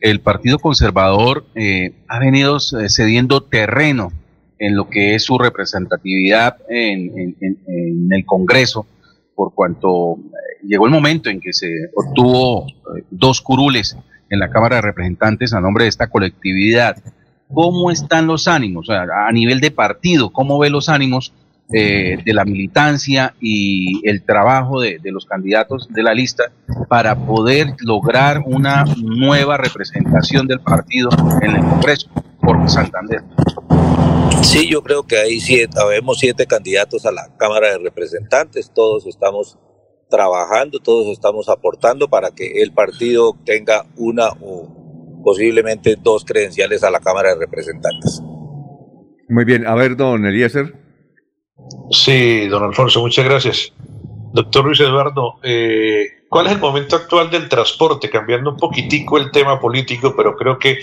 el 0.00 0.20
Partido 0.20 0.58
Conservador 0.58 1.44
eh, 1.54 1.92
ha 2.08 2.18
venido 2.18 2.56
eh, 2.56 2.88
cediendo 2.88 3.42
terreno 3.42 4.12
en 4.58 4.74
lo 4.74 4.88
que 4.88 5.14
es 5.14 5.24
su 5.24 5.36
representatividad 5.38 6.56
en, 6.70 7.18
en- 7.18 7.36
en- 7.40 7.58
en 7.66 8.08
el 8.12 8.24
Congreso, 8.24 8.86
por 9.34 9.52
cuanto 9.54 10.14
eh, 10.16 10.66
llegó 10.66 10.86
el 10.86 10.92
momento 10.92 11.28
en 11.28 11.40
que 11.40 11.52
se 11.52 11.68
obtuvo 11.94 12.66
eh, 12.96 13.02
dos 13.10 13.42
curules 13.42 13.96
en 14.30 14.38
la 14.40 14.48
Cámara 14.48 14.76
de 14.76 14.82
Representantes 14.82 15.52
a 15.52 15.60
nombre 15.60 15.84
de 15.84 15.88
esta 15.90 16.06
colectividad. 16.08 16.96
¿Cómo 17.52 17.90
están 17.90 18.26
los 18.26 18.48
ánimos? 18.48 18.88
A 18.90 19.30
nivel 19.32 19.60
de 19.60 19.70
partido, 19.70 20.30
¿cómo 20.30 20.58
ve 20.58 20.70
los 20.70 20.88
ánimos 20.88 21.32
eh, 21.72 22.18
de 22.24 22.32
la 22.32 22.44
militancia 22.44 23.34
y 23.40 24.08
el 24.08 24.22
trabajo 24.22 24.80
de, 24.80 24.98
de 25.02 25.10
los 25.10 25.26
candidatos 25.26 25.88
de 25.88 26.02
la 26.02 26.14
lista 26.14 26.44
para 26.88 27.16
poder 27.26 27.74
lograr 27.80 28.42
una 28.46 28.84
nueva 29.02 29.56
representación 29.56 30.46
del 30.46 30.60
partido 30.60 31.08
en 31.42 31.56
el 31.56 31.62
Congreso 31.62 32.08
por 32.40 32.68
Santander? 32.70 33.22
Sí, 34.42 34.68
yo 34.68 34.82
creo 34.82 35.02
que 35.02 35.18
hay 35.18 35.40
siete, 35.40 35.78
habemos 35.80 36.18
siete 36.18 36.46
candidatos 36.46 37.04
a 37.04 37.10
la 37.10 37.28
Cámara 37.36 37.70
de 37.70 37.78
Representantes, 37.78 38.70
todos 38.72 39.06
estamos 39.06 39.58
trabajando, 40.08 40.78
todos 40.78 41.08
estamos 41.08 41.48
aportando 41.48 42.08
para 42.08 42.30
que 42.30 42.62
el 42.62 42.72
partido 42.72 43.36
tenga 43.44 43.86
una 43.96 44.28
o 44.40 44.85
posiblemente 45.26 45.96
dos 46.00 46.24
credenciales 46.24 46.84
a 46.84 46.90
la 46.92 47.00
Cámara 47.00 47.34
de 47.34 47.40
Representantes. 47.40 48.22
Muy 49.28 49.44
bien, 49.44 49.66
a 49.66 49.74
ver, 49.74 49.96
don 49.96 50.24
Eliezer. 50.24 50.72
Sí, 51.90 52.46
don 52.46 52.62
Alfonso, 52.62 53.00
muchas 53.00 53.24
gracias. 53.24 53.72
Doctor 54.32 54.66
Luis 54.66 54.78
Eduardo, 54.78 55.40
eh, 55.42 56.06
¿cuál 56.28 56.46
es 56.46 56.52
el 56.52 56.60
momento 56.60 56.94
actual 56.94 57.28
del 57.28 57.48
transporte? 57.48 58.08
Cambiando 58.08 58.52
un 58.52 58.56
poquitico 58.56 59.18
el 59.18 59.32
tema 59.32 59.58
político, 59.58 60.14
pero 60.16 60.36
creo 60.36 60.60
que 60.60 60.78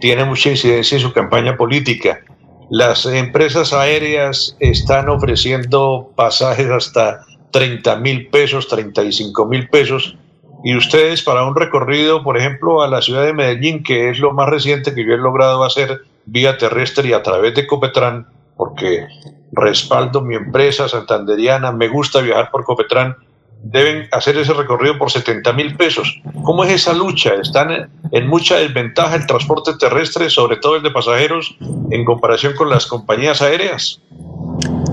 tiene 0.00 0.24
mucha 0.24 0.50
incidencia 0.50 0.96
en 0.96 1.02
su 1.02 1.12
campaña 1.12 1.56
política. 1.56 2.24
Las 2.70 3.06
empresas 3.06 3.72
aéreas 3.72 4.56
están 4.58 5.08
ofreciendo 5.08 6.10
pasajes 6.16 6.68
hasta 6.68 7.24
30 7.52 7.94
mil 8.00 8.26
pesos, 8.26 8.66
35 8.66 9.46
mil 9.46 9.68
pesos, 9.68 10.16
y 10.64 10.74
ustedes 10.76 11.22
para 11.22 11.44
un 11.44 11.54
recorrido, 11.54 12.22
por 12.24 12.38
ejemplo, 12.38 12.82
a 12.82 12.88
la 12.88 13.02
ciudad 13.02 13.24
de 13.24 13.34
Medellín, 13.34 13.82
que 13.82 14.08
es 14.10 14.18
lo 14.18 14.32
más 14.32 14.48
reciente 14.48 14.94
que 14.94 15.04
yo 15.06 15.12
he 15.12 15.18
logrado 15.18 15.62
hacer 15.62 16.00
vía 16.24 16.56
terrestre 16.56 17.08
y 17.08 17.12
a 17.12 17.22
través 17.22 17.54
de 17.54 17.66
Copetrán, 17.66 18.26
porque 18.56 19.06
respaldo 19.52 20.22
mi 20.22 20.34
empresa 20.36 20.88
santanderiana, 20.88 21.70
me 21.70 21.88
gusta 21.88 22.20
viajar 22.22 22.50
por 22.50 22.64
Copetrán, 22.64 23.14
deben 23.62 24.08
hacer 24.12 24.36
ese 24.38 24.52
recorrido 24.54 24.98
por 24.98 25.10
70 25.10 25.52
mil 25.52 25.76
pesos. 25.76 26.20
¿Cómo 26.44 26.64
es 26.64 26.72
esa 26.72 26.92
lucha? 26.92 27.34
¿Están 27.34 27.70
en- 27.70 27.90
en 28.12 28.26
mucha 28.26 28.56
desventaja 28.56 29.16
el 29.16 29.26
transporte 29.26 29.72
terrestre, 29.78 30.28
sobre 30.30 30.56
todo 30.56 30.76
el 30.76 30.82
de 30.82 30.90
pasajeros, 30.90 31.56
en 31.90 32.04
comparación 32.04 32.54
con 32.54 32.68
las 32.70 32.86
compañías 32.86 33.40
aéreas? 33.42 34.00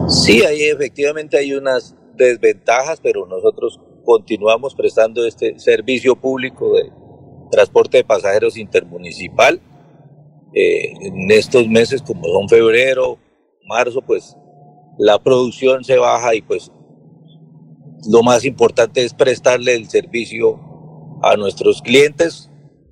Sí, 0.07 0.43
ahí 0.43 0.64
efectivamente 0.64 1.38
hay 1.38 1.53
unas 1.53 1.95
desventajas, 2.15 2.99
pero 3.02 3.26
nosotros 3.26 3.80
continuamos 4.03 4.76
prestando 4.76 5.26
este 5.26 5.60
servicio 5.60 6.15
público 6.15 6.73
de 6.76 6.91
transporte 7.52 7.98
de 7.98 8.03
pasajeros 8.03 8.57
intermunicipal. 8.57 9.61
Eh, 10.53 10.94
en 11.02 11.32
estos 11.32 11.68
meses, 11.68 12.02
como 12.02 12.26
son 12.28 12.49
febrero, 12.49 13.18
marzo, 13.68 14.02
pues 14.02 14.36
la 14.98 15.19
producción 15.19 15.84
se 15.84 15.98
baja 15.98 16.36
y 16.36 16.41
pues 16.41 16.72
lo 18.10 18.23
más 18.23 18.45
importante 18.45 19.03
es 19.03 19.14
prestarle 19.14 19.76
el 19.76 19.90
servicio 19.90 20.60
a 21.22 21.36
nuestros 21.36 21.82
clientes, 21.82 22.49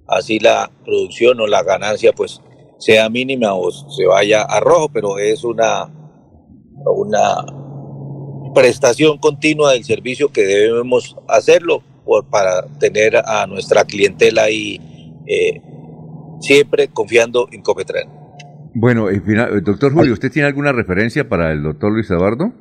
así 0.08 0.40
la 0.40 0.72
producción 0.86 1.40
o 1.40 1.48
la 1.48 1.64
ganancia 1.64 2.14
pues 2.14 2.42
sea 2.78 3.10
mínima 3.10 3.54
o 3.54 3.72
se 3.72 4.06
vaya 4.06 4.44
a 4.44 4.60
rojo, 4.60 4.90
pero 4.90 5.18
es 5.18 5.44
una, 5.44 5.92
una 6.86 7.46
prestación 8.54 9.18
continua 9.18 9.74
del 9.74 9.84
servicio 9.84 10.30
que 10.30 10.44
debemos 10.44 11.16
hacerlo 11.28 11.84
por, 12.06 12.26
para 12.26 12.66
tener 12.80 13.18
a 13.18 13.46
nuestra 13.48 13.86
clientela 13.86 14.44
ahí 14.44 14.80
eh, 15.28 15.62
siempre 16.40 16.88
confiando 16.88 17.48
en 17.52 17.62
Copetrán. 17.62 18.10
Bueno, 18.74 19.10
eh, 19.10 19.22
doctor 19.64 19.94
Julio, 19.94 20.14
¿usted 20.14 20.32
tiene 20.32 20.48
alguna 20.48 20.72
referencia 20.72 21.28
para 21.28 21.52
el 21.52 21.64
doctor 21.64 21.92
Luis 21.92 22.10
Eduardo? 22.10 22.54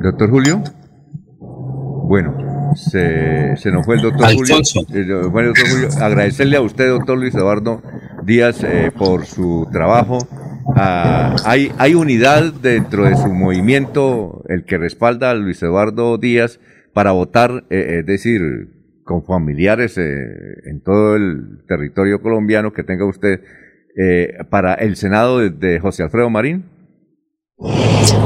Doctor 0.00 0.30
Julio. 0.30 0.62
Bueno, 2.06 2.74
se, 2.76 3.56
se 3.56 3.70
nos 3.70 3.86
fue 3.86 3.96
el 3.96 4.02
doctor 4.02 4.26
Alfonso. 4.26 4.80
Julio. 4.86 5.22
Eh, 5.22 5.26
bueno, 5.28 5.48
doctor 5.48 5.68
Julio, 5.70 5.88
agradecerle 6.00 6.56
a 6.56 6.60
usted, 6.60 6.88
doctor 6.88 7.18
Luis 7.18 7.34
Eduardo 7.34 7.82
Díaz, 8.24 8.62
eh, 8.62 8.92
por 8.96 9.24
su 9.24 9.66
trabajo. 9.72 10.18
Ah, 10.76 11.36
hay, 11.44 11.70
hay 11.78 11.94
unidad 11.94 12.52
dentro 12.52 13.04
de 13.04 13.16
su 13.16 13.28
movimiento, 13.28 14.42
el 14.48 14.64
que 14.64 14.78
respalda 14.78 15.30
a 15.30 15.34
Luis 15.34 15.62
Eduardo 15.62 16.18
Díaz, 16.18 16.60
para 16.92 17.12
votar, 17.12 17.64
eh, 17.70 17.98
es 18.00 18.06
decir, 18.06 18.40
con 19.04 19.24
familiares 19.24 19.98
eh, 19.98 20.24
en 20.66 20.82
todo 20.82 21.16
el 21.16 21.64
territorio 21.68 22.22
colombiano 22.22 22.72
que 22.72 22.82
tenga 22.82 23.06
usted, 23.06 23.40
eh, 23.96 24.38
para 24.50 24.74
el 24.74 24.96
Senado 24.96 25.38
de, 25.38 25.78
José 25.78 26.02
Alfredo 26.02 26.30
Marín. 26.30 26.64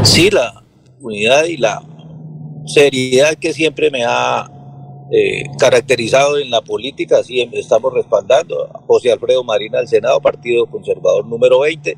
Sí, 0.03 0.31
la 0.31 0.63
unidad 1.01 1.45
y 1.45 1.57
la 1.57 1.83
seriedad 2.67 3.35
que 3.35 3.53
siempre 3.53 3.91
me 3.91 4.05
ha 4.07 4.51
eh, 5.11 5.45
caracterizado 5.59 6.39
en 6.39 6.51
la 6.51 6.61
política, 6.61 7.17
em- 7.29 7.51
estamos 7.55 7.93
respaldando 7.93 8.65
a 8.67 8.79
José 8.87 9.11
Alfredo 9.13 9.43
Marín 9.43 9.75
al 9.75 9.89
Senado, 9.89 10.21
Partido 10.21 10.67
Conservador 10.67 11.27
número 11.27 11.61
20, 11.61 11.97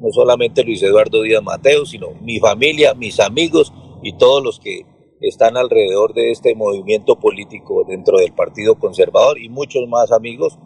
no 0.00 0.10
solamente 0.12 0.64
Luis 0.64 0.82
Eduardo 0.82 1.22
Díaz 1.22 1.42
Mateo, 1.42 1.84
sino 1.86 2.10
mi 2.22 2.38
familia, 2.38 2.94
mis 2.94 3.20
amigos 3.20 3.72
y 4.02 4.16
todos 4.16 4.42
los 4.42 4.58
que 4.58 4.86
están 5.20 5.56
alrededor 5.56 6.14
de 6.14 6.30
este 6.30 6.54
movimiento 6.54 7.18
político 7.18 7.84
dentro 7.86 8.18
del 8.18 8.32
Partido 8.32 8.78
Conservador 8.78 9.38
y 9.38 9.48
muchos 9.48 9.86
más 9.88 10.10
amigos. 10.12 10.58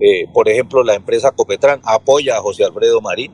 Eh, 0.00 0.26
por 0.32 0.48
ejemplo, 0.48 0.82
la 0.82 0.94
empresa 0.94 1.30
Copetrán 1.30 1.80
apoya 1.84 2.36
a 2.36 2.40
José 2.40 2.64
Alfredo 2.64 3.00
Marín, 3.00 3.32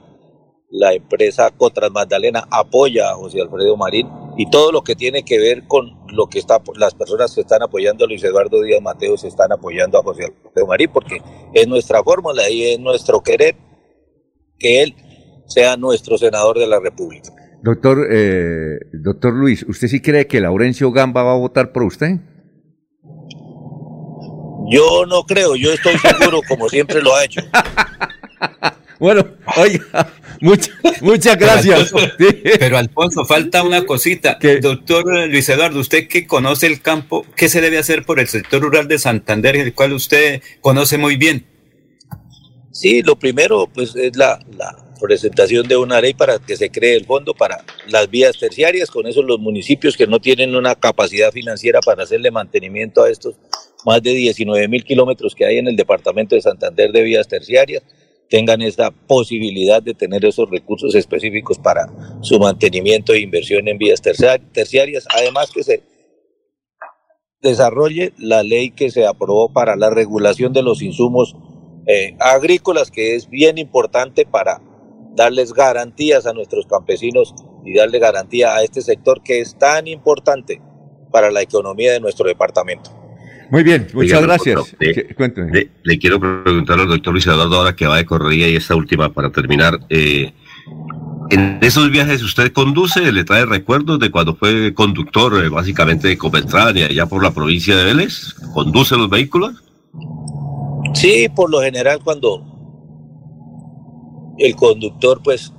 la 0.70 0.92
empresa 0.92 1.50
Cotras 1.50 1.90
Magdalena 1.90 2.46
apoya 2.50 3.10
a 3.10 3.14
José 3.14 3.40
Alfredo 3.40 3.76
Marín 3.78 4.06
y 4.36 4.50
todo 4.50 4.70
lo 4.70 4.82
que 4.82 4.94
tiene 4.94 5.24
que 5.24 5.38
ver 5.38 5.66
con 5.66 5.98
lo 6.08 6.26
que 6.26 6.38
está 6.38 6.60
las 6.76 6.94
personas 6.94 7.34
que 7.34 7.40
están 7.40 7.62
apoyando 7.62 8.04
a 8.04 8.08
Luis 8.08 8.22
Eduardo 8.22 8.60
Díaz 8.62 8.82
Mateo 8.82 9.16
se 9.16 9.28
están 9.28 9.50
apoyando 9.50 9.98
a 9.98 10.02
José 10.02 10.24
Alfredo 10.26 10.66
Marín 10.66 10.90
porque 10.92 11.22
es 11.54 11.66
nuestra 11.66 12.02
fórmula 12.02 12.50
y 12.50 12.64
es 12.64 12.78
nuestro 12.78 13.22
querer 13.22 13.56
que 14.58 14.82
él 14.82 14.94
sea 15.48 15.76
nuestro 15.76 16.16
senador 16.16 16.58
de 16.58 16.66
la 16.66 16.78
República. 16.78 17.32
Doctor, 17.62 18.06
eh, 18.10 18.78
doctor 18.92 19.34
Luis, 19.34 19.64
¿usted 19.68 19.88
sí 19.88 20.00
cree 20.00 20.28
que 20.28 20.40
Laurencio 20.40 20.92
Gamba 20.92 21.24
va 21.24 21.32
a 21.32 21.38
votar 21.38 21.72
por 21.72 21.82
usted? 21.82 22.20
Yo 24.70 25.06
no 25.06 25.24
creo, 25.24 25.56
yo 25.56 25.72
estoy 25.72 25.98
seguro 25.98 26.40
como 26.46 26.68
siempre 26.68 27.02
lo 27.02 27.14
ha 27.16 27.24
hecho. 27.24 27.40
Bueno, 29.00 29.24
oiga, 29.56 30.12
muchas, 30.40 30.70
muchas 31.02 31.38
gracias. 31.38 31.92
Pero 31.92 32.00
Alfonso, 32.00 32.58
pero 32.58 32.78
Alfonso, 32.78 33.24
falta 33.24 33.62
una 33.62 33.86
cosita. 33.86 34.38
Doctor 34.60 35.28
Luis 35.28 35.48
Eduardo, 35.48 35.78
usted 35.78 36.08
que 36.08 36.26
conoce 36.26 36.66
el 36.66 36.80
campo, 36.82 37.24
¿qué 37.36 37.48
se 37.48 37.60
debe 37.60 37.78
hacer 37.78 38.04
por 38.04 38.18
el 38.18 38.26
sector 38.26 38.60
rural 38.60 38.88
de 38.88 38.98
Santander, 38.98 39.54
el 39.54 39.72
cual 39.72 39.92
usted 39.92 40.42
conoce 40.60 40.98
muy 40.98 41.16
bien? 41.16 41.46
Sí, 42.72 43.02
lo 43.02 43.16
primero 43.16 43.68
pues 43.72 43.94
es 43.94 44.16
la, 44.16 44.40
la 44.56 44.87
presentación 44.98 45.66
de 45.68 45.76
una 45.76 46.00
ley 46.00 46.14
para 46.14 46.38
que 46.38 46.56
se 46.56 46.70
cree 46.70 46.96
el 46.96 47.04
fondo 47.06 47.34
para 47.34 47.64
las 47.88 48.10
vías 48.10 48.38
terciarias, 48.38 48.90
con 48.90 49.06
eso 49.06 49.22
los 49.22 49.38
municipios 49.38 49.96
que 49.96 50.06
no 50.06 50.20
tienen 50.20 50.54
una 50.56 50.74
capacidad 50.74 51.32
financiera 51.32 51.80
para 51.80 52.02
hacerle 52.04 52.30
mantenimiento 52.30 53.02
a 53.04 53.10
estos 53.10 53.36
más 53.86 54.02
de 54.02 54.10
19 54.12 54.68
mil 54.68 54.84
kilómetros 54.84 55.34
que 55.34 55.46
hay 55.46 55.58
en 55.58 55.68
el 55.68 55.76
departamento 55.76 56.34
de 56.34 56.42
Santander 56.42 56.92
de 56.92 57.02
vías 57.02 57.28
terciarias, 57.28 57.82
tengan 58.28 58.60
esta 58.60 58.90
posibilidad 58.90 59.82
de 59.82 59.94
tener 59.94 60.24
esos 60.24 60.50
recursos 60.50 60.94
específicos 60.94 61.58
para 61.58 61.86
su 62.20 62.38
mantenimiento 62.38 63.12
e 63.14 63.20
inversión 63.20 63.68
en 63.68 63.78
vías 63.78 64.02
tercia- 64.02 64.38
terciarias, 64.52 65.06
además 65.14 65.50
que 65.50 65.62
se 65.62 65.82
desarrolle 67.40 68.12
la 68.18 68.42
ley 68.42 68.70
que 68.70 68.90
se 68.90 69.06
aprobó 69.06 69.52
para 69.52 69.76
la 69.76 69.90
regulación 69.90 70.52
de 70.52 70.62
los 70.62 70.82
insumos 70.82 71.36
eh, 71.86 72.16
agrícolas, 72.20 72.90
que 72.90 73.14
es 73.14 73.30
bien 73.30 73.56
importante 73.58 74.26
para 74.26 74.60
darles 75.18 75.52
garantías 75.52 76.26
a 76.26 76.32
nuestros 76.32 76.66
campesinos 76.66 77.34
y 77.64 77.74
darle 77.74 77.98
garantía 77.98 78.54
a 78.54 78.62
este 78.62 78.80
sector 78.80 79.20
que 79.22 79.40
es 79.40 79.58
tan 79.58 79.86
importante 79.86 80.62
para 81.12 81.30
la 81.30 81.42
economía 81.42 81.92
de 81.92 82.00
nuestro 82.00 82.26
departamento. 82.26 82.90
Muy 83.50 83.62
bien, 83.62 83.88
muchas 83.92 84.22
gracias. 84.22 84.76
Le, 84.78 85.70
le, 85.82 85.98
quiero 85.98 86.20
preguntar 86.20 86.78
al 86.78 86.88
doctor 86.88 87.12
Luis 87.12 87.26
Eduardo, 87.26 87.56
ahora 87.56 87.74
que 87.74 87.86
va 87.86 87.96
de 87.96 88.04
correría 88.04 88.48
y 88.48 88.56
esta 88.56 88.76
última 88.76 89.12
para 89.12 89.32
terminar. 89.32 89.78
Eh, 89.88 90.32
en 91.30 91.58
esos 91.62 91.90
viajes 91.90 92.22
usted 92.22 92.52
conduce, 92.52 93.10
le 93.10 93.24
trae 93.24 93.46
recuerdos 93.46 93.98
de 93.98 94.10
cuando 94.10 94.34
fue 94.34 94.72
conductor 94.74 95.44
eh, 95.44 95.48
básicamente 95.48 96.08
de 96.08 96.18
Copetrán 96.18 96.76
y 96.76 96.82
allá 96.82 97.06
por 97.06 97.22
la 97.22 97.32
provincia 97.32 97.74
de 97.74 97.84
Vélez. 97.84 98.34
¿Conduce 98.52 98.96
los 98.96 99.08
vehículos? 99.08 99.62
Sí, 100.94 101.28
por 101.34 101.50
lo 101.50 101.60
general 101.60 102.00
cuando 102.04 102.44
el 104.38 104.54
conductor 104.56 105.20
pues 105.22 105.52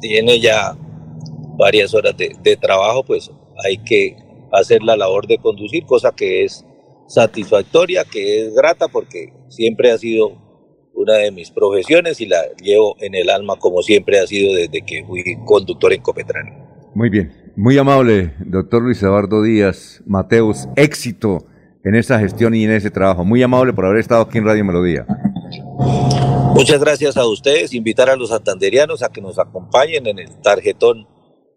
tiene 0.00 0.40
ya 0.40 0.76
varias 1.58 1.94
horas 1.94 2.16
de, 2.16 2.36
de 2.42 2.56
trabajo, 2.56 3.04
pues 3.04 3.30
hay 3.64 3.78
que 3.78 4.16
hacer 4.52 4.82
la 4.82 4.96
labor 4.96 5.26
de 5.26 5.38
conducir, 5.38 5.84
cosa 5.84 6.12
que 6.12 6.44
es 6.44 6.64
satisfactoria, 7.08 8.04
que 8.04 8.46
es 8.46 8.54
grata 8.54 8.88
porque 8.88 9.32
siempre 9.48 9.90
ha 9.90 9.98
sido 9.98 10.46
una 10.94 11.14
de 11.14 11.30
mis 11.30 11.50
profesiones 11.50 12.20
y 12.20 12.26
la 12.26 12.38
llevo 12.62 12.96
en 13.00 13.14
el 13.14 13.28
alma 13.30 13.56
como 13.56 13.82
siempre 13.82 14.18
ha 14.18 14.26
sido 14.26 14.54
desde 14.54 14.82
que 14.82 15.04
fui 15.04 15.22
conductor 15.44 15.92
en 15.92 16.00
Copetrán. 16.00 16.46
Muy 16.94 17.10
bien, 17.10 17.52
muy 17.56 17.76
amable, 17.76 18.32
doctor 18.40 18.82
Luis 18.82 19.02
Eduardo 19.02 19.42
Díaz 19.42 20.02
Mateus, 20.06 20.66
éxito 20.76 21.46
en 21.84 21.94
esa 21.94 22.18
gestión 22.18 22.54
y 22.54 22.64
en 22.64 22.72
ese 22.72 22.90
trabajo. 22.90 23.24
Muy 23.24 23.42
amable 23.42 23.72
por 23.72 23.84
haber 23.84 23.98
estado 23.98 24.22
aquí 24.22 24.38
en 24.38 24.46
Radio 24.46 24.64
Melodía. 24.64 25.06
Muchas 26.56 26.80
gracias 26.80 27.18
a 27.18 27.26
ustedes, 27.26 27.74
invitar 27.74 28.08
a 28.08 28.16
los 28.16 28.30
santanderianos 28.30 29.02
a 29.02 29.10
que 29.10 29.20
nos 29.20 29.38
acompañen 29.38 30.06
en 30.06 30.18
el 30.18 30.40
tarjetón 30.40 31.06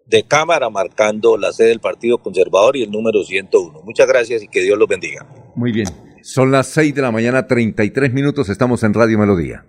de 0.06 0.24
cámara 0.24 0.70
marcando 0.70 1.38
la 1.38 1.54
sede 1.54 1.70
del 1.70 1.80
Partido 1.80 2.18
Conservador 2.18 2.76
y 2.76 2.84
el 2.84 2.92
número 2.92 3.24
101. 3.24 3.82
Muchas 3.86 4.08
gracias 4.08 4.44
y 4.44 4.50
que 4.50 4.62
Dios 4.62 4.78
los 4.78 4.90
bendiga. 4.90 5.26
Muy 5.56 5.72
bien. 5.72 5.88
Son 6.22 6.52
las 6.52 6.68
6 6.68 6.94
de 6.96 7.02
la 7.02 7.12
mañana, 7.12 7.48
33 7.48 8.12
minutos. 8.12 8.50
Estamos 8.50 8.84
en 8.84 8.94
Radio 8.94 9.18
Melodía. 9.18 9.66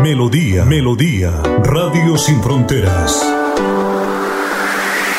Melodía, 0.00 0.64
Melodía, 0.64 1.42
Radio 1.64 2.16
Sin 2.16 2.40
Fronteras. 2.40 3.39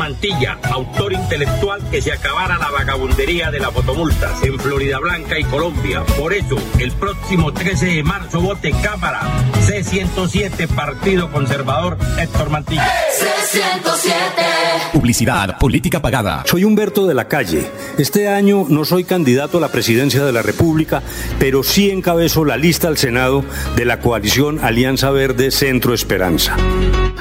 Mantilla, 0.00 0.58
autor 0.62 1.12
intelectual 1.12 1.78
que 1.90 2.00
se 2.00 2.10
acabara 2.10 2.56
la 2.56 2.70
vagabundería 2.70 3.50
de 3.50 3.60
las 3.60 3.70
fotomultas 3.70 4.42
en 4.42 4.58
Florida 4.58 4.98
Blanca 4.98 5.38
y 5.38 5.44
Colombia. 5.44 6.02
Por 6.18 6.32
eso, 6.32 6.56
el 6.78 6.90
próximo 6.92 7.52
13 7.52 7.84
de 7.84 8.02
marzo 8.02 8.40
vote 8.40 8.72
Cámara 8.82 9.20
C107 9.66 10.68
Partido 10.68 11.30
Conservador 11.30 11.98
Héctor 12.18 12.48
Mantilla. 12.48 12.90
C107 13.10 14.92
Publicidad, 14.94 15.58
política 15.58 16.00
pagada. 16.00 16.44
Soy 16.46 16.64
Humberto 16.64 17.06
de 17.06 17.12
la 17.12 17.28
Calle. 17.28 17.70
Este 17.98 18.26
año 18.26 18.64
no 18.70 18.86
soy 18.86 19.04
candidato 19.04 19.58
a 19.58 19.60
la 19.60 19.68
presidencia 19.68 20.24
de 20.24 20.32
la 20.32 20.40
República, 20.40 21.02
pero 21.38 21.62
sí 21.62 21.90
encabezo 21.90 22.46
la 22.46 22.56
lista 22.56 22.88
al 22.88 22.96
Senado 22.96 23.44
de 23.76 23.84
la 23.84 24.00
coalición 24.00 24.60
Alianza 24.64 25.10
Verde 25.10 25.50
Centro 25.50 25.92
Esperanza. 25.92 26.56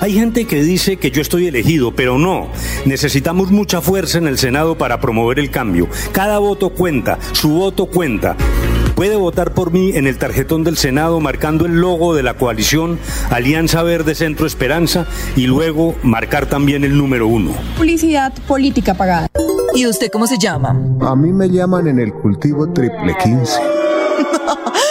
Hay 0.01 0.14
gente 0.14 0.45
que 0.45 0.64
dice 0.64 0.97
que 0.97 1.11
yo 1.11 1.22
estoy 1.22 1.47
elegido, 1.47 1.91
pero 1.93 2.18
no. 2.18 2.49
Necesitamos 2.86 3.52
mucha 3.52 3.82
fuerza 3.82 4.18
en 4.18 4.28
el 4.28 4.38
Senado 4.38 4.78
para 4.78 5.00
promover 5.00 5.40
el 5.40 5.52
cambio. 5.52 5.88
Cada 6.12 6.40
voto 6.40 6.70
cuenta, 6.70 7.20
su 7.34 7.50
voto 7.50 7.86
cuenta. 7.86 8.36
Puede 8.96 9.16
votar 9.16 9.54
por 9.54 9.72
mí 9.72 9.91
en 9.96 10.08
el 10.08 10.18
tarjetón 10.18 10.66
del 10.66 10.76
Senado 10.76 11.22
marcando 11.22 11.66
el 11.66 11.80
logo 11.80 12.14
de 12.14 12.22
la 12.22 12.34
coalición 12.34 13.00
Alianza 13.30 13.82
Verde 13.82 14.14
Centro 14.14 14.46
Esperanza 14.46 15.06
y 15.38 15.48
luego 15.48 15.96
marcar 16.04 16.48
también 16.48 16.84
el 16.84 16.98
número 16.98 17.28
uno. 17.28 17.54
Publicidad 17.78 18.34
política 18.46 18.94
pagada. 18.94 19.28
¿Y 19.74 19.88
usted 19.88 20.10
cómo 20.12 20.28
se 20.28 20.38
llama? 20.38 20.78
A 21.02 21.16
mí 21.16 21.32
me 21.32 21.50
llaman 21.50 21.88
en 21.88 22.00
el 22.00 22.12
cultivo 22.12 22.74
triple 22.74 23.16
15. 23.24 23.54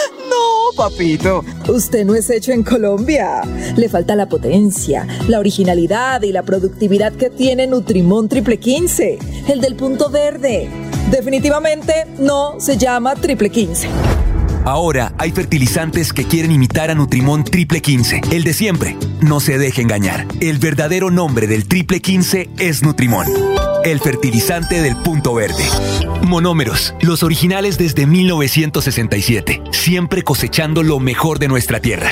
papito. 0.79 1.43
Usted 1.67 2.05
no 2.05 2.15
es 2.15 2.29
hecho 2.29 2.53
en 2.53 2.63
Colombia. 2.63 3.41
Le 3.75 3.89
falta 3.89 4.15
la 4.15 4.29
potencia, 4.29 5.05
la 5.27 5.39
originalidad 5.39 6.21
y 6.21 6.31
la 6.31 6.43
productividad 6.43 7.11
que 7.11 7.29
tiene 7.29 7.67
Nutrimón 7.67 8.29
Triple 8.29 8.57
15, 8.57 9.19
el 9.49 9.59
del 9.59 9.75
punto 9.75 10.09
verde. 10.09 10.69
Definitivamente 11.11 12.05
no 12.17 12.61
se 12.61 12.77
llama 12.77 13.15
Triple 13.15 13.49
15. 13.49 14.28
Ahora 14.65 15.13
hay 15.17 15.31
fertilizantes 15.31 16.13
que 16.13 16.25
quieren 16.25 16.51
imitar 16.51 16.91
a 16.91 16.95
Nutrimón 16.95 17.43
Triple 17.43 17.81
15, 17.81 18.21
el 18.31 18.43
de 18.43 18.53
siempre. 18.53 18.97
No 19.21 19.39
se 19.39 19.57
deje 19.57 19.81
engañar. 19.81 20.27
El 20.39 20.59
verdadero 20.59 21.11
nombre 21.11 21.47
del 21.47 21.67
Triple 21.67 22.01
15 22.01 22.49
es 22.57 22.83
Nutrimón, 22.83 23.27
el 23.83 23.99
fertilizante 23.99 24.81
del 24.81 24.95
punto 24.97 25.33
verde. 25.33 25.65
Monómeros, 26.23 26.93
los 27.01 27.23
originales 27.23 27.77
desde 27.77 28.05
1967, 28.05 29.61
siempre 29.71 30.23
cosechando 30.23 30.83
lo 30.83 30.99
mejor 30.99 31.39
de 31.39 31.47
nuestra 31.47 31.79
tierra. 31.79 32.11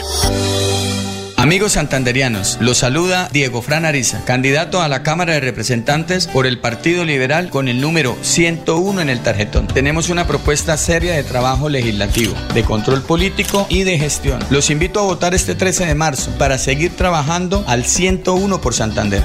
Amigos 1.39 1.73
santanderianos, 1.73 2.57
los 2.61 2.79
saluda 2.79 3.29
Diego 3.31 3.61
Fran 3.61 3.85
Ariza, 3.85 4.25
candidato 4.25 4.81
a 4.81 4.87
la 4.87 5.03
Cámara 5.03 5.33
de 5.33 5.39
Representantes 5.39 6.25
por 6.25 6.47
el 6.47 6.59
Partido 6.59 7.05
Liberal 7.05 7.51
con 7.51 7.67
el 7.67 7.79
número 7.79 8.17
101 8.23 9.01
en 9.01 9.09
el 9.09 9.21
tarjetón. 9.21 9.67
Tenemos 9.67 10.09
una 10.09 10.25
propuesta 10.25 10.75
seria 10.77 11.13
de 11.13 11.23
trabajo 11.23 11.69
legislativo, 11.69 12.33
de 12.55 12.63
control 12.63 13.03
político 13.03 13.67
y 13.69 13.83
de 13.83 13.99
gestión. 13.99 14.43
Los 14.49 14.71
invito 14.71 14.99
a 14.99 15.03
votar 15.03 15.35
este 15.35 15.53
13 15.53 15.85
de 15.85 15.93
marzo 15.93 16.31
para 16.39 16.57
seguir 16.57 16.95
trabajando 16.95 17.63
al 17.67 17.85
101 17.85 18.59
por 18.59 18.73
Santander. 18.73 19.21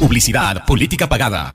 Publicidad, 0.00 0.64
política 0.66 1.08
pagada. 1.08 1.54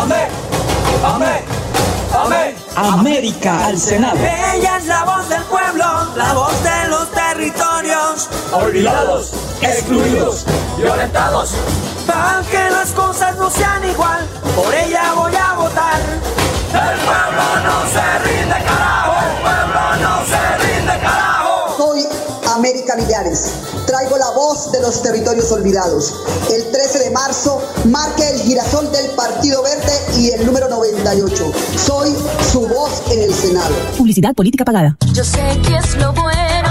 Amén, 0.00 0.28
amén, 1.04 1.44
amén. 2.14 2.56
América 2.74 3.66
al 3.66 3.78
Senado. 3.78 4.16
Ella 4.16 4.78
es 4.78 4.86
la 4.86 5.04
voz 5.04 5.28
del 5.28 5.42
pueblo, 5.44 5.84
la 6.16 6.32
voz 6.32 6.62
de 6.62 6.88
los 6.88 7.10
territorios. 7.12 8.28
Olvidados, 8.52 9.32
excluidos, 9.60 10.44
violentados. 10.76 11.54
Para 12.06 12.42
que 12.50 12.70
las 12.70 12.90
cosas 12.90 13.36
no 13.36 13.50
sean 13.50 13.88
igual, 13.88 14.26
por 14.56 14.74
ella 14.74 15.12
voy 15.14 15.34
a 15.36 15.52
votar. 15.54 16.00
El 16.72 16.98
pueblo 17.00 17.42
no 17.64 17.86
se 17.88 18.18
rinde, 18.24 18.64
carajo. 18.64 19.01
América 22.92 22.96
Millares. 22.96 23.52
Traigo 23.86 24.16
la 24.16 24.30
voz 24.30 24.70
de 24.72 24.80
los 24.80 25.02
territorios 25.02 25.50
olvidados. 25.52 26.14
El 26.50 26.70
13 26.70 26.98
de 26.98 27.10
marzo 27.10 27.62
marque 27.86 28.28
el 28.30 28.40
girasol 28.40 28.90
del 28.92 29.10
Partido 29.10 29.62
Verde 29.62 29.92
y 30.18 30.30
el 30.30 30.46
número 30.46 30.68
98. 30.68 31.52
Soy 31.76 32.14
su 32.50 32.60
voz 32.66 33.02
en 33.10 33.22
el 33.22 33.34
Senado. 33.34 33.74
Publicidad 33.96 34.34
política 34.34 34.64
pagada. 34.64 34.96
Yo 35.12 35.24
sé 35.24 35.40
que 35.66 35.76
es 35.76 35.94
lo 35.96 36.12
bueno. 36.12 36.61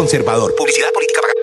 Conservador. 0.00 0.54
Publicidad 0.56 0.88
política 0.94 1.20
pagada. 1.20 1.40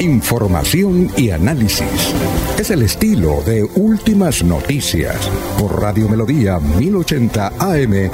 Información 0.00 1.08
y 1.16 1.30
análisis. 1.30 2.12
Es 2.58 2.70
el 2.72 2.82
estilo 2.82 3.40
de 3.46 3.62
Últimas 3.62 4.42
Noticias 4.42 5.16
por 5.60 5.80
Radio 5.80 6.08
Melodía 6.08 6.58
1080 6.58 7.52
AM. 7.60 8.10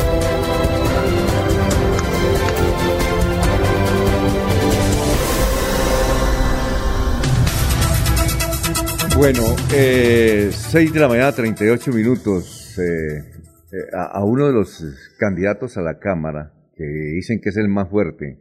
Bueno, 9.16 9.44
eh, 9.72 10.52
6 10.52 10.92
de 10.92 11.00
la 11.00 11.08
mañana, 11.08 11.32
38 11.32 11.90
minutos. 11.90 12.74
Eh, 12.78 13.22
eh, 13.22 13.43
a, 13.92 14.18
a 14.18 14.24
uno 14.24 14.46
de 14.46 14.52
los 14.52 14.84
candidatos 15.18 15.76
a 15.76 15.82
la 15.82 15.98
Cámara, 15.98 16.52
que 16.74 16.84
dicen 16.84 17.40
que 17.42 17.50
es 17.50 17.56
el 17.56 17.68
más 17.68 17.88
fuerte 17.88 18.40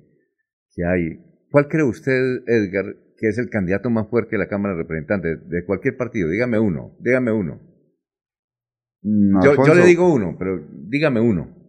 que 0.75 0.85
hay. 0.85 1.19
¿Cuál 1.51 1.67
cree 1.67 1.83
usted, 1.83 2.41
Edgar, 2.47 2.85
que 3.17 3.27
es 3.27 3.37
el 3.37 3.49
candidato 3.49 3.89
más 3.89 4.07
fuerte 4.09 4.35
a 4.35 4.39
la 4.39 4.47
Cámara 4.47 4.75
de 4.75 4.81
Representantes 4.81 5.47
de 5.47 5.65
cualquier 5.65 5.97
partido? 5.97 6.29
Dígame 6.29 6.59
uno, 6.59 6.97
dígame 6.99 7.31
uno. 7.31 7.61
Mm, 9.03 9.43
Yo, 9.43 9.65
yo 9.65 9.75
le 9.75 9.85
digo 9.85 10.11
uno, 10.11 10.35
pero 10.37 10.59
dígame 10.89 11.19
uno. 11.19 11.63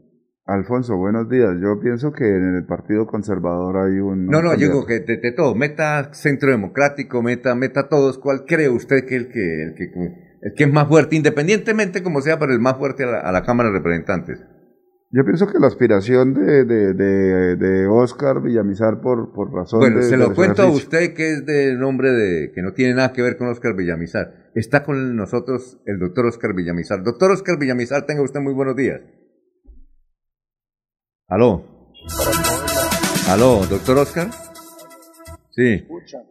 Alfonso, 0.47 0.97
buenos 0.97 1.29
días. 1.31 1.57
Yo 1.61 1.81
pienso 1.81 2.13
que 2.13 2.25
en 2.25 2.57
el 2.57 2.67
Partido 2.67 3.07
Conservador 3.07 3.79
hay 3.79 3.99
un... 3.99 4.27
No, 4.27 4.43
no, 4.43 4.53
yo 4.55 4.67
digo 4.69 4.85
que 4.85 5.01
de, 5.01 5.17
de 5.17 5.33
todo, 5.33 5.55
meta 5.55 6.13
Centro 6.13 6.51
Democrático, 6.51 7.23
meta, 7.23 7.55
meta 7.55 7.89
todos. 7.89 8.19
¿Cuál 8.19 8.45
cree 8.47 8.69
usted 8.69 9.07
que 9.07 9.17
el 9.17 9.29
que, 9.29 9.63
el 9.63 9.75
que, 9.75 9.91
el 10.45 10.55
que 10.55 10.65
es 10.65 10.73
más 10.73 10.87
fuerte, 10.87 11.17
independientemente 11.17 12.03
como 12.03 12.21
sea, 12.21 12.39
pero 12.39 12.53
el 12.53 12.61
más 12.61 12.77
fuerte 12.77 13.05
a 13.05 13.07
la, 13.07 13.21
a 13.21 13.33
la 13.33 13.43
Cámara 13.43 13.71
de 13.71 13.79
Representantes? 13.79 14.45
Yo 15.11 15.25
pienso 15.25 15.47
que 15.47 15.61
la 15.61 15.69
aspiración 15.69 16.35
de, 16.35 16.65
de, 16.65 16.93
de, 16.93 17.57
de 17.57 17.87
Oscar 17.87 18.43
Villamizar 18.43 19.01
por, 19.01 19.33
por 19.33 19.53
razón 19.53 19.79
Bueno, 19.81 19.99
de... 19.99 20.03
se 20.03 20.11
de 20.11 20.17
lo 20.17 20.35
cuento 20.35 20.63
a 20.63 20.67
usted 20.67 21.15
que 21.15 21.33
es 21.33 21.47
de 21.47 21.77
nombre 21.77 22.11
de 22.11 22.51
que 22.53 22.63
no 22.63 22.73
tiene 22.73 22.95
nada 22.95 23.13
que 23.13 23.23
ver 23.23 23.37
con 23.37 23.49
Oscar 23.49 23.75
Villamizar. 23.75 24.51
Está 24.55 24.85
con 24.85 25.17
nosotros 25.17 25.81
el 25.87 25.99
doctor 25.99 26.27
Oscar 26.27 26.53
Villamizar. 26.55 27.03
Doctor 27.05 27.31
Oscar 27.31 27.59
Villamizar, 27.59 28.07
tenga 28.07 28.23
usted 28.23 28.41
muy 28.41 28.55
buenos 28.55 28.77
días. 28.77 29.01
Aló. 31.29 31.65
Aló, 33.29 33.65
doctor 33.71 33.99
Oscar. 33.99 34.29
Sí. 35.53 35.87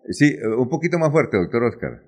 Sí, 0.09 0.37
un 0.57 0.69
poquito 0.69 0.99
más 0.99 1.09
fuerte, 1.09 1.37
doctor 1.37 1.63
Oscar. 1.63 2.03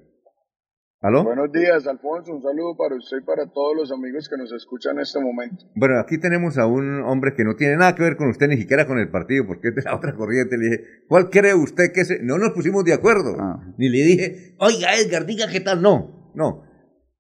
¿Aló? 1.02 1.24
Buenos 1.24 1.52
días, 1.52 1.86
Alfonso. 1.88 2.34
Un 2.34 2.42
saludo 2.42 2.76
para 2.78 2.96
usted 2.96 3.18
y 3.22 3.26
para 3.26 3.46
todos 3.52 3.76
los 3.76 3.92
amigos 3.92 4.28
que 4.30 4.38
nos 4.38 4.52
escuchan 4.54 4.96
en 4.96 5.02
este 5.02 5.20
momento. 5.20 5.66
Bueno, 5.76 6.00
aquí 6.00 6.18
tenemos 6.18 6.58
a 6.58 6.66
un 6.66 7.02
hombre 7.04 7.34
que 7.36 7.44
no 7.44 7.56
tiene 7.56 7.76
nada 7.76 7.94
que 7.96 8.02
ver 8.02 8.16
con 8.16 8.30
usted, 8.30 8.48
ni 8.48 8.58
siquiera 8.58 8.88
con 8.88 8.98
el 8.98 9.10
partido, 9.10 9.46
porque 9.46 9.68
es 9.70 9.76
de 9.76 9.82
la 9.84 9.96
otra 9.96 10.16
corriente. 10.16 10.58
Le 10.58 10.66
dije, 10.66 10.84
¿cuál 11.08 11.30
cree 11.30 11.54
usted 11.54 11.92
que 11.94 12.02
es? 12.02 12.22
No 12.24 12.38
nos 12.38 12.52
pusimos 12.52 12.84
de 12.86 12.94
acuerdo. 12.94 13.36
Ni 13.78 13.90
le 13.90 14.04
dije, 14.04 14.56
oiga, 14.58 14.96
Edgar, 14.96 15.26
diga 15.26 15.48
qué 15.52 15.60
tal. 15.60 15.82
No, 15.82 16.32
no. 16.34 16.64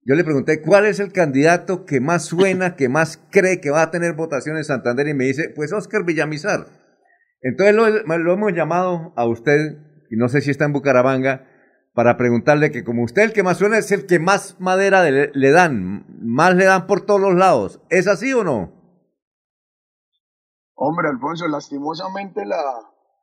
Yo 0.07 0.15
le 0.15 0.23
pregunté, 0.23 0.61
¿cuál 0.61 0.85
es 0.85 0.99
el 0.99 1.11
candidato 1.11 1.85
que 1.85 1.99
más 1.99 2.26
suena, 2.26 2.76
que 2.76 2.89
más 2.89 3.19
cree 3.31 3.60
que 3.60 3.72
va 3.72 3.81
a 3.81 3.91
tener 3.91 4.14
votación 4.14 4.57
en 4.57 4.64
Santander? 4.64 5.07
Y 5.07 5.14
me 5.14 5.26
dice, 5.26 5.49
pues 5.56 5.73
Oscar 5.73 6.06
Villamizar. 6.06 6.68
Entonces 7.41 7.76
lo, 7.76 7.89
lo 7.89 8.34
hemos 8.34 8.53
llamado 8.53 9.14
a 9.15 9.27
usted, 9.27 9.77
y 10.10 10.15
no 10.15 10.30
sé 10.30 10.41
si 10.41 10.49
está 10.49 10.65
en 10.65 10.73
Bucaramanga, 10.73 11.47
para 11.95 12.17
preguntarle 12.17 12.72
que 12.72 12.84
como 12.84 13.03
usted 13.03 13.23
el 13.23 13.34
que 13.34 13.41
más 13.41 13.57
suena 13.57 13.77
es 13.77 13.91
el 13.91 14.05
que 14.05 14.19
más 14.19 14.59
madera 14.59 15.09
le, 15.09 15.31
le 15.34 15.51
dan, 15.51 16.05
más 16.22 16.53
le 16.53 16.65
dan 16.65 16.85
por 16.88 17.05
todos 17.05 17.22
los 17.22 17.35
lados. 17.35 17.81
¿Es 17.89 18.07
así 18.07 18.34
o 18.34 18.43
no? 18.43 18.72
Hombre, 20.76 21.07
Alfonso, 21.09 21.47
lastimosamente 21.47 22.45
la, 22.45 22.61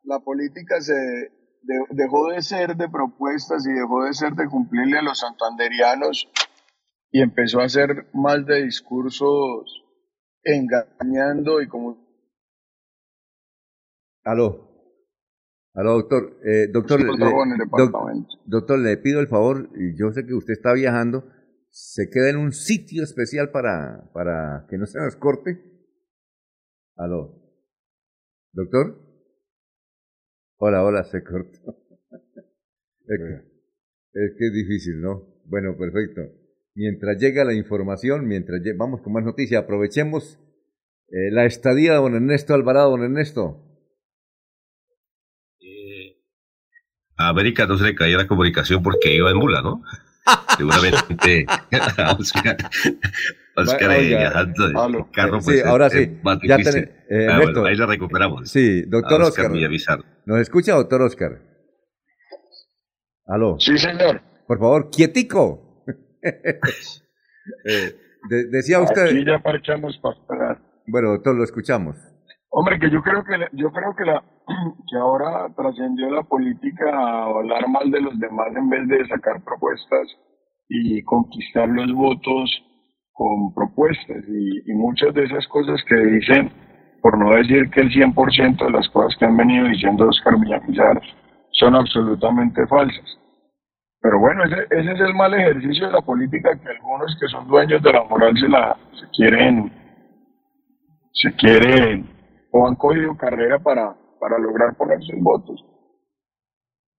la 0.04 0.18
política 0.20 0.80
se 0.80 0.94
de- 0.94 1.86
dejó 1.90 2.28
de 2.32 2.40
ser 2.40 2.76
de 2.76 2.88
propuestas 2.88 3.66
y 3.66 3.72
dejó 3.72 4.04
de 4.04 4.14
ser 4.14 4.32
de 4.32 4.48
cumplirle 4.48 4.98
a 4.98 5.02
los 5.02 5.18
santanderianos 5.18 6.30
y 7.10 7.20
empezó 7.20 7.60
a 7.60 7.68
ser 7.68 8.08
más 8.14 8.46
de 8.46 8.64
discursos 8.64 9.84
engañando 10.44 11.60
y 11.60 11.68
como 11.68 11.98
Aló. 14.24 14.71
Aló, 15.74 15.92
doctor. 15.94 16.38
Eh, 16.44 16.68
doctor, 16.72 17.00
doc- 17.06 17.18
departamento. 17.58 18.28
doctor, 18.44 18.78
le 18.78 18.96
pido 18.98 19.20
el 19.20 19.28
favor, 19.28 19.70
y 19.74 19.96
yo 19.98 20.12
sé 20.12 20.26
que 20.26 20.34
usted 20.34 20.52
está 20.52 20.72
viajando, 20.74 21.24
se 21.70 22.10
queda 22.10 22.28
en 22.30 22.36
un 22.36 22.52
sitio 22.52 23.02
especial 23.02 23.50
para, 23.50 24.10
para 24.12 24.66
que 24.68 24.76
no 24.76 24.86
se 24.86 24.98
nos 24.98 25.16
corte. 25.16 25.62
Aló. 26.96 27.38
Doctor. 28.52 29.00
Hola, 30.58 30.84
hola, 30.84 31.04
se 31.04 31.22
cortó. 31.24 31.58
Es 33.04 33.18
que, 33.18 33.34
es 34.14 34.30
que 34.38 34.46
es 34.46 34.52
difícil, 34.52 35.00
¿no? 35.00 35.26
Bueno, 35.46 35.76
perfecto. 35.76 36.20
Mientras 36.74 37.18
llega 37.18 37.44
la 37.44 37.52
información, 37.52 38.26
mientras 38.28 38.60
vamos 38.78 39.02
con 39.02 39.12
más 39.12 39.24
noticias, 39.24 39.60
aprovechemos 39.64 40.38
eh, 41.08 41.30
la 41.32 41.44
estadía 41.44 41.92
de 41.92 41.98
don 41.98 42.14
Ernesto 42.14 42.54
Alvarado. 42.54 42.90
Don 42.92 43.02
Ernesto. 43.02 43.71
A 47.16 47.28
América 47.28 47.66
no 47.66 47.76
se 47.78 47.84
le 47.84 47.94
caía 47.94 48.16
la 48.16 48.26
comunicación 48.26 48.82
porque 48.82 49.14
iba 49.14 49.30
en 49.30 49.36
mula, 49.36 49.62
¿no? 49.62 49.82
Seguramente 50.56 51.47
Oscar, 52.18 52.56
Oscar 53.56 54.01
viajando 54.01 54.68
en 54.68 54.76
aló. 54.76 55.09
carro, 55.12 55.40
Sí, 55.40 55.44
pues, 55.47 55.56
es- 55.59 55.66
ahora 55.66 55.86
es 55.89 55.93
sí. 55.93 56.18
más 56.22 56.39
Ya 56.47 56.56
difícil. 56.56 56.84
ten- 56.86 57.05
eh, 57.10 57.26
Ah, 57.30 57.40
bueno, 57.43 57.64
ahí 57.64 57.76
la 57.76 57.86
recuperamos. 57.86 58.48
Sí, 58.51 58.82
doctor 58.82 59.22
A 59.22 59.26
Oscar. 59.26 59.51
Villamizar. 59.52 59.98
¿Nos 60.26 60.39
escucha, 60.40 60.74
doctor 60.74 61.02
Oscar? 61.02 61.40
¿Aló? 63.26 63.56
Sí, 63.59 63.76
señor. 63.78 64.20
Por 64.47 64.59
favor, 64.59 64.90
quietico. 64.90 65.84
Eh, 67.64 67.97
de- 68.30 68.44
decía 68.47 68.78
usted... 68.80 69.06
Aquí 69.06 69.24
ya 69.26 69.40
parchamos 69.40 69.98
para 69.98 70.14
esperar. 70.16 70.62
Bueno, 70.86 71.10
doctor, 71.10 71.34
lo 71.34 71.43
escuchamos. 71.43 71.97
Hombre, 72.54 72.78
que 72.78 72.90
yo 72.90 73.02
creo 73.02 73.24
que 73.24 73.32
yo 73.52 73.72
creo 73.72 73.96
que 73.96 74.04
la 74.04 74.22
que 74.90 74.98
ahora 74.98 75.48
trascendió 75.56 76.10
la 76.10 76.22
política 76.22 76.84
a 76.92 77.24
hablar 77.24 77.66
mal 77.68 77.90
de 77.90 78.02
los 78.02 78.18
demás 78.18 78.48
en 78.54 78.68
vez 78.68 78.86
de 78.88 79.08
sacar 79.08 79.42
propuestas 79.42 80.06
y 80.68 81.02
conquistar 81.02 81.66
los 81.68 81.90
votos 81.94 82.50
con 83.12 83.54
propuestas 83.54 84.22
y, 84.28 84.70
y 84.70 84.74
muchas 84.74 85.14
de 85.14 85.24
esas 85.24 85.46
cosas 85.48 85.82
que 85.88 85.96
dicen, 85.96 86.52
por 87.00 87.16
no 87.16 87.34
decir 87.34 87.70
que 87.70 87.80
el 87.80 87.90
100% 87.90 88.66
de 88.66 88.70
las 88.70 88.86
cosas 88.90 89.16
que 89.18 89.24
han 89.24 89.36
venido 89.36 89.66
diciendo 89.68 90.08
Oscar 90.08 90.38
Villamizar 90.38 91.00
son 91.52 91.74
absolutamente 91.74 92.66
falsas. 92.66 93.18
Pero 94.02 94.18
bueno, 94.18 94.44
ese, 94.44 94.66
ese 94.70 94.92
es 94.92 95.00
el 95.00 95.14
mal 95.14 95.32
ejercicio 95.32 95.86
de 95.86 95.92
la 95.92 96.02
política 96.02 96.50
que 96.60 96.68
algunos 96.68 97.16
que 97.18 97.28
son 97.28 97.48
dueños 97.48 97.82
de 97.82 97.92
la 97.92 98.04
moral 98.04 98.36
se 98.36 98.48
la 98.48 98.76
se 99.00 99.08
quieren 99.16 99.72
se 101.14 101.32
quieren 101.36 102.11
o 102.52 102.66
han 102.68 102.76
cogido 102.76 103.16
carrera 103.16 103.58
para, 103.62 103.96
para 104.20 104.38
lograr 104.38 104.76
ponerse 104.76 105.12
en 105.12 105.24
votos. 105.24 105.64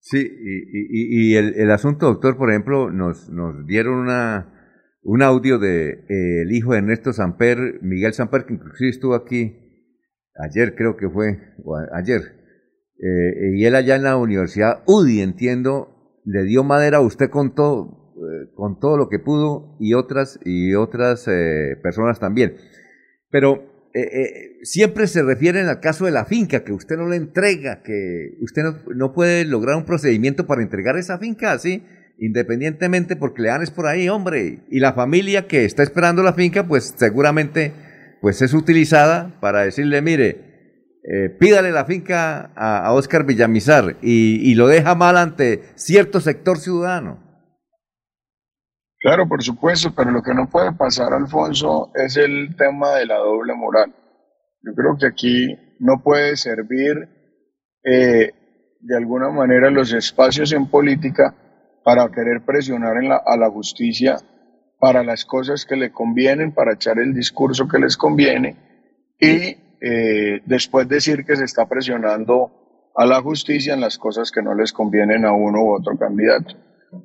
Sí, 0.01 0.19
y, 0.19 1.31
y- 1.31 1.37
el, 1.37 1.55
el 1.55 1.71
asunto, 1.71 2.07
doctor, 2.07 2.37
por 2.37 2.51
ejemplo, 2.51 2.91
nos, 2.91 3.31
nos 3.31 3.65
dieron 3.67 3.95
una, 4.01 4.53
un 5.05 5.23
audio 5.23 5.61
de 5.61 5.91
eh, 6.09 6.43
el 6.43 6.51
hijo 6.51 6.73
de 6.73 6.79
Ernesto 6.79 7.13
Samper, 7.13 7.79
Miguel 7.83 8.13
Samper, 8.13 8.45
que 8.45 8.55
inclusive 8.55 8.91
estuvo 8.91 9.15
aquí 9.15 9.57
ayer, 10.35 10.75
creo 10.75 10.97
que 10.97 11.09
fue, 11.09 11.39
o 11.65 11.77
ayer, 11.95 12.21
eh, 12.99 13.53
y 13.55 13.65
él 13.65 13.77
allá 13.77 13.95
en 13.95 14.03
la 14.03 14.17
Universidad 14.17 14.83
UDI, 14.87 15.21
entiendo, 15.21 16.21
le 16.25 16.43
dio 16.45 16.65
madera 16.65 16.97
a 16.99 17.03
usted 17.03 17.31
con 17.31 17.55
todo, 17.55 18.15
eh, 18.17 18.51
con 18.57 18.81
todo 18.81 18.97
lo 18.97 19.09
que 19.09 19.21
pudo 19.21 19.77
y 19.79 19.95
otras, 19.95 20.41
y 20.45 20.75
otras 20.75 21.27
personas 21.81 22.19
también. 22.19 22.57
Pero 23.31 23.72
eh, 23.95 24.01
eh, 24.01 24.59
siempre 24.63 25.07
se 25.07 25.23
refieren 25.23 25.69
al 25.69 25.81
caso 25.81 26.07
de 26.07 26.13
la 26.13 26.25
finca, 26.25 26.65
que 26.65 26.73
usted 26.73 26.97
no 26.97 27.09
le 27.09 27.17
entrega, 27.17 27.83
que 27.83 28.39
usted 28.41 28.63
no, 28.95 29.13
puede 29.13 29.45
lograr 29.45 29.77
un 29.77 29.85
procedimiento 29.85 30.47
para 30.47 30.63
entregar 30.63 30.97
esa 30.97 31.19
finca 31.19 31.53
así, 31.53 31.85
independientemente 32.19 33.17
porque 33.17 33.43
le 33.43 33.49
dan 33.49 33.63
es 33.63 33.71
por 33.71 33.87
ahí, 33.87 34.09
hombre. 34.09 34.61
Y 34.71 34.81
la 34.81 34.95
familia 34.95 35.47
que 35.47 35.67
está 35.67 35.83
esperando 35.83 36.23
la 36.23 36.33
finca, 36.33 36.67
pues 36.67 36.95
seguramente 36.97 37.73
pues 38.23 38.41
es 38.41 38.55
utilizada 38.55 39.39
para 39.41 39.65
decirle, 39.65 40.01
mire, 40.01 40.53
eh, 41.05 41.29
pídale 41.29 41.71
la 41.71 41.85
finca 41.85 42.53
a, 42.55 42.87
a 42.87 42.93
Oscar 42.93 43.27
Villamizar 43.27 43.97
y 44.01 44.55
lo 44.55 44.69
deja 44.69 44.95
mal 44.95 45.19
ante 45.19 45.63
cierto 45.75 46.21
sector 46.21 46.59
ciudadano. 46.59 47.22
Claro, 49.03 49.29
por 49.29 49.43
supuesto, 49.43 49.93
pero 49.95 50.13
lo 50.13 50.23
que 50.23 50.33
no 50.33 50.49
puede 50.49 50.73
pasar, 50.73 51.13
Alfonso, 51.13 51.91
es 51.95 52.17
el 52.17 52.55
tema 52.57 52.95
de 52.95 53.07
la 53.07 53.17
doble 53.17 53.53
moral. 53.55 53.93
Yo 54.63 54.73
creo 54.75 54.97
que 54.97 55.07
aquí 55.07 55.59
no 55.81 56.01
puede 56.05 56.37
servir 56.37 57.09
eh, 57.83 58.31
de 58.81 58.97
alguna 58.97 59.29
manera 59.31 59.71
los 59.71 59.93
espacios 59.93 60.53
en 60.53 60.71
política 60.71 61.35
para 61.85 62.09
querer 62.13 62.45
presionar 62.47 62.97
a 63.27 63.37
la 63.37 63.51
justicia 63.51 64.19
para 64.79 65.03
las 65.03 65.25
cosas 65.25 65.67
que 65.67 65.75
le 65.75 65.91
convienen, 65.91 66.53
para 66.53 66.75
echar 66.75 67.01
el 67.01 67.13
discurso 67.13 67.67
que 67.67 67.81
les 67.81 67.97
conviene 67.97 68.57
y 69.21 69.57
eh, 69.81 70.43
después 70.47 70.89
decir 70.89 71.25
que 71.25 71.37
se 71.37 71.45
está 71.45 71.69
presionando 71.69 72.91
a 72.95 73.05
la 73.05 73.21
justicia 73.21 73.75
en 73.75 73.81
las 73.81 73.99
cosas 73.99 74.31
que 74.31 74.43
no 74.43 74.55
les 74.55 74.73
convienen 74.73 75.25
a 75.25 75.33
uno 75.33 75.63
u 75.63 75.75
otro 75.75 75.99
candidato. 75.99 76.55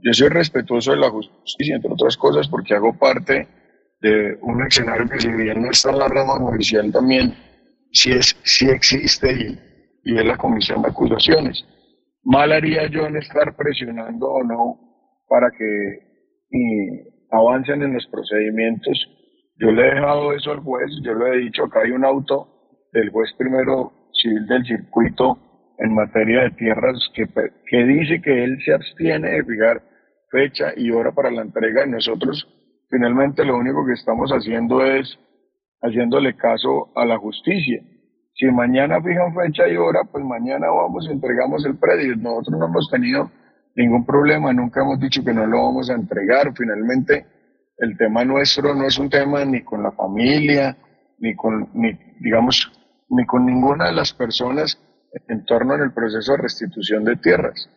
Yo 0.04 0.14
soy 0.14 0.30
respetuoso 0.30 0.92
de 0.92 0.98
la 0.98 1.10
justicia, 1.10 1.76
entre 1.76 1.92
otras 1.94 2.18
cosas, 2.18 2.48
porque 2.48 2.74
hago 2.76 2.98
parte 2.98 3.48
de 4.02 4.38
un 4.42 4.62
escenario 4.66 5.08
que 5.08 5.20
si 5.20 5.32
bien 5.32 5.62
no 5.62 5.72
está 5.72 5.92
en 5.92 6.00
la 6.00 6.08
rama 6.08 6.36
judicial 6.36 6.92
también, 6.92 7.34
sí, 7.92 8.12
es, 8.12 8.38
sí 8.44 8.70
existe 8.70 9.32
y, 9.32 10.12
y 10.12 10.18
es 10.18 10.26
la 10.26 10.38
comisión 10.38 10.82
de 10.82 10.90
acusaciones. 10.90 11.66
Mal 12.24 12.52
haría 12.52 12.88
yo 12.88 13.06
en 13.06 13.16
estar 13.16 13.56
presionando 13.56 14.28
o 14.28 14.44
no 14.44 14.80
para 15.28 15.50
que 15.52 16.08
avancen 17.32 17.82
en 17.84 17.94
los 17.94 18.06
procedimientos. 18.08 19.08
Yo 19.60 19.72
le 19.72 19.82
he 19.82 19.96
dejado 19.96 20.34
eso 20.34 20.52
al 20.52 20.60
juez, 20.60 20.92
yo 21.04 21.14
le 21.14 21.30
he 21.30 21.38
dicho, 21.44 21.64
acá 21.64 21.82
hay 21.84 21.92
un 21.92 22.06
auto 22.06 22.48
del 22.92 23.10
juez 23.10 23.30
primero 23.38 23.94
civil 24.14 24.46
del 24.48 24.66
circuito 24.66 25.38
en 25.78 25.94
materia 25.94 26.44
de 26.44 26.52
tierras 26.52 26.98
que, 27.14 27.26
que 27.66 27.84
dice 27.84 28.22
que 28.22 28.44
él 28.44 28.58
se 28.64 28.74
abstiene 28.74 29.30
de 29.30 29.44
fijar 29.44 29.82
fecha 30.32 30.74
y 30.76 30.92
hora 30.92 31.12
para 31.12 31.32
la 31.32 31.42
entrega 31.42 31.86
y 31.86 31.90
nosotros 31.90 32.48
finalmente 32.90 33.46
lo 33.46 33.58
único 33.58 33.86
que 33.86 33.94
estamos 33.94 34.32
haciendo 34.32 34.84
es 34.86 35.18
haciéndole 35.82 36.36
caso 36.36 36.90
a 36.96 37.06
la 37.06 37.18
justicia. 37.18 37.82
Si 38.34 38.46
mañana 38.48 39.02
fijan 39.02 39.34
fecha 39.36 39.68
y 39.68 39.78
hora, 39.78 40.02
pues 40.12 40.24
mañana 40.24 40.68
vamos 40.70 41.08
y 41.08 41.12
entregamos 41.12 41.66
el 41.66 41.78
predio. 41.78 42.16
Nosotros 42.16 42.60
no 42.60 42.66
hemos 42.68 42.90
tenido 42.92 43.32
ningún 43.76 44.06
problema, 44.06 44.54
nunca 44.54 44.82
hemos 44.82 45.00
dicho 45.00 45.24
que 45.24 45.34
no 45.34 45.46
lo 45.48 45.64
vamos 45.64 45.90
a 45.90 45.94
entregar. 45.94 46.54
Finalmente, 46.56 47.26
el 47.78 47.98
tema 47.98 48.24
nuestro 48.26 48.76
no 48.76 48.86
es 48.86 48.98
un 49.00 49.10
tema 49.10 49.44
ni 49.46 49.64
con 49.64 49.82
la 49.82 49.92
familia, 49.92 50.78
ni 51.20 51.36
con, 51.36 51.70
ni, 51.74 51.98
digamos, 52.20 52.72
ni 53.10 53.26
con 53.26 53.46
ninguna 53.46 53.88
de 53.88 53.94
las 53.94 54.14
personas 54.14 54.80
en 55.28 55.46
torno 55.46 55.74
al 55.74 55.94
proceso 55.94 56.34
de 56.34 56.38
restitución 56.38 57.04
de 57.04 57.18
tierras. 57.18 57.70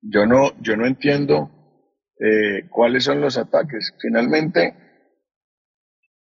Yo 0.00 0.26
no, 0.26 0.52
yo 0.60 0.76
no 0.76 0.86
entiendo 0.86 1.50
eh, 2.18 2.68
cuáles 2.70 3.04
son 3.04 3.20
los 3.20 3.36
ataques. 3.38 3.94
Finalmente, 4.00 4.74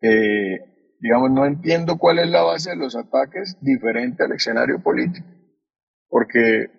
eh, 0.02 0.96
digamos, 1.00 1.32
no 1.32 1.46
entiendo 1.46 1.98
cuál 1.98 2.20
es 2.20 2.30
la 2.30 2.44
base 2.44 2.72
de 2.72 2.78
los 2.78 2.96
ataques 2.96 3.58
diferente 3.62 4.24
al 4.24 4.34
escenario 4.34 4.82
político, 4.82 5.28
porque 6.08 6.70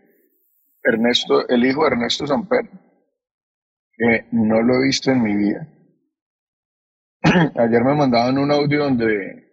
Ernesto, 0.83 1.49
el 1.49 1.65
hijo 1.65 1.83
de 1.83 1.89
Ernesto 1.89 2.27
Samper, 2.27 2.69
que 3.93 4.27
no 4.33 4.63
lo 4.63 4.75
he 4.75 4.87
visto 4.87 5.11
en 5.11 5.23
mi 5.23 5.35
vida. 5.35 5.69
Ayer 7.23 7.83
me 7.83 7.95
mandaban 7.95 8.39
un 8.39 8.51
audio 8.53 8.85
donde 8.85 9.47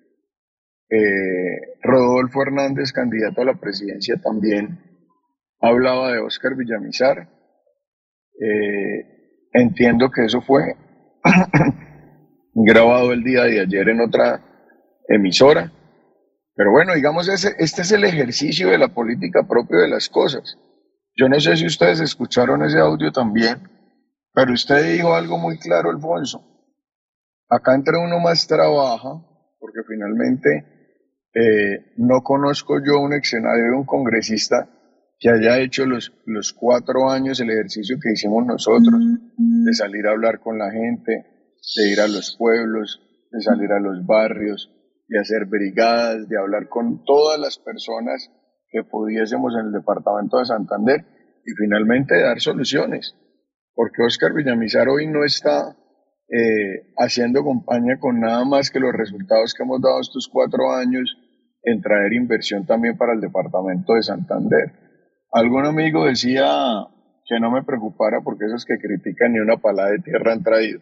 eh, 0.89 1.72
Rodolfo 1.83 2.41
Hernández, 2.41 2.91
candidato 2.93 3.41
a 3.41 3.45
la 3.45 3.55
presidencia, 3.55 4.15
también 4.23 4.79
hablaba 5.59 6.13
de 6.13 6.19
Oscar 6.19 6.55
Villamizar. 6.55 7.29
Eh, 8.39 9.49
entiendo 9.51 10.09
que 10.09 10.25
eso 10.25 10.41
fue 10.41 10.75
grabado 12.53 13.11
el 13.11 13.23
día 13.23 13.43
de 13.43 13.59
ayer 13.59 13.89
en 13.89 14.01
otra 14.01 14.41
emisora. 15.07 15.71
Pero 16.55 16.71
bueno, 16.71 16.93
digamos, 16.95 17.27
ese, 17.27 17.55
este 17.57 17.81
es 17.81 17.91
el 17.91 18.05
ejercicio 18.05 18.69
de 18.69 18.77
la 18.77 18.87
política 18.87 19.47
propio 19.47 19.79
de 19.79 19.89
las 19.89 20.07
cosas. 20.07 20.57
Yo 21.15 21.27
no 21.27 21.39
sé 21.39 21.57
si 21.57 21.65
ustedes 21.65 21.99
escucharon 21.99 22.63
ese 22.63 22.79
audio 22.79 23.11
también, 23.11 23.69
pero 24.33 24.53
usted 24.53 24.93
dijo 24.93 25.13
algo 25.13 25.37
muy 25.37 25.59
claro, 25.59 25.89
Alfonso. 25.89 26.43
Acá 27.49 27.75
entre 27.75 27.97
uno 27.97 28.19
más 28.19 28.47
trabaja, 28.47 29.21
porque 29.59 29.79
finalmente 29.87 30.72
eh, 31.35 31.93
no 31.97 32.21
conozco 32.21 32.77
yo 32.85 32.99
un 32.99 33.11
de 33.11 33.71
un 33.75 33.85
congresista 33.85 34.69
que 35.19 35.29
haya 35.29 35.59
hecho 35.59 35.85
los, 35.85 36.13
los 36.25 36.53
cuatro 36.53 37.09
años 37.09 37.39
el 37.39 37.49
ejercicio 37.49 37.97
que 38.01 38.11
hicimos 38.11 38.45
nosotros, 38.45 39.01
de 39.37 39.73
salir 39.73 40.05
a 40.05 40.11
hablar 40.11 40.41
con 40.41 40.57
la 40.59 40.69
gente, 40.69 41.25
de 41.77 41.91
ir 41.91 41.99
a 42.01 42.07
los 42.07 42.35
pueblos, 42.37 43.01
de 43.31 43.41
salir 43.41 43.71
a 43.71 43.79
los 43.79 44.05
barrios, 44.05 44.69
de 45.07 45.19
hacer 45.19 45.45
brigadas, 45.45 46.27
de 46.27 46.37
hablar 46.37 46.67
con 46.69 47.03
todas 47.05 47.39
las 47.39 47.57
personas 47.57 48.29
que 48.69 48.83
pudiésemos 48.83 49.53
en 49.55 49.67
el 49.67 49.71
departamento 49.71 50.37
de 50.37 50.45
Santander 50.45 51.05
y 51.45 51.51
finalmente 51.53 52.19
dar 52.21 52.39
soluciones, 52.39 53.15
porque 53.73 54.03
Oscar 54.03 54.33
Villamizar 54.33 54.89
hoy 54.89 55.07
no 55.07 55.23
está 55.23 55.75
eh, 56.29 56.93
haciendo 56.97 57.43
compañía 57.43 57.97
con 57.99 58.19
nada 58.19 58.43
más 58.43 58.69
que 58.69 58.79
los 58.79 58.93
resultados 58.93 59.53
que 59.53 59.63
hemos 59.63 59.81
dado 59.81 60.01
estos 60.01 60.27
cuatro 60.31 60.71
años 60.71 61.17
en 61.63 61.81
traer 61.81 62.13
inversión 62.13 62.65
también 62.65 62.97
para 62.97 63.13
el 63.13 63.21
departamento 63.21 63.93
de 63.93 64.03
Santander. 64.03 64.71
Algún 65.31 65.65
amigo 65.65 66.05
decía 66.05 66.45
que 67.25 67.39
no 67.39 67.51
me 67.51 67.63
preocupara 67.63 68.21
porque 68.23 68.45
esos 68.45 68.65
que 68.65 68.77
critican 68.77 69.33
ni 69.33 69.39
una 69.39 69.57
palada 69.57 69.91
de 69.91 69.99
tierra 69.99 70.33
han 70.33 70.43
traído, 70.43 70.81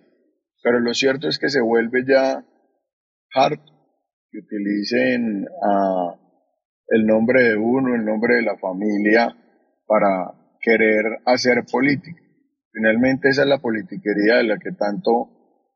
pero 0.63 0.79
lo 0.79 0.93
cierto 0.93 1.27
es 1.27 1.39
que 1.39 1.49
se 1.49 1.61
vuelve 1.61 2.03
ya 2.07 2.43
harto 3.33 3.71
que 4.31 4.39
utilicen 4.39 5.45
a 5.63 6.15
el 6.87 7.05
nombre 7.05 7.43
de 7.43 7.55
uno, 7.55 7.95
el 7.95 8.05
nombre 8.05 8.35
de 8.35 8.41
la 8.41 8.57
familia, 8.57 9.35
para 9.85 10.33
querer 10.61 11.05
hacer 11.25 11.63
política. 11.71 12.21
Finalmente 12.71 13.29
esa 13.29 13.43
es 13.43 13.47
la 13.47 13.59
politiquería 13.59 14.37
de 14.37 14.43
la 14.43 14.57
que 14.57 14.71
tanto 14.71 15.29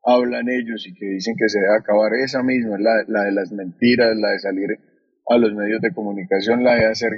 hablan 0.04 0.50
ellos 0.50 0.86
y 0.88 0.94
que 0.94 1.06
dicen 1.06 1.36
que 1.38 1.50
se 1.50 1.60
debe 1.60 1.78
acabar. 1.80 2.14
Esa 2.24 2.44
misma, 2.44 2.78
la, 2.80 3.04
la 3.08 3.24
de 3.24 3.32
las 3.32 3.52
mentiras, 3.52 4.16
la 4.16 4.32
de 4.32 4.40
salir 4.40 4.70
a 5.28 5.38
los 5.38 5.54
medios 5.54 5.82
de 5.82 5.94
comunicación, 5.94 6.64
la 6.64 6.76
de 6.76 6.88
hacer 6.88 7.12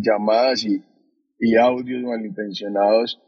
llamadas 0.00 0.64
y, 0.64 0.82
y, 1.38 1.56
audios 1.56 2.02
malintencionados 2.02 3.20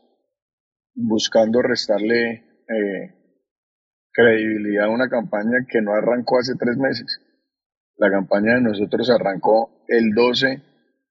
buscando 0.95 1.63
restarle 1.63 2.33
eh, 2.69 3.15
credibilidad 4.13 4.87
a 4.87 4.91
una 4.91 5.09
campaña 5.09 5.67
que 5.69 5.81
no 5.81 5.93
arrancó 5.93 6.39
hace 6.39 6.55
tres 6.59 6.77
meses. 6.77 7.21
La 7.97 8.11
campaña 8.11 8.55
de 8.55 8.63
nosotros 8.63 9.11
arrancó 9.11 9.85
el 9.89 10.15
12 10.15 10.63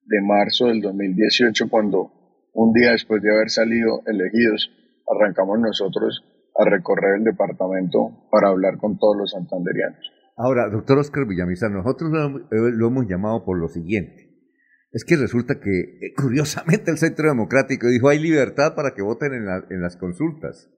de 0.06 0.22
marzo 0.22 0.66
del 0.66 0.80
2018 0.80 1.68
cuando 1.68 2.12
un 2.52 2.72
día 2.72 2.92
después 2.92 3.22
de 3.22 3.32
haber 3.32 3.50
salido 3.50 4.02
elegidos 4.06 4.70
arrancamos 5.08 5.58
nosotros 5.60 6.24
a 6.56 6.64
recorrer 6.64 7.18
el 7.18 7.24
departamento 7.24 8.28
para 8.30 8.48
hablar 8.48 8.78
con 8.78 8.98
todos 8.98 9.16
los 9.16 9.30
santanderianos. 9.30 10.19
Ahora, 10.36 10.68
doctor 10.70 10.98
Oscar 10.98 11.26
Villamizar, 11.26 11.70
nosotros 11.70 12.10
lo, 12.10 12.38
eh, 12.38 12.72
lo 12.72 12.88
hemos 12.88 13.06
llamado 13.06 13.44
por 13.44 13.58
lo 13.58 13.68
siguiente. 13.68 14.30
Es 14.92 15.04
que 15.04 15.16
resulta 15.16 15.60
que, 15.60 15.80
eh, 15.80 16.14
curiosamente, 16.16 16.90
el 16.90 16.98
Centro 16.98 17.28
Democrático 17.28 17.86
dijo 17.86 18.08
hay 18.08 18.18
libertad 18.18 18.74
para 18.74 18.94
que 18.94 19.02
voten 19.02 19.34
en, 19.34 19.46
la, 19.46 19.64
en 19.70 19.80
las 19.80 19.96
consultas. 19.96 20.70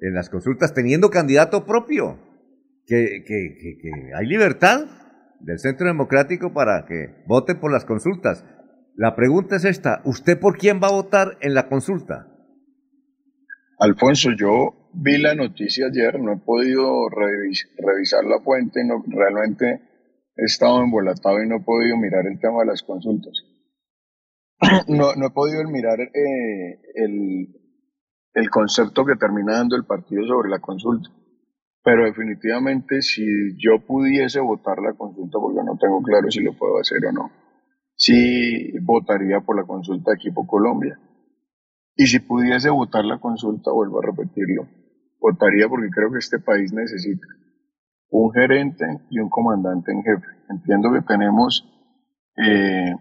En 0.00 0.14
las 0.14 0.28
consultas 0.28 0.74
teniendo 0.74 1.10
candidato 1.10 1.64
propio. 1.64 2.18
Que, 2.86 3.24
que, 3.26 3.78
que, 3.80 3.90
hay 4.14 4.26
libertad 4.26 4.86
del 5.40 5.58
Centro 5.58 5.86
Democrático 5.86 6.52
para 6.52 6.86
que 6.86 7.24
vote 7.26 7.54
por 7.54 7.72
las 7.72 7.84
consultas. 7.84 8.44
La 8.94 9.16
pregunta 9.16 9.56
es 9.56 9.64
esta, 9.64 10.02
¿usted 10.04 10.38
por 10.38 10.56
quién 10.56 10.80
va 10.80 10.88
a 10.88 10.92
votar 10.92 11.36
en 11.40 11.54
la 11.54 11.68
consulta? 11.68 12.28
Alfonso, 13.78 14.30
yo 14.38 14.85
vi 14.98 15.18
la 15.18 15.34
noticia 15.34 15.86
ayer, 15.86 16.18
no 16.18 16.32
he 16.32 16.36
podido 16.38 17.08
revis 17.08 17.68
revisar 17.78 18.24
la 18.24 18.40
fuente, 18.40 18.84
no, 18.84 19.04
realmente 19.06 19.82
he 20.34 20.44
estado 20.44 20.82
embolatado 20.82 21.42
y 21.42 21.48
no 21.48 21.56
he 21.56 21.60
podido 21.60 21.96
mirar 21.96 22.26
el 22.26 22.38
tema 22.40 22.60
de 22.60 22.66
las 22.66 22.82
consultas. 22.82 23.44
No, 24.88 25.14
no 25.14 25.26
he 25.26 25.30
podido 25.30 25.62
mirar 25.68 26.00
eh, 26.00 26.80
el, 26.94 27.48
el 28.32 28.50
concepto 28.50 29.04
que 29.04 29.16
termina 29.16 29.58
dando 29.58 29.76
el 29.76 29.84
partido 29.84 30.26
sobre 30.26 30.48
la 30.48 30.60
consulta. 30.60 31.10
Pero 31.84 32.04
definitivamente 32.04 33.02
si 33.02 33.24
yo 33.58 33.84
pudiese 33.86 34.40
votar 34.40 34.78
la 34.78 34.94
consulta, 34.94 35.38
porque 35.38 35.60
no 35.62 35.76
tengo 35.78 36.02
claro 36.02 36.30
si 36.30 36.40
lo 36.40 36.56
puedo 36.56 36.78
hacer 36.78 36.98
o 37.06 37.12
no, 37.12 37.30
sí 37.94 38.72
votaría 38.80 39.40
por 39.40 39.56
la 39.56 39.64
consulta 39.64 40.10
de 40.10 40.16
Equipo 40.16 40.46
Colombia. 40.46 40.98
Y 41.94 42.06
si 42.06 42.18
pudiese 42.20 42.70
votar 42.70 43.04
la 43.04 43.18
consulta, 43.18 43.70
vuelvo 43.72 44.00
a 44.00 44.06
repetirlo, 44.06 44.68
votaría 45.18 45.68
porque 45.68 45.90
creo 45.90 46.10
que 46.12 46.18
este 46.18 46.38
país 46.38 46.72
necesita 46.72 47.26
un 48.10 48.32
gerente 48.32 48.84
y 49.10 49.18
un 49.18 49.28
comandante 49.28 49.92
en 49.92 50.02
jefe. 50.02 50.26
Entiendo 50.48 50.92
que 50.92 51.02
tenemos, 51.02 51.64
eh, 52.36 52.92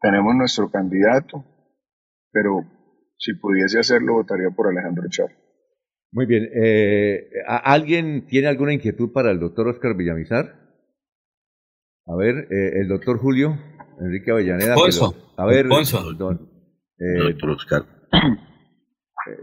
tenemos 0.00 0.34
nuestro 0.34 0.70
candidato, 0.70 1.44
pero 2.30 2.64
si 3.18 3.34
pudiese 3.34 3.78
hacerlo, 3.78 4.14
votaría 4.14 4.50
por 4.50 4.68
Alejandro 4.68 5.04
Chávez. 5.08 5.36
Muy 6.10 6.26
bien. 6.26 6.48
Eh, 6.54 7.30
¿Alguien 7.46 8.26
tiene 8.26 8.48
alguna 8.48 8.74
inquietud 8.74 9.12
para 9.12 9.30
el 9.30 9.40
doctor 9.40 9.68
Oscar 9.68 9.96
Villamizar? 9.96 10.60
A 12.06 12.16
ver, 12.16 12.48
eh, 12.50 12.80
el 12.80 12.88
doctor 12.88 13.18
Julio 13.18 13.56
Enrique 14.00 14.30
Avellaneda. 14.30 14.74
Ponzo. 14.74 15.14
a 15.36 15.46
ver, 15.46 15.68
Ponzo. 15.68 16.12
don, 16.14 16.50
eh, 16.98 17.18
doctor 17.30 17.50
Oscar. 17.50 17.86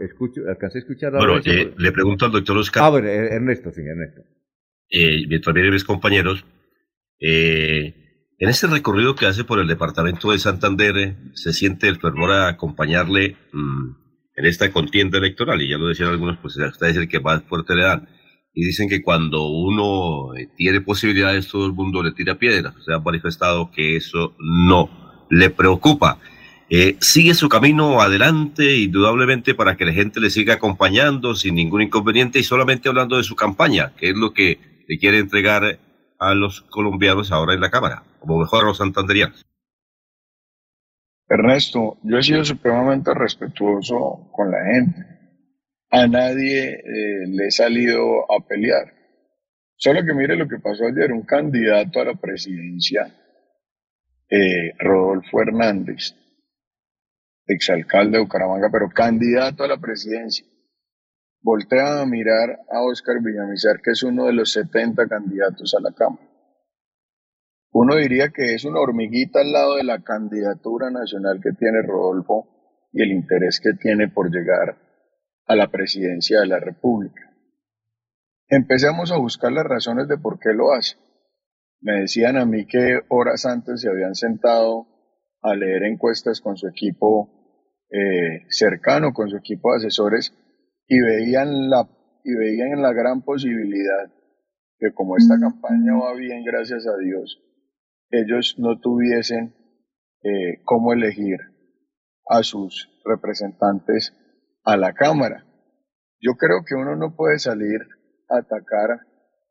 Escucho, 0.00 0.42
alcancé 0.48 0.78
a 0.78 0.80
escuchar 0.80 1.14
a 1.14 1.18
Bueno, 1.18 1.38
eh, 1.44 1.72
le 1.76 1.92
pregunto 1.92 2.26
al 2.26 2.32
doctor 2.32 2.56
Oscar. 2.58 2.82
Ah, 2.84 2.90
bueno, 2.90 3.08
eh, 3.08 3.34
Ernesto, 3.34 3.70
sí, 3.72 3.80
Ernesto. 3.80 4.22
eh, 4.90 5.24
mientras 5.28 5.54
vienen 5.54 5.72
mis 5.72 5.84
compañeros, 5.84 6.44
eh, 7.20 7.94
en 8.38 8.48
este 8.48 8.66
recorrido 8.66 9.14
que 9.14 9.26
hace 9.26 9.44
por 9.44 9.58
el 9.60 9.66
departamento 9.68 10.32
de 10.32 10.38
Santander, 10.38 10.96
eh, 10.98 11.16
se 11.34 11.52
siente 11.52 11.88
el 11.88 11.98
fervor 12.00 12.30
a 12.30 12.48
acompañarle 12.48 13.36
mm, 13.52 13.90
en 14.36 14.46
esta 14.46 14.70
contienda 14.72 15.18
electoral, 15.18 15.60
y 15.62 15.68
ya 15.68 15.78
lo 15.78 15.88
decían 15.88 16.08
algunos, 16.08 16.38
pues 16.38 16.58
hasta 16.58 16.88
es 16.88 16.96
el 16.96 17.08
que 17.08 17.20
más 17.20 17.42
fuerte 17.44 17.74
le 17.74 17.82
dan. 17.82 18.08
Y 18.52 18.64
dicen 18.64 18.88
que 18.88 19.00
cuando 19.02 19.46
uno 19.46 20.34
eh, 20.36 20.48
tiene 20.56 20.80
posibilidades, 20.80 21.48
todo 21.48 21.66
el 21.66 21.72
mundo 21.72 22.02
le 22.02 22.12
tira 22.12 22.38
piedras. 22.38 22.74
Se 22.84 22.92
ha 22.92 22.98
manifestado 22.98 23.70
que 23.70 23.96
eso 23.96 24.34
no 24.40 25.26
le 25.30 25.50
preocupa. 25.50 26.18
Eh, 26.72 26.96
sigue 27.00 27.34
su 27.34 27.48
camino 27.48 28.00
adelante, 28.00 28.76
indudablemente, 28.76 29.56
para 29.56 29.76
que 29.76 29.84
la 29.84 29.92
gente 29.92 30.20
le 30.20 30.30
siga 30.30 30.54
acompañando 30.54 31.34
sin 31.34 31.56
ningún 31.56 31.82
inconveniente 31.82 32.38
y 32.38 32.44
solamente 32.44 32.88
hablando 32.88 33.16
de 33.16 33.24
su 33.24 33.34
campaña, 33.34 33.92
que 33.96 34.10
es 34.10 34.16
lo 34.16 34.32
que 34.32 34.84
le 34.86 34.98
quiere 34.98 35.18
entregar 35.18 35.80
a 36.20 36.34
los 36.34 36.62
colombianos 36.62 37.32
ahora 37.32 37.54
en 37.54 37.60
la 37.60 37.70
Cámara, 37.70 38.04
como 38.20 38.38
mejor 38.38 38.62
a 38.62 38.68
los 38.68 38.78
santanderianos. 38.78 39.44
Ernesto, 41.28 41.98
yo 42.04 42.18
he 42.18 42.22
sido 42.22 42.44
supremamente 42.44 43.14
respetuoso 43.14 44.30
con 44.32 44.52
la 44.52 44.64
gente. 44.64 45.06
A 45.90 46.06
nadie 46.06 46.74
eh, 46.74 47.26
le 47.26 47.46
he 47.48 47.50
salido 47.50 48.30
a 48.30 48.46
pelear. 48.46 48.94
Solo 49.74 50.04
que 50.04 50.14
mire 50.14 50.36
lo 50.36 50.46
que 50.46 50.58
pasó 50.58 50.84
ayer, 50.86 51.12
un 51.12 51.22
candidato 51.22 52.00
a 52.00 52.04
la 52.04 52.14
presidencia, 52.14 53.12
eh, 54.28 54.72
Rodolfo 54.78 55.42
Hernández, 55.42 56.14
exalcalde 57.54 58.18
de 58.18 58.22
Bucaramanga, 58.22 58.68
pero 58.70 58.88
candidato 58.88 59.64
a 59.64 59.68
la 59.68 59.78
presidencia, 59.78 60.46
voltea 61.42 62.00
a 62.00 62.06
mirar 62.06 62.60
a 62.70 62.82
Oscar 62.82 63.16
Villamizar, 63.22 63.80
que 63.82 63.92
es 63.92 64.02
uno 64.02 64.26
de 64.26 64.32
los 64.32 64.52
70 64.52 65.06
candidatos 65.06 65.74
a 65.74 65.80
la 65.80 65.92
Cámara. 65.92 66.28
Uno 67.72 67.96
diría 67.96 68.30
que 68.30 68.54
es 68.54 68.64
una 68.64 68.80
hormiguita 68.80 69.40
al 69.40 69.52
lado 69.52 69.76
de 69.76 69.84
la 69.84 70.02
candidatura 70.02 70.90
nacional 70.90 71.40
que 71.42 71.52
tiene 71.52 71.82
Rodolfo 71.82 72.88
y 72.92 73.02
el 73.02 73.12
interés 73.12 73.60
que 73.60 73.74
tiene 73.74 74.08
por 74.08 74.30
llegar 74.30 74.76
a 75.46 75.54
la 75.54 75.68
presidencia 75.70 76.40
de 76.40 76.46
la 76.46 76.58
República. 76.58 77.22
Empecemos 78.48 79.12
a 79.12 79.18
buscar 79.18 79.52
las 79.52 79.64
razones 79.64 80.08
de 80.08 80.18
por 80.18 80.40
qué 80.40 80.52
lo 80.52 80.72
hace. 80.72 80.96
Me 81.80 82.00
decían 82.00 82.36
a 82.36 82.44
mí 82.44 82.66
que 82.66 83.00
horas 83.08 83.46
antes 83.46 83.80
se 83.80 83.88
habían 83.88 84.16
sentado 84.16 84.86
a 85.40 85.54
leer 85.54 85.84
encuestas 85.84 86.40
con 86.40 86.56
su 86.56 86.66
equipo 86.66 87.39
eh, 87.90 88.46
cercano, 88.48 89.12
con 89.12 89.28
su 89.28 89.36
equipo 89.36 89.72
de 89.72 89.78
asesores, 89.78 90.34
y 90.86 91.00
veían 91.00 91.70
la, 91.70 91.88
y 92.24 92.34
veían 92.34 92.82
la 92.82 92.92
gran 92.92 93.22
posibilidad 93.22 94.10
que 94.80 94.92
como 94.94 95.16
esta 95.16 95.38
campaña 95.38 95.94
va 95.94 96.14
bien, 96.14 96.42
gracias 96.42 96.86
a 96.86 96.96
Dios, 96.96 97.38
ellos 98.10 98.56
no 98.58 98.80
tuviesen 98.80 99.54
eh, 100.22 100.62
cómo 100.64 100.94
elegir 100.94 101.38
a 102.28 102.42
sus 102.42 102.88
representantes 103.04 104.14
a 104.64 104.76
la 104.76 104.94
Cámara. 104.94 105.44
Yo 106.18 106.32
creo 106.34 106.64
que 106.66 106.74
uno 106.74 106.96
no 106.96 107.14
puede 107.14 107.38
salir 107.38 107.80
a 108.28 108.38
atacar. 108.38 109.00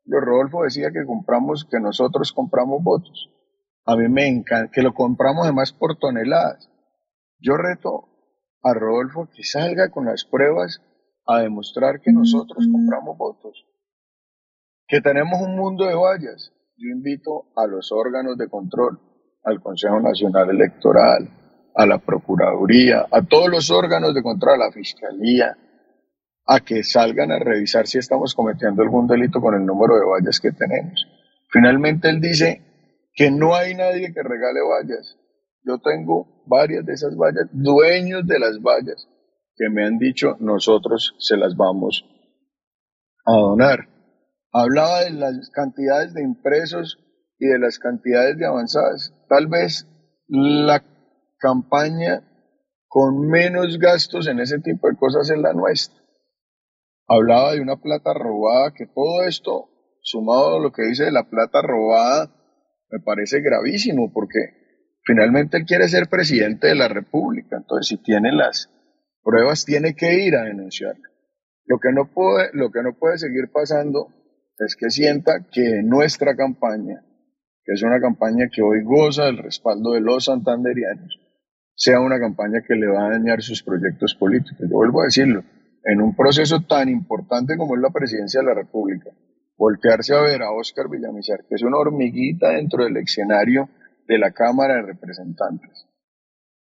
Lo 0.04 0.20
Rodolfo 0.20 0.64
decía 0.64 0.90
que 0.90 1.04
compramos, 1.06 1.64
que 1.70 1.78
nosotros 1.78 2.32
compramos 2.32 2.82
votos. 2.82 3.30
A 3.86 3.96
mí 3.96 4.08
me 4.08 4.26
encanta, 4.26 4.70
que 4.72 4.82
lo 4.82 4.94
compramos 4.94 5.44
además 5.44 5.72
por 5.72 5.96
toneladas. 5.98 6.70
Yo 7.38 7.56
reto 7.56 8.08
a 8.62 8.74
Rodolfo 8.74 9.28
que 9.34 9.42
salga 9.44 9.90
con 9.90 10.06
las 10.06 10.24
pruebas 10.24 10.80
a 11.26 11.40
demostrar 11.40 12.00
que 12.00 12.12
nosotros 12.12 12.66
compramos 12.70 13.16
votos. 13.16 13.66
Que 14.86 15.00
tenemos 15.00 15.40
un 15.40 15.56
mundo 15.56 15.86
de 15.86 15.94
vallas. 15.94 16.52
Yo 16.76 16.88
invito 16.88 17.52
a 17.56 17.66
los 17.66 17.92
órganos 17.92 18.36
de 18.36 18.48
control, 18.48 18.98
al 19.44 19.60
Consejo 19.60 20.00
Nacional 20.00 20.50
Electoral, 20.50 21.28
a 21.74 21.86
la 21.86 21.98
Procuraduría, 21.98 23.06
a 23.10 23.22
todos 23.22 23.48
los 23.48 23.70
órganos 23.70 24.14
de 24.14 24.22
control, 24.22 24.54
a 24.60 24.66
la 24.66 24.72
Fiscalía, 24.72 25.56
a 26.46 26.60
que 26.60 26.82
salgan 26.82 27.30
a 27.30 27.38
revisar 27.38 27.86
si 27.86 27.98
estamos 27.98 28.34
cometiendo 28.34 28.82
algún 28.82 29.06
delito 29.06 29.40
con 29.40 29.54
el 29.54 29.64
número 29.64 29.94
de 29.94 30.04
vallas 30.04 30.40
que 30.40 30.52
tenemos. 30.52 31.06
Finalmente 31.48 32.08
él 32.08 32.20
dice 32.20 32.62
que 33.14 33.30
no 33.30 33.54
hay 33.54 33.74
nadie 33.74 34.12
que 34.12 34.22
regale 34.22 34.60
vallas. 34.60 35.16
Yo 35.62 35.78
tengo 35.78 36.44
varias 36.46 36.84
de 36.86 36.94
esas 36.94 37.16
vallas, 37.16 37.48
dueños 37.52 38.26
de 38.26 38.38
las 38.38 38.60
vallas, 38.60 39.08
que 39.56 39.68
me 39.70 39.84
han 39.84 39.98
dicho 39.98 40.36
nosotros 40.40 41.14
se 41.18 41.36
las 41.36 41.56
vamos 41.56 42.04
a 43.26 43.32
donar. 43.32 43.88
Hablaba 44.52 45.04
de 45.04 45.10
las 45.10 45.50
cantidades 45.50 46.14
de 46.14 46.22
impresos 46.22 46.98
y 47.38 47.46
de 47.46 47.58
las 47.58 47.78
cantidades 47.78 48.38
de 48.38 48.46
avanzadas. 48.46 49.14
Tal 49.28 49.46
vez 49.46 49.86
la 50.28 50.82
campaña 51.38 52.26
con 52.88 53.28
menos 53.28 53.78
gastos 53.78 54.26
en 54.26 54.40
ese 54.40 54.58
tipo 54.58 54.88
de 54.88 54.96
cosas 54.96 55.30
es 55.30 55.38
la 55.38 55.52
nuestra. 55.52 56.00
Hablaba 57.06 57.52
de 57.52 57.60
una 57.60 57.76
plata 57.76 58.14
robada, 58.14 58.72
que 58.72 58.86
todo 58.86 59.24
esto, 59.26 59.68
sumado 60.02 60.56
a 60.56 60.60
lo 60.60 60.72
que 60.72 60.82
dice 60.82 61.04
de 61.04 61.12
la 61.12 61.28
plata 61.28 61.60
robada, 61.62 62.32
me 62.90 63.00
parece 63.00 63.40
gravísimo, 63.40 64.12
porque 64.12 64.59
finalmente 65.10 65.56
él 65.56 65.64
quiere 65.66 65.88
ser 65.88 66.08
presidente 66.08 66.68
de 66.68 66.76
la 66.76 66.86
República. 66.86 67.56
Entonces, 67.56 67.88
si 67.88 67.96
tiene 67.96 68.30
las 68.30 68.70
pruebas, 69.24 69.64
tiene 69.64 69.94
que 69.94 70.24
ir 70.24 70.36
a 70.36 70.44
denunciarla. 70.44 71.08
Lo 71.66 71.78
que 71.78 71.92
no 71.92 72.12
puede, 72.12 72.50
lo 72.52 72.70
que 72.70 72.82
no 72.82 72.96
puede 72.96 73.18
seguir 73.18 73.50
pasando 73.52 74.08
es 74.58 74.76
que 74.76 74.90
sienta 74.90 75.46
que 75.50 75.82
nuestra 75.82 76.36
campaña, 76.36 77.02
que 77.64 77.72
es 77.72 77.82
una 77.82 78.00
campaña 78.00 78.48
que 78.54 78.62
hoy 78.62 78.84
goza 78.84 79.24
del 79.24 79.38
respaldo 79.38 79.92
de 79.92 80.00
los 80.00 80.26
santanderianos, 80.26 81.18
sea 81.74 81.98
una 82.00 82.20
campaña 82.20 82.62
que 82.66 82.74
le 82.74 82.86
va 82.86 83.06
a 83.06 83.10
dañar 83.10 83.42
sus 83.42 83.62
proyectos 83.64 84.14
políticos. 84.14 84.60
Yo 84.60 84.76
vuelvo 84.76 85.00
a 85.02 85.06
decirlo, 85.06 85.42
en 85.84 86.00
un 86.02 86.14
proceso 86.14 86.60
tan 86.60 86.88
importante 86.88 87.56
como 87.56 87.74
es 87.74 87.82
la 87.82 87.90
presidencia 87.90 88.40
de 88.40 88.46
la 88.46 88.54
República, 88.54 89.10
voltearse 89.56 90.14
a 90.14 90.20
ver 90.20 90.42
a 90.42 90.52
Óscar 90.52 90.88
Villamizar, 90.88 91.40
que 91.48 91.56
es 91.56 91.62
una 91.62 91.78
hormiguita 91.78 92.50
dentro 92.50 92.84
del 92.84 92.96
escenario 92.98 93.68
de 94.10 94.18
la 94.18 94.32
Cámara 94.32 94.74
de 94.74 94.82
Representantes. 94.82 95.86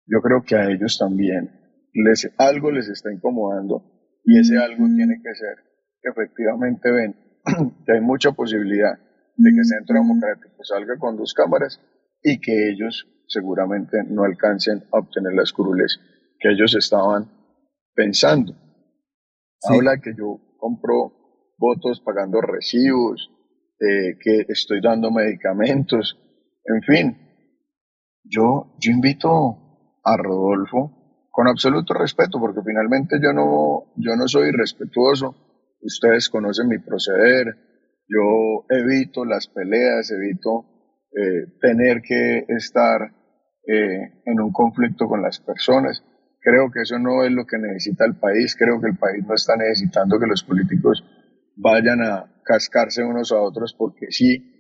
Yo 0.08 0.22
creo 0.24 0.42
que 0.42 0.56
a 0.56 0.72
ellos 0.72 0.98
también 0.98 1.52
les, 1.94 2.28
algo 2.40 2.72
les 2.72 2.90
está 2.90 3.14
incomodando 3.14 3.84
y 4.26 4.40
ese 4.40 4.58
algo 4.58 4.88
tiene 4.88 5.22
que 5.22 5.36
ser 5.36 5.56
que 6.02 6.10
efectivamente 6.10 6.92
ven 6.92 7.16
que 7.86 7.92
hay 7.94 8.02
mucha 8.02 8.32
posibilidad 8.32 8.98
de 9.36 9.52
que 9.52 9.64
Centro 9.64 9.98
Democrático 10.02 10.64
salga 10.64 10.98
con 10.98 11.16
dos 11.16 11.36
cámaras 11.36 11.80
y 12.24 12.40
que 12.40 12.70
ellos 12.72 13.08
seguramente 13.28 14.00
no 14.10 14.24
alcancen 14.24 14.80
a 14.92 14.98
obtener 14.98 15.34
las 15.34 15.54
curules 15.54 16.00
que 16.40 16.50
ellos 16.50 16.76
estaban 16.76 17.30
pensando. 17.94 18.56
Habla 19.62 20.00
que 20.02 20.16
yo 20.18 20.40
compro 20.58 21.54
votos 21.60 22.02
pagando 22.02 22.42
recibos, 22.42 23.30
eh, 23.80 24.18
que 24.20 24.46
estoy 24.48 24.82
dando 24.82 25.12
medicamentos, 25.12 26.18
en 26.66 26.82
fin. 26.82 27.27
Yo, 28.30 28.76
yo 28.80 28.92
invito 28.92 30.00
a 30.04 30.18
Rodolfo 30.18 31.30
con 31.32 31.48
absoluto 31.48 31.94
respeto, 31.94 32.40
porque 32.40 32.62
finalmente 32.66 33.20
yo 33.22 33.32
no, 33.32 33.94
yo 33.96 34.16
no 34.16 34.28
soy 34.28 34.50
irrespetuoso. 34.50 35.36
Ustedes 35.82 36.30
conocen 36.30 36.68
mi 36.68 36.80
proceder. 36.80 37.46
Yo 38.08 38.66
evito 38.70 39.24
las 39.26 39.48
peleas, 39.48 40.10
evito 40.12 40.66
eh, 41.12 41.60
tener 41.62 42.02
que 42.02 42.46
estar 42.48 43.12
eh, 43.68 44.22
en 44.26 44.40
un 44.42 44.52
conflicto 44.52 45.08
con 45.08 45.22
las 45.22 45.40
personas. 45.40 46.04
Creo 46.42 46.72
que 46.72 46.82
eso 46.82 46.98
no 46.98 47.24
es 47.24 47.32
lo 47.32 47.46
que 47.46 47.58
necesita 47.58 48.06
el 48.06 48.18
país. 48.18 48.56
Creo 48.58 48.80
que 48.82 48.88
el 48.88 48.98
país 48.98 49.26
no 49.28 49.36
está 49.36 49.56
necesitando 49.58 50.18
que 50.20 50.28
los 50.28 50.44
políticos 50.44 51.04
vayan 51.56 52.02
a 52.02 52.42
cascarse 52.44 53.04
unos 53.04 53.32
a 53.32 53.42
otros 53.42 53.76
porque 53.78 54.08
sí, 54.10 54.57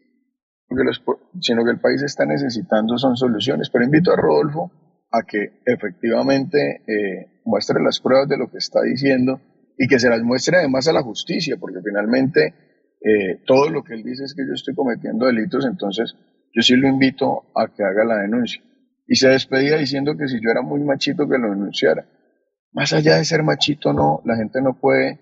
los, 0.69 1.03
sino 1.39 1.63
que 1.63 1.71
el 1.71 1.79
país 1.79 2.01
está 2.03 2.25
necesitando 2.25 2.97
son 2.97 3.15
soluciones. 3.15 3.69
Pero 3.69 3.85
invito 3.85 4.11
a 4.11 4.15
Rodolfo 4.15 4.71
a 5.11 5.23
que 5.23 5.61
efectivamente 5.65 6.81
eh, 6.87 7.41
muestre 7.45 7.81
las 7.81 7.99
pruebas 7.99 8.27
de 8.27 8.37
lo 8.37 8.49
que 8.49 8.57
está 8.57 8.81
diciendo 8.81 9.39
y 9.77 9.87
que 9.87 9.99
se 9.99 10.09
las 10.09 10.21
muestre 10.21 10.57
además 10.57 10.87
a 10.87 10.93
la 10.93 11.03
justicia, 11.03 11.55
porque 11.59 11.79
finalmente 11.83 12.53
eh, 13.01 13.41
todo 13.45 13.69
lo 13.69 13.83
que 13.83 13.93
él 13.93 14.03
dice 14.03 14.23
es 14.23 14.33
que 14.33 14.45
yo 14.45 14.53
estoy 14.53 14.75
cometiendo 14.75 15.27
delitos, 15.27 15.65
entonces 15.65 16.15
yo 16.53 16.61
sí 16.61 16.75
lo 16.75 16.87
invito 16.87 17.51
a 17.55 17.67
que 17.73 17.83
haga 17.83 18.03
la 18.03 18.17
denuncia. 18.17 18.61
Y 19.07 19.15
se 19.15 19.29
despedía 19.29 19.77
diciendo 19.77 20.17
que 20.17 20.27
si 20.27 20.35
yo 20.35 20.49
era 20.51 20.61
muy 20.61 20.81
machito 20.81 21.27
que 21.29 21.37
lo 21.37 21.51
denunciara. 21.51 22.05
Más 22.73 22.91
allá 22.91 23.17
de 23.17 23.25
ser 23.25 23.43
machito, 23.43 23.93
no, 23.93 24.21
la 24.25 24.35
gente 24.35 24.61
no 24.61 24.79
puede 24.79 25.19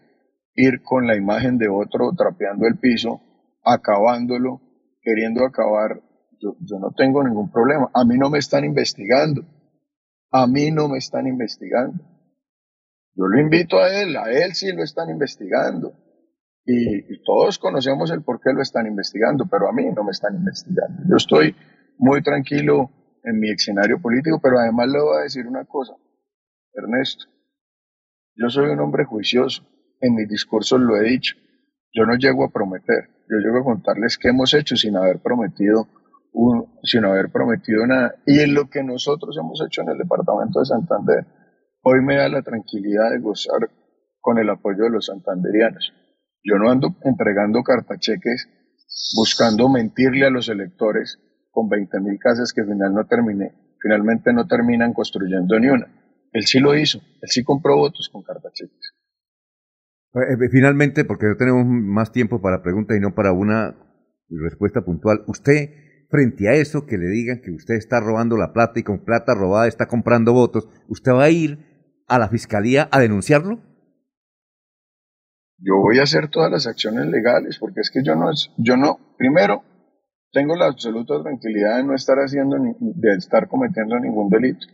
ir 0.56 0.82
con 0.82 1.06
la 1.06 1.16
imagen 1.16 1.58
de 1.58 1.68
otro 1.68 2.14
trapeando 2.18 2.66
el 2.66 2.78
piso, 2.80 3.22
acabándolo, 3.64 4.62
queriendo 5.06 5.46
acabar. 5.46 6.02
Yo, 6.42 6.56
no 6.80 6.92
tengo 6.98 7.24
ningún 7.24 7.52
problema. 7.52 7.90
A 7.94 8.04
mí 8.04 8.18
no 8.18 8.30
me 8.30 8.40
están 8.40 8.66
investigando. 8.66 9.44
A 10.32 10.48
mí 10.48 10.72
no 10.72 10.90
me 10.90 10.98
están 10.98 11.28
investigando. 11.28 12.04
Yo 13.14 13.28
lo 13.28 13.40
invito 13.40 13.78
a 13.80 14.02
él, 14.02 14.18
a 14.18 14.30
él 14.30 14.54
sí 14.54 14.70
lo 14.74 14.84
están 14.84 15.10
investigando. 15.10 15.94
Y, 16.66 17.24
todos 17.24 17.60
conocemos 17.60 18.12
el 18.12 18.24
por 18.24 18.42
qué 18.42 18.52
lo 18.52 18.62
están 18.62 18.88
investigando, 18.88 19.46
pero 19.50 19.70
a 19.70 19.72
mí 19.72 19.86
no 19.96 20.04
me 20.04 20.12
están 20.12 20.36
investigando. 20.36 21.04
Yo 21.08 21.16
estoy 21.16 21.56
muy 21.98 22.22
tranquilo 22.24 22.90
en 23.24 23.40
mi 23.40 23.52
escenario 23.52 24.02
político, 24.02 24.40
pero 24.42 24.60
además 24.60 24.90
le 24.90 25.00
voy 25.00 25.20
a 25.20 25.24
decir 25.24 25.48
una 25.48 25.64
cosa, 25.66 25.94
Ernesto. 26.74 27.26
Yo 28.36 28.50
soy 28.50 28.70
un 28.70 28.80
hombre 28.80 29.06
juicioso, 29.06 29.64
en 30.02 30.16
mis 30.16 30.28
discursos 30.28 30.80
lo 30.82 30.98
he 30.98 31.04
dicho. 31.04 31.36
Yo 31.94 32.06
no 32.06 32.16
llego 32.18 32.44
a 32.44 32.52
prometer, 32.52 33.15
yo 33.30 33.38
llego 33.38 33.60
a 33.60 33.64
contarles 33.64 34.18
qué 34.18 34.30
hemos 34.30 34.54
hecho 34.54 34.76
sin 34.76 34.96
haber 34.96 35.20
prometido 35.22 35.88
sin 36.84 37.06
haber 37.06 37.32
prometido 37.32 37.86
nada. 37.88 38.16
Y 38.26 38.40
en 38.40 38.54
lo 38.54 38.70
que 38.70 38.84
nosotros 38.84 39.38
hemos 39.40 39.62
hecho 39.66 39.82
en 39.82 39.90
el 39.90 39.98
departamento 39.98 40.60
de 40.60 40.66
Santander, 40.66 41.26
hoy 41.82 42.02
me 42.02 42.18
da 42.18 42.30
la 42.30 42.42
tranquilidad 42.42 43.12
de 43.12 43.20
gozar 43.20 43.70
con 44.20 44.38
el 44.38 44.50
apoyo 44.50 44.84
de 44.84 44.90
los 44.90 45.06
santanderianos. 45.06 45.94
Yo 46.44 46.58
no 46.58 46.70
ando 46.70 46.96
entregando 47.04 47.64
cartacheques 47.64 48.50
buscando 49.16 49.70
mentirle 49.70 50.26
a 50.26 50.30
los 50.30 50.50
electores 50.50 51.20
con 51.52 51.70
20 51.70 52.00
mil 52.02 52.20
casas 52.20 52.54
que 52.54 52.64
final 52.64 52.94
no 52.94 53.06
terminé, 53.06 53.54
finalmente 53.82 54.34
no 54.34 54.46
terminan 54.46 54.94
construyendo 54.94 55.60
ni 55.60 55.68
una. 55.68 55.88
Él 56.34 56.44
sí 56.44 56.60
lo 56.60 56.78
hizo, 56.78 57.00
él 57.22 57.30
sí 57.30 57.44
compró 57.44 57.78
votos 57.78 58.10
con 58.12 58.24
cartacheques. 58.24 58.85
Eh, 60.16 60.34
eh, 60.34 60.50
finalmente, 60.50 61.06
porque 61.06 61.28
no 61.28 61.36
tenemos 61.36 61.66
más 61.66 62.12
tiempo 62.12 62.42
para 62.42 62.64
preguntas 62.64 62.98
y 62.98 63.00
no 63.00 63.14
para 63.14 63.32
una 63.32 63.76
respuesta 64.30 64.82
puntual, 64.82 65.24
usted, 65.28 65.70
frente 66.10 66.50
a 66.50 66.54
eso, 66.54 66.86
que 66.86 66.98
le 66.98 67.08
digan 67.08 67.42
que 67.42 67.52
usted 67.52 67.76
está 67.76 68.00
robando 68.00 68.38
la 68.38 68.54
plata 68.54 68.80
y 68.80 68.84
con 68.84 69.04
plata 69.04 69.36
robada 69.36 69.68
está 69.68 69.88
comprando 69.88 70.34
votos, 70.34 70.70
¿usted 70.88 71.12
va 71.12 71.26
a 71.26 71.30
ir 71.30 71.60
a 72.08 72.18
la 72.18 72.30
fiscalía 72.30 72.88
a 72.92 73.00
denunciarlo? 73.00 73.60
yo 75.58 75.78
voy 75.78 76.00
a 76.00 76.04
hacer 76.04 76.30
todas 76.30 76.52
las 76.52 76.68
acciones 76.68 77.08
legales, 77.08 77.58
porque 77.60 77.82
es 77.82 77.90
que 77.90 78.04
yo 78.04 78.16
no, 78.16 78.30
yo 78.58 78.78
no, 78.78 79.00
primero, 79.18 79.64
tengo 80.32 80.56
la 80.56 80.68
absoluta 80.68 81.22
tranquilidad 81.24 81.78
de 81.78 81.84
no 81.84 81.96
estar 81.96 82.18
haciendo, 82.18 82.58
ni, 82.60 82.74
de 82.80 83.16
estar 83.18 83.48
cometiendo 83.48 84.00
ningún 84.00 84.30
delito. 84.30 84.68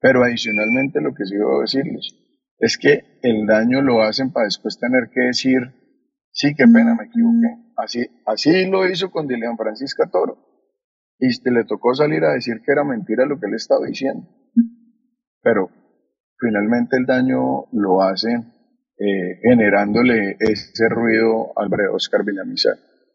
Pero 0.00 0.22
adicionalmente 0.22 1.00
lo 1.00 1.12
que 1.14 1.24
sí 1.24 1.34
decirles 1.60 2.14
es 2.58 2.76
que 2.78 3.18
el 3.22 3.46
daño 3.46 3.82
lo 3.82 4.02
hacen 4.02 4.32
para 4.32 4.44
después 4.44 4.78
tener 4.78 5.10
que 5.12 5.20
decir, 5.22 5.58
sí, 6.32 6.54
qué 6.56 6.64
pena, 6.64 6.94
me 6.94 7.04
equivoqué. 7.06 7.72
Así, 7.76 8.06
así 8.26 8.66
lo 8.66 8.86
hizo 8.88 9.10
con 9.10 9.28
Dilian 9.28 9.56
Francisca 9.56 10.08
Toro. 10.10 10.38
Y 11.20 11.28
le 11.50 11.64
tocó 11.64 11.94
salir 11.94 12.24
a 12.24 12.32
decir 12.32 12.60
que 12.64 12.72
era 12.72 12.84
mentira 12.84 13.26
lo 13.26 13.38
que 13.38 13.46
él 13.46 13.54
estaba 13.54 13.86
diciendo. 13.86 14.28
Pero 15.42 15.70
finalmente 16.38 16.96
el 16.96 17.06
daño 17.06 17.66
lo 17.72 18.02
hacen 18.02 18.52
eh, 18.98 19.40
generándole 19.42 20.36
ese 20.40 20.88
ruido 20.88 21.52
al 21.56 21.68
Bre 21.68 21.88
Oscar 21.88 22.24
Villamizar. 22.24 22.74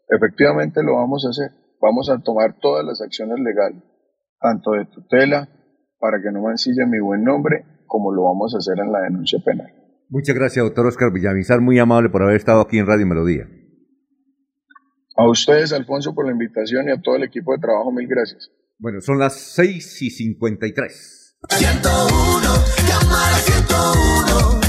Efectivamente 0.10 0.84
lo 0.84 0.96
vamos 0.96 1.26
a 1.26 1.30
hacer. 1.30 1.52
Vamos 1.82 2.10
a 2.10 2.22
tomar 2.22 2.60
todas 2.60 2.86
las 2.86 3.02
acciones 3.02 3.40
legales, 3.40 3.84
tanto 4.40 4.72
de 4.72 4.86
tutela, 4.86 5.50
para 6.00 6.22
que 6.22 6.32
no 6.32 6.42
mancille 6.42 6.86
mi 6.86 7.00
buen 7.00 7.24
nombre, 7.24 7.66
como 7.94 8.12
lo 8.12 8.24
vamos 8.24 8.56
a 8.56 8.58
hacer 8.58 8.84
en 8.84 8.92
la 8.92 9.02
denuncia 9.02 9.38
penal. 9.46 9.72
Muchas 10.10 10.36
gracias, 10.36 10.66
doctor 10.66 10.88
Oscar 10.88 11.14
Villamizar, 11.14 11.62
muy 11.62 11.78
amable 11.78 12.10
por 12.10 12.24
haber 12.24 12.38
estado 12.38 12.62
aquí 12.62 12.80
en 12.80 12.88
Radio 12.88 13.06
Melodía. 13.06 13.48
A 15.16 15.30
ustedes, 15.30 15.72
Alfonso, 15.74 16.16
por 16.16 16.26
la 16.26 16.32
invitación 16.32 16.90
y 16.90 16.92
a 16.92 17.00
todo 17.00 17.18
el 17.18 17.24
equipo 17.24 17.54
de 17.54 17.60
trabajo, 17.60 17.92
mil 17.92 18.08
gracias. 18.08 18.50
Bueno, 18.80 19.00
son 19.00 19.20
las 19.20 19.36
6 19.36 20.02
y 20.02 20.10
53. 20.10 21.38
101, 21.50 22.42
cámara 22.90 23.38
101. 23.38 24.63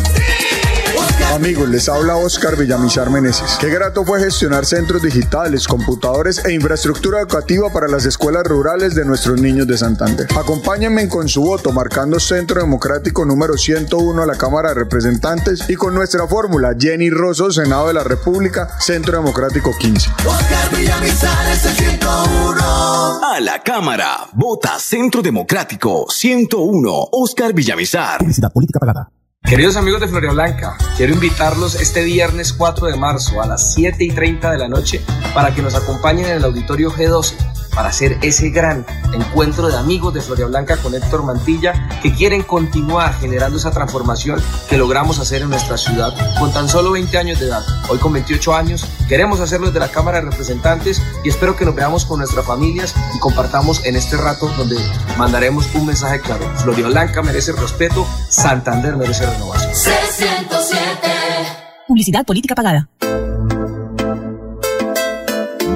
Amigos, 1.34 1.68
les 1.68 1.88
habla 1.88 2.14
Oscar 2.14 2.56
Villamizar 2.56 3.10
Meneses. 3.10 3.58
Qué 3.60 3.68
grato 3.68 4.04
fue 4.04 4.20
gestionar 4.20 4.64
centros 4.64 5.02
digitales, 5.02 5.66
computadores 5.66 6.44
e 6.44 6.52
infraestructura 6.52 7.18
educativa 7.18 7.72
para 7.72 7.88
las 7.88 8.06
escuelas 8.06 8.44
rurales 8.44 8.94
de 8.94 9.04
nuestros 9.04 9.40
niños 9.40 9.66
de 9.66 9.76
Santander. 9.76 10.28
Acompáñenme 10.38 11.08
con 11.08 11.28
su 11.28 11.42
voto 11.42 11.72
marcando 11.72 12.20
Centro 12.20 12.60
Democrático 12.60 13.24
número 13.24 13.58
101 13.58 14.22
a 14.22 14.26
la 14.26 14.36
Cámara 14.36 14.68
de 14.68 14.74
Representantes 14.76 15.68
y 15.68 15.74
con 15.74 15.92
nuestra 15.92 16.24
fórmula 16.28 16.76
Jenny 16.78 17.10
Rosso, 17.10 17.50
Senado 17.50 17.88
de 17.88 17.94
la 17.94 18.04
República, 18.04 18.68
Centro 18.78 19.16
Democrático 19.16 19.72
15. 19.76 20.10
Oscar 20.24 20.76
Villamizar 20.76 21.48
es 21.50 21.66
el 21.66 21.74
101. 21.74 23.24
A 23.24 23.40
la 23.40 23.60
Cámara, 23.60 24.28
vota 24.34 24.78
Centro 24.78 25.20
Democrático 25.20 26.06
101, 26.08 27.08
Oscar 27.10 27.52
Villamizar. 27.52 28.20
Publicidad 28.20 28.52
política 28.52 28.78
pagada. 28.78 29.13
Queridos 29.46 29.76
amigos 29.76 30.00
de 30.00 30.08
Floria 30.08 30.30
Blanca, 30.30 30.74
quiero 30.96 31.12
invitarlos 31.12 31.74
este 31.74 32.02
viernes 32.02 32.54
4 32.54 32.86
de 32.86 32.96
marzo 32.96 33.42
a 33.42 33.46
las 33.46 33.74
7 33.74 34.02
y 34.02 34.08
30 34.10 34.50
de 34.50 34.56
la 34.56 34.68
noche 34.68 35.02
para 35.34 35.54
que 35.54 35.60
nos 35.60 35.74
acompañen 35.74 36.24
en 36.24 36.38
el 36.38 36.44
auditorio 36.44 36.90
G12 36.90 37.34
para 37.74 37.88
hacer 37.88 38.18
ese 38.22 38.50
gran 38.50 38.86
encuentro 39.12 39.68
de 39.68 39.76
amigos 39.76 40.14
de 40.14 40.20
Floria 40.20 40.46
Blanca 40.46 40.76
con 40.76 40.94
Héctor 40.94 41.24
Mantilla 41.24 41.88
que 42.02 42.12
quieren 42.12 42.42
continuar 42.42 43.14
generando 43.14 43.58
esa 43.58 43.70
transformación 43.70 44.40
que 44.68 44.78
logramos 44.78 45.18
hacer 45.18 45.42
en 45.42 45.50
nuestra 45.50 45.76
ciudad 45.76 46.14
con 46.38 46.52
tan 46.52 46.68
solo 46.68 46.92
20 46.92 47.18
años 47.18 47.40
de 47.40 47.46
edad. 47.46 47.62
Hoy 47.88 47.98
con 47.98 48.12
28 48.12 48.54
años 48.54 48.86
queremos 49.08 49.40
hacerlo 49.40 49.66
desde 49.66 49.80
la 49.80 49.90
Cámara 49.90 50.20
de 50.20 50.30
Representantes 50.30 51.02
y 51.24 51.28
espero 51.28 51.56
que 51.56 51.64
nos 51.64 51.74
veamos 51.74 52.04
con 52.04 52.18
nuestras 52.18 52.46
familias 52.46 52.94
y 53.14 53.18
compartamos 53.18 53.84
en 53.84 53.96
este 53.96 54.16
rato 54.16 54.48
donde 54.56 54.76
mandaremos 55.18 55.66
un 55.74 55.86
mensaje 55.86 56.20
claro. 56.20 56.50
Floria 56.56 56.86
Blanca 56.86 57.22
merece 57.22 57.52
respeto, 57.52 58.06
Santander 58.28 58.96
merece 58.96 59.26
renovación. 59.34 59.94
Publicidad 61.86 62.24
política 62.24 62.54
pagada. 62.54 62.88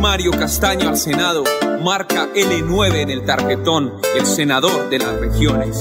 Mario 0.00 0.30
Castaño 0.30 0.88
al 0.88 0.96
Senado, 0.96 1.44
marca 1.82 2.28
L9 2.34 3.02
en 3.02 3.10
el 3.10 3.24
tarjetón, 3.24 3.94
el 4.16 4.26
senador 4.26 4.88
de 4.88 4.98
las 4.98 5.14
regiones. 5.20 5.78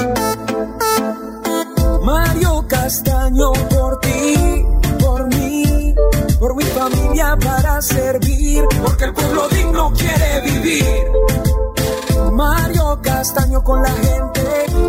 Mario 2.04 2.66
Castaño 2.68 3.54
por 3.70 4.00
ti, 4.00 4.66
por 5.00 5.28
mí, 5.28 5.94
por 6.40 6.56
mi 6.56 6.64
familia 6.64 7.38
para 7.38 7.82
servir, 7.82 8.64
porque 8.84 9.06
el 9.06 9.14
pueblo 9.14 9.48
digno 9.50 9.94
quiere 9.94 10.42
vivir. 10.42 11.08
Mario 12.38 13.00
Castaño 13.02 13.64
con 13.64 13.82
la 13.82 13.90
gente, 13.90 14.42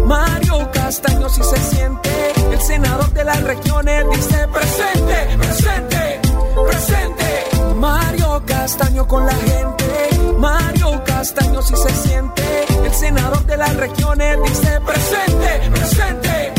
Mario 0.05 0.70
Castaño 0.70 1.31
si 1.31 1.43
se 1.43 1.57
siente, 1.57 2.11
el 2.53 2.61
senador 2.61 3.11
de 3.15 3.25
las 3.25 3.43
regiones 3.43 4.05
dice 4.12 4.47
presente, 4.49 5.39
presente, 5.39 6.20
presente. 6.69 7.75
Mario 7.75 8.43
Castaño 8.45 9.09
con 9.09 9.25
la 9.25 9.33
gente, 9.33 10.35
Mario 10.37 11.03
Castaño 11.07 11.62
si 11.62 11.75
se 11.75 11.89
siente, 11.89 12.43
el 12.85 12.93
senador 12.93 13.43
de 13.47 13.57
las 13.57 13.75
regiones 13.79 14.37
dice 14.45 14.81
presente, 14.83 15.70
presente, 15.70 16.53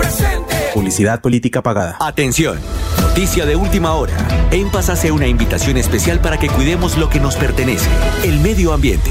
presente. 0.00 0.54
Publicidad 0.74 1.20
política 1.20 1.60
pagada. 1.60 1.96
Atención. 1.98 2.60
Noticia 3.00 3.46
de 3.46 3.56
última 3.56 3.94
hora. 3.94 4.14
En 4.52 4.70
Paz 4.70 4.90
hace 4.90 5.10
una 5.10 5.26
invitación 5.26 5.76
especial 5.76 6.20
para 6.20 6.38
que 6.38 6.48
cuidemos 6.48 6.96
lo 6.98 7.10
que 7.10 7.18
nos 7.18 7.34
pertenece, 7.34 7.88
el 8.22 8.38
medio 8.38 8.72
ambiente. 8.72 9.10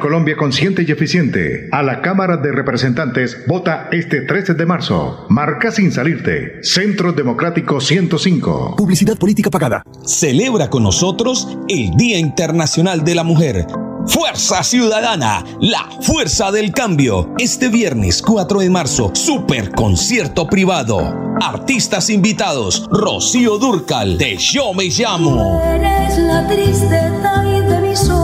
Colombia 0.00 0.36
consciente 0.36 0.84
y 0.86 0.90
eficiente. 0.90 1.68
A 1.70 1.82
la 1.82 2.00
Cámara 2.00 2.38
de 2.38 2.50
Representantes 2.50 3.44
vota 3.46 3.88
este 3.92 4.22
13 4.22 4.54
de 4.54 4.66
marzo. 4.66 5.26
Marca 5.28 5.70
sin 5.70 5.92
salirte. 5.92 6.58
Centro 6.62 7.12
Democrático 7.12 7.80
105. 7.80 8.74
Publicidad 8.76 9.16
política 9.16 9.50
pagada. 9.50 9.84
Celebra 10.04 10.68
con 10.68 10.82
nosotros 10.82 11.56
el 11.68 11.90
Día 11.96 12.18
Internacional 12.18 13.04
de 13.04 13.14
la 13.14 13.22
Mujer. 13.22 13.66
Fuerza 14.06 14.64
Ciudadana, 14.64 15.44
la 15.60 15.88
fuerza 16.00 16.50
del 16.50 16.72
cambio. 16.72 17.32
Este 17.38 17.68
viernes 17.68 18.22
4 18.22 18.60
de 18.60 18.70
marzo, 18.70 19.12
super 19.14 19.70
concierto 19.72 20.46
privado. 20.46 20.98
Artistas 21.40 22.10
invitados, 22.10 22.88
Rocío 22.90 23.58
Durcal, 23.58 24.18
de 24.18 24.36
Yo 24.36 24.72
Me 24.74 24.86
Llamo. 24.86 25.62
Eres 25.64 26.18
la 26.18 26.46
tristeza 26.48 27.42
de 27.42 27.80
mis 27.80 28.08
ojos. 28.08 28.19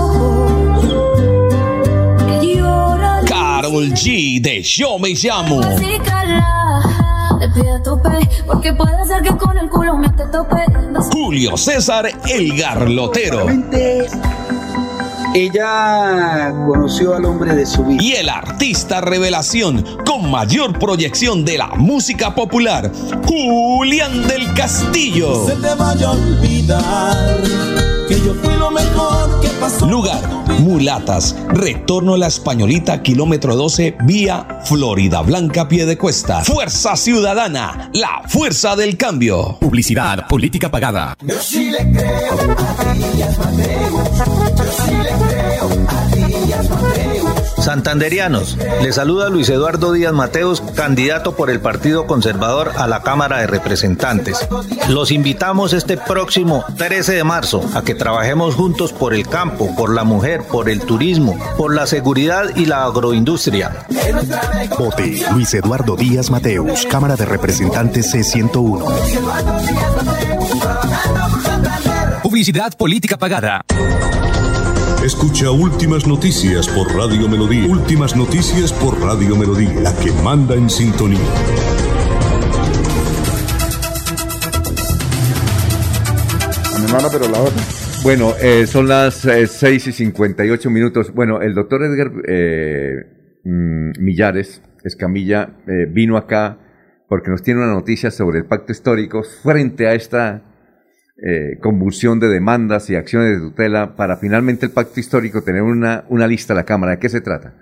Carol 3.77 3.93
G, 3.93 4.41
de 4.41 4.63
Yo 4.63 4.99
Me 4.99 5.11
Llamo. 5.11 5.61
Julio 11.13 11.57
César 11.59 12.09
El 12.27 12.57
Garlotero. 12.57 13.47
Ella 15.35 16.55
conoció 16.67 17.15
al 17.15 17.27
hombre 17.27 17.55
de 17.55 17.67
su 17.67 17.85
vida. 17.85 18.03
Y 18.03 18.13
el 18.15 18.31
artista 18.31 19.03
revelación 19.03 19.85
con 20.07 20.31
mayor 20.31 20.79
proyección 20.79 21.45
de 21.45 21.59
la 21.59 21.67
música 21.67 22.35
popular, 22.35 22.91
Julián 23.27 24.27
del 24.27 24.55
Castillo. 24.55 25.45
Se 25.47 25.57
te 25.57 25.75
vaya 25.75 26.07
a 26.07 26.13
olvidar 26.13 27.43
que 28.09 28.15
yo 28.21 28.35
fui 28.43 28.55
lo 28.55 28.71
mejor 28.71 29.41
que 29.41 29.49
pasó. 29.61 29.87
Lugar, 29.87 30.23
Mulatas, 30.61 31.37
retorno 31.49 32.15
a 32.15 32.19
la 32.19 32.27
Españolita, 32.27 33.03
kilómetro 33.03 33.57
12, 33.57 33.97
vía 34.05 34.61
Florida 34.65 35.23
Blanca, 35.23 35.69
pie 35.69 35.87
de 35.87 35.97
cuesta. 35.99 36.45
Fuerza 36.45 36.97
Ciudadana, 36.97 37.91
la 37.95 38.23
fuerza 38.29 38.77
del 38.77 38.97
cambio. 38.97 39.59
Publicidad, 39.61 40.27
política 40.29 40.71
pagada. 40.71 41.17
Yo 41.23 41.41
sí 41.41 41.71
le 41.71 41.91
creo 41.93 42.57
a 42.79 42.95
Díaz 42.95 43.39
Mateus. 43.39 44.19
Yo 44.57 44.65
sí 44.85 44.95
le 44.95 45.29
creo 45.29 45.87
a 45.89 46.07
Díaz 46.15 46.71
Mateus. 46.71 47.16
Santanderianos, 47.67 48.57
le 48.81 48.93
saluda 48.93 49.29
Luis 49.29 49.49
Eduardo 49.49 49.93
Díaz 49.93 50.13
Mateos, 50.13 50.61
candidato 50.77 51.35
por 51.35 51.51
el 51.51 51.59
Partido 51.59 52.07
Conservador 52.07 52.71
a 52.77 52.87
la 52.87 53.03
Cámara 53.03 53.39
de 53.39 53.49
Representantes. 53.49 54.39
Los 54.89 55.11
invitamos 55.11 55.73
este 55.73 55.97
próximo 55.97 56.65
13 56.77 57.15
de 57.15 57.25
marzo 57.25 57.69
a 57.75 57.83
que 57.83 57.97
trabajemos 57.97 58.55
juntos 58.55 58.93
por 58.93 59.15
el 59.15 59.27
campo, 59.27 59.75
por 59.75 59.93
la 59.93 60.05
mujer, 60.05 60.45
por 60.45 60.69
el 60.69 60.81
turismo, 60.83 61.37
por 61.59 61.75
la 61.75 61.89
seguridad 61.89 62.55
y 62.55 62.67
la 62.67 62.85
agroindustria. 62.85 63.85
Vote 64.79 65.25
Luis 65.33 65.53
Eduardo 65.53 65.97
Díaz 65.97 66.31
Mateus, 66.31 66.87
Cámara 66.87 67.17
de 67.17 67.25
Representantes 67.25 68.15
C101. 68.15 68.85
Publicidad 72.23 72.77
política 72.77 73.19
pagada. 73.19 73.65
Escucha 75.05 75.51
Últimas 75.51 76.07
Noticias 76.07 76.69
por 76.69 76.93
Radio 76.95 77.29
Melodía. 77.29 77.67
Últimas 77.67 78.17
Noticias 78.17 78.73
por 78.73 79.01
Radio 79.01 79.37
Melodía, 79.37 79.81
la 79.81 79.95
que 79.97 80.11
manda 80.23 80.55
en 80.55 80.69
sintonía. 80.69 81.19
A 86.75 86.79
mi 86.79 86.85
hermana, 86.87 87.09
pero 87.13 87.29
la 87.29 87.41
otra. 87.41 87.63
Bueno, 88.03 88.33
eh, 88.41 88.67
son 88.67 88.89
las 88.89 89.25
eh, 89.25 89.47
6 89.47 89.87
y 89.89 89.93
58 89.93 90.71
minutos. 90.71 91.13
Bueno, 91.15 91.41
el 91.41 91.55
doctor 91.55 91.83
Edgar 91.85 92.13
eh, 92.27 93.41
mm, 93.45 94.03
Millares 94.03 94.63
Escamilla 94.87 95.51
eh, 95.67 95.87
vino 95.91 96.17
acá 96.17 96.59
porque 97.09 97.31
nos 97.31 97.43
tiene 97.43 97.61
una 97.61 97.73
noticia 97.73 98.11
sobre 98.11 98.39
el 98.39 98.47
pacto 98.47 98.73
histórico 98.73 99.23
frente 99.23 99.87
a 99.87 99.95
esta 99.95 100.56
eh, 101.19 101.59
convulsión 101.61 102.21
de 102.21 102.29
demandas 102.29 102.91
y 102.91 102.95
acciones 102.95 103.41
de 103.41 103.49
tutela 103.49 103.97
para 103.97 104.19
finalmente 104.19 104.67
el 104.67 104.73
pacto 104.73 105.01
histórico 105.01 105.43
tener 105.43 105.63
una, 105.63 106.05
una 106.09 106.27
lista 106.27 106.53
a 106.53 106.57
la 106.57 106.65
Cámara. 106.65 106.93
¿De 106.93 106.99
qué 106.99 107.09
se 107.09 107.21
trata? 107.21 107.55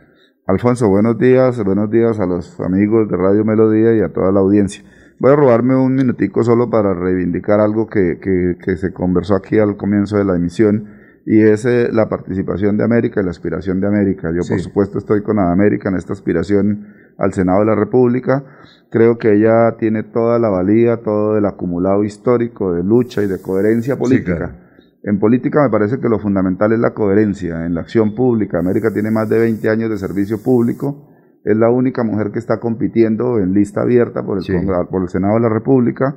Alfonso, 0.47 0.89
buenos 0.89 1.19
días, 1.19 1.63
buenos 1.65 1.91
días 1.91 2.19
a 2.21 2.27
los 2.27 2.61
amigos 2.61 3.09
de 3.09 3.17
Radio 3.17 3.45
Melodía 3.45 3.95
y 3.95 4.01
a 4.01 4.13
toda 4.13 4.33
la 4.33 4.41
audiencia. 4.41 4.85
Voy 5.19 5.33
a 5.33 5.37
robarme 5.37 5.77
un 5.77 5.95
minutico 5.95 6.43
solo 6.43 6.69
para 6.69 6.93
reivindicar 6.93 7.61
algo 7.61 7.87
que, 7.87 8.19
que, 8.21 8.57
que 8.63 8.77
se 8.77 8.93
conversó 8.93 9.37
aquí 9.37 9.59
al 9.59 9.77
comienzo 9.77 10.19
de 10.19 10.25
la 10.25 10.37
emisión 10.37 10.94
y 11.27 11.41
es 11.41 11.65
eh, 11.65 11.89
la 11.91 12.09
participación 12.09 12.77
de 12.77 12.85
América 12.85 13.21
y 13.21 13.25
la 13.25 13.31
aspiración 13.31 13.81
de 13.81 13.87
América. 13.87 14.31
Yo, 14.31 14.43
por 14.47 14.61
supuesto, 14.61 14.99
estoy 14.99 15.23
con 15.23 15.39
América 15.39 15.89
en 15.89 15.97
esta 15.97 16.13
aspiración 16.13 16.87
al 17.19 17.33
Senado 17.33 17.61
de 17.61 17.67
la 17.67 17.75
República. 17.75 18.45
Creo 18.91 19.17
que 19.17 19.33
ella 19.33 19.77
tiene 19.79 20.03
toda 20.03 20.39
la 20.39 20.51
valía, 20.51 20.99
todo 20.99 21.39
el 21.39 21.47
acumulado 21.47 22.05
histórico 22.05 22.75
de 22.75 22.85
lucha 22.85 23.23
y 23.23 23.27
de 23.27 23.41
coherencia 23.41 23.97
política. 23.97 24.61
En 25.03 25.19
política 25.19 25.63
me 25.63 25.71
parece 25.71 25.99
que 25.99 26.09
lo 26.09 26.19
fundamental 26.19 26.73
es 26.73 26.79
la 26.79 26.95
coherencia 26.95 27.67
en 27.67 27.75
la 27.75 27.81
acción 27.81 28.15
pública. 28.15 28.59
América 28.59 28.91
tiene 28.93 29.11
más 29.11 29.29
de 29.29 29.39
20 29.39 29.69
años 29.69 29.91
de 29.91 29.99
servicio 29.99 30.43
público. 30.43 31.09
Es 31.45 31.57
la 31.57 31.71
única 31.71 32.05
mujer 32.05 32.31
que 32.33 32.39
está 32.39 32.59
compitiendo 32.59 33.39
en 33.39 33.53
lista 33.53 33.83
abierta 33.83 34.23
por 34.25 34.39
el, 34.39 34.45
Sí. 34.45 34.55
Por 34.91 35.03
el 35.03 35.09
Senado 35.09 35.35
de 35.35 35.41
la 35.41 35.51
República. 35.51 36.17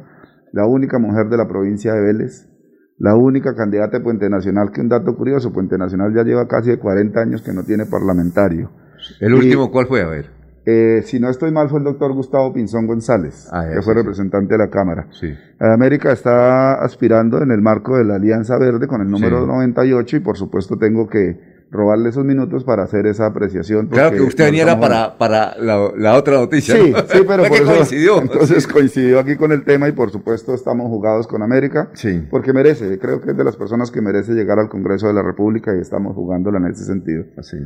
La 0.54 0.66
única 0.66 1.00
mujer 1.00 1.28
de 1.28 1.38
la 1.38 1.48
provincia 1.48 1.94
de 1.94 2.02
Vélez. 2.02 2.50
La 3.00 3.16
única 3.16 3.54
candidata 3.54 3.98
de 3.98 4.04
Puente 4.04 4.30
Nacional, 4.30 4.72
que 4.72 4.82
un 4.82 4.90
dato 4.90 5.16
curioso, 5.16 5.54
Puente 5.54 5.78
Nacional 5.78 6.14
ya 6.16 6.24
lleva 6.24 6.48
casi 6.48 6.72
de 6.72 6.80
40 6.80 7.20
años 7.20 7.42
que 7.44 7.54
no 7.54 7.64
tiene 7.64 7.86
parlamentario. 7.86 8.72
¿El 9.20 9.32
Y- 9.34 9.36
último 9.36 9.72
cuál 9.72 9.86
fue? 9.88 10.02
A 10.02 10.08
ver. 10.08 10.38
eh, 10.70 11.02
si 11.06 11.18
no 11.20 11.30
estoy 11.30 11.50
mal, 11.52 11.70
fue 11.70 11.80
el 11.80 11.86
doctor 11.86 12.12
Gustavo 12.14 12.52
Pinzón 12.54 12.88
González, 12.88 13.48
Ah, 13.54 13.66
que 13.74 13.82
fue 13.82 13.94
sí. 13.94 14.00
representante 14.00 14.54
de 14.56 14.58
la 14.58 14.70
Cámara. 14.70 15.08
Sí. 15.12 15.34
América 15.60 16.12
está 16.12 16.74
aspirando 16.84 17.42
en 17.42 17.52
el 17.52 17.62
marco 17.62 17.96
de 17.98 18.04
la 18.04 18.16
Alianza 18.16 18.58
Verde 18.58 18.86
con 18.88 19.00
el 19.02 19.10
número 19.10 19.42
Sí. 19.42 19.48
98 19.48 20.18
y 20.18 20.20
por 20.20 20.36
supuesto 20.36 20.76
tengo 20.78 21.08
que 21.08 21.57
robarle 21.70 22.10
esos 22.10 22.24
minutos 22.24 22.64
para 22.64 22.84
hacer 22.84 23.06
esa 23.08 23.26
apreciación. 23.26 23.88
Claro 23.88 24.16
que 24.16 24.22
usted 24.22 24.46
venía 24.46 24.64
era 24.64 24.80
para, 24.80 25.18
para 25.18 25.58
la, 25.60 25.92
la 25.98 26.16
otra 26.16 26.38
noticia. 26.38 26.76
Sí, 26.76 26.92
¿no? 26.92 27.00
sí, 27.00 27.24
pero 27.28 27.44
Fue 27.46 27.50
por 27.50 27.58
que 27.58 27.64
eso 27.64 27.74
coincidió. 27.76 28.22
entonces 28.22 28.64
Sí. 28.64 28.70
coincidió 28.72 29.20
aquí 29.20 29.36
con 29.36 29.52
el 29.52 29.66
tema 29.66 29.88
y 29.90 29.92
por 29.92 30.10
supuesto 30.10 30.54
estamos 30.54 30.88
jugados 30.88 31.28
con 31.28 31.44
América, 31.44 31.90
Sí. 31.94 32.26
porque 32.32 32.54
merece, 32.54 32.98
creo 33.00 33.20
que 33.22 33.32
es 33.32 33.38
de 33.38 33.44
las 33.44 33.58
personas 33.58 33.92
que 33.92 34.02
merece 34.02 34.34
llegar 34.34 34.60
al 34.60 34.70
Congreso 34.70 35.08
de 35.08 35.14
la 35.14 35.24
República 35.24 35.76
y 35.76 35.80
estamos 35.82 36.16
jugándola 36.16 36.58
en 36.60 36.68
ese 36.68 36.86
sentido. 36.86 37.26
Así 37.38 37.58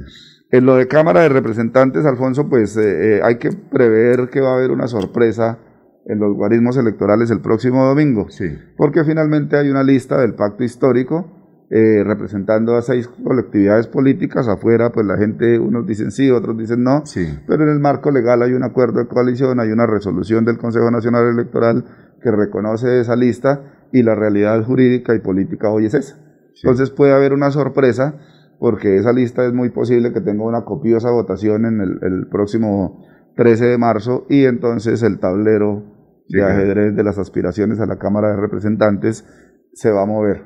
En 0.49 0.65
lo 0.65 0.75
de 0.75 0.87
Cámara 0.87 1.21
de 1.21 1.29
Representantes, 1.29 2.05
Alfonso, 2.05 2.49
pues 2.49 2.75
eh, 2.77 3.17
eh, 3.17 3.21
hay 3.23 3.37
que 3.37 3.51
prever 3.51 4.29
que 4.29 4.41
va 4.41 4.51
a 4.51 4.55
haber 4.55 4.71
una 4.71 4.87
sorpresa 4.87 5.59
en 6.07 6.17
los 6.17 6.35
guarismos 6.35 6.75
electorales 6.77 7.29
el 7.29 7.41
próximo 7.41 7.85
domingo, 7.85 8.25
Sí. 8.29 8.45
porque 8.75 9.03
finalmente 9.03 9.55
hay 9.57 9.69
una 9.69 9.83
lista 9.83 10.19
del 10.19 10.33
pacto 10.33 10.63
histórico 10.63 11.40
eh, 11.73 12.03
representando 12.03 12.75
a 12.75 12.81
seis 12.81 13.07
colectividades 13.07 13.87
políticas. 13.87 14.47
Afuera, 14.49 14.91
pues 14.91 15.05
la 15.07 15.17
gente, 15.17 15.57
unos 15.57 15.87
dicen 15.87 16.11
sí, 16.11 16.29
otros 16.29 16.57
dicen 16.57 16.83
no, 16.83 17.05
Sí. 17.05 17.25
pero 17.47 17.63
en 17.63 17.69
el 17.69 17.79
marco 17.79 18.11
legal 18.11 18.41
hay 18.41 18.51
un 18.51 18.63
acuerdo 18.63 18.99
de 18.99 19.07
coalición, 19.07 19.59
hay 19.61 19.71
una 19.71 19.87
resolución 19.87 20.43
del 20.43 20.57
Consejo 20.57 20.91
Nacional 20.91 21.29
Electoral 21.29 21.85
que 22.21 22.29
reconoce 22.29 22.99
esa 22.99 23.15
lista 23.15 23.87
y 23.93 24.03
la 24.03 24.15
realidad 24.15 24.63
jurídica 24.65 25.15
y 25.15 25.19
política 25.19 25.69
hoy 25.69 25.85
es 25.85 25.93
esa. 25.93 26.17
Entonces 26.61 26.91
puede 26.91 27.13
haber 27.13 27.31
una 27.33 27.51
sorpresa 27.51 28.19
porque 28.59 28.97
esa 28.97 29.13
lista 29.13 29.45
es 29.45 29.53
muy 29.53 29.69
posible 29.69 30.11
que 30.13 30.21
tenga 30.21 30.43
una 30.43 30.65
copiosa 30.65 31.09
votación 31.09 31.65
en 31.65 31.79
el, 31.81 31.99
el 32.03 32.27
próximo 32.27 33.05
13 33.37 33.65
de 33.65 33.77
marzo 33.77 34.25
y 34.29 34.43
entonces 34.43 35.01
el 35.03 35.19
tablero 35.19 35.83
de 36.27 36.43
ajedrez 36.43 36.95
de 36.95 37.03
las 37.03 37.17
aspiraciones 37.17 37.79
a 37.79 37.85
la 37.85 37.97
Cámara 37.97 38.29
de 38.29 38.41
Representantes 38.41 39.25
se 39.73 39.89
va 39.89 40.03
a 40.03 40.05
mover. 40.05 40.43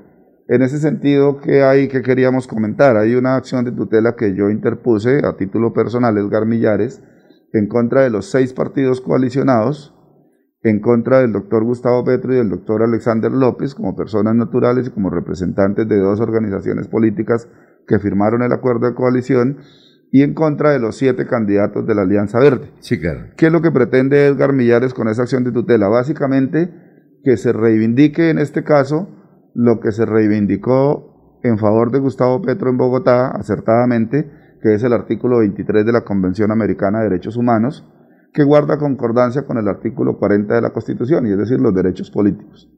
En 0.47 0.61
ese 0.61 0.77
sentido, 0.77 1.39
¿qué 1.41 1.63
hay 1.63 1.87
que 1.87 2.03
queríamos 2.03 2.47
comentar? 2.47 2.97
Hay 2.97 3.15
una 3.15 3.35
acción 3.35 3.65
de 3.65 3.71
tutela 3.71 4.15
que 4.15 4.35
yo 4.35 4.51
interpuse 4.51 5.25
a 5.25 5.35
título 5.37 5.73
personal, 5.73 6.15
Edgar 6.17 6.45
Millares, 6.45 7.01
en 7.51 7.67
contra 7.67 8.01
de 8.01 8.11
los 8.11 8.29
seis 8.29 8.53
partidos 8.53 9.01
coalicionados, 9.01 9.95
en 10.61 10.81
contra 10.81 11.21
del 11.21 11.31
doctor 11.31 11.63
Gustavo 11.63 12.03
Petro 12.03 12.33
y 12.33 12.37
del 12.37 12.49
doctor 12.49 12.83
Alexander 12.83 13.31
López 13.31 13.73
como 13.73 13.95
personas 13.95 14.35
naturales 14.35 14.87
y 14.87 14.91
como 14.91 15.09
representantes 15.09 15.87
de 15.87 15.97
dos 15.97 16.19
organizaciones 16.19 16.87
políticas 16.87 17.47
que 17.87 17.97
firmaron 17.97 18.43
el 18.43 18.51
acuerdo 18.51 18.87
de 18.87 18.93
coalición, 18.93 19.57
y 20.11 20.21
en 20.21 20.33
contra 20.33 20.69
de 20.71 20.79
los 20.79 20.95
siete 20.95 21.25
candidatos 21.25 21.85
de 21.87 21.95
la 21.95 22.03
Alianza 22.03 22.39
Verde. 22.39 22.71
Sí, 22.79 22.99
claro. 22.99 23.31
¿Qué 23.35 23.47
es 23.47 23.51
lo 23.51 23.61
que 23.61 23.71
pretende 23.71 24.27
Edgar 24.27 24.53
Millares 24.53 24.93
con 24.93 25.07
esa 25.07 25.23
acción 25.23 25.43
de 25.43 25.51
tutela? 25.51 25.87
Básicamente 25.87 26.71
que 27.23 27.35
se 27.35 27.51
reivindique 27.51 28.29
en 28.29 28.37
este 28.37 28.63
caso 28.63 29.09
lo 29.55 29.79
que 29.79 29.91
se 29.91 30.05
reivindicó 30.05 31.39
en 31.41 31.57
favor 31.57 31.91
de 31.91 31.99
Gustavo 31.99 32.41
Petro 32.41 32.69
en 32.69 32.77
Bogotá, 32.77 33.27
acertadamente, 33.27 34.29
que 34.61 34.73
es 34.73 34.83
el 34.83 34.93
artículo 34.93 35.39
23 35.39 35.85
de 35.85 35.91
la 35.91 36.03
Convención 36.03 36.51
Americana 36.51 36.99
de 36.99 37.05
Derechos 37.05 37.37
Humanos, 37.37 37.89
que 38.33 38.43
guarda 38.43 38.77
concordancia 38.77 39.43
con 39.43 39.57
el 39.57 39.67
artículo 39.67 40.17
40 40.17 40.53
de 40.53 40.61
la 40.61 40.71
Constitución, 40.71 41.25
y 41.25 41.31
es 41.31 41.37
decir, 41.37 41.59
los 41.59 41.73
derechos 41.73 42.11
políticos. 42.11 42.69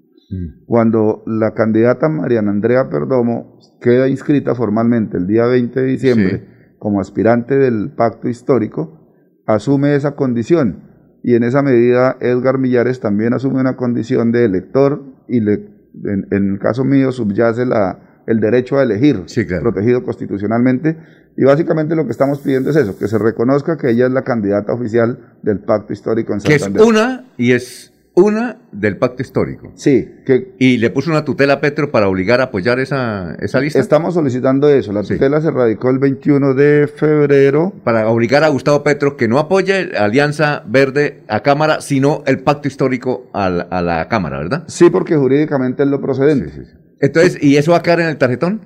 Cuando 0.65 1.23
la 1.25 1.53
candidata 1.53 2.09
Mariana 2.09 2.51
Andrea 2.51 2.89
Perdomo 2.89 3.59
queda 3.79 4.09
inscrita 4.09 4.55
formalmente 4.55 5.15
el 5.15 5.25
día 5.25 5.45
20 5.45 5.79
de 5.79 5.85
diciembre 5.87 6.75
como 6.79 6.99
aspirante 6.99 7.57
del 7.57 7.93
pacto 7.95 8.27
histórico, 8.27 9.41
asume 9.45 9.95
esa 9.95 10.15
condición. 10.15 10.83
Y 11.23 11.35
en 11.35 11.43
esa 11.43 11.63
medida 11.63 12.17
Edgar 12.19 12.57
Millares 12.57 12.99
también 12.99 13.33
asume 13.33 13.61
una 13.61 13.77
condición 13.77 14.33
de 14.33 14.43
elector 14.43 15.01
y 15.29 15.39
le, 15.39 15.76
en, 16.05 16.27
en 16.31 16.53
el 16.53 16.59
caso 16.59 16.83
mío 16.83 17.11
subyace 17.11 17.65
la, 17.65 17.99
el 18.27 18.39
derecho 18.39 18.77
a 18.77 18.83
elegir, 18.83 19.23
protegido 19.61 20.03
constitucionalmente 20.03 20.97
y 21.37 21.43
básicamente 21.45 21.95
lo 21.95 22.05
que 22.05 22.11
estamos 22.11 22.39
pidiendo 22.39 22.69
es 22.69 22.75
eso, 22.75 22.97
que 22.97 23.07
se 23.07 23.17
reconozca 23.17 23.77
que 23.77 23.91
ella 23.91 24.07
es 24.07 24.11
la 24.11 24.23
candidata 24.23 24.73
oficial 24.73 25.17
del 25.43 25.59
pacto 25.59 25.93
histórico 25.93 26.33
en 26.33 26.39
Que 26.39 26.55
es 26.55 26.61
Santander. 26.63 26.87
una 26.87 27.25
y 27.37 27.53
es 27.53 27.93
Una 28.19 28.57
del 28.71 28.97
pacto 28.97 29.21
histórico. 29.21 29.71
Sí. 29.75 30.09
Que 30.25 30.55
Y 30.57 30.79
le 30.79 30.89
puso 30.89 31.11
una 31.11 31.23
tutela 31.23 31.53
a 31.53 31.61
Petro 31.61 31.91
para 31.91 32.09
obligar 32.09 32.41
a 32.41 32.45
apoyar 32.45 32.79
esa, 32.79 33.35
esa 33.39 33.59
lista. 33.59 33.77
estamos 33.77 34.15
solicitando 34.15 34.69
eso. 34.69 34.91
La 34.91 35.03
tutela 35.03 35.39
se 35.39 35.51
radicó 35.51 35.91
el 35.91 35.99
21 35.99 36.55
de 36.55 36.87
febrero. 36.87 37.73
Para 37.83 38.09
obligar 38.09 38.43
a 38.43 38.47
Gustavo 38.47 38.81
Petro 38.81 39.17
que 39.17 39.27
no 39.27 39.37
apoye 39.37 39.91
Alianza 39.95 40.63
Verde 40.65 41.21
a 41.27 41.41
Cámara, 41.43 41.79
sino 41.79 42.23
el 42.25 42.39
pacto 42.39 42.67
histórico 42.67 43.29
a 43.33 43.51
la, 43.51 43.63
a 43.69 43.83
la 43.83 44.07
Cámara, 44.07 44.39
¿verdad? 44.39 44.63
Sí, 44.65 44.89
porque 44.89 45.15
jurídicamente 45.15 45.83
es 45.83 45.89
lo 45.89 46.01
procedente. 46.01 46.51
Entonces, 46.99 47.37
¿y 47.39 47.57
eso 47.57 47.73
va 47.73 47.77
a 47.77 47.83
quedar 47.83 47.99
en 47.99 48.07
el 48.07 48.17
tarjetón? 48.17 48.61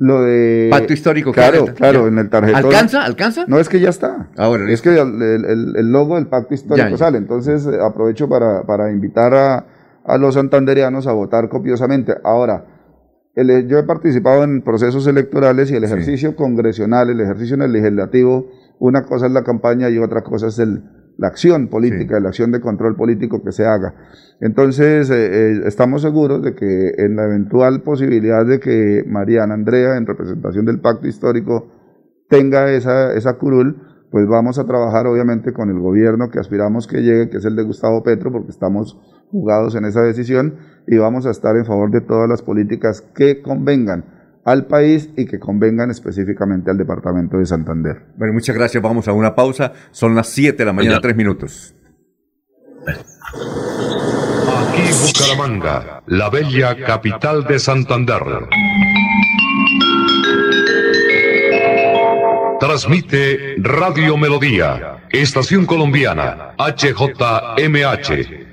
Lo 0.00 0.22
de... 0.22 0.68
Pacto 0.70 0.92
histórico. 0.92 1.32
Claro, 1.32 1.66
claro, 1.74 2.06
en 2.06 2.18
el 2.18 2.30
tarjetón. 2.30 2.64
¿Alcanza? 2.64 3.04
¿Alcanza? 3.04 3.44
No, 3.48 3.58
es 3.58 3.68
que 3.68 3.80
ya 3.80 3.88
está. 3.88 4.28
Ah, 4.36 4.46
bueno, 4.48 4.68
es 4.68 4.80
que 4.80 4.90
el, 4.90 5.20
el- 5.22 5.74
el 5.76 5.90
logo 5.92 6.14
del 6.14 6.28
pacto 6.28 6.54
histórico 6.54 6.86
Ya, 6.86 6.90
ya. 6.92 6.96
sale. 6.96 7.18
Entonces 7.18 7.66
eh, 7.66 7.78
aprovecho 7.82 8.28
para, 8.28 8.62
para 8.62 8.92
invitar 8.92 9.34
a, 9.34 9.66
a 10.04 10.16
los 10.18 10.34
santandereanos 10.34 11.08
a 11.08 11.12
votar 11.12 11.48
copiosamente. 11.48 12.14
Ahora, 12.22 12.64
el- 13.34 13.66
yo 13.66 13.78
he 13.78 13.82
participado 13.82 14.44
en 14.44 14.62
procesos 14.62 15.04
electorales 15.08 15.70
y 15.72 15.74
el 15.74 15.82
ejercicio 15.82 16.36
congresional, 16.36 17.10
el 17.10 17.20
ejercicio 17.20 17.56
en 17.56 17.62
el 17.62 17.72
legislativo, 17.72 18.46
una 18.78 19.04
cosa 19.04 19.26
es 19.26 19.32
la 19.32 19.42
campaña 19.42 19.90
y 19.90 19.98
otra 19.98 20.22
cosa 20.22 20.46
es 20.46 20.60
el, 20.60 20.84
la 21.18 21.26
acción 21.26 21.68
política, 21.68 22.20
la 22.20 22.28
acción 22.28 22.52
de 22.52 22.60
control 22.60 22.96
político 22.96 23.42
que 23.42 23.52
se 23.52 23.66
haga. 23.66 23.94
Entonces, 24.40 25.10
eh, 25.10 25.16
eh, 25.16 25.60
estamos 25.66 26.00
seguros 26.02 26.42
de 26.42 26.54
que 26.54 26.94
en 26.96 27.16
la 27.16 27.24
eventual 27.24 27.82
posibilidad 27.82 28.46
de 28.46 28.60
que 28.60 29.04
Mariana 29.06 29.54
Andrea, 29.54 29.96
en 29.96 30.06
representación 30.06 30.64
del 30.64 30.80
pacto 30.80 31.08
histórico, 31.08 31.72
tenga 32.28 32.70
esa, 32.70 33.12
esa 33.14 33.34
curul, 33.36 33.82
pues 34.12 34.26
vamos 34.28 34.60
a 34.60 34.64
trabajar 34.64 35.08
obviamente 35.08 35.52
con 35.52 35.70
el 35.70 35.80
gobierno 35.80 36.30
que 36.30 36.38
aspiramos 36.38 36.86
que 36.86 37.02
llegue, 37.02 37.28
que 37.28 37.38
es 37.38 37.44
el 37.44 37.56
de 37.56 37.64
Gustavo 37.64 38.04
Petro, 38.04 38.30
porque 38.30 38.50
estamos 38.50 38.96
jugados 39.30 39.74
en 39.74 39.84
esa 39.86 40.02
decisión 40.02 40.54
y 40.86 40.98
vamos 40.98 41.26
a 41.26 41.30
estar 41.30 41.56
en 41.56 41.66
favor 41.66 41.90
de 41.90 42.00
todas 42.00 42.28
las 42.28 42.42
políticas 42.42 43.02
que 43.02 43.42
convengan 43.42 44.17
al 44.44 44.66
país 44.66 45.10
y 45.16 45.26
que 45.26 45.38
convengan 45.38 45.90
específicamente 45.90 46.70
al 46.70 46.78
departamento 46.78 47.38
de 47.38 47.46
Santander. 47.46 48.06
Bueno, 48.16 48.32
muchas 48.32 48.56
gracias. 48.56 48.82
Vamos 48.82 49.08
a 49.08 49.12
una 49.12 49.34
pausa. 49.34 49.72
Son 49.90 50.14
las 50.14 50.28
7 50.28 50.56
de 50.56 50.64
la 50.64 50.72
mañana, 50.72 50.96
Ya. 50.96 51.00
3 51.00 51.16
minutos. 51.16 51.74
Aquí 52.86 54.82
Bucaramanga, 55.04 56.02
la 56.06 56.30
bella 56.30 56.76
capital 56.84 57.44
de 57.44 57.58
Santander. 57.58 58.22
Transmite 62.60 63.56
Radio 63.58 64.16
Melodía, 64.16 65.04
Estación 65.10 65.64
Colombiana, 65.64 66.54
HJMH, 66.58 68.47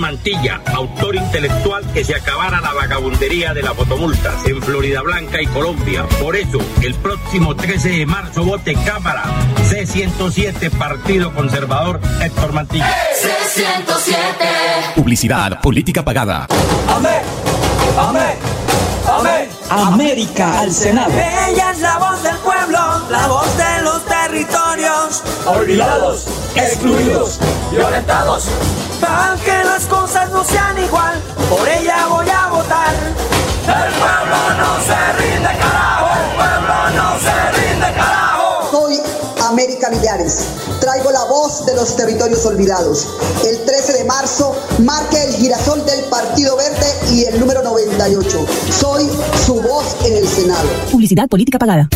Mantilla, 0.00 0.62
autor 0.74 1.14
intelectual 1.14 1.84
que 1.92 2.04
se 2.04 2.14
acabara 2.14 2.60
la 2.60 2.72
vagabundería 2.72 3.52
de 3.52 3.62
las 3.62 3.74
fotomultas 3.74 4.46
en 4.46 4.60
Florida 4.62 5.02
Blanca 5.02 5.40
y 5.40 5.46
Colombia. 5.46 6.06
Por 6.20 6.34
eso, 6.34 6.58
el 6.82 6.94
próximo 6.94 7.54
13 7.54 7.90
de 7.90 8.06
marzo 8.06 8.42
vote 8.42 8.74
Cámara 8.84 9.22
C107 9.68 10.70
Partido 10.70 11.32
Conservador 11.34 12.00
Héctor 12.20 12.52
Mantilla. 12.52 12.90
C107. 13.22 14.94
Publicidad, 14.94 15.60
política 15.60 16.02
pagada. 16.02 16.46
Amén, 16.88 17.22
amén, 17.98 18.38
amén. 19.06 19.48
América 19.70 20.60
al 20.60 20.72
Senado. 20.72 21.12
Ella 21.12 21.70
es 21.72 21.80
la 21.80 21.98
voz 21.98 22.22
del 22.22 22.36
pueblo, 22.38 22.78
la 23.10 23.26
voz 23.28 23.56
de 23.56 23.79
Olvidados, 25.44 26.26
excluidos, 26.54 27.40
violentados. 27.72 28.46
Para 29.00 29.34
que 29.44 29.64
las 29.64 29.86
cosas 29.86 30.30
no 30.30 30.44
sean 30.44 30.78
igual, 30.78 31.20
por 31.48 31.68
ella 31.68 32.06
voy 32.08 32.28
a 32.30 32.46
votar. 32.46 32.94
El 32.94 33.92
pueblo 33.92 34.54
no 34.56 34.80
se 34.80 35.12
rinde, 35.18 35.48
carajo. 35.58 36.10
El 36.14 36.36
pueblo 36.36 36.90
no 36.94 37.18
se 37.18 37.50
rinde, 37.52 37.59
Millares. 39.90 40.46
Traigo 40.80 41.10
la 41.10 41.24
voz 41.24 41.64
de 41.64 41.74
los 41.74 41.96
territorios 41.96 42.44
olvidados. 42.44 43.06
El 43.46 43.64
13 43.64 43.92
de 43.98 44.04
marzo 44.04 44.56
marque 44.80 45.22
el 45.22 45.34
girasol 45.34 45.84
del 45.86 46.04
Partido 46.04 46.56
Verde 46.56 46.86
y 47.12 47.24
el 47.24 47.38
número 47.38 47.62
98. 47.62 48.46
Soy 48.70 49.08
su 49.46 49.54
voz 49.54 49.96
en 50.04 50.16
el 50.16 50.26
Senado. 50.26 50.68
Publicidad 50.90 51.28
política 51.28 51.58
pagada. 51.58 51.88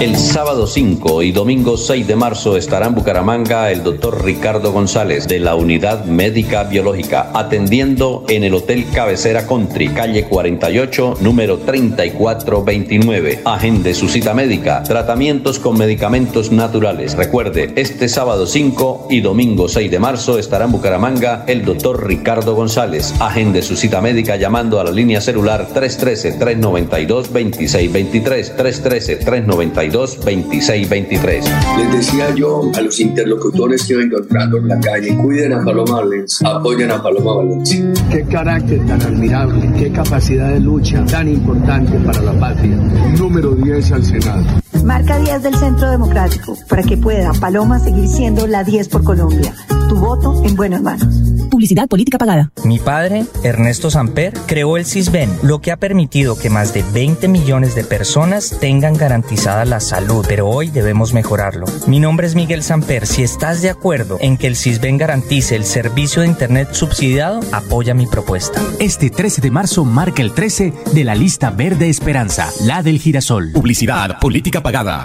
El 0.00 0.16
sábado 0.16 0.68
5 0.68 1.22
y 1.22 1.32
domingo 1.32 1.76
6 1.76 2.06
de 2.06 2.14
marzo 2.14 2.56
estará 2.56 2.86
en 2.86 2.94
Bucaramanga 2.94 3.72
el 3.72 3.82
doctor 3.82 4.24
Ricardo 4.24 4.70
González 4.70 5.26
de 5.26 5.40
la 5.40 5.56
Unidad 5.56 6.04
Médica 6.04 6.62
Biológica, 6.64 7.30
atendiendo 7.34 8.24
en 8.28 8.44
el 8.44 8.54
Hotel 8.54 8.86
Cabecera 8.92 9.48
Country, 9.48 9.88
calle 9.88 10.24
48, 10.24 11.16
número 11.20 11.58
3429. 11.58 13.40
Agende 13.44 13.92
su 13.92 14.08
cita 14.08 14.34
médica, 14.34 14.84
tratamientos 14.84 15.58
con 15.58 15.76
medicamentos 15.76 16.52
naturales. 16.52 16.87
Recuerde, 16.96 17.74
este 17.76 18.08
sábado 18.08 18.46
5 18.46 19.08
y 19.10 19.20
domingo 19.20 19.68
6 19.68 19.90
de 19.90 19.98
marzo 19.98 20.38
estará 20.38 20.64
en 20.64 20.72
Bucaramanga 20.72 21.44
el 21.46 21.62
doctor 21.62 22.06
Ricardo 22.06 22.54
González. 22.54 23.12
Agende 23.20 23.60
su 23.60 23.76
cita 23.76 24.00
médica 24.00 24.36
llamando 24.36 24.80
a 24.80 24.84
la 24.84 24.90
línea 24.90 25.20
celular 25.20 25.68
313-392-2623. 25.74 28.56
313-392-2623. 28.56 31.42
Les 31.76 31.92
decía 31.92 32.34
yo 32.34 32.62
a 32.74 32.80
los 32.80 32.98
interlocutores 33.00 33.86
que 33.86 33.92
iba 33.92 34.04
encontrando 34.04 34.56
en 34.56 34.68
la 34.68 34.80
calle, 34.80 35.14
cuiden 35.14 35.52
a 35.52 35.62
Paloma 35.62 36.00
Valencia, 36.00 36.48
apoyen 36.48 36.90
a 36.90 37.02
Paloma 37.02 37.34
Valencia. 37.34 37.84
Qué 38.10 38.24
carácter 38.24 38.86
tan 38.86 39.02
admirable, 39.02 39.70
qué 39.78 39.92
capacidad 39.92 40.54
de 40.54 40.60
lucha 40.60 41.04
tan 41.04 41.28
importante 41.28 41.98
para 41.98 42.22
la 42.22 42.32
patria. 42.32 42.76
Número 43.18 43.50
10 43.50 43.92
al 43.92 44.04
Senado. 44.04 44.67
Marca 44.88 45.18
10 45.18 45.42
del 45.42 45.54
Centro 45.54 45.90
Democrático 45.90 46.56
para 46.66 46.82
que 46.82 46.96
pueda 46.96 47.34
Paloma 47.34 47.78
seguir 47.78 48.08
siendo 48.08 48.46
la 48.46 48.64
10 48.64 48.88
por 48.88 49.04
Colombia. 49.04 49.54
Tu 49.90 49.94
voto 49.94 50.42
en 50.46 50.56
buenas 50.56 50.80
manos. 50.80 51.37
Publicidad 51.48 51.88
política 51.88 52.18
pagada. 52.18 52.52
Mi 52.64 52.78
padre, 52.78 53.24
Ernesto 53.42 53.90
Samper, 53.90 54.32
creó 54.46 54.76
el 54.76 54.84
CISBEN, 54.84 55.30
lo 55.42 55.60
que 55.60 55.72
ha 55.72 55.76
permitido 55.76 56.38
que 56.38 56.50
más 56.50 56.74
de 56.74 56.84
20 56.92 57.28
millones 57.28 57.74
de 57.74 57.84
personas 57.84 58.56
tengan 58.60 58.94
garantizada 58.94 59.64
la 59.64 59.80
salud, 59.80 60.24
pero 60.28 60.48
hoy 60.48 60.68
debemos 60.68 61.14
mejorarlo. 61.14 61.66
Mi 61.86 62.00
nombre 62.00 62.26
es 62.26 62.34
Miguel 62.34 62.62
Samper. 62.62 63.06
Si 63.06 63.22
estás 63.22 63.62
de 63.62 63.70
acuerdo 63.70 64.18
en 64.20 64.36
que 64.36 64.46
el 64.46 64.56
CISBEN 64.56 64.98
garantice 64.98 65.56
el 65.56 65.64
servicio 65.64 66.22
de 66.22 66.28
Internet 66.28 66.70
subsidiado, 66.72 67.40
apoya 67.52 67.94
mi 67.94 68.06
propuesta. 68.06 68.62
Este 68.78 69.10
13 69.10 69.40
de 69.40 69.50
marzo 69.50 69.84
marca 69.84 70.22
el 70.22 70.32
13 70.32 70.72
de 70.92 71.04
la 71.04 71.14
lista 71.14 71.50
verde 71.50 71.88
Esperanza, 71.88 72.50
la 72.64 72.82
del 72.82 72.98
girasol. 72.98 73.52
Publicidad, 73.52 74.18
política 74.20 74.62
pagada. 74.62 75.04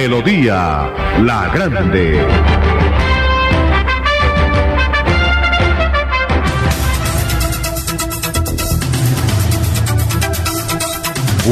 Melodía 0.00 0.90
La 1.20 1.50
Grande. 1.52 2.24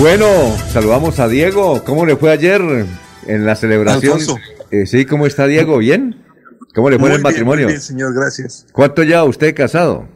Bueno, 0.01 0.27
saludamos 0.73 1.19
a 1.19 1.29
Diego. 1.29 1.85
¿Cómo 1.85 2.07
le 2.07 2.17
fue 2.17 2.31
ayer 2.33 2.63
en 3.27 3.45
la 3.45 3.55
celebración? 3.55 4.19
Eh, 4.71 4.87
sí, 4.87 5.05
¿cómo 5.05 5.27
está 5.27 5.47
Diego? 5.47 5.77
¿Bien? 5.77 6.17
¿Cómo 6.75 6.89
le 6.89 6.99
fue 6.99 7.09
en 7.09 7.11
Muy 7.11 7.17
el 7.17 7.23
bien, 7.23 7.23
matrimonio? 7.23 7.65
muy 7.67 7.73
bien, 7.75 7.83
señor, 7.83 8.15
gracias. 8.15 8.67
¿Cuánto 8.73 9.03
lleva 9.03 9.25
usted 9.25 9.55
casado? 9.55 10.09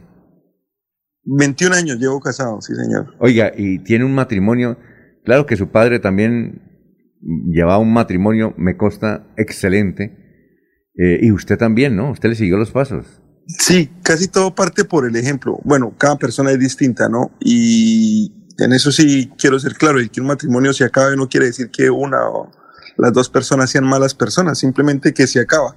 21 1.25 1.75
años 1.75 1.97
llevo 1.99 2.19
casado, 2.19 2.59
sí, 2.61 2.73
señor. 2.73 3.13
Oiga, 3.19 3.51
y 3.55 3.77
tiene 3.77 4.05
un 4.05 4.15
matrimonio. 4.15 4.79
Claro 5.23 5.45
que 5.45 5.55
su 5.55 5.69
padre 5.69 5.99
también 5.99 6.72
llevaba 7.23 7.79
un 7.79 7.93
matrimonio, 7.93 8.53
me 8.57 8.77
consta, 8.77 9.27
excelente. 9.37 10.17
Eh, 10.95 11.19
y 11.21 11.31
usted 11.31 11.57
también, 11.57 11.95
¿no? 11.95 12.11
Usted 12.11 12.29
le 12.29 12.35
siguió 12.35 12.57
los 12.57 12.71
pasos. 12.71 13.05
Sí, 13.47 13.89
casi 14.03 14.27
todo 14.27 14.55
parte 14.55 14.85
por 14.85 15.07
el 15.07 15.15
ejemplo. 15.15 15.59
Bueno, 15.63 15.95
cada 15.97 16.17
persona 16.17 16.51
es 16.51 16.59
distinta, 16.59 17.09
¿no? 17.09 17.31
Y 17.39 18.31
en 18.59 18.73
eso 18.73 18.91
sí 18.91 19.31
quiero 19.37 19.59
ser 19.59 19.73
claro, 19.73 19.99
el 19.99 20.11
que 20.11 20.21
un 20.21 20.27
matrimonio 20.27 20.71
se 20.73 20.83
acabe 20.83 21.15
no 21.17 21.27
quiere 21.27 21.47
decir 21.47 21.69
que 21.71 21.89
una 21.89 22.29
o 22.29 22.51
las 22.97 23.11
dos 23.11 23.29
personas 23.29 23.71
sean 23.71 23.85
malas 23.85 24.13
personas, 24.13 24.59
simplemente 24.59 25.13
que 25.13 25.25
se 25.25 25.39
acaba. 25.39 25.75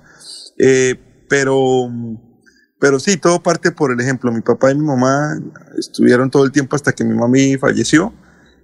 Eh, 0.58 0.96
pero, 1.28 1.90
pero 2.78 3.00
sí, 3.00 3.16
todo 3.16 3.42
parte 3.42 3.72
por 3.72 3.90
el 3.90 4.00
ejemplo. 4.00 4.30
Mi 4.30 4.42
papá 4.42 4.70
y 4.70 4.74
mi 4.74 4.84
mamá 4.84 5.40
estuvieron 5.78 6.30
todo 6.30 6.44
el 6.44 6.52
tiempo 6.52 6.76
hasta 6.76 6.92
que 6.92 7.04
mi 7.04 7.14
mami 7.14 7.56
falleció 7.56 8.12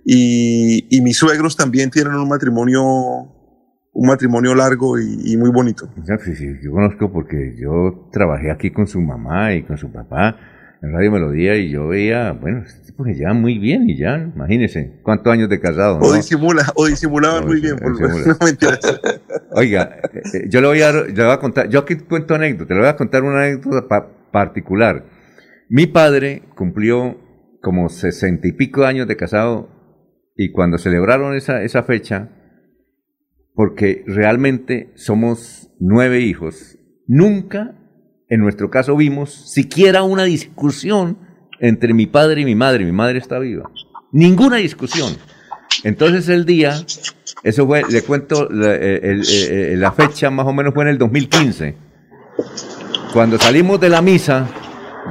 y, 0.05 0.87
y 0.91 1.01
mis 1.01 1.17
suegros 1.17 1.57
también 1.57 1.91
tienen 1.91 2.15
un 2.15 2.29
matrimonio 2.29 2.83
un 3.95 4.09
matrimonio 4.09 4.55
largo 4.55 4.99
y, 4.99 5.33
y 5.33 5.37
muy 5.37 5.51
bonito. 5.51 5.89
Sí, 6.25 6.35
sí, 6.35 6.47
yo 6.63 6.73
conozco 6.73 7.13
porque 7.13 7.55
yo 7.61 8.09
trabajé 8.11 8.51
aquí 8.51 8.71
con 8.71 8.87
su 8.87 9.01
mamá 9.01 9.55
y 9.55 9.65
con 9.65 9.77
su 9.77 9.93
papá 9.93 10.37
en 10.83 10.93
Radio 10.93 11.13
Melodía 11.13 11.57
y 11.57 11.71
yo 11.71 11.89
veía, 11.89 12.33
bueno, 12.33 12.63
este 12.67 12.87
tipo 12.87 13.05
que 13.05 13.15
lleva 13.15 13.35
muy 13.35 13.59
bien 13.59 13.89
y 13.89 13.97
ya, 13.97 14.17
imagínese, 14.19 14.99
cuántos 15.03 15.33
años 15.33 15.49
de 15.49 15.61
casado. 15.61 15.99
O 16.01 16.13
disimula, 16.13 16.65
o 16.75 16.87
disimulaban 16.87 17.47
muy 17.47 17.61
bien, 17.61 17.77
por 17.77 17.93
no 18.27 18.37
mentiras. 18.45 18.81
Oiga, 19.53 19.99
eh, 20.13 20.49
yo 20.49 20.61
le 20.61 20.67
voy, 20.67 20.83
a, 20.83 20.93
le 20.93 21.13
voy 21.13 21.31
a 21.33 21.39
contar, 21.39 21.69
yo 21.69 21.81
aquí 21.81 21.97
cuento 21.97 22.35
anécdota, 22.35 22.75
le 22.75 22.81
voy 22.81 22.89
a 22.89 22.97
contar 22.97 23.23
una 23.23 23.45
anécdota 23.45 23.87
pa 23.87 24.09
particular. 24.33 25.05
Mi 25.69 25.87
padre 25.87 26.43
cumplió 26.57 27.17
como 27.61 27.89
sesenta 27.89 28.49
y 28.49 28.53
pico 28.53 28.85
años 28.85 29.07
de 29.07 29.17
casado 29.17 29.69
y 30.37 30.51
cuando 30.53 30.79
celebraron 30.79 31.37
esa, 31.37 31.63
esa 31.63 31.83
fecha, 31.83 32.31
porque 33.55 34.05
realmente 34.07 34.93
somos 34.95 35.71
nueve 35.79 36.21
hijos, 36.21 36.79
nunca 37.07 37.77
en 38.29 38.41
nuestro 38.41 38.71
caso 38.71 38.97
vimos 38.97 39.53
siquiera 39.53 40.05
una 40.05 40.25
discusión 40.25 41.19
entre 41.61 41.93
mi 41.93 42.07
padre 42.07 42.41
y 42.41 42.45
mi 42.47 42.55
madre. 42.55 42.85
Mi 42.85 42.93
madre 42.93 43.19
está 43.19 43.39
viva. 43.39 43.71
Ninguna 44.11 44.57
discusión. 44.57 45.15
Entonces 45.85 46.29
el 46.29 46.47
día, 46.47 46.75
eso 47.43 47.67
fue, 47.67 47.83
le 47.91 48.03
cuento, 48.03 48.49
la, 48.51 48.79
la 48.79 49.93
fecha 49.93 50.31
más 50.31 50.47
o 50.47 50.53
menos 50.53 50.73
fue 50.73 50.85
en 50.85 50.89
el 50.91 50.99
2015. 50.99 51.75
Cuando 53.13 53.39
salimos 53.39 53.79
de 53.81 53.91
la 53.91 54.01
misa, 54.01 54.49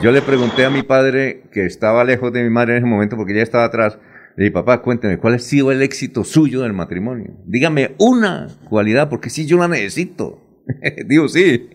yo 0.02 0.12
le 0.12 0.22
pregunté 0.22 0.66
a 0.66 0.70
mi 0.70 0.82
padre, 0.82 1.44
que 1.52 1.66
estaba 1.66 2.04
lejos 2.04 2.34
de 2.34 2.42
mi 2.44 2.50
madre 2.50 2.74
en 2.74 2.78
ese 2.80 2.88
momento 2.88 3.18
porque 3.18 3.34
ella 3.34 3.44
estaba 3.44 3.66
atrás, 3.66 4.00
le 4.38 4.46
dije, 4.46 4.52
papá, 4.52 4.82
cuénteme, 4.82 5.18
¿cuál 5.18 5.36
ha 5.36 5.40
sido 5.40 5.72
el 5.72 5.82
éxito 5.82 6.24
suyo 6.24 6.62
del 6.62 6.74
matrimonio? 6.74 7.38
Dígame 7.46 7.96
una 7.98 8.48
cualidad, 8.70 9.10
porque 9.10 9.30
si 9.30 9.46
yo 9.46 9.58
la 9.58 9.68
necesito. 9.68 10.42
Digo, 11.08 11.28
sí. 11.28 11.70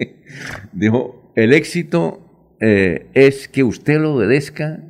Dijo, 0.73 1.33
el 1.37 1.53
éxito 1.53 2.57
eh, 2.61 3.09
es 3.15 3.49
que 3.49 3.63
usted 3.63 4.01
lo 4.01 4.15
obedezca. 4.15 4.83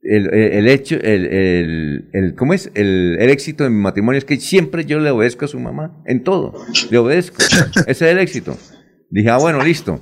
El, 0.00 0.32
el 0.32 0.68
hecho, 0.68 0.96
el, 0.96 2.08
el, 2.12 2.34
¿cómo 2.34 2.54
es? 2.54 2.70
El 2.74 3.18
éxito 3.20 3.64
de 3.64 3.70
mi 3.70 3.76
matrimonio 3.76 4.18
es 4.18 4.24
que 4.24 4.36
siempre 4.36 4.86
yo 4.86 5.00
le 5.00 5.10
obedezco 5.10 5.44
a 5.44 5.48
su 5.48 5.60
mamá, 5.60 6.02
en 6.06 6.24
todo. 6.24 6.54
Le 6.90 6.96
obedezco. 6.96 7.36
Ese 7.86 7.90
es 7.90 8.02
el 8.02 8.18
éxito. 8.18 8.56
Dije, 9.10 9.28
ah, 9.28 9.38
bueno, 9.38 9.62
listo. 9.62 10.00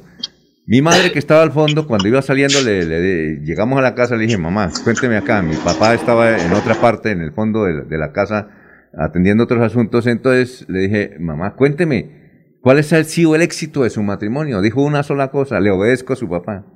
Mi 0.68 0.82
madre 0.82 1.12
que 1.12 1.20
estaba 1.20 1.43
al 1.43 1.52
fondo, 1.52 1.86
cuando 1.86 2.09
iba 2.09 2.20
saliendo, 2.22 2.60
le, 2.60 2.84
le, 2.84 3.40
llegamos 3.44 3.78
a 3.78 3.82
la 3.82 3.94
casa, 3.94 4.16
le 4.16 4.24
dije, 4.24 4.36
mamá, 4.36 4.72
cuénteme 4.82 5.16
acá. 5.16 5.40
Mi 5.40 5.55
papá 5.55 5.94
estaba 5.94 6.36
en 6.36 6.52
otra 6.52 6.74
parte, 6.80 7.12
en 7.12 7.20
el 7.20 7.32
fondo 7.32 7.64
de, 7.64 7.82
de 7.82 7.98
la 7.98 8.12
casa, 8.12 8.48
atendiendo 8.93 9.44
otros 9.44 9.62
asuntos. 9.62 10.09
Entonces 10.09 10.68
le 10.68 10.80
dije, 10.80 11.16
mamá, 11.20 11.55
cuénteme, 11.55 12.59
¿cuál 12.62 12.80
es 12.80 12.90
el, 12.93 13.05
sido 13.05 13.36
el 13.36 13.43
éxito 13.43 13.84
de 13.84 13.90
su 13.90 14.02
matrimonio? 14.02 14.60
Dijo 14.60 14.82
una 14.82 15.05
sola 15.05 15.30
cosa, 15.30 15.60
le 15.60 15.70
obedezco 15.70 16.14
a 16.14 16.16
su 16.16 16.28
papá. 16.28 16.66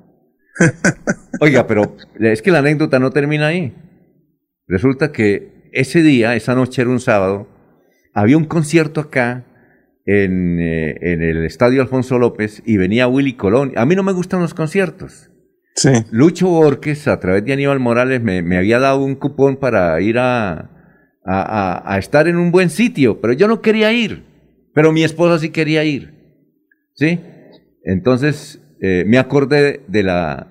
Oiga, 1.41 1.67
pero 1.67 1.97
es 2.17 2.41
que 2.41 2.51
la 2.51 2.59
anécdota 2.59 2.97
no 2.97 3.09
termina 3.09 3.47
ahí. 3.47 3.75
Resulta 4.67 5.11
que 5.11 5.69
ese 5.73 6.01
día, 6.01 6.35
esa 6.35 6.55
noche 6.55 6.81
era 6.81 6.91
un 6.91 7.01
sábado, 7.01 7.49
había 8.13 8.37
un 8.37 8.45
concierto 8.45 9.01
acá 9.01 9.43
en, 10.05 10.59
eh, 10.59 10.97
en, 11.01 11.21
el 11.21 11.45
estadio 11.45 11.81
Alfonso 11.81 12.17
López 12.19 12.61
y 12.65 12.77
venía 12.77 13.07
Willy 13.07 13.33
Colón. 13.33 13.73
A 13.75 13.85
mí 13.85 13.95
no 13.95 14.03
me 14.03 14.13
gustan 14.13 14.41
los 14.41 14.53
conciertos. 14.53 15.29
Sí. 15.75 15.89
Lucho 16.11 16.47
Borges, 16.49 17.07
a 17.07 17.19
través 17.19 17.45
de 17.45 17.53
Aníbal 17.53 17.79
Morales, 17.79 18.21
me, 18.21 18.41
me 18.41 18.57
había 18.57 18.79
dado 18.79 19.03
un 19.03 19.15
cupón 19.15 19.57
para 19.57 19.99
ir 20.01 20.17
a, 20.17 20.53
a, 20.53 20.69
a, 21.25 21.93
a, 21.93 21.97
estar 21.97 22.27
en 22.27 22.37
un 22.37 22.51
buen 22.51 22.69
sitio, 22.69 23.21
pero 23.21 23.33
yo 23.33 23.47
no 23.47 23.61
quería 23.61 23.91
ir. 23.93 24.23
Pero 24.73 24.91
mi 24.91 25.03
esposa 25.03 25.39
sí 25.39 25.49
quería 25.49 25.83
ir. 25.83 26.13
¿Sí? 26.93 27.19
Entonces 27.83 28.61
eh, 28.81 29.03
me 29.05 29.19
acordé 29.19 29.81
de 29.87 30.03
la 30.03 30.47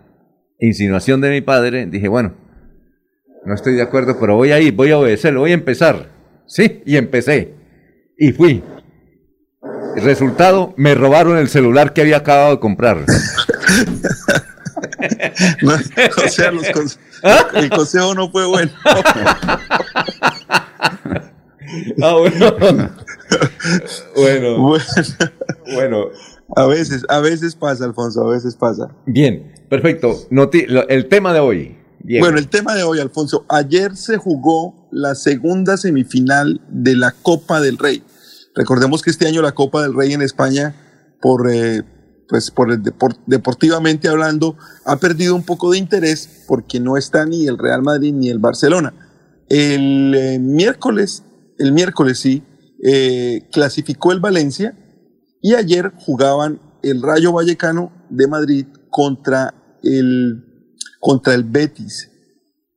insinuación 0.61 1.21
de 1.21 1.31
mi 1.31 1.41
padre. 1.41 1.87
Dije, 1.87 2.09
bueno, 2.09 2.35
no 3.45 3.55
estoy 3.55 3.75
de 3.75 3.83
acuerdo, 3.83 4.17
pero 4.21 4.37
voy 4.37 4.53
a 4.53 4.61
ir, 4.61 4.73
voy 4.73 4.91
a 4.91 4.99
obedecerlo, 4.99 5.41
voy 5.41 5.51
a 5.51 5.55
empezar. 5.55 6.11
¿Sí? 6.47 6.83
Y 6.87 6.97
empecé. 6.97 7.55
Y 8.19 8.33
fui. 8.33 8.63
Resultado, 9.97 10.75
me 10.77 10.95
robaron 10.95 11.39
el 11.39 11.49
celular 11.49 11.93
que 11.93 12.01
había 12.03 12.19
acabado 12.19 12.51
de 12.53 12.61
comprar. 12.61 12.99
no, 15.63 15.75
o 15.75 16.29
sea, 16.29 16.51
los 16.53 16.69
conse 16.71 16.99
el 17.55 17.71
consejo 17.71 18.15
no 18.15 18.31
fue 18.31 18.47
bueno. 18.47 18.71
ah, 22.03 22.15
bueno. 22.19 22.57
bueno. 22.59 22.91
Bueno. 24.17 24.79
Bueno. 25.75 26.07
A 26.57 26.67
veces, 26.67 27.05
a 27.09 27.21
veces 27.21 27.55
pasa, 27.55 27.85
Alfonso, 27.85 28.27
a 28.27 28.31
veces 28.31 28.57
pasa. 28.57 28.91
Bien, 29.07 29.53
perfecto. 29.69 30.27
Noti 30.31 30.67
el 30.89 31.07
tema 31.09 31.33
de 31.33 31.41
hoy. 31.41 31.77
Bien. 32.01 32.21
Bueno, 32.21 32.39
el 32.39 32.49
tema 32.49 32.75
de 32.75 32.83
hoy, 32.83 32.99
Alfonso. 32.99 33.45
Ayer 33.49 33.95
se 33.95 34.17
jugó 34.17 34.75
la 34.91 35.15
segunda 35.15 35.77
semifinal 35.77 36.61
de 36.69 36.97
la 36.97 37.13
Copa 37.23 37.61
del 37.61 37.79
Rey. 37.79 38.03
Recordemos 38.55 39.03
que 39.03 39.11
este 39.11 39.27
año 39.27 39.43
la 39.43 39.53
Copa 39.53 39.83
del 39.83 39.95
Rey 39.95 40.13
en 40.13 40.23
España, 40.23 40.75
por, 41.21 41.51
eh, 41.51 41.83
pues 42.29 42.51
por 42.51 42.79
deportivamente 43.27 44.09
hablando, 44.09 44.57
ha 44.85 44.97
perdido 44.97 45.35
un 45.35 45.45
poco 45.45 45.71
de 45.71 45.79
interés 45.79 46.45
porque 46.49 46.81
no 46.81 46.97
está 46.97 47.25
ni 47.27 47.47
el 47.47 47.59
Real 47.59 47.83
Madrid 47.83 48.13
ni 48.13 48.29
el 48.29 48.39
Barcelona. 48.39 48.93
El 49.49 50.15
eh, 50.15 50.39
miércoles, 50.39 51.23
el 51.59 51.73
miércoles 51.73 52.19
sí, 52.19 52.43
eh, 52.83 53.49
clasificó 53.53 54.13
el 54.13 54.21
Valencia 54.21 54.77
y 55.41 55.55
ayer 55.55 55.93
jugaban 55.97 56.61
el 56.83 57.03
Rayo 57.03 57.33
Vallecano 57.33 57.93
de 58.11 58.27
Madrid 58.27 58.67
contra 58.91 59.55
el, 59.83 60.67
contra 60.99 61.35
el 61.35 61.45
Betis. 61.45 62.11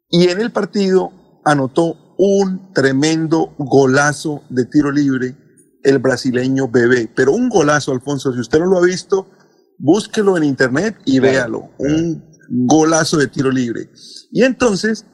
Y 0.10 0.28
en 0.30 0.40
el 0.40 0.52
partido 0.52 1.12
anotó 1.46 2.16
un 2.18 2.72
tremendo 2.74 3.56
golazo 3.58 4.44
de 4.50 4.66
tiro 4.66 4.92
libre 4.92 5.36
el 5.84 6.00
brasileño 6.00 6.68
Bebé. 6.68 7.10
Pero 7.14 7.34
un 7.34 7.50
golazo, 7.50 7.92
Alfonso, 7.92 8.34
si 8.34 8.40
usted 8.40 8.60
no 8.60 8.66
lo 8.66 8.78
ha 8.78 8.86
visto, 8.86 9.30
búsquelo 9.78 10.38
en 10.38 10.44
internet 10.44 10.98
y 11.06 11.20
véalo. 11.20 11.72
Un 11.78 12.24
golazo 12.50 13.18
de 13.18 13.28
tiro 13.28 13.52
libre. 13.52 13.90
Y 14.32 14.44
entonces 14.44 15.06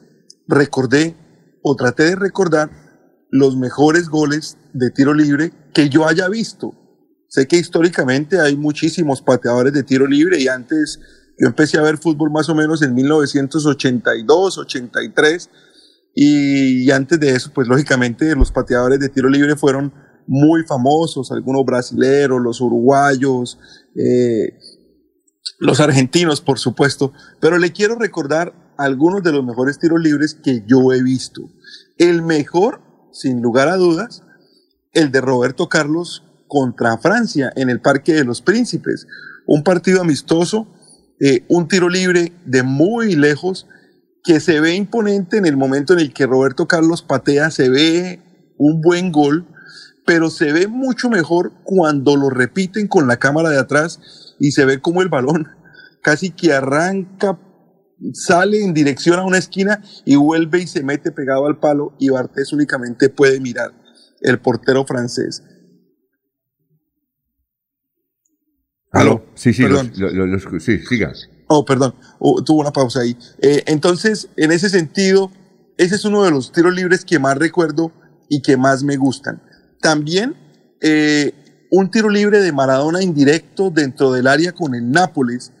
recordé 0.46 1.16
o 1.62 1.76
traté 1.76 2.04
de 2.04 2.16
recordar 2.16 2.70
los 3.30 3.56
mejores 3.56 4.08
goles 4.08 4.56
de 4.72 4.90
tiro 4.90 5.14
libre 5.14 5.52
que 5.72 5.88
yo 5.88 6.06
haya 6.06 6.28
visto. 6.28 6.74
Sé 7.28 7.46
que 7.46 7.56
históricamente 7.56 8.40
hay 8.40 8.56
muchísimos 8.56 9.22
pateadores 9.22 9.72
de 9.72 9.84
tiro 9.84 10.06
libre 10.06 10.40
y 10.40 10.48
antes 10.48 10.98
yo 11.38 11.46
empecé 11.46 11.78
a 11.78 11.82
ver 11.82 11.96
fútbol 11.96 12.30
más 12.30 12.48
o 12.48 12.54
menos 12.54 12.82
en 12.82 12.92
1982, 12.94 14.58
83 14.58 15.50
y, 16.14 16.90
antes 16.90 17.20
de 17.20 17.30
eso 17.30 17.52
pues 17.54 17.68
lógicamente 17.68 18.34
los 18.34 18.50
pateadores 18.50 18.98
de 18.98 19.08
tiro 19.08 19.28
libre 19.28 19.54
fueron 19.54 19.94
muy 20.30 20.62
famosos, 20.62 21.32
algunos 21.32 21.64
brasileros, 21.64 22.40
los 22.40 22.60
uruguayos, 22.60 23.58
eh, 23.96 24.56
los 25.58 25.80
argentinos, 25.80 26.40
por 26.40 26.60
supuesto, 26.60 27.12
pero 27.40 27.58
le 27.58 27.72
quiero 27.72 27.96
recordar 27.96 28.54
algunos 28.78 29.24
de 29.24 29.32
los 29.32 29.44
mejores 29.44 29.80
tiros 29.80 30.00
libres 30.00 30.34
que 30.34 30.62
yo 30.68 30.92
he 30.92 31.02
visto. 31.02 31.50
El 31.98 32.22
mejor, 32.22 32.80
sin 33.12 33.42
lugar 33.42 33.66
a 33.66 33.76
dudas, 33.76 34.22
el 34.92 35.10
de 35.10 35.20
Roberto 35.20 35.68
Carlos 35.68 36.22
contra 36.46 36.96
Francia 36.98 37.52
en 37.56 37.68
el 37.68 37.80
Parque 37.80 38.14
de 38.14 38.24
los 38.24 38.40
Príncipes. 38.40 39.08
Un 39.48 39.64
partido 39.64 40.00
amistoso, 40.00 40.68
eh, 41.18 41.44
un 41.48 41.66
tiro 41.66 41.88
libre 41.88 42.32
de 42.46 42.62
muy 42.62 43.16
lejos 43.16 43.66
que 44.22 44.38
se 44.38 44.60
ve 44.60 44.76
imponente 44.76 45.38
en 45.38 45.46
el 45.46 45.56
momento 45.56 45.92
en 45.92 45.98
el 45.98 46.12
que 46.12 46.26
Roberto 46.26 46.68
Carlos 46.68 47.02
patea, 47.02 47.50
se 47.50 47.68
ve 47.68 48.22
un 48.58 48.80
buen 48.80 49.10
gol, 49.10 49.48
pero 50.06 50.30
se 50.30 50.52
ve 50.52 50.66
mucho 50.68 51.08
mejor 51.10 51.52
cuando 51.64 52.16
lo 52.16 52.30
repiten 52.30 52.88
con 52.88 53.06
la 53.06 53.18
cámara 53.18 53.50
de 53.50 53.58
atrás 53.58 54.00
y 54.38 54.52
se 54.52 54.64
ve 54.64 54.80
como 54.80 55.02
el 55.02 55.08
balón 55.08 55.46
casi 56.02 56.30
que 56.30 56.52
arranca, 56.52 57.38
sale 58.14 58.64
en 58.64 58.72
dirección 58.74 59.18
a 59.18 59.24
una 59.24 59.38
esquina 59.38 59.82
y 60.06 60.16
vuelve 60.16 60.60
y 60.62 60.66
se 60.66 60.82
mete 60.82 61.12
pegado 61.12 61.46
al 61.46 61.58
palo 61.58 61.94
y 61.98 62.08
Bartés 62.08 62.52
únicamente 62.52 63.08
puede 63.10 63.40
mirar. 63.40 63.72
el 64.22 64.38
portero 64.38 64.84
francés. 64.84 65.42
Aló. 68.92 69.24
Sí, 69.34 69.52
sí, 69.52 69.62
Perdón. 69.62 69.90
los- 69.96 70.12
lo- 70.12 70.26
lo- 70.26 70.36
lo- 70.36 70.60
sí, 70.60 70.78
siga. 70.78 71.12
Oh, 71.48 71.64
perdón, 71.64 71.94
oh, 72.18 72.42
tuvo 72.44 72.60
una 72.60 72.70
pausa 72.72 73.00
ahí. 73.00 73.16
Eh, 73.40 73.62
entonces, 73.66 74.28
en 74.36 74.52
ese 74.52 74.68
sentido, 74.68 75.30
ese 75.78 75.94
es 75.94 76.04
uno 76.04 76.22
de 76.22 76.30
los 76.30 76.52
tiros 76.52 76.74
libres 76.74 77.04
que 77.04 77.18
más 77.18 77.36
recuerdo 77.38 77.92
y 78.28 78.42
que 78.42 78.56
más 78.56 78.82
me 78.84 78.96
gustan. 78.96 79.42
También 79.80 80.34
eh, 80.80 81.32
un 81.70 81.90
tiro 81.90 82.08
libre 82.08 82.40
de 82.40 82.52
Maradona 82.52 83.02
indirecto 83.02 83.70
dentro 83.70 84.12
del 84.12 84.26
área 84.26 84.52
con 84.52 84.74
el 84.74 84.90
Nápoles, 84.90 85.52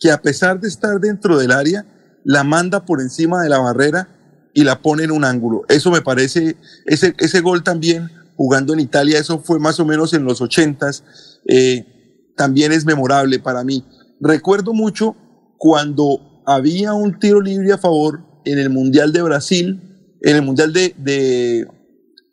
que 0.00 0.10
a 0.10 0.20
pesar 0.20 0.60
de 0.60 0.68
estar 0.68 1.00
dentro 1.00 1.38
del 1.38 1.50
área, 1.50 1.84
la 2.24 2.44
manda 2.44 2.84
por 2.84 3.00
encima 3.00 3.42
de 3.42 3.48
la 3.48 3.58
barrera 3.58 4.08
y 4.54 4.64
la 4.64 4.80
pone 4.80 5.04
en 5.04 5.10
un 5.10 5.24
ángulo. 5.24 5.64
Eso 5.68 5.90
me 5.90 6.02
parece, 6.02 6.56
ese, 6.86 7.14
ese 7.18 7.40
gol 7.40 7.62
también 7.62 8.10
jugando 8.36 8.74
en 8.74 8.80
Italia, 8.80 9.18
eso 9.18 9.38
fue 9.38 9.58
más 9.58 9.80
o 9.80 9.84
menos 9.84 10.12
en 10.12 10.24
los 10.24 10.40
ochentas, 10.40 11.04
eh, 11.46 12.32
también 12.36 12.72
es 12.72 12.84
memorable 12.84 13.38
para 13.38 13.64
mí. 13.64 13.84
Recuerdo 14.20 14.72
mucho 14.72 15.16
cuando 15.58 16.42
había 16.46 16.92
un 16.92 17.18
tiro 17.18 17.40
libre 17.40 17.72
a 17.72 17.78
favor 17.78 18.20
en 18.44 18.58
el 18.58 18.70
Mundial 18.70 19.12
de 19.12 19.22
Brasil, 19.22 19.80
en 20.22 20.36
el 20.36 20.42
Mundial 20.42 20.72
de, 20.72 20.94
de, 20.98 21.66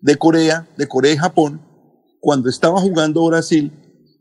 de 0.03 0.17
Corea, 0.17 0.67
de 0.77 0.87
Corea 0.87 1.13
y 1.13 1.17
Japón, 1.17 1.61
cuando 2.19 2.49
estaba 2.49 2.79
jugando 2.81 3.25
Brasil 3.25 3.71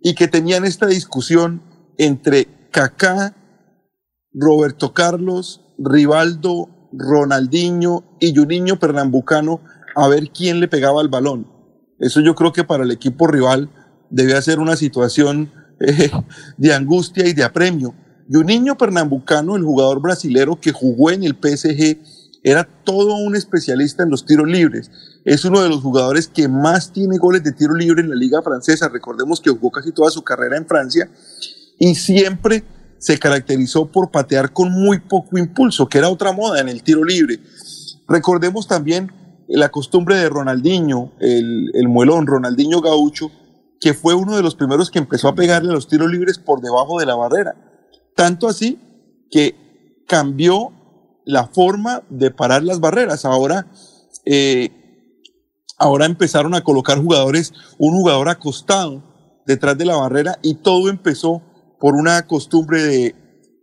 y 0.01 0.15
que 0.15 0.29
tenían 0.29 0.65
esta 0.65 0.87
discusión 0.87 1.61
entre 1.99 2.47
Kaká, 2.71 3.35
Roberto 4.33 4.95
Carlos, 4.95 5.61
Rivaldo, 5.79 6.69
Ronaldinho 6.93 8.17
y 8.21 8.35
Juninho 8.35 8.79
Pernambucano 8.79 9.61
a 9.97 10.07
ver 10.09 10.31
quién 10.31 10.61
le 10.61 10.69
pegaba 10.69 11.03
el 11.03 11.09
balón. 11.09 11.49
Eso 11.99 12.21
yo 12.21 12.37
creo 12.37 12.53
que 12.53 12.65
para 12.65 12.85
el 12.85 12.93
equipo 12.93 13.27
rival 13.27 13.69
debía 14.09 14.41
ser 14.41 14.61
una 14.61 14.77
situación 14.77 15.53
eh, 15.81 16.11
de 16.59 16.75
angustia 16.75 17.27
y 17.27 17.33
de 17.33 17.43
apremio. 17.43 17.95
Juninho 18.31 18.77
Pernambucano, 18.79 19.57
el 19.57 19.65
jugador 19.65 20.01
brasilero 20.01 20.61
que 20.61 20.71
jugó 20.71 21.11
en 21.11 21.25
el 21.25 21.35
PSG, 21.35 21.99
era 22.45 22.69
todo 22.85 23.17
un 23.17 23.35
especialista 23.37 24.03
en 24.05 24.11
los 24.11 24.25
tiros 24.25 24.49
libres. 24.49 24.91
Es 25.25 25.45
uno 25.45 25.61
de 25.63 25.69
los 25.69 25.81
jugadores 25.81 26.29
que 26.29 26.49
más 26.49 26.93
tiene 26.93 27.19
goles 27.19 27.45
de 27.45 27.53
tiro 27.53 27.75
libre 27.75 28.03
en 28.03 28.11
la 28.11 28.17
liga 28.17 28.43
francesa. 28.43 28.89
Recordemos 28.89 29.41
que 29.41 29.51
jugó 29.51 29.71
casi 29.71 29.93
toda 29.93 30.11
su 30.11 30.23
carrera 30.23 30.57
en 30.57 30.67
Francia 30.67 31.09
y 31.79 31.95
siempre 31.95 32.65
se 32.99 33.19
caracterizó 33.19 33.87
por 33.87 34.11
patear 34.11 34.53
con 34.53 34.73
muy 34.73 35.01
poco 35.01 35.39
impulso, 35.39 35.89
que 35.89 35.99
era 35.99 36.09
otra 36.09 36.33
moda 36.33 36.61
en 36.61 36.69
el 36.69 36.83
tiro 36.83 37.05
libre. 37.05 37.41
Recordemos 38.09 38.67
también 38.67 39.13
la 39.49 39.71
costumbre 39.71 40.17
de 40.17 40.29
Ronaldinho, 40.29 41.13
el, 41.21 41.71
el 41.75 41.89
muelón 41.89 42.27
Ronaldinho 42.27 42.81
Gaucho, 42.81 43.31
que 43.81 43.95
fue 43.95 44.15
uno 44.15 44.37
de 44.37 44.43
los 44.43 44.55
primeros 44.55 44.91
que 44.91 45.01
empezó 45.01 45.29
a 45.29 45.35
pegarle 45.35 45.71
a 45.71 45.75
los 45.75 45.89
tiros 45.89 46.11
libres 46.11 46.39
por 46.39 46.61
debajo 46.61 47.01
de 47.01 47.07
la 47.07 47.17
barrera. 47.17 47.57
Tanto 48.15 48.47
así 48.47 48.79
que 49.31 50.05
cambió 50.07 50.71
la 51.25 51.49
forma 51.49 52.03
de 52.09 52.31
parar 52.31 52.63
las 52.63 52.81
barreras. 52.81 53.25
Ahora, 53.25 53.67
eh, 54.25 54.82
ahora 55.83 56.07
empezaron 56.07 56.55
a 56.55 56.63
colocar 56.63 56.99
jugadores, 56.99 57.53
un 57.79 57.93
jugador 57.93 58.29
acostado 58.29 59.03
detrás 59.47 59.77
de 59.77 59.85
la 59.85 59.97
barrera 59.97 60.39
y 60.43 60.55
todo 60.55 60.89
empezó 60.89 61.43
por 61.81 61.97
una 61.97 62.27
costumbre 62.27 63.17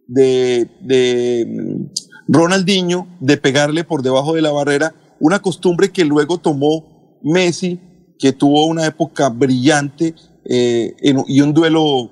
de, 0.07 1.47
mm, 1.47 1.85
Ronaldinho 2.27 3.07
de 3.21 3.37
pegarle 3.37 3.83
por 3.83 4.03
debajo 4.03 4.33
de 4.33 4.41
la 4.41 4.51
barrera, 4.51 4.93
una 5.19 5.39
costumbre 5.39 5.91
que 5.91 6.05
luego 6.05 6.37
tomó 6.37 7.19
Messi, 7.23 7.79
que 8.19 8.33
tuvo 8.33 8.65
una 8.65 8.85
época 8.85 9.29
brillante 9.29 10.13
eh, 10.45 10.95
y 11.01 11.41
un 11.41 11.53
duelo, 11.53 12.09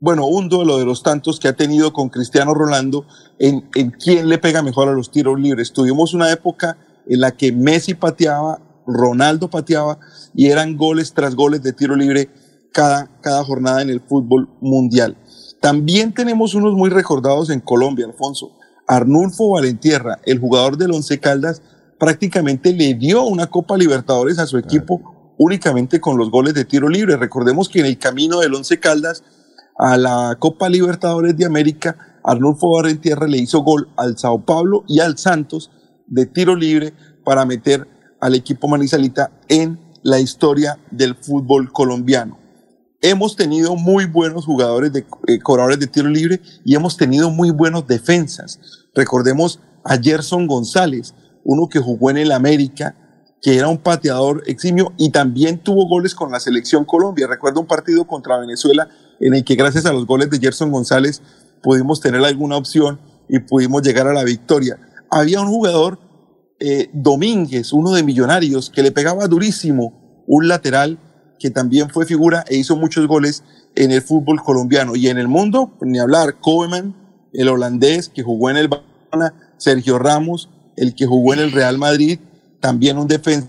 bueno, 0.00 0.26
un 0.26 0.48
duelo 0.48 0.78
de 0.78 0.86
los 0.86 1.02
tantos 1.02 1.38
que 1.38 1.48
ha 1.48 1.52
tenido 1.52 1.92
con 1.92 2.08
Cristiano 2.08 2.54
Ronaldo 2.54 3.06
en, 3.38 3.68
en 3.74 3.90
quién 3.90 4.28
le 4.28 4.38
pega 4.38 4.62
mejor 4.62 4.88
a 4.88 4.92
los 4.92 5.10
tiros 5.10 5.38
libres. 5.38 5.72
Tuvimos 5.72 6.14
una 6.14 6.32
época 6.32 6.78
en 7.06 7.20
la 7.20 7.36
que 7.36 7.52
Messi 7.52 7.94
pateaba, 7.94 8.60
Ronaldo 8.86 9.50
pateaba 9.50 9.98
y 10.34 10.46
eran 10.46 10.76
goles 10.76 11.12
tras 11.12 11.34
goles 11.34 11.62
de 11.62 11.72
tiro 11.72 11.96
libre 11.96 12.30
cada, 12.72 13.08
cada 13.20 13.44
jornada 13.44 13.82
en 13.82 13.90
el 13.90 14.00
fútbol 14.00 14.48
mundial. 14.60 15.16
También 15.60 16.12
tenemos 16.12 16.54
unos 16.54 16.74
muy 16.74 16.90
recordados 16.90 17.50
en 17.50 17.60
Colombia, 17.60 18.06
Alfonso. 18.06 18.52
Arnulfo 18.86 19.50
Valentierra, 19.50 20.18
el 20.24 20.38
jugador 20.38 20.76
del 20.76 20.92
Once 20.92 21.18
Caldas, 21.18 21.60
prácticamente 21.98 22.72
le 22.72 22.94
dio 22.94 23.24
una 23.24 23.48
Copa 23.48 23.76
Libertadores 23.76 24.38
a 24.38 24.46
su 24.46 24.58
equipo 24.58 25.34
únicamente 25.38 26.00
con 26.00 26.16
los 26.16 26.30
goles 26.30 26.54
de 26.54 26.64
tiro 26.64 26.88
libre. 26.88 27.16
Recordemos 27.16 27.68
que 27.68 27.80
en 27.80 27.86
el 27.86 27.98
camino 27.98 28.40
del 28.40 28.54
Once 28.54 28.78
Caldas 28.78 29.24
a 29.78 29.96
la 29.96 30.36
Copa 30.38 30.68
Libertadores 30.68 31.36
de 31.36 31.44
América, 31.44 32.20
Arnulfo 32.24 32.70
Valentierra 32.70 33.26
le 33.26 33.38
hizo 33.38 33.60
gol 33.60 33.88
al 33.96 34.16
Sao 34.18 34.44
Paulo 34.44 34.84
y 34.88 35.00
al 35.00 35.18
Santos 35.18 35.70
de 36.06 36.26
tiro 36.26 36.54
libre 36.54 36.94
para 37.24 37.44
meter 37.44 37.88
al 38.20 38.34
equipo 38.34 38.68
manizalita 38.68 39.30
en 39.48 39.78
la 40.02 40.20
historia 40.20 40.78
del 40.90 41.14
fútbol 41.14 41.72
colombiano 41.72 42.46
hemos 43.10 43.36
tenido 43.36 43.76
muy 43.76 44.06
buenos 44.06 44.44
jugadores 44.44 44.92
de 44.92 45.06
eh, 45.26 45.38
cobradores 45.38 45.78
de 45.78 45.86
tiro 45.86 46.08
libre 46.08 46.40
y 46.64 46.74
hemos 46.74 46.96
tenido 46.96 47.30
muy 47.30 47.50
buenos 47.50 47.86
defensas. 47.86 48.58
Recordemos 48.94 49.60
a 49.84 49.96
Gerson 49.96 50.46
González, 50.46 51.14
uno 51.44 51.68
que 51.68 51.78
jugó 51.78 52.10
en 52.10 52.16
el 52.16 52.32
América, 52.32 52.96
que 53.40 53.56
era 53.56 53.68
un 53.68 53.78
pateador 53.78 54.42
eximio 54.46 54.92
y 54.96 55.10
también 55.10 55.58
tuvo 55.58 55.86
goles 55.88 56.14
con 56.14 56.32
la 56.32 56.40
selección 56.40 56.84
Colombia. 56.84 57.26
Recuerdo 57.26 57.60
un 57.60 57.66
partido 57.66 58.06
contra 58.06 58.38
Venezuela 58.38 58.88
en 59.20 59.34
el 59.34 59.44
que 59.44 59.54
gracias 59.54 59.86
a 59.86 59.92
los 59.92 60.06
goles 60.06 60.30
de 60.30 60.38
Gerson 60.38 60.72
González 60.72 61.22
pudimos 61.62 62.00
tener 62.00 62.24
alguna 62.24 62.56
opción 62.56 62.98
y 63.28 63.38
pudimos 63.38 63.82
llegar 63.82 64.08
a 64.08 64.14
la 64.14 64.24
victoria. 64.24 64.78
Había 65.10 65.40
un 65.40 65.48
jugador, 65.48 65.98
eh, 66.58 66.88
Domínguez, 66.92 67.72
uno 67.72 67.92
de 67.92 68.02
Millonarios, 68.02 68.70
que 68.70 68.82
le 68.82 68.92
pegaba 68.92 69.28
durísimo, 69.28 70.24
un 70.26 70.48
lateral 70.48 70.98
que 71.38 71.50
también 71.50 71.90
fue 71.90 72.06
figura 72.06 72.44
e 72.48 72.56
hizo 72.56 72.76
muchos 72.76 73.06
goles 73.06 73.44
en 73.74 73.90
el 73.90 74.02
fútbol 74.02 74.42
colombiano. 74.42 74.96
Y 74.96 75.08
en 75.08 75.18
el 75.18 75.28
mundo, 75.28 75.76
ni 75.82 75.98
hablar, 75.98 76.40
Koeman, 76.40 76.94
el 77.32 77.48
holandés 77.48 78.08
que 78.08 78.22
jugó 78.22 78.50
en 78.50 78.56
el 78.56 78.68
Barcelona, 78.68 79.54
Sergio 79.58 79.98
Ramos, 79.98 80.50
el 80.76 80.94
que 80.94 81.06
jugó 81.06 81.34
en 81.34 81.40
el 81.40 81.52
Real 81.52 81.78
Madrid, 81.78 82.18
también 82.60 82.98
un 82.98 83.06
defensa. 83.06 83.48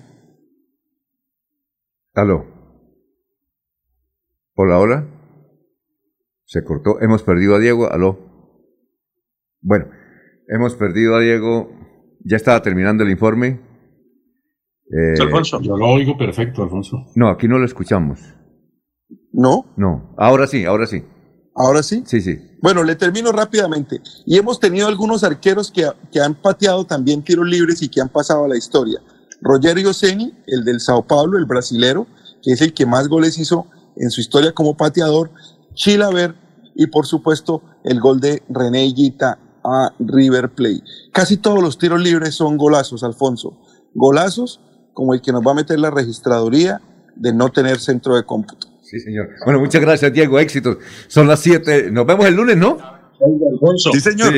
Aló. 2.13 2.45
Hola, 4.55 4.79
hola. 4.79 5.07
Se 6.45 6.63
cortó. 6.63 6.99
Hemos 7.01 7.23
perdido 7.23 7.55
a 7.55 7.59
Diego. 7.59 7.91
Aló. 7.91 8.19
Bueno, 9.61 9.85
hemos 10.47 10.75
perdido 10.75 11.15
a 11.15 11.19
Diego. 11.19 11.76
Ya 12.27 12.35
estaba 12.35 12.61
terminando 12.61 13.03
el 13.03 13.09
informe. 13.09 13.61
Eh, 14.91 15.21
Alfonso. 15.21 15.61
Yo 15.61 15.77
lo 15.77 15.87
oigo 15.87 16.17
perfecto, 16.17 16.61
Alfonso. 16.61 17.05
No, 17.15 17.29
aquí 17.29 17.47
no 17.47 17.57
lo 17.57 17.65
escuchamos. 17.65 18.19
¿No? 19.31 19.65
No. 19.77 20.13
Ahora 20.17 20.45
sí, 20.45 20.65
ahora 20.65 20.87
sí. 20.87 21.05
¿Ahora 21.55 21.81
sí? 21.83 22.03
Sí, 22.05 22.19
sí. 22.19 22.37
Bueno, 22.61 22.83
le 22.83 22.95
termino 22.95 23.31
rápidamente. 23.31 24.01
Y 24.25 24.37
hemos 24.37 24.59
tenido 24.59 24.87
algunos 24.87 25.23
arqueros 25.23 25.71
que, 25.71 25.89
que 26.11 26.19
han 26.19 26.35
pateado 26.35 26.85
también 26.85 27.23
tiros 27.23 27.47
libres 27.47 27.81
y 27.81 27.87
que 27.87 28.01
han 28.01 28.09
pasado 28.09 28.43
a 28.43 28.47
la 28.49 28.57
historia. 28.57 28.99
Rogerio 29.41 29.93
Ceni, 29.93 30.33
el 30.47 30.65
del 30.65 30.81
Sao 30.81 31.07
Paulo, 31.07 31.37
el 31.37 31.45
brasilero, 31.45 32.07
que 32.43 32.51
es 32.51 32.61
el 32.61 32.73
que 32.73 32.85
más 32.85 33.07
goles 33.07 33.39
hizo 33.39 33.67
en 33.95 34.11
su 34.11 34.19
historia 34.19 34.51
como 34.51 34.75
pateador. 34.75 35.31
Chilaver 35.73 36.35
y 36.75 36.87
por 36.87 37.05
supuesto 37.05 37.63
el 37.85 38.01
gol 38.01 38.19
de 38.19 38.43
René 38.49 38.85
Higuita 38.85 39.39
a 39.67 39.93
River 39.99 40.49
Plate. 40.49 40.81
Casi 41.11 41.37
todos 41.37 41.61
los 41.61 41.77
tiros 41.77 42.01
libres 42.01 42.33
son 42.35 42.57
golazos, 42.57 43.03
Alfonso. 43.03 43.59
Golazos 43.93 44.61
como 44.93 45.13
el 45.13 45.21
que 45.21 45.31
nos 45.31 45.41
va 45.45 45.51
a 45.51 45.55
meter 45.55 45.79
la 45.79 45.91
registraduría 45.91 46.81
de 47.15 47.33
no 47.33 47.49
tener 47.49 47.79
centro 47.79 48.15
de 48.15 48.23
cómputo. 48.23 48.67
Sí, 48.81 48.99
señor. 48.99 49.27
Bueno, 49.43 49.59
muchas 49.59 49.81
gracias, 49.81 50.13
Diego. 50.13 50.39
Éxitos. 50.39 50.77
Son 51.07 51.27
las 51.27 51.39
7. 51.41 51.91
Nos 51.91 52.05
vemos 52.05 52.25
el 52.25 52.35
lunes, 52.35 52.55
¿no? 52.57 52.77
Alfonso. 53.51 53.91
Sí, 53.93 53.99
señor. 53.99 54.31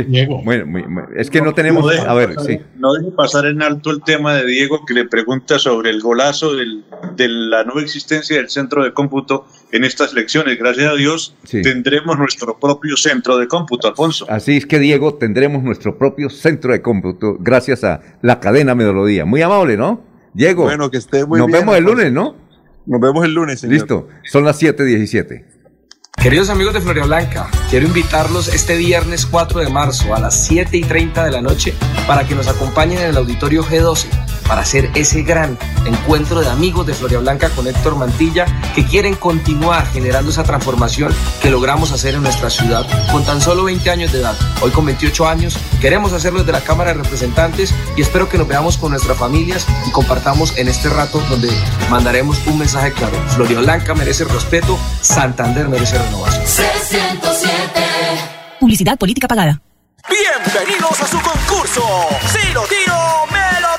Bueno, 0.46 0.66
muy- 0.66 0.88
muy- 0.88 1.04
es 1.18 1.30
que 1.30 1.42
no 1.42 1.54
tenemos. 1.54 1.84
No 1.84 1.90
deje 1.90 2.08
A 2.08 2.14
ver, 2.14 2.34
pasar- 2.36 2.46
sí. 2.46 2.60
No 2.78 2.94
deje 2.94 3.12
pasar 3.12 3.46
en 3.46 3.62
alto 3.62 3.92
el 3.92 4.02
tema 4.02 4.36
de 4.36 4.46
Diego 4.46 4.86
que 4.86 4.94
le 4.94 5.06
pregunta 5.06 5.60
sobre 5.60 5.90
el 5.90 6.02
golazo 6.02 6.56
del- 6.56 6.86
de 7.16 7.28
la 7.28 7.64
no 7.66 7.80
existencia 7.80 8.38
del 8.38 8.50
centro 8.50 8.84
de 8.84 8.94
cómputo 8.94 9.46
en 9.72 9.84
estas 9.84 10.14
elecciones. 10.14 10.58
Gracias 10.58 10.92
a 10.92 10.96
Dios 10.96 11.36
Sí. 11.44 11.62
tendremos 11.62 12.18
nuestro 12.18 12.58
propio 12.60 12.96
centro 12.98 13.38
de 13.38 13.48
cómputo, 13.48 13.88
Alfonso. 13.88 14.26
Así 14.30 14.58
es 14.58 14.66
que, 14.66 14.80
Diego, 14.80 15.16
tendremos 15.16 15.64
nuestro 15.64 15.98
propio 15.98 16.30
centro 16.30 16.72
de 16.74 16.82
cómputo 16.82 17.38
gracias 17.40 17.84
a 17.84 18.02
la 18.22 18.40
cadena 18.40 18.76
Melodía. 18.76 19.26
Muy 19.26 19.42
amable, 19.42 19.78
¿no? 19.78 20.04
Diego. 20.34 20.64
Bueno, 20.64 20.90
que 20.92 20.98
esté 20.98 21.26
muy 21.26 21.40
Nos 21.40 21.48
bien, 21.48 21.60
vemos 21.60 21.76
el 21.78 21.84
Alfonso. 21.84 21.98
lunes, 22.04 22.14
¿no? 22.14 22.36
Nos 22.86 23.02
vemos 23.02 23.26
el 23.26 23.34
lunes, 23.34 23.60
señor. 23.60 23.74
Listo. 23.74 24.08
Son 24.24 24.44
las 24.44 24.58
7:17. 24.62 25.46
Queridos 26.22 26.50
amigos 26.50 26.74
de 26.74 26.82
Floria 26.82 27.06
Blanca, 27.06 27.50
quiero 27.70 27.88
invitarlos 27.88 28.50
este 28.50 28.76
viernes 28.76 29.26
4 29.26 29.62
de 29.62 29.70
marzo 29.70 30.14
a 30.14 30.20
las 30.20 30.46
7 30.48 30.76
y 30.76 30.82
30 30.82 31.24
de 31.24 31.32
la 31.32 31.42
noche 31.42 31.74
para 32.08 32.28
que 32.28 32.36
nos 32.36 32.50
acompañen 32.50 33.00
en 33.00 33.06
el 33.06 33.18
auditorio 33.18 33.64
G12 33.64 34.08
para 34.50 34.62
hacer 34.62 34.90
ese 34.96 35.22
gran 35.22 35.58
encuentro 35.86 36.42
de 36.42 36.50
amigos 36.50 36.88
de 36.88 36.96
Floria 36.96 37.20
Blanca 37.20 37.50
con 37.52 37.68
Héctor 37.68 37.96
Mantilla 37.96 38.48
que 38.74 38.84
quieren 38.84 39.14
continuar 39.14 39.86
generando 39.94 40.32
esa 40.32 40.44
transformación 40.44 41.14
que 41.40 41.52
logramos 41.52 41.92
hacer 41.92 42.16
en 42.16 42.24
nuestra 42.24 42.50
ciudad 42.50 42.86
con 43.12 43.24
tan 43.24 43.40
solo 43.40 43.64
20 43.66 43.90
años 43.92 44.12
de 44.12 44.20
edad. 44.20 44.36
Hoy 44.62 44.72
con 44.72 44.88
28 44.88 45.28
años 45.28 45.56
queremos 45.80 46.14
hacerlo 46.14 46.40
desde 46.40 46.52
la 46.52 46.62
Cámara 46.62 46.94
de 46.94 47.04
Representantes 47.04 47.76
y 47.96 48.02
espero 48.02 48.28
que 48.28 48.40
nos 48.40 48.48
veamos 48.48 48.78
con 48.78 48.90
nuestras 48.90 49.18
familias 49.18 49.68
y 49.88 49.92
compartamos 49.92 50.58
en 50.58 50.68
este 50.68 50.90
rato 50.90 51.24
donde 51.30 51.50
mandaremos 51.92 52.40
un 52.48 52.58
mensaje 52.58 52.92
claro. 52.92 53.16
Floria 53.36 53.60
Blanca 53.60 53.94
merece 53.94 54.26
respeto, 54.26 54.80
Santander 55.02 55.70
merece 55.70 56.00
renovación. 56.10 57.20
Publicidad 58.60 58.98
política 58.98 59.28
pagada. 59.28 59.62
Bienvenidos 60.10 61.02
a 61.02 61.08
su 61.08 61.20
concurso. 61.22 61.84
Si 62.32 62.54
lo 62.54 62.64
tiro, 62.64 62.96
me 63.32 63.59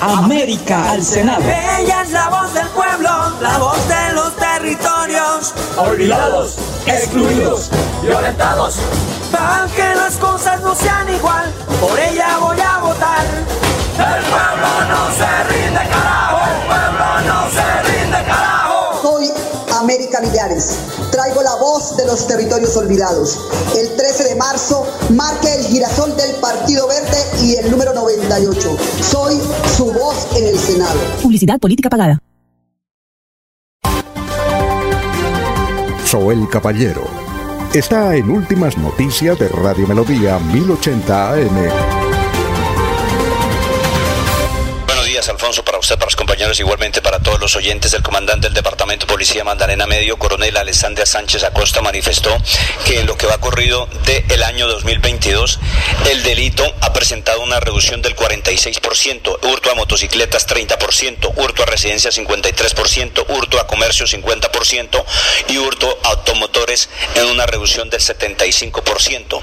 América 0.00 0.90
al 0.90 1.02
Senado. 1.02 1.42
Ella 1.42 2.02
es 2.02 2.10
la 2.10 2.28
voz 2.28 2.52
del 2.52 2.66
pueblo, 2.68 3.08
la 3.40 3.58
voz 3.58 3.88
de 3.88 4.12
los 4.14 4.36
territorios. 4.36 5.54
Olvidados, 5.76 6.56
excluidos, 6.86 7.70
violentados. 8.02 8.76
Para 9.32 9.66
que 9.74 9.94
las 9.94 10.16
cosas 10.16 10.60
no 10.60 10.74
sean 10.74 11.08
igual, 11.14 11.52
por 11.80 11.98
ella 11.98 12.38
voy 12.38 12.60
a 12.60 12.78
votar. 12.78 13.24
El 13.98 14.24
pueblo 14.24 14.68
no 14.88 15.10
se 15.12 15.44
rinde, 15.44 15.80
carajo. 15.88 16.35
Traigo 21.10 21.42
la 21.42 21.56
voz 21.56 21.96
de 21.96 22.06
los 22.06 22.26
territorios 22.26 22.74
olvidados. 22.76 23.38
El 23.76 23.94
13 23.96 24.24
de 24.24 24.34
marzo 24.36 24.86
marque 25.10 25.54
el 25.54 25.64
girasol 25.66 26.16
del 26.16 26.36
Partido 26.36 26.88
Verde 26.88 27.18
y 27.42 27.56
el 27.56 27.70
número 27.70 27.92
98. 27.92 28.76
Soy 29.02 29.38
su 29.76 29.92
voz 29.92 30.26
en 30.36 30.46
el 30.46 30.58
Senado. 30.58 30.98
Publicidad 31.22 31.58
política 31.58 31.90
pagada. 31.90 32.18
Soel 36.06 36.48
Caballero 36.48 37.04
está 37.74 38.14
en 38.16 38.30
Últimas 38.30 38.78
Noticias 38.78 39.38
de 39.38 39.48
Radio 39.48 39.86
Melodía 39.86 40.38
1080 40.38 41.32
AM. 41.32 42.05
Alfonso, 45.28 45.64
para 45.64 45.78
usted, 45.78 45.96
para 45.96 46.06
los 46.06 46.16
compañeros, 46.16 46.60
igualmente 46.60 47.02
para 47.02 47.18
todos 47.18 47.40
los 47.40 47.56
oyentes. 47.56 47.92
El 47.94 48.02
comandante 48.02 48.46
del 48.46 48.54
Departamento 48.54 49.06
de 49.06 49.12
Policía 49.12 49.44
Mandarena 49.44 49.86
Medio, 49.86 50.18
coronel 50.18 50.56
Alessandra 50.56 51.06
Sánchez 51.06 51.42
Acosta, 51.44 51.82
manifestó 51.82 52.36
que 52.84 53.00
en 53.00 53.06
lo 53.06 53.16
que 53.16 53.26
va 53.26 53.38
corrido 53.38 53.88
del 54.04 54.42
año 54.42 54.66
2022, 54.68 55.58
el 56.10 56.22
delito 56.22 56.64
ha 56.80 56.92
presentado 56.92 57.40
una 57.40 57.60
reducción 57.60 58.02
del 58.02 58.14
46%, 58.14 59.38
hurto 59.42 59.70
a 59.70 59.74
motocicletas 59.74 60.46
30%, 60.46 61.32
hurto 61.36 61.62
a 61.62 61.66
residencias 61.66 62.18
53%, 62.18 63.24
hurto 63.28 63.58
a 63.58 63.66
comercio 63.66 64.06
50% 64.06 65.04
y 65.48 65.58
hurto 65.58 65.98
a 66.04 66.08
automotores 66.10 66.88
en 67.14 67.26
una 67.26 67.46
reducción 67.46 67.90
del 67.90 68.00
75%. 68.00 69.42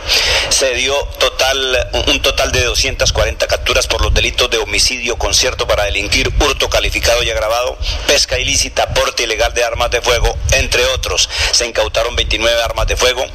Se 0.49 0.73
dio 0.75 0.95
total, 1.19 1.89
un 2.07 2.21
total 2.21 2.51
de 2.51 2.63
240 2.63 3.47
capturas 3.47 3.87
por 3.87 4.01
los 4.01 4.13
delitos 4.13 4.49
de 4.49 4.57
homicidio, 4.57 5.17
concierto 5.17 5.67
para 5.73 5.85
delinquir, 5.85 6.31
hurto 6.39 6.69
calificado 6.69 7.23
y 7.23 7.31
agravado, 7.31 7.75
pesca 8.05 8.37
ilícita, 8.37 8.93
porte 8.93 9.23
ilegal 9.23 9.55
de 9.55 9.63
armas 9.63 9.89
de 9.89 10.03
fuego, 10.03 10.37
entre 10.51 10.85
otros. 10.85 11.27
Se 11.51 11.65
incautaron 11.65 12.15
29 12.15 12.61
armas 12.61 12.85
de 12.85 12.95
fuego 12.95 13.25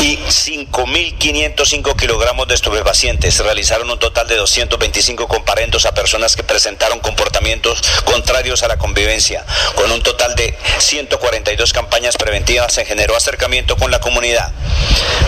y 0.00 0.16
5.505 0.16 1.94
kilogramos 1.94 2.48
de 2.48 2.56
estupefacientes. 2.56 3.38
Realizaron 3.38 3.88
un 3.88 4.00
total 4.00 4.26
de 4.26 4.34
225 4.34 5.28
comparendos 5.28 5.86
a 5.86 5.94
personas 5.94 6.34
que 6.34 6.42
presentaron 6.42 6.98
comportamientos 6.98 7.80
contrarios 8.04 8.64
a 8.64 8.68
la 8.68 8.78
convivencia. 8.78 9.46
Con 9.76 9.92
un 9.92 10.02
total 10.02 10.34
de 10.34 10.58
142 10.78 11.72
campañas 11.72 12.16
preventivas 12.16 12.72
se 12.72 12.84
generó 12.84 13.14
acercamiento 13.14 13.76
con 13.76 13.92
la 13.92 14.00
comunidad. 14.00 14.50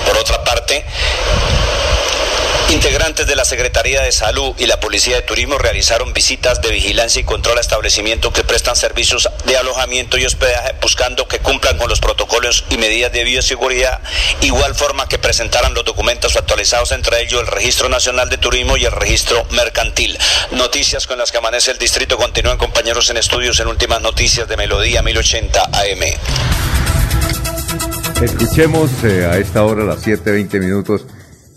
Por 0.05 0.19
otra 0.19 0.43
parte, 0.43 0.85
Integrantes 2.71 3.27
de 3.27 3.35
la 3.35 3.47
Secretaría 3.47 4.03
de 4.03 4.13
Salud 4.13 4.55
y 4.59 4.67
la 4.67 4.79
Policía 4.79 5.17
de 5.17 5.23
Turismo 5.23 5.57
realizaron 5.57 6.13
visitas 6.13 6.61
de 6.61 6.71
vigilancia 6.71 7.23
y 7.23 7.25
control 7.25 7.57
a 7.57 7.63
establecimientos 7.63 8.31
que 8.33 8.45
prestan 8.45 8.77
servicios 8.77 9.27
de 9.47 9.57
alojamiento 9.57 10.19
y 10.19 10.27
hospedaje 10.27 10.75
buscando 10.83 11.27
que 11.27 11.39
cumplan 11.39 11.79
con 11.79 11.89
los 11.89 12.01
protocolos 12.01 12.67
y 12.69 12.77
medidas 12.77 13.11
de 13.11 13.25
bioseguridad, 13.25 14.01
igual 14.43 14.75
forma 14.75 15.09
que 15.09 15.19
presentaran 15.19 15.73
los 15.73 15.87
documentos 15.87 16.37
actualizados, 16.37 16.93
entre 16.93 17.23
ellos 17.23 17.41
el 17.41 17.47
Registro 17.47 17.89
Nacional 17.89 18.29
de 18.29 18.37
Turismo 18.37 18.77
y 18.77 18.85
el 18.85 18.93
Registro 18.93 19.47
Mercantil. 19.51 20.19
Noticias 20.53 21.07
con 21.07 21.17
las 21.19 21.33
que 21.33 21.39
amanece 21.39 21.71
el 21.71 21.79
distrito 21.79 22.19
continúan 22.19 22.59
compañeros 22.59 23.09
en 23.09 23.17
estudios 23.17 23.59
en 23.61 23.69
últimas 23.69 24.03
noticias 24.03 24.47
de 24.47 24.59
Melodía 24.59 25.03
1080 25.03 25.63
AM. 25.63 26.03
Escuchemos 28.23 28.91
eh, 29.05 29.25
a 29.25 29.39
esta 29.39 29.63
hora, 29.63 29.85
las 29.85 30.05
7.20 30.07 30.61
minutos, 30.61 31.07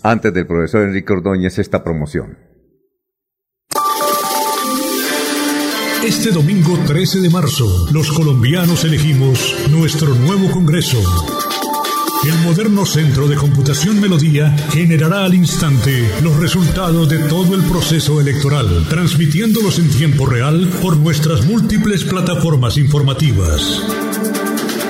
antes 0.02 0.34
del 0.34 0.46
profesor 0.46 0.82
Enrique 0.82 1.12
Ordóñez, 1.12 1.58
esta 1.58 1.82
promoción. 1.82 2.38
Este 6.04 6.32
domingo 6.32 6.76
13 6.84 7.20
de 7.20 7.30
marzo, 7.30 7.86
los 7.92 8.10
colombianos 8.10 8.84
elegimos 8.84 9.68
nuestro 9.70 10.14
nuevo 10.14 10.50
Congreso. 10.50 10.98
El 12.24 12.38
moderno 12.44 12.84
Centro 12.84 13.28
de 13.28 13.36
Computación 13.36 14.00
Melodía 14.00 14.50
generará 14.70 15.24
al 15.24 15.34
instante 15.34 16.08
los 16.22 16.36
resultados 16.38 17.08
de 17.08 17.18
todo 17.28 17.54
el 17.54 17.62
proceso 17.62 18.20
electoral, 18.20 18.86
transmitiéndolos 18.88 19.78
en 19.78 19.90
tiempo 19.90 20.26
real 20.26 20.68
por 20.82 20.96
nuestras 20.96 21.44
múltiples 21.46 22.04
plataformas 22.04 22.76
informativas 22.78 23.80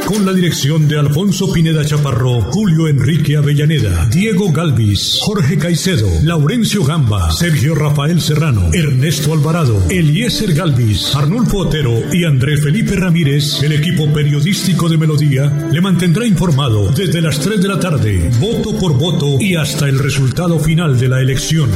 con 0.06 0.26
la 0.26 0.32
dirección 0.32 0.88
de 0.88 0.98
Alfonso 0.98 1.52
Pineda 1.52 1.84
Chaparro, 1.84 2.40
Julio 2.42 2.88
Enrique 2.88 3.36
Avellaneda, 3.36 4.06
Diego 4.06 4.52
Galvis, 4.52 5.18
Jorge 5.20 5.58
Caicedo, 5.58 6.08
Laurencio 6.22 6.84
Gamba, 6.84 7.30
Sergio 7.32 7.74
Rafael 7.74 8.20
Serrano, 8.20 8.70
Ernesto 8.72 9.32
Alvarado, 9.32 9.82
Eliezer 9.90 10.54
Galvis, 10.54 11.14
Arnulfo 11.14 11.58
Otero 11.58 12.12
y 12.12 12.24
André 12.24 12.56
Felipe 12.56 12.96
Ramírez, 12.96 13.62
el 13.62 13.72
equipo 13.72 14.12
periodístico 14.12 14.88
de 14.88 14.98
Melodía, 14.98 15.68
le 15.72 15.80
mantendrá 15.80 16.26
informado 16.26 16.90
desde 16.92 17.20
las 17.20 17.38
3 17.40 17.60
de 17.60 17.68
la 17.68 17.80
tarde, 17.80 18.30
voto 18.40 18.76
por 18.78 18.98
voto 18.98 19.40
y 19.40 19.56
hasta 19.56 19.88
el 19.88 19.98
resultado 19.98 20.58
final 20.58 20.98
de 20.98 21.08
la 21.08 21.20
elección. 21.20 21.70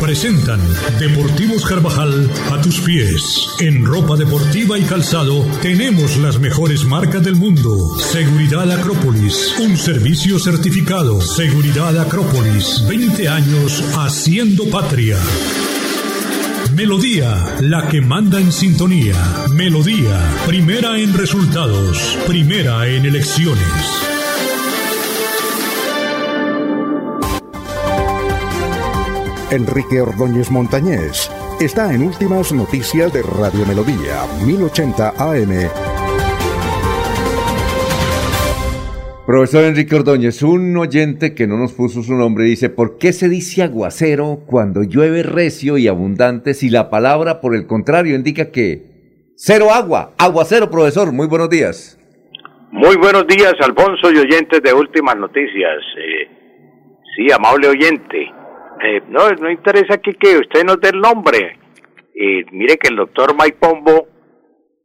Presentan 0.00 0.60
Deportivos 0.98 1.66
Carvajal 1.66 2.30
a 2.50 2.60
tus 2.62 2.80
pies. 2.80 3.48
En 3.60 3.84
ropa 3.84 4.16
deportiva 4.16 4.78
y 4.78 4.82
calzado 4.82 5.44
tenemos 5.60 6.16
las 6.16 6.40
mejores 6.40 6.84
marcas 6.84 7.22
del 7.22 7.36
mundo. 7.36 7.98
Seguridad 7.98 8.70
Acrópolis, 8.72 9.54
un 9.60 9.76
servicio 9.76 10.38
certificado. 10.38 11.20
Seguridad 11.20 11.98
Acrópolis, 11.98 12.82
20 12.88 13.28
años 13.28 13.84
haciendo 13.98 14.64
patria. 14.70 15.18
Melodía, 16.74 17.56
la 17.60 17.86
que 17.88 18.00
manda 18.00 18.40
en 18.40 18.52
sintonía. 18.52 19.16
Melodía, 19.50 20.18
primera 20.46 20.98
en 20.98 21.12
resultados, 21.12 22.18
primera 22.26 22.88
en 22.88 23.04
elecciones. 23.04 24.19
Enrique 29.52 30.00
Ordóñez 30.00 30.48
Montañés 30.52 31.28
está 31.60 31.92
en 31.92 32.04
Últimas 32.04 32.52
Noticias 32.52 33.12
de 33.12 33.20
Radio 33.22 33.66
Melodía, 33.66 34.22
1080 34.46 35.08
AM. 35.18 35.68
Profesor 39.26 39.64
Enrique 39.64 39.96
Ordóñez, 39.96 40.44
un 40.44 40.76
oyente 40.76 41.34
que 41.34 41.48
no 41.48 41.56
nos 41.56 41.72
puso 41.72 42.04
su 42.04 42.14
nombre 42.14 42.44
dice, 42.44 42.70
¿por 42.70 42.96
qué 42.96 43.12
se 43.12 43.28
dice 43.28 43.64
aguacero 43.64 44.44
cuando 44.46 44.84
llueve 44.84 45.24
recio 45.24 45.78
y 45.78 45.88
abundante 45.88 46.54
si 46.54 46.70
la 46.70 46.88
palabra, 46.88 47.40
por 47.40 47.56
el 47.56 47.66
contrario, 47.66 48.14
indica 48.14 48.52
que 48.52 49.32
cero 49.34 49.72
agua? 49.72 50.12
Aguacero, 50.16 50.70
profesor, 50.70 51.10
muy 51.10 51.26
buenos 51.26 51.50
días. 51.50 51.98
Muy 52.70 52.94
buenos 52.96 53.26
días, 53.26 53.54
Alfonso 53.60 54.12
y 54.12 54.18
oyentes 54.18 54.62
de 54.62 54.72
Últimas 54.72 55.16
Noticias. 55.16 55.82
Eh, 55.98 56.28
sí, 57.16 57.32
amable 57.32 57.66
oyente. 57.66 58.39
Eh, 58.82 59.02
no, 59.08 59.28
no 59.30 59.50
interesa 59.50 59.94
aquí 59.94 60.14
que 60.14 60.38
usted 60.38 60.64
nos 60.64 60.80
dé 60.80 60.90
el 60.90 61.00
nombre. 61.00 61.58
Eh, 62.14 62.46
mire 62.52 62.78
que 62.78 62.88
el 62.88 62.96
doctor 62.96 63.34
Mike 63.34 63.58
Pombo, 63.60 64.08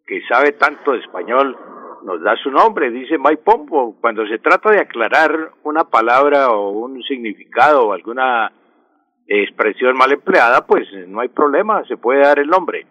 que 0.05 0.21
sabe 0.27 0.53
tanto 0.53 0.91
de 0.91 0.99
español, 0.99 1.57
nos 2.03 2.21
da 2.21 2.35
su 2.37 2.51
nombre, 2.51 2.91
dice 2.91 3.17
Mike 3.17 3.41
Pombo. 3.43 3.95
Cuando 4.01 4.27
se 4.27 4.37
trata 4.39 4.71
de 4.71 4.81
aclarar 4.81 5.53
una 5.63 5.85
palabra 5.85 6.49
o 6.49 6.71
un 6.71 7.01
significado 7.03 7.87
o 7.87 7.93
alguna 7.93 8.51
expresión 9.27 9.97
mal 9.97 10.11
empleada, 10.11 10.65
pues 10.67 10.87
no 11.07 11.21
hay 11.21 11.29
problema, 11.29 11.83
se 11.85 11.97
puede 11.97 12.21
dar 12.21 12.39
el 12.39 12.47
nombre. 12.47 12.85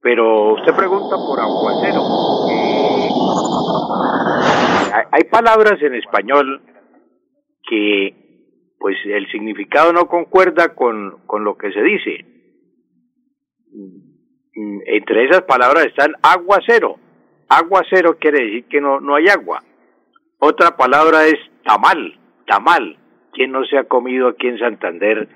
Pero 0.00 0.54
usted 0.54 0.74
pregunta 0.74 1.16
por 1.16 1.38
aguacero. 1.40 2.02
Hay, 4.94 5.04
hay 5.12 5.24
palabras 5.30 5.80
en 5.80 5.94
español 5.94 6.60
que 7.68 8.27
pues 8.78 8.96
el 9.06 9.26
significado 9.30 9.92
no 9.92 10.06
concuerda 10.06 10.74
con, 10.74 11.18
con 11.26 11.44
lo 11.44 11.56
que 11.56 11.72
se 11.72 11.82
dice. 11.82 12.24
Mm, 13.72 14.80
Entre 14.86 15.24
esas 15.26 15.42
palabras 15.42 15.86
están 15.86 16.12
aguacero. 16.22 16.96
Aguacero 17.48 18.18
quiere 18.18 18.44
decir 18.44 18.64
que 18.68 18.80
no, 18.80 19.00
no 19.00 19.14
hay 19.16 19.28
agua. 19.28 19.62
Otra 20.38 20.76
palabra 20.76 21.26
es 21.26 21.38
tamal, 21.64 22.18
tamal. 22.46 22.96
¿Quién 23.32 23.52
no 23.52 23.64
se 23.64 23.78
ha 23.78 23.84
comido 23.84 24.28
aquí 24.28 24.48
en 24.48 24.58
Santander 24.58 25.28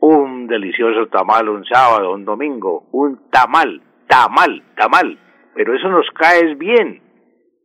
un 0.00 0.46
delicioso 0.46 1.08
tamal 1.08 1.48
un 1.48 1.64
sábado, 1.64 2.12
un 2.12 2.24
domingo? 2.24 2.88
Un 2.92 3.28
tamal, 3.30 3.82
tamal, 4.08 4.62
tamal. 4.76 5.18
Pero 5.54 5.74
eso 5.74 5.88
nos 5.88 6.06
cae 6.14 6.54
bien. 6.54 7.02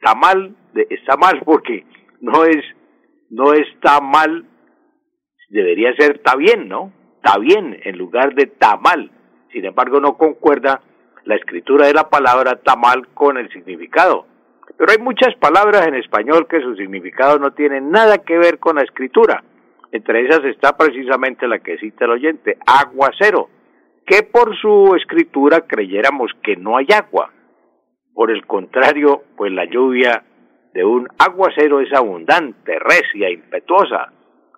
Tamal 0.01 0.55
está 0.89 1.15
mal 1.17 1.41
porque 1.45 1.85
no 2.21 2.45
es, 2.45 2.63
no 3.29 3.53
está 3.53 4.01
mal, 4.01 4.45
debería 5.53 5.93
ser 5.95 6.17
está 6.17 6.35
bien, 6.35 6.67
¿no? 6.67 6.91
Está 7.15 7.37
bien 7.39 7.79
en 7.83 7.97
lugar 7.97 8.35
de 8.35 8.47
tamal. 8.47 9.11
Sin 9.51 9.65
embargo, 9.65 9.99
no 9.99 10.17
concuerda 10.17 10.81
la 11.25 11.35
escritura 11.35 11.87
de 11.87 11.93
la 11.93 12.09
palabra 12.09 12.57
tamal 12.57 13.07
con 13.13 13.37
el 13.37 13.49
significado. 13.49 14.25
Pero 14.77 14.91
hay 14.91 14.97
muchas 14.97 15.35
palabras 15.35 15.87
en 15.87 15.95
español 15.95 16.47
que 16.47 16.61
su 16.61 16.75
significado 16.75 17.37
no 17.39 17.51
tiene 17.51 17.79
nada 17.79 18.17
que 18.19 18.37
ver 18.37 18.59
con 18.59 18.75
la 18.75 18.81
escritura. 18.81 19.43
Entre 19.91 20.25
esas 20.25 20.43
está 20.45 20.75
precisamente 20.75 21.47
la 21.47 21.59
que 21.59 21.77
cita 21.77 22.05
el 22.05 22.11
oyente, 22.11 22.57
aguacero, 22.65 23.49
que 24.05 24.23
por 24.23 24.57
su 24.57 24.95
escritura 24.95 25.61
creyéramos 25.61 26.31
que 26.41 26.55
no 26.55 26.77
hay 26.77 26.87
agua. 26.93 27.31
Por 28.13 28.31
el 28.31 28.45
contrario, 28.45 29.23
pues 29.37 29.51
la 29.51 29.65
lluvia 29.65 30.23
de 30.73 30.83
un 30.83 31.07
aguacero 31.19 31.79
es 31.79 31.93
abundante, 31.93 32.79
recia, 32.79 33.29
impetuosa. 33.29 34.11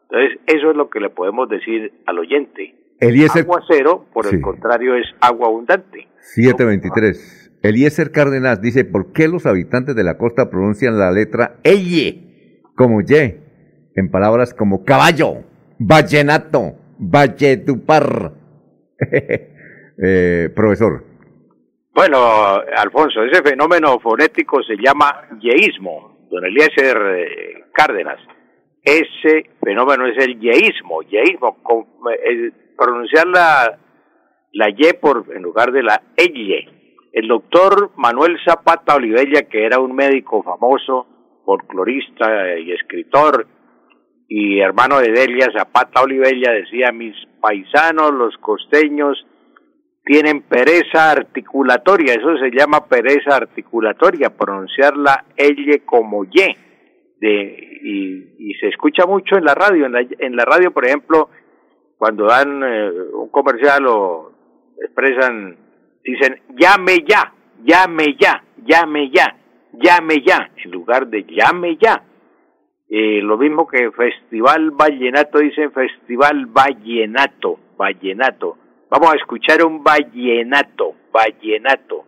Entonces, 0.09 0.39
eso 0.47 0.71
es 0.71 0.77
lo 0.77 0.89
que 0.89 0.99
le 0.99 1.09
podemos 1.09 1.49
decir 1.49 1.91
al 2.05 2.19
oyente. 2.19 2.75
Eliezer, 2.99 3.43
Aguacero, 3.43 4.05
por 4.13 4.25
Sí. 4.25 4.35
el 4.35 4.41
contrario, 4.41 4.95
es 4.95 5.05
agua 5.19 5.47
abundante. 5.47 6.07
723. 6.19 7.51
Eliezer 7.63 8.11
Cárdenas 8.11 8.61
dice, 8.61 8.85
¿por 8.85 9.11
qué 9.11 9.27
los 9.27 9.45
habitantes 9.45 9.95
de 9.95 10.03
la 10.03 10.17
costa 10.17 10.49
pronuncian 10.49 10.97
la 10.99 11.11
letra 11.11 11.55
Eye 11.63 12.61
como 12.75 13.01
Y 13.01 13.05
en 13.95 14.11
palabras 14.11 14.53
como 14.53 14.83
caballo, 14.83 15.43
vallenato, 15.79 16.75
valledupar? 16.99 18.33
eh, 19.97 20.49
profesor. 20.55 21.03
Bueno, 21.93 22.17
Alfonso, 22.77 23.23
ese 23.23 23.41
fenómeno 23.41 23.99
fonético 23.99 24.61
se 24.63 24.75
llama 24.75 25.27
yeísmo, 25.39 26.27
don 26.29 26.45
Eliezer 26.45 26.97
eh, 27.17 27.63
Cárdenas. 27.73 28.19
Ese 28.85 29.49
fenómeno 29.63 30.05
es 30.05 30.23
el 30.23 30.39
yeísmo, 30.39 31.01
yeísmo, 31.01 31.57
pronunciar 32.77 33.25
la, 33.27 33.79
la 34.53 34.69
Y 34.69 34.93
por, 35.01 35.25
en 35.35 35.41
lugar 35.41 35.71
de 35.71 35.81
la 35.81 36.01
EYE. 36.15 37.09
El 37.11 37.27
doctor 37.27 37.91
Manuel 37.95 38.37
Zapata 38.45 38.95
Olivella, 38.95 39.49
que 39.49 39.65
era 39.65 39.79
un 39.79 39.95
médico 39.95 40.43
famoso, 40.43 41.07
folclorista 41.45 42.59
y 42.59 42.73
escritor, 42.73 43.47
y 44.27 44.59
hermano 44.59 44.99
de 44.99 45.11
Delia 45.11 45.47
Zapata 45.57 46.03
Olivella, 46.03 46.51
decía, 46.51 46.91
mis 46.91 47.15
paisanos, 47.41 48.13
los 48.13 48.37
costeños, 48.37 49.25
tienen 50.03 50.43
pereza 50.43 51.11
articulatoria, 51.11 52.13
eso 52.13 52.37
se 52.37 52.51
llama 52.51 52.85
pereza 52.85 53.35
articulatoria, 53.35 54.29
pronunciar 54.29 54.95
la 54.95 55.25
L 55.35 55.79
como 55.85 56.23
Y. 56.25 56.64
Y, 57.27 58.49
y 58.49 58.53
se 58.55 58.67
escucha 58.67 59.05
mucho 59.05 59.37
en 59.37 59.45
la 59.45 59.53
radio, 59.53 59.85
en 59.85 59.91
la, 59.91 60.01
en 60.01 60.35
la 60.35 60.45
radio, 60.45 60.71
por 60.71 60.85
ejemplo, 60.85 61.29
cuando 61.97 62.25
dan 62.25 62.61
eh, 62.63 62.91
un 63.13 63.29
comercial 63.29 63.85
o 63.87 64.31
expresan, 64.81 65.57
dicen, 66.03 66.41
llame 66.57 67.03
ya, 67.07 67.33
llame 67.63 68.15
ya, 68.19 68.43
llame 68.65 69.09
ya, 69.11 69.35
llame 69.73 70.21
ya, 70.25 70.51
en 70.63 70.71
lugar 70.71 71.07
de 71.07 71.23
llame 71.23 71.77
ya. 71.77 72.03
Eh, 72.87 73.21
lo 73.21 73.37
mismo 73.37 73.67
que 73.67 73.91
Festival 73.91 74.71
Vallenato, 74.71 75.39
dicen 75.39 75.71
Festival 75.71 76.45
Vallenato, 76.47 77.59
Vallenato. 77.77 78.57
Vamos 78.89 79.13
a 79.13 79.17
escuchar 79.17 79.65
un 79.65 79.83
vallenato, 79.83 80.93
vallenato. 81.11 82.05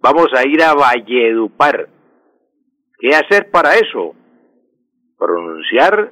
Vamos 0.00 0.28
a 0.34 0.46
ir 0.46 0.62
a 0.62 0.74
Valledupar. 0.74 1.88
¿Qué 2.98 3.14
hacer 3.14 3.50
para 3.50 3.74
eso? 3.76 4.14
Pronunciar 5.20 6.10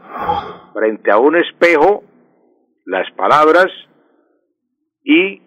frente 0.74 1.10
a 1.10 1.16
un 1.16 1.34
espejo 1.36 2.04
las 2.84 3.10
palabras 3.12 3.66
y 5.02 5.40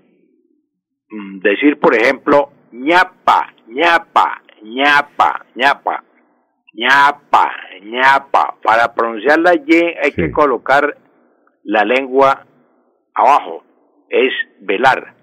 mm, 1.09 1.39
decir, 1.41 1.79
por 1.79 1.95
ejemplo, 1.95 2.49
ñapa, 2.71 3.53
ñapa, 3.67 4.41
ñapa, 4.63 5.45
ñapa, 5.53 6.03
ñapa, 6.73 7.51
ñapa. 7.83 8.57
Para 8.63 8.93
pronunciar 8.95 9.39
la 9.39 9.53
Y 9.55 9.75
hay 10.01 10.11
que 10.11 10.31
colocar 10.31 10.97
la 11.63 11.85
lengua 11.85 12.47
abajo. 13.13 13.63
Es 14.09 14.33
velar. 14.61 15.15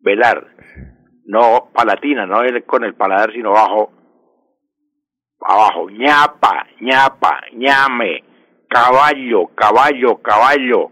Velar. 0.00 0.48
No 1.24 1.70
palatina, 1.72 2.26
no 2.26 2.40
con 2.66 2.82
el 2.82 2.94
paladar, 2.94 3.32
sino 3.32 3.50
abajo. 3.50 3.92
Abajo. 5.44 5.90
ñapa, 5.90 6.66
ñapa, 6.80 7.40
ñame. 7.54 8.24
Caballo, 8.68 9.48
caballo, 9.54 10.16
caballo. 10.22 10.90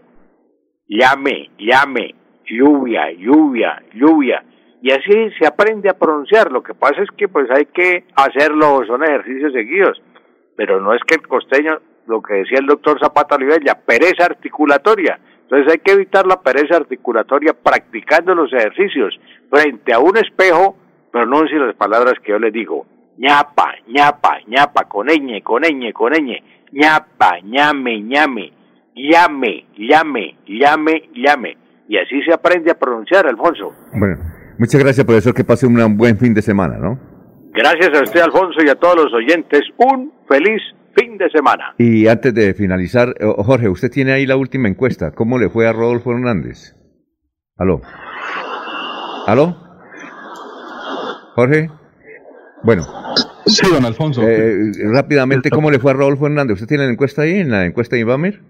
Llame, 0.87 1.49
llame. 1.57 2.15
Lluvia, 2.45 3.11
lluvia, 3.11 3.81
lluvia. 3.93 4.43
Y 4.81 4.91
así 4.91 5.31
se 5.39 5.47
aprende 5.47 5.89
a 5.89 5.97
pronunciar. 5.97 6.51
Lo 6.51 6.63
que 6.63 6.73
pasa 6.73 7.01
es 7.01 7.09
que 7.15 7.27
pues 7.27 7.49
hay 7.51 7.65
que 7.67 8.05
hacerlo, 8.15 8.81
son 8.85 9.03
ejercicios 9.03 9.53
seguidos. 9.53 10.01
Pero 10.55 10.81
no 10.81 10.93
es 10.93 11.01
que 11.07 11.15
el 11.15 11.27
costeño, 11.27 11.79
lo 12.07 12.21
que 12.21 12.35
decía 12.35 12.59
el 12.59 12.65
doctor 12.65 12.99
Zapata 12.99 13.35
Olivella, 13.35 13.79
pereza 13.85 14.25
articulatoria. 14.25 15.19
Entonces 15.43 15.73
hay 15.73 15.79
que 15.79 15.91
evitar 15.91 16.25
la 16.25 16.41
pereza 16.41 16.77
articulatoria 16.77 17.53
practicando 17.53 18.33
los 18.35 18.51
ejercicios. 18.53 19.19
Frente 19.49 19.93
a 19.93 19.99
un 19.99 20.17
espejo, 20.17 20.77
pronuncie 21.11 21.57
las 21.57 21.75
palabras 21.75 22.15
que 22.23 22.31
yo 22.31 22.39
les 22.39 22.53
digo. 22.53 22.85
Ñapa, 23.21 23.75
ñapa, 23.87 24.39
ñapa, 24.47 24.85
con 24.89 25.07
ñ, 25.07 25.41
con 25.43 25.61
ñ, 25.61 25.93
con 25.93 26.11
ñ. 26.13 26.41
ñapa, 26.71 27.39
ñame, 27.43 28.01
ñame. 28.01 28.53
Llame, 28.95 29.65
llame, 29.77 30.35
llame, 30.47 31.09
llame. 31.15 31.57
Y 31.87 31.97
así 31.97 32.21
se 32.25 32.33
aprende 32.33 32.71
a 32.71 32.75
pronunciar, 32.75 33.25
Alfonso. 33.27 33.73
Bueno, 33.93 34.17
muchas 34.57 34.81
gracias, 34.83 35.05
profesor. 35.05 35.33
Que 35.33 35.43
pase 35.43 35.65
un 35.65 35.97
buen 35.97 36.17
fin 36.17 36.33
de 36.33 36.41
semana, 36.41 36.77
¿no? 36.77 36.99
Gracias 37.53 37.89
a 37.97 38.03
usted, 38.03 38.21
Alfonso, 38.21 38.59
y 38.65 38.69
a 38.69 38.75
todos 38.75 38.95
los 39.05 39.13
oyentes. 39.13 39.61
Un 39.77 40.11
feliz 40.27 40.61
fin 40.95 41.17
de 41.17 41.29
semana. 41.29 41.73
Y 41.77 42.07
antes 42.07 42.33
de 42.33 42.53
finalizar, 42.53 43.09
eh, 43.19 43.25
Jorge, 43.37 43.69
usted 43.69 43.89
tiene 43.89 44.11
ahí 44.13 44.25
la 44.25 44.35
última 44.35 44.67
encuesta. 44.67 45.11
¿Cómo 45.11 45.37
le 45.37 45.49
fue 45.49 45.67
a 45.67 45.73
Rodolfo 45.73 46.11
Hernández? 46.11 46.75
¿Aló? 47.57 47.81
¿Aló? 49.27 49.55
¿Jorge? 51.35 51.69
Bueno. 52.63 52.83
Sí, 53.45 53.67
don 53.71 53.85
Alfonso. 53.85 54.21
Eh, 54.27 54.71
rápidamente, 54.93 55.49
¿cómo 55.49 55.71
le 55.71 55.79
fue 55.79 55.91
a 55.91 55.93
Rodolfo 55.95 56.27
Hernández? 56.27 56.55
¿Usted 56.55 56.67
tiene 56.67 56.85
la 56.85 56.91
encuesta 56.91 57.23
ahí, 57.23 57.35
en 57.39 57.49
la 57.51 57.65
encuesta 57.65 57.95
de 57.95 58.01
Ibamir? 58.01 58.41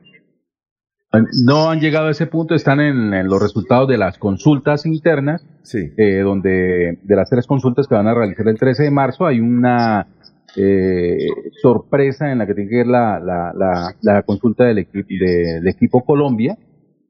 No 1.45 1.69
han 1.69 1.80
llegado 1.81 2.07
a 2.07 2.11
ese 2.11 2.27
punto, 2.27 2.56
están 2.56 2.80
en, 2.80 3.14
en 3.14 3.27
los 3.27 3.41
resultados 3.41 3.88
de 3.90 3.98
las 3.98 4.17
consultas 4.17 4.85
internas, 4.85 5.45
sí. 5.64 5.91
eh, 5.98 6.19
donde 6.19 6.99
de 7.03 7.15
las 7.15 7.30
tres 7.30 7.48
consultas 7.48 7.88
que 7.88 7.95
van 7.95 8.07
a 8.07 8.14
realizar 8.14 8.48
el 8.48 8.57
13 8.57 8.83
de 8.83 8.91
marzo 8.91 9.25
hay 9.25 9.41
una 9.41 10.07
eh, 10.56 11.17
sorpresa 11.61 12.31
en 12.31 12.38
la 12.38 12.48
que 12.48 12.53
tiene 12.53 12.69
que 12.69 12.77
ver 12.77 12.88
la, 12.88 13.19
la, 13.19 13.51
la, 13.53 13.95
la 14.01 14.23
consulta 14.23 14.64
del, 14.65 14.77
equi- 14.88 15.06
del 15.19 15.67
equipo 15.67 16.06
Colombia, 16.06 16.57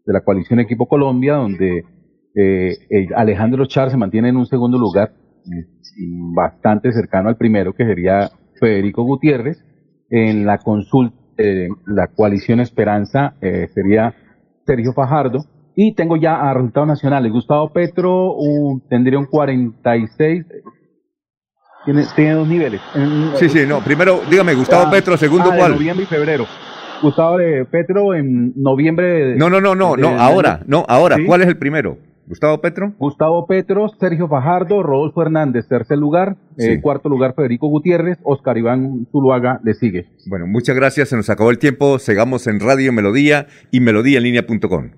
de 0.05 0.13
la 0.13 0.21
coalición 0.21 0.59
Equipo 0.59 0.87
Colombia, 0.87 1.33
donde 1.35 1.83
eh, 2.33 2.77
Alejandro 3.15 3.65
Char 3.67 3.91
se 3.91 3.97
mantiene 3.97 4.29
en 4.29 4.37
un 4.37 4.47
segundo 4.47 4.79
lugar, 4.79 5.13
bastante 6.35 6.91
cercano 6.91 7.29
al 7.29 7.37
primero, 7.37 7.73
que 7.73 7.85
sería 7.85 8.29
Federico 8.59 9.03
Gutiérrez. 9.03 9.63
En 10.09 10.45
la 10.45 10.57
consulta, 10.57 11.15
eh, 11.37 11.69
la 11.85 12.07
coalición 12.07 12.59
Esperanza 12.59 13.35
eh, 13.41 13.67
sería 13.73 14.13
Sergio 14.65 14.93
Fajardo. 14.93 15.45
Y 15.75 15.95
tengo 15.95 16.17
ya 16.17 16.35
a 16.41 16.53
resultados 16.53 16.87
nacionales. 16.87 17.31
Gustavo 17.31 17.71
Petro 17.71 18.33
uh, 18.35 18.81
tendría 18.89 19.17
un 19.17 19.25
46. 19.25 20.45
Tiene, 21.85 22.03
tiene 22.15 22.31
dos 22.33 22.47
niveles. 22.47 22.81
En- 22.93 23.31
Sí, 23.37 23.49
sí, 23.49 23.59
no. 23.67 23.79
Primero, 23.79 24.21
dígame, 24.29 24.53
Gustavo 24.53 24.83
Ah, 24.87 24.91
Petro, 24.91 25.17
segundo, 25.17 25.49
ah, 25.51 25.55
¿cuál? 25.57 25.71
noviembre 25.71 26.03
y 26.03 26.07
febrero. 26.07 26.45
Gustavo 27.01 27.37
de 27.37 27.65
Petro 27.65 28.13
en 28.13 28.53
noviembre. 28.55 29.07
de- 29.29 29.35
No, 29.37 29.49
no, 29.49 29.59
no, 29.61 29.73
no, 29.73 29.95
de- 29.95 30.01
no, 30.03 30.09
ahora, 30.19 30.61
no, 30.67 30.85
ahora. 30.87 31.15
Sí. 31.15 31.25
¿Cuál 31.25 31.41
es 31.41 31.47
el 31.47 31.57
primero? 31.57 31.97
¿Gustavo 32.31 32.61
Petro? 32.61 32.93
Gustavo 32.97 33.45
Petro, 33.45 33.89
Sergio 33.99 34.29
Fajardo, 34.29 34.81
Rodolfo 34.83 35.21
Hernández, 35.21 35.67
tercer 35.67 35.97
lugar. 35.97 36.37
Eh, 36.57 36.79
cuarto 36.79 37.09
lugar, 37.09 37.33
Federico 37.35 37.67
Gutiérrez. 37.67 38.19
Oscar 38.23 38.57
Iván 38.57 39.05
Zuluaga 39.11 39.59
le 39.65 39.73
sigue. 39.73 40.07
Bueno, 40.27 40.47
muchas 40.47 40.73
gracias. 40.73 41.09
Se 41.09 41.17
nos 41.17 41.29
acabó 41.29 41.51
el 41.51 41.59
tiempo. 41.59 41.99
Sigamos 41.99 42.47
en 42.47 42.61
Radio 42.61 42.93
Melodía 42.93 43.47
y 43.69 43.81
melodíaenlínea.com. 43.81 44.91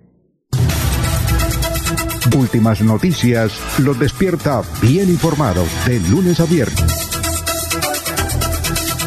Últimas 2.37 2.83
noticias 2.83 3.79
los 3.79 3.99
despierta 3.99 4.61
bien 4.79 5.09
informados 5.09 5.67
de 5.87 5.99
lunes 6.11 6.39
a 6.39 6.45
viernes. 6.45 7.02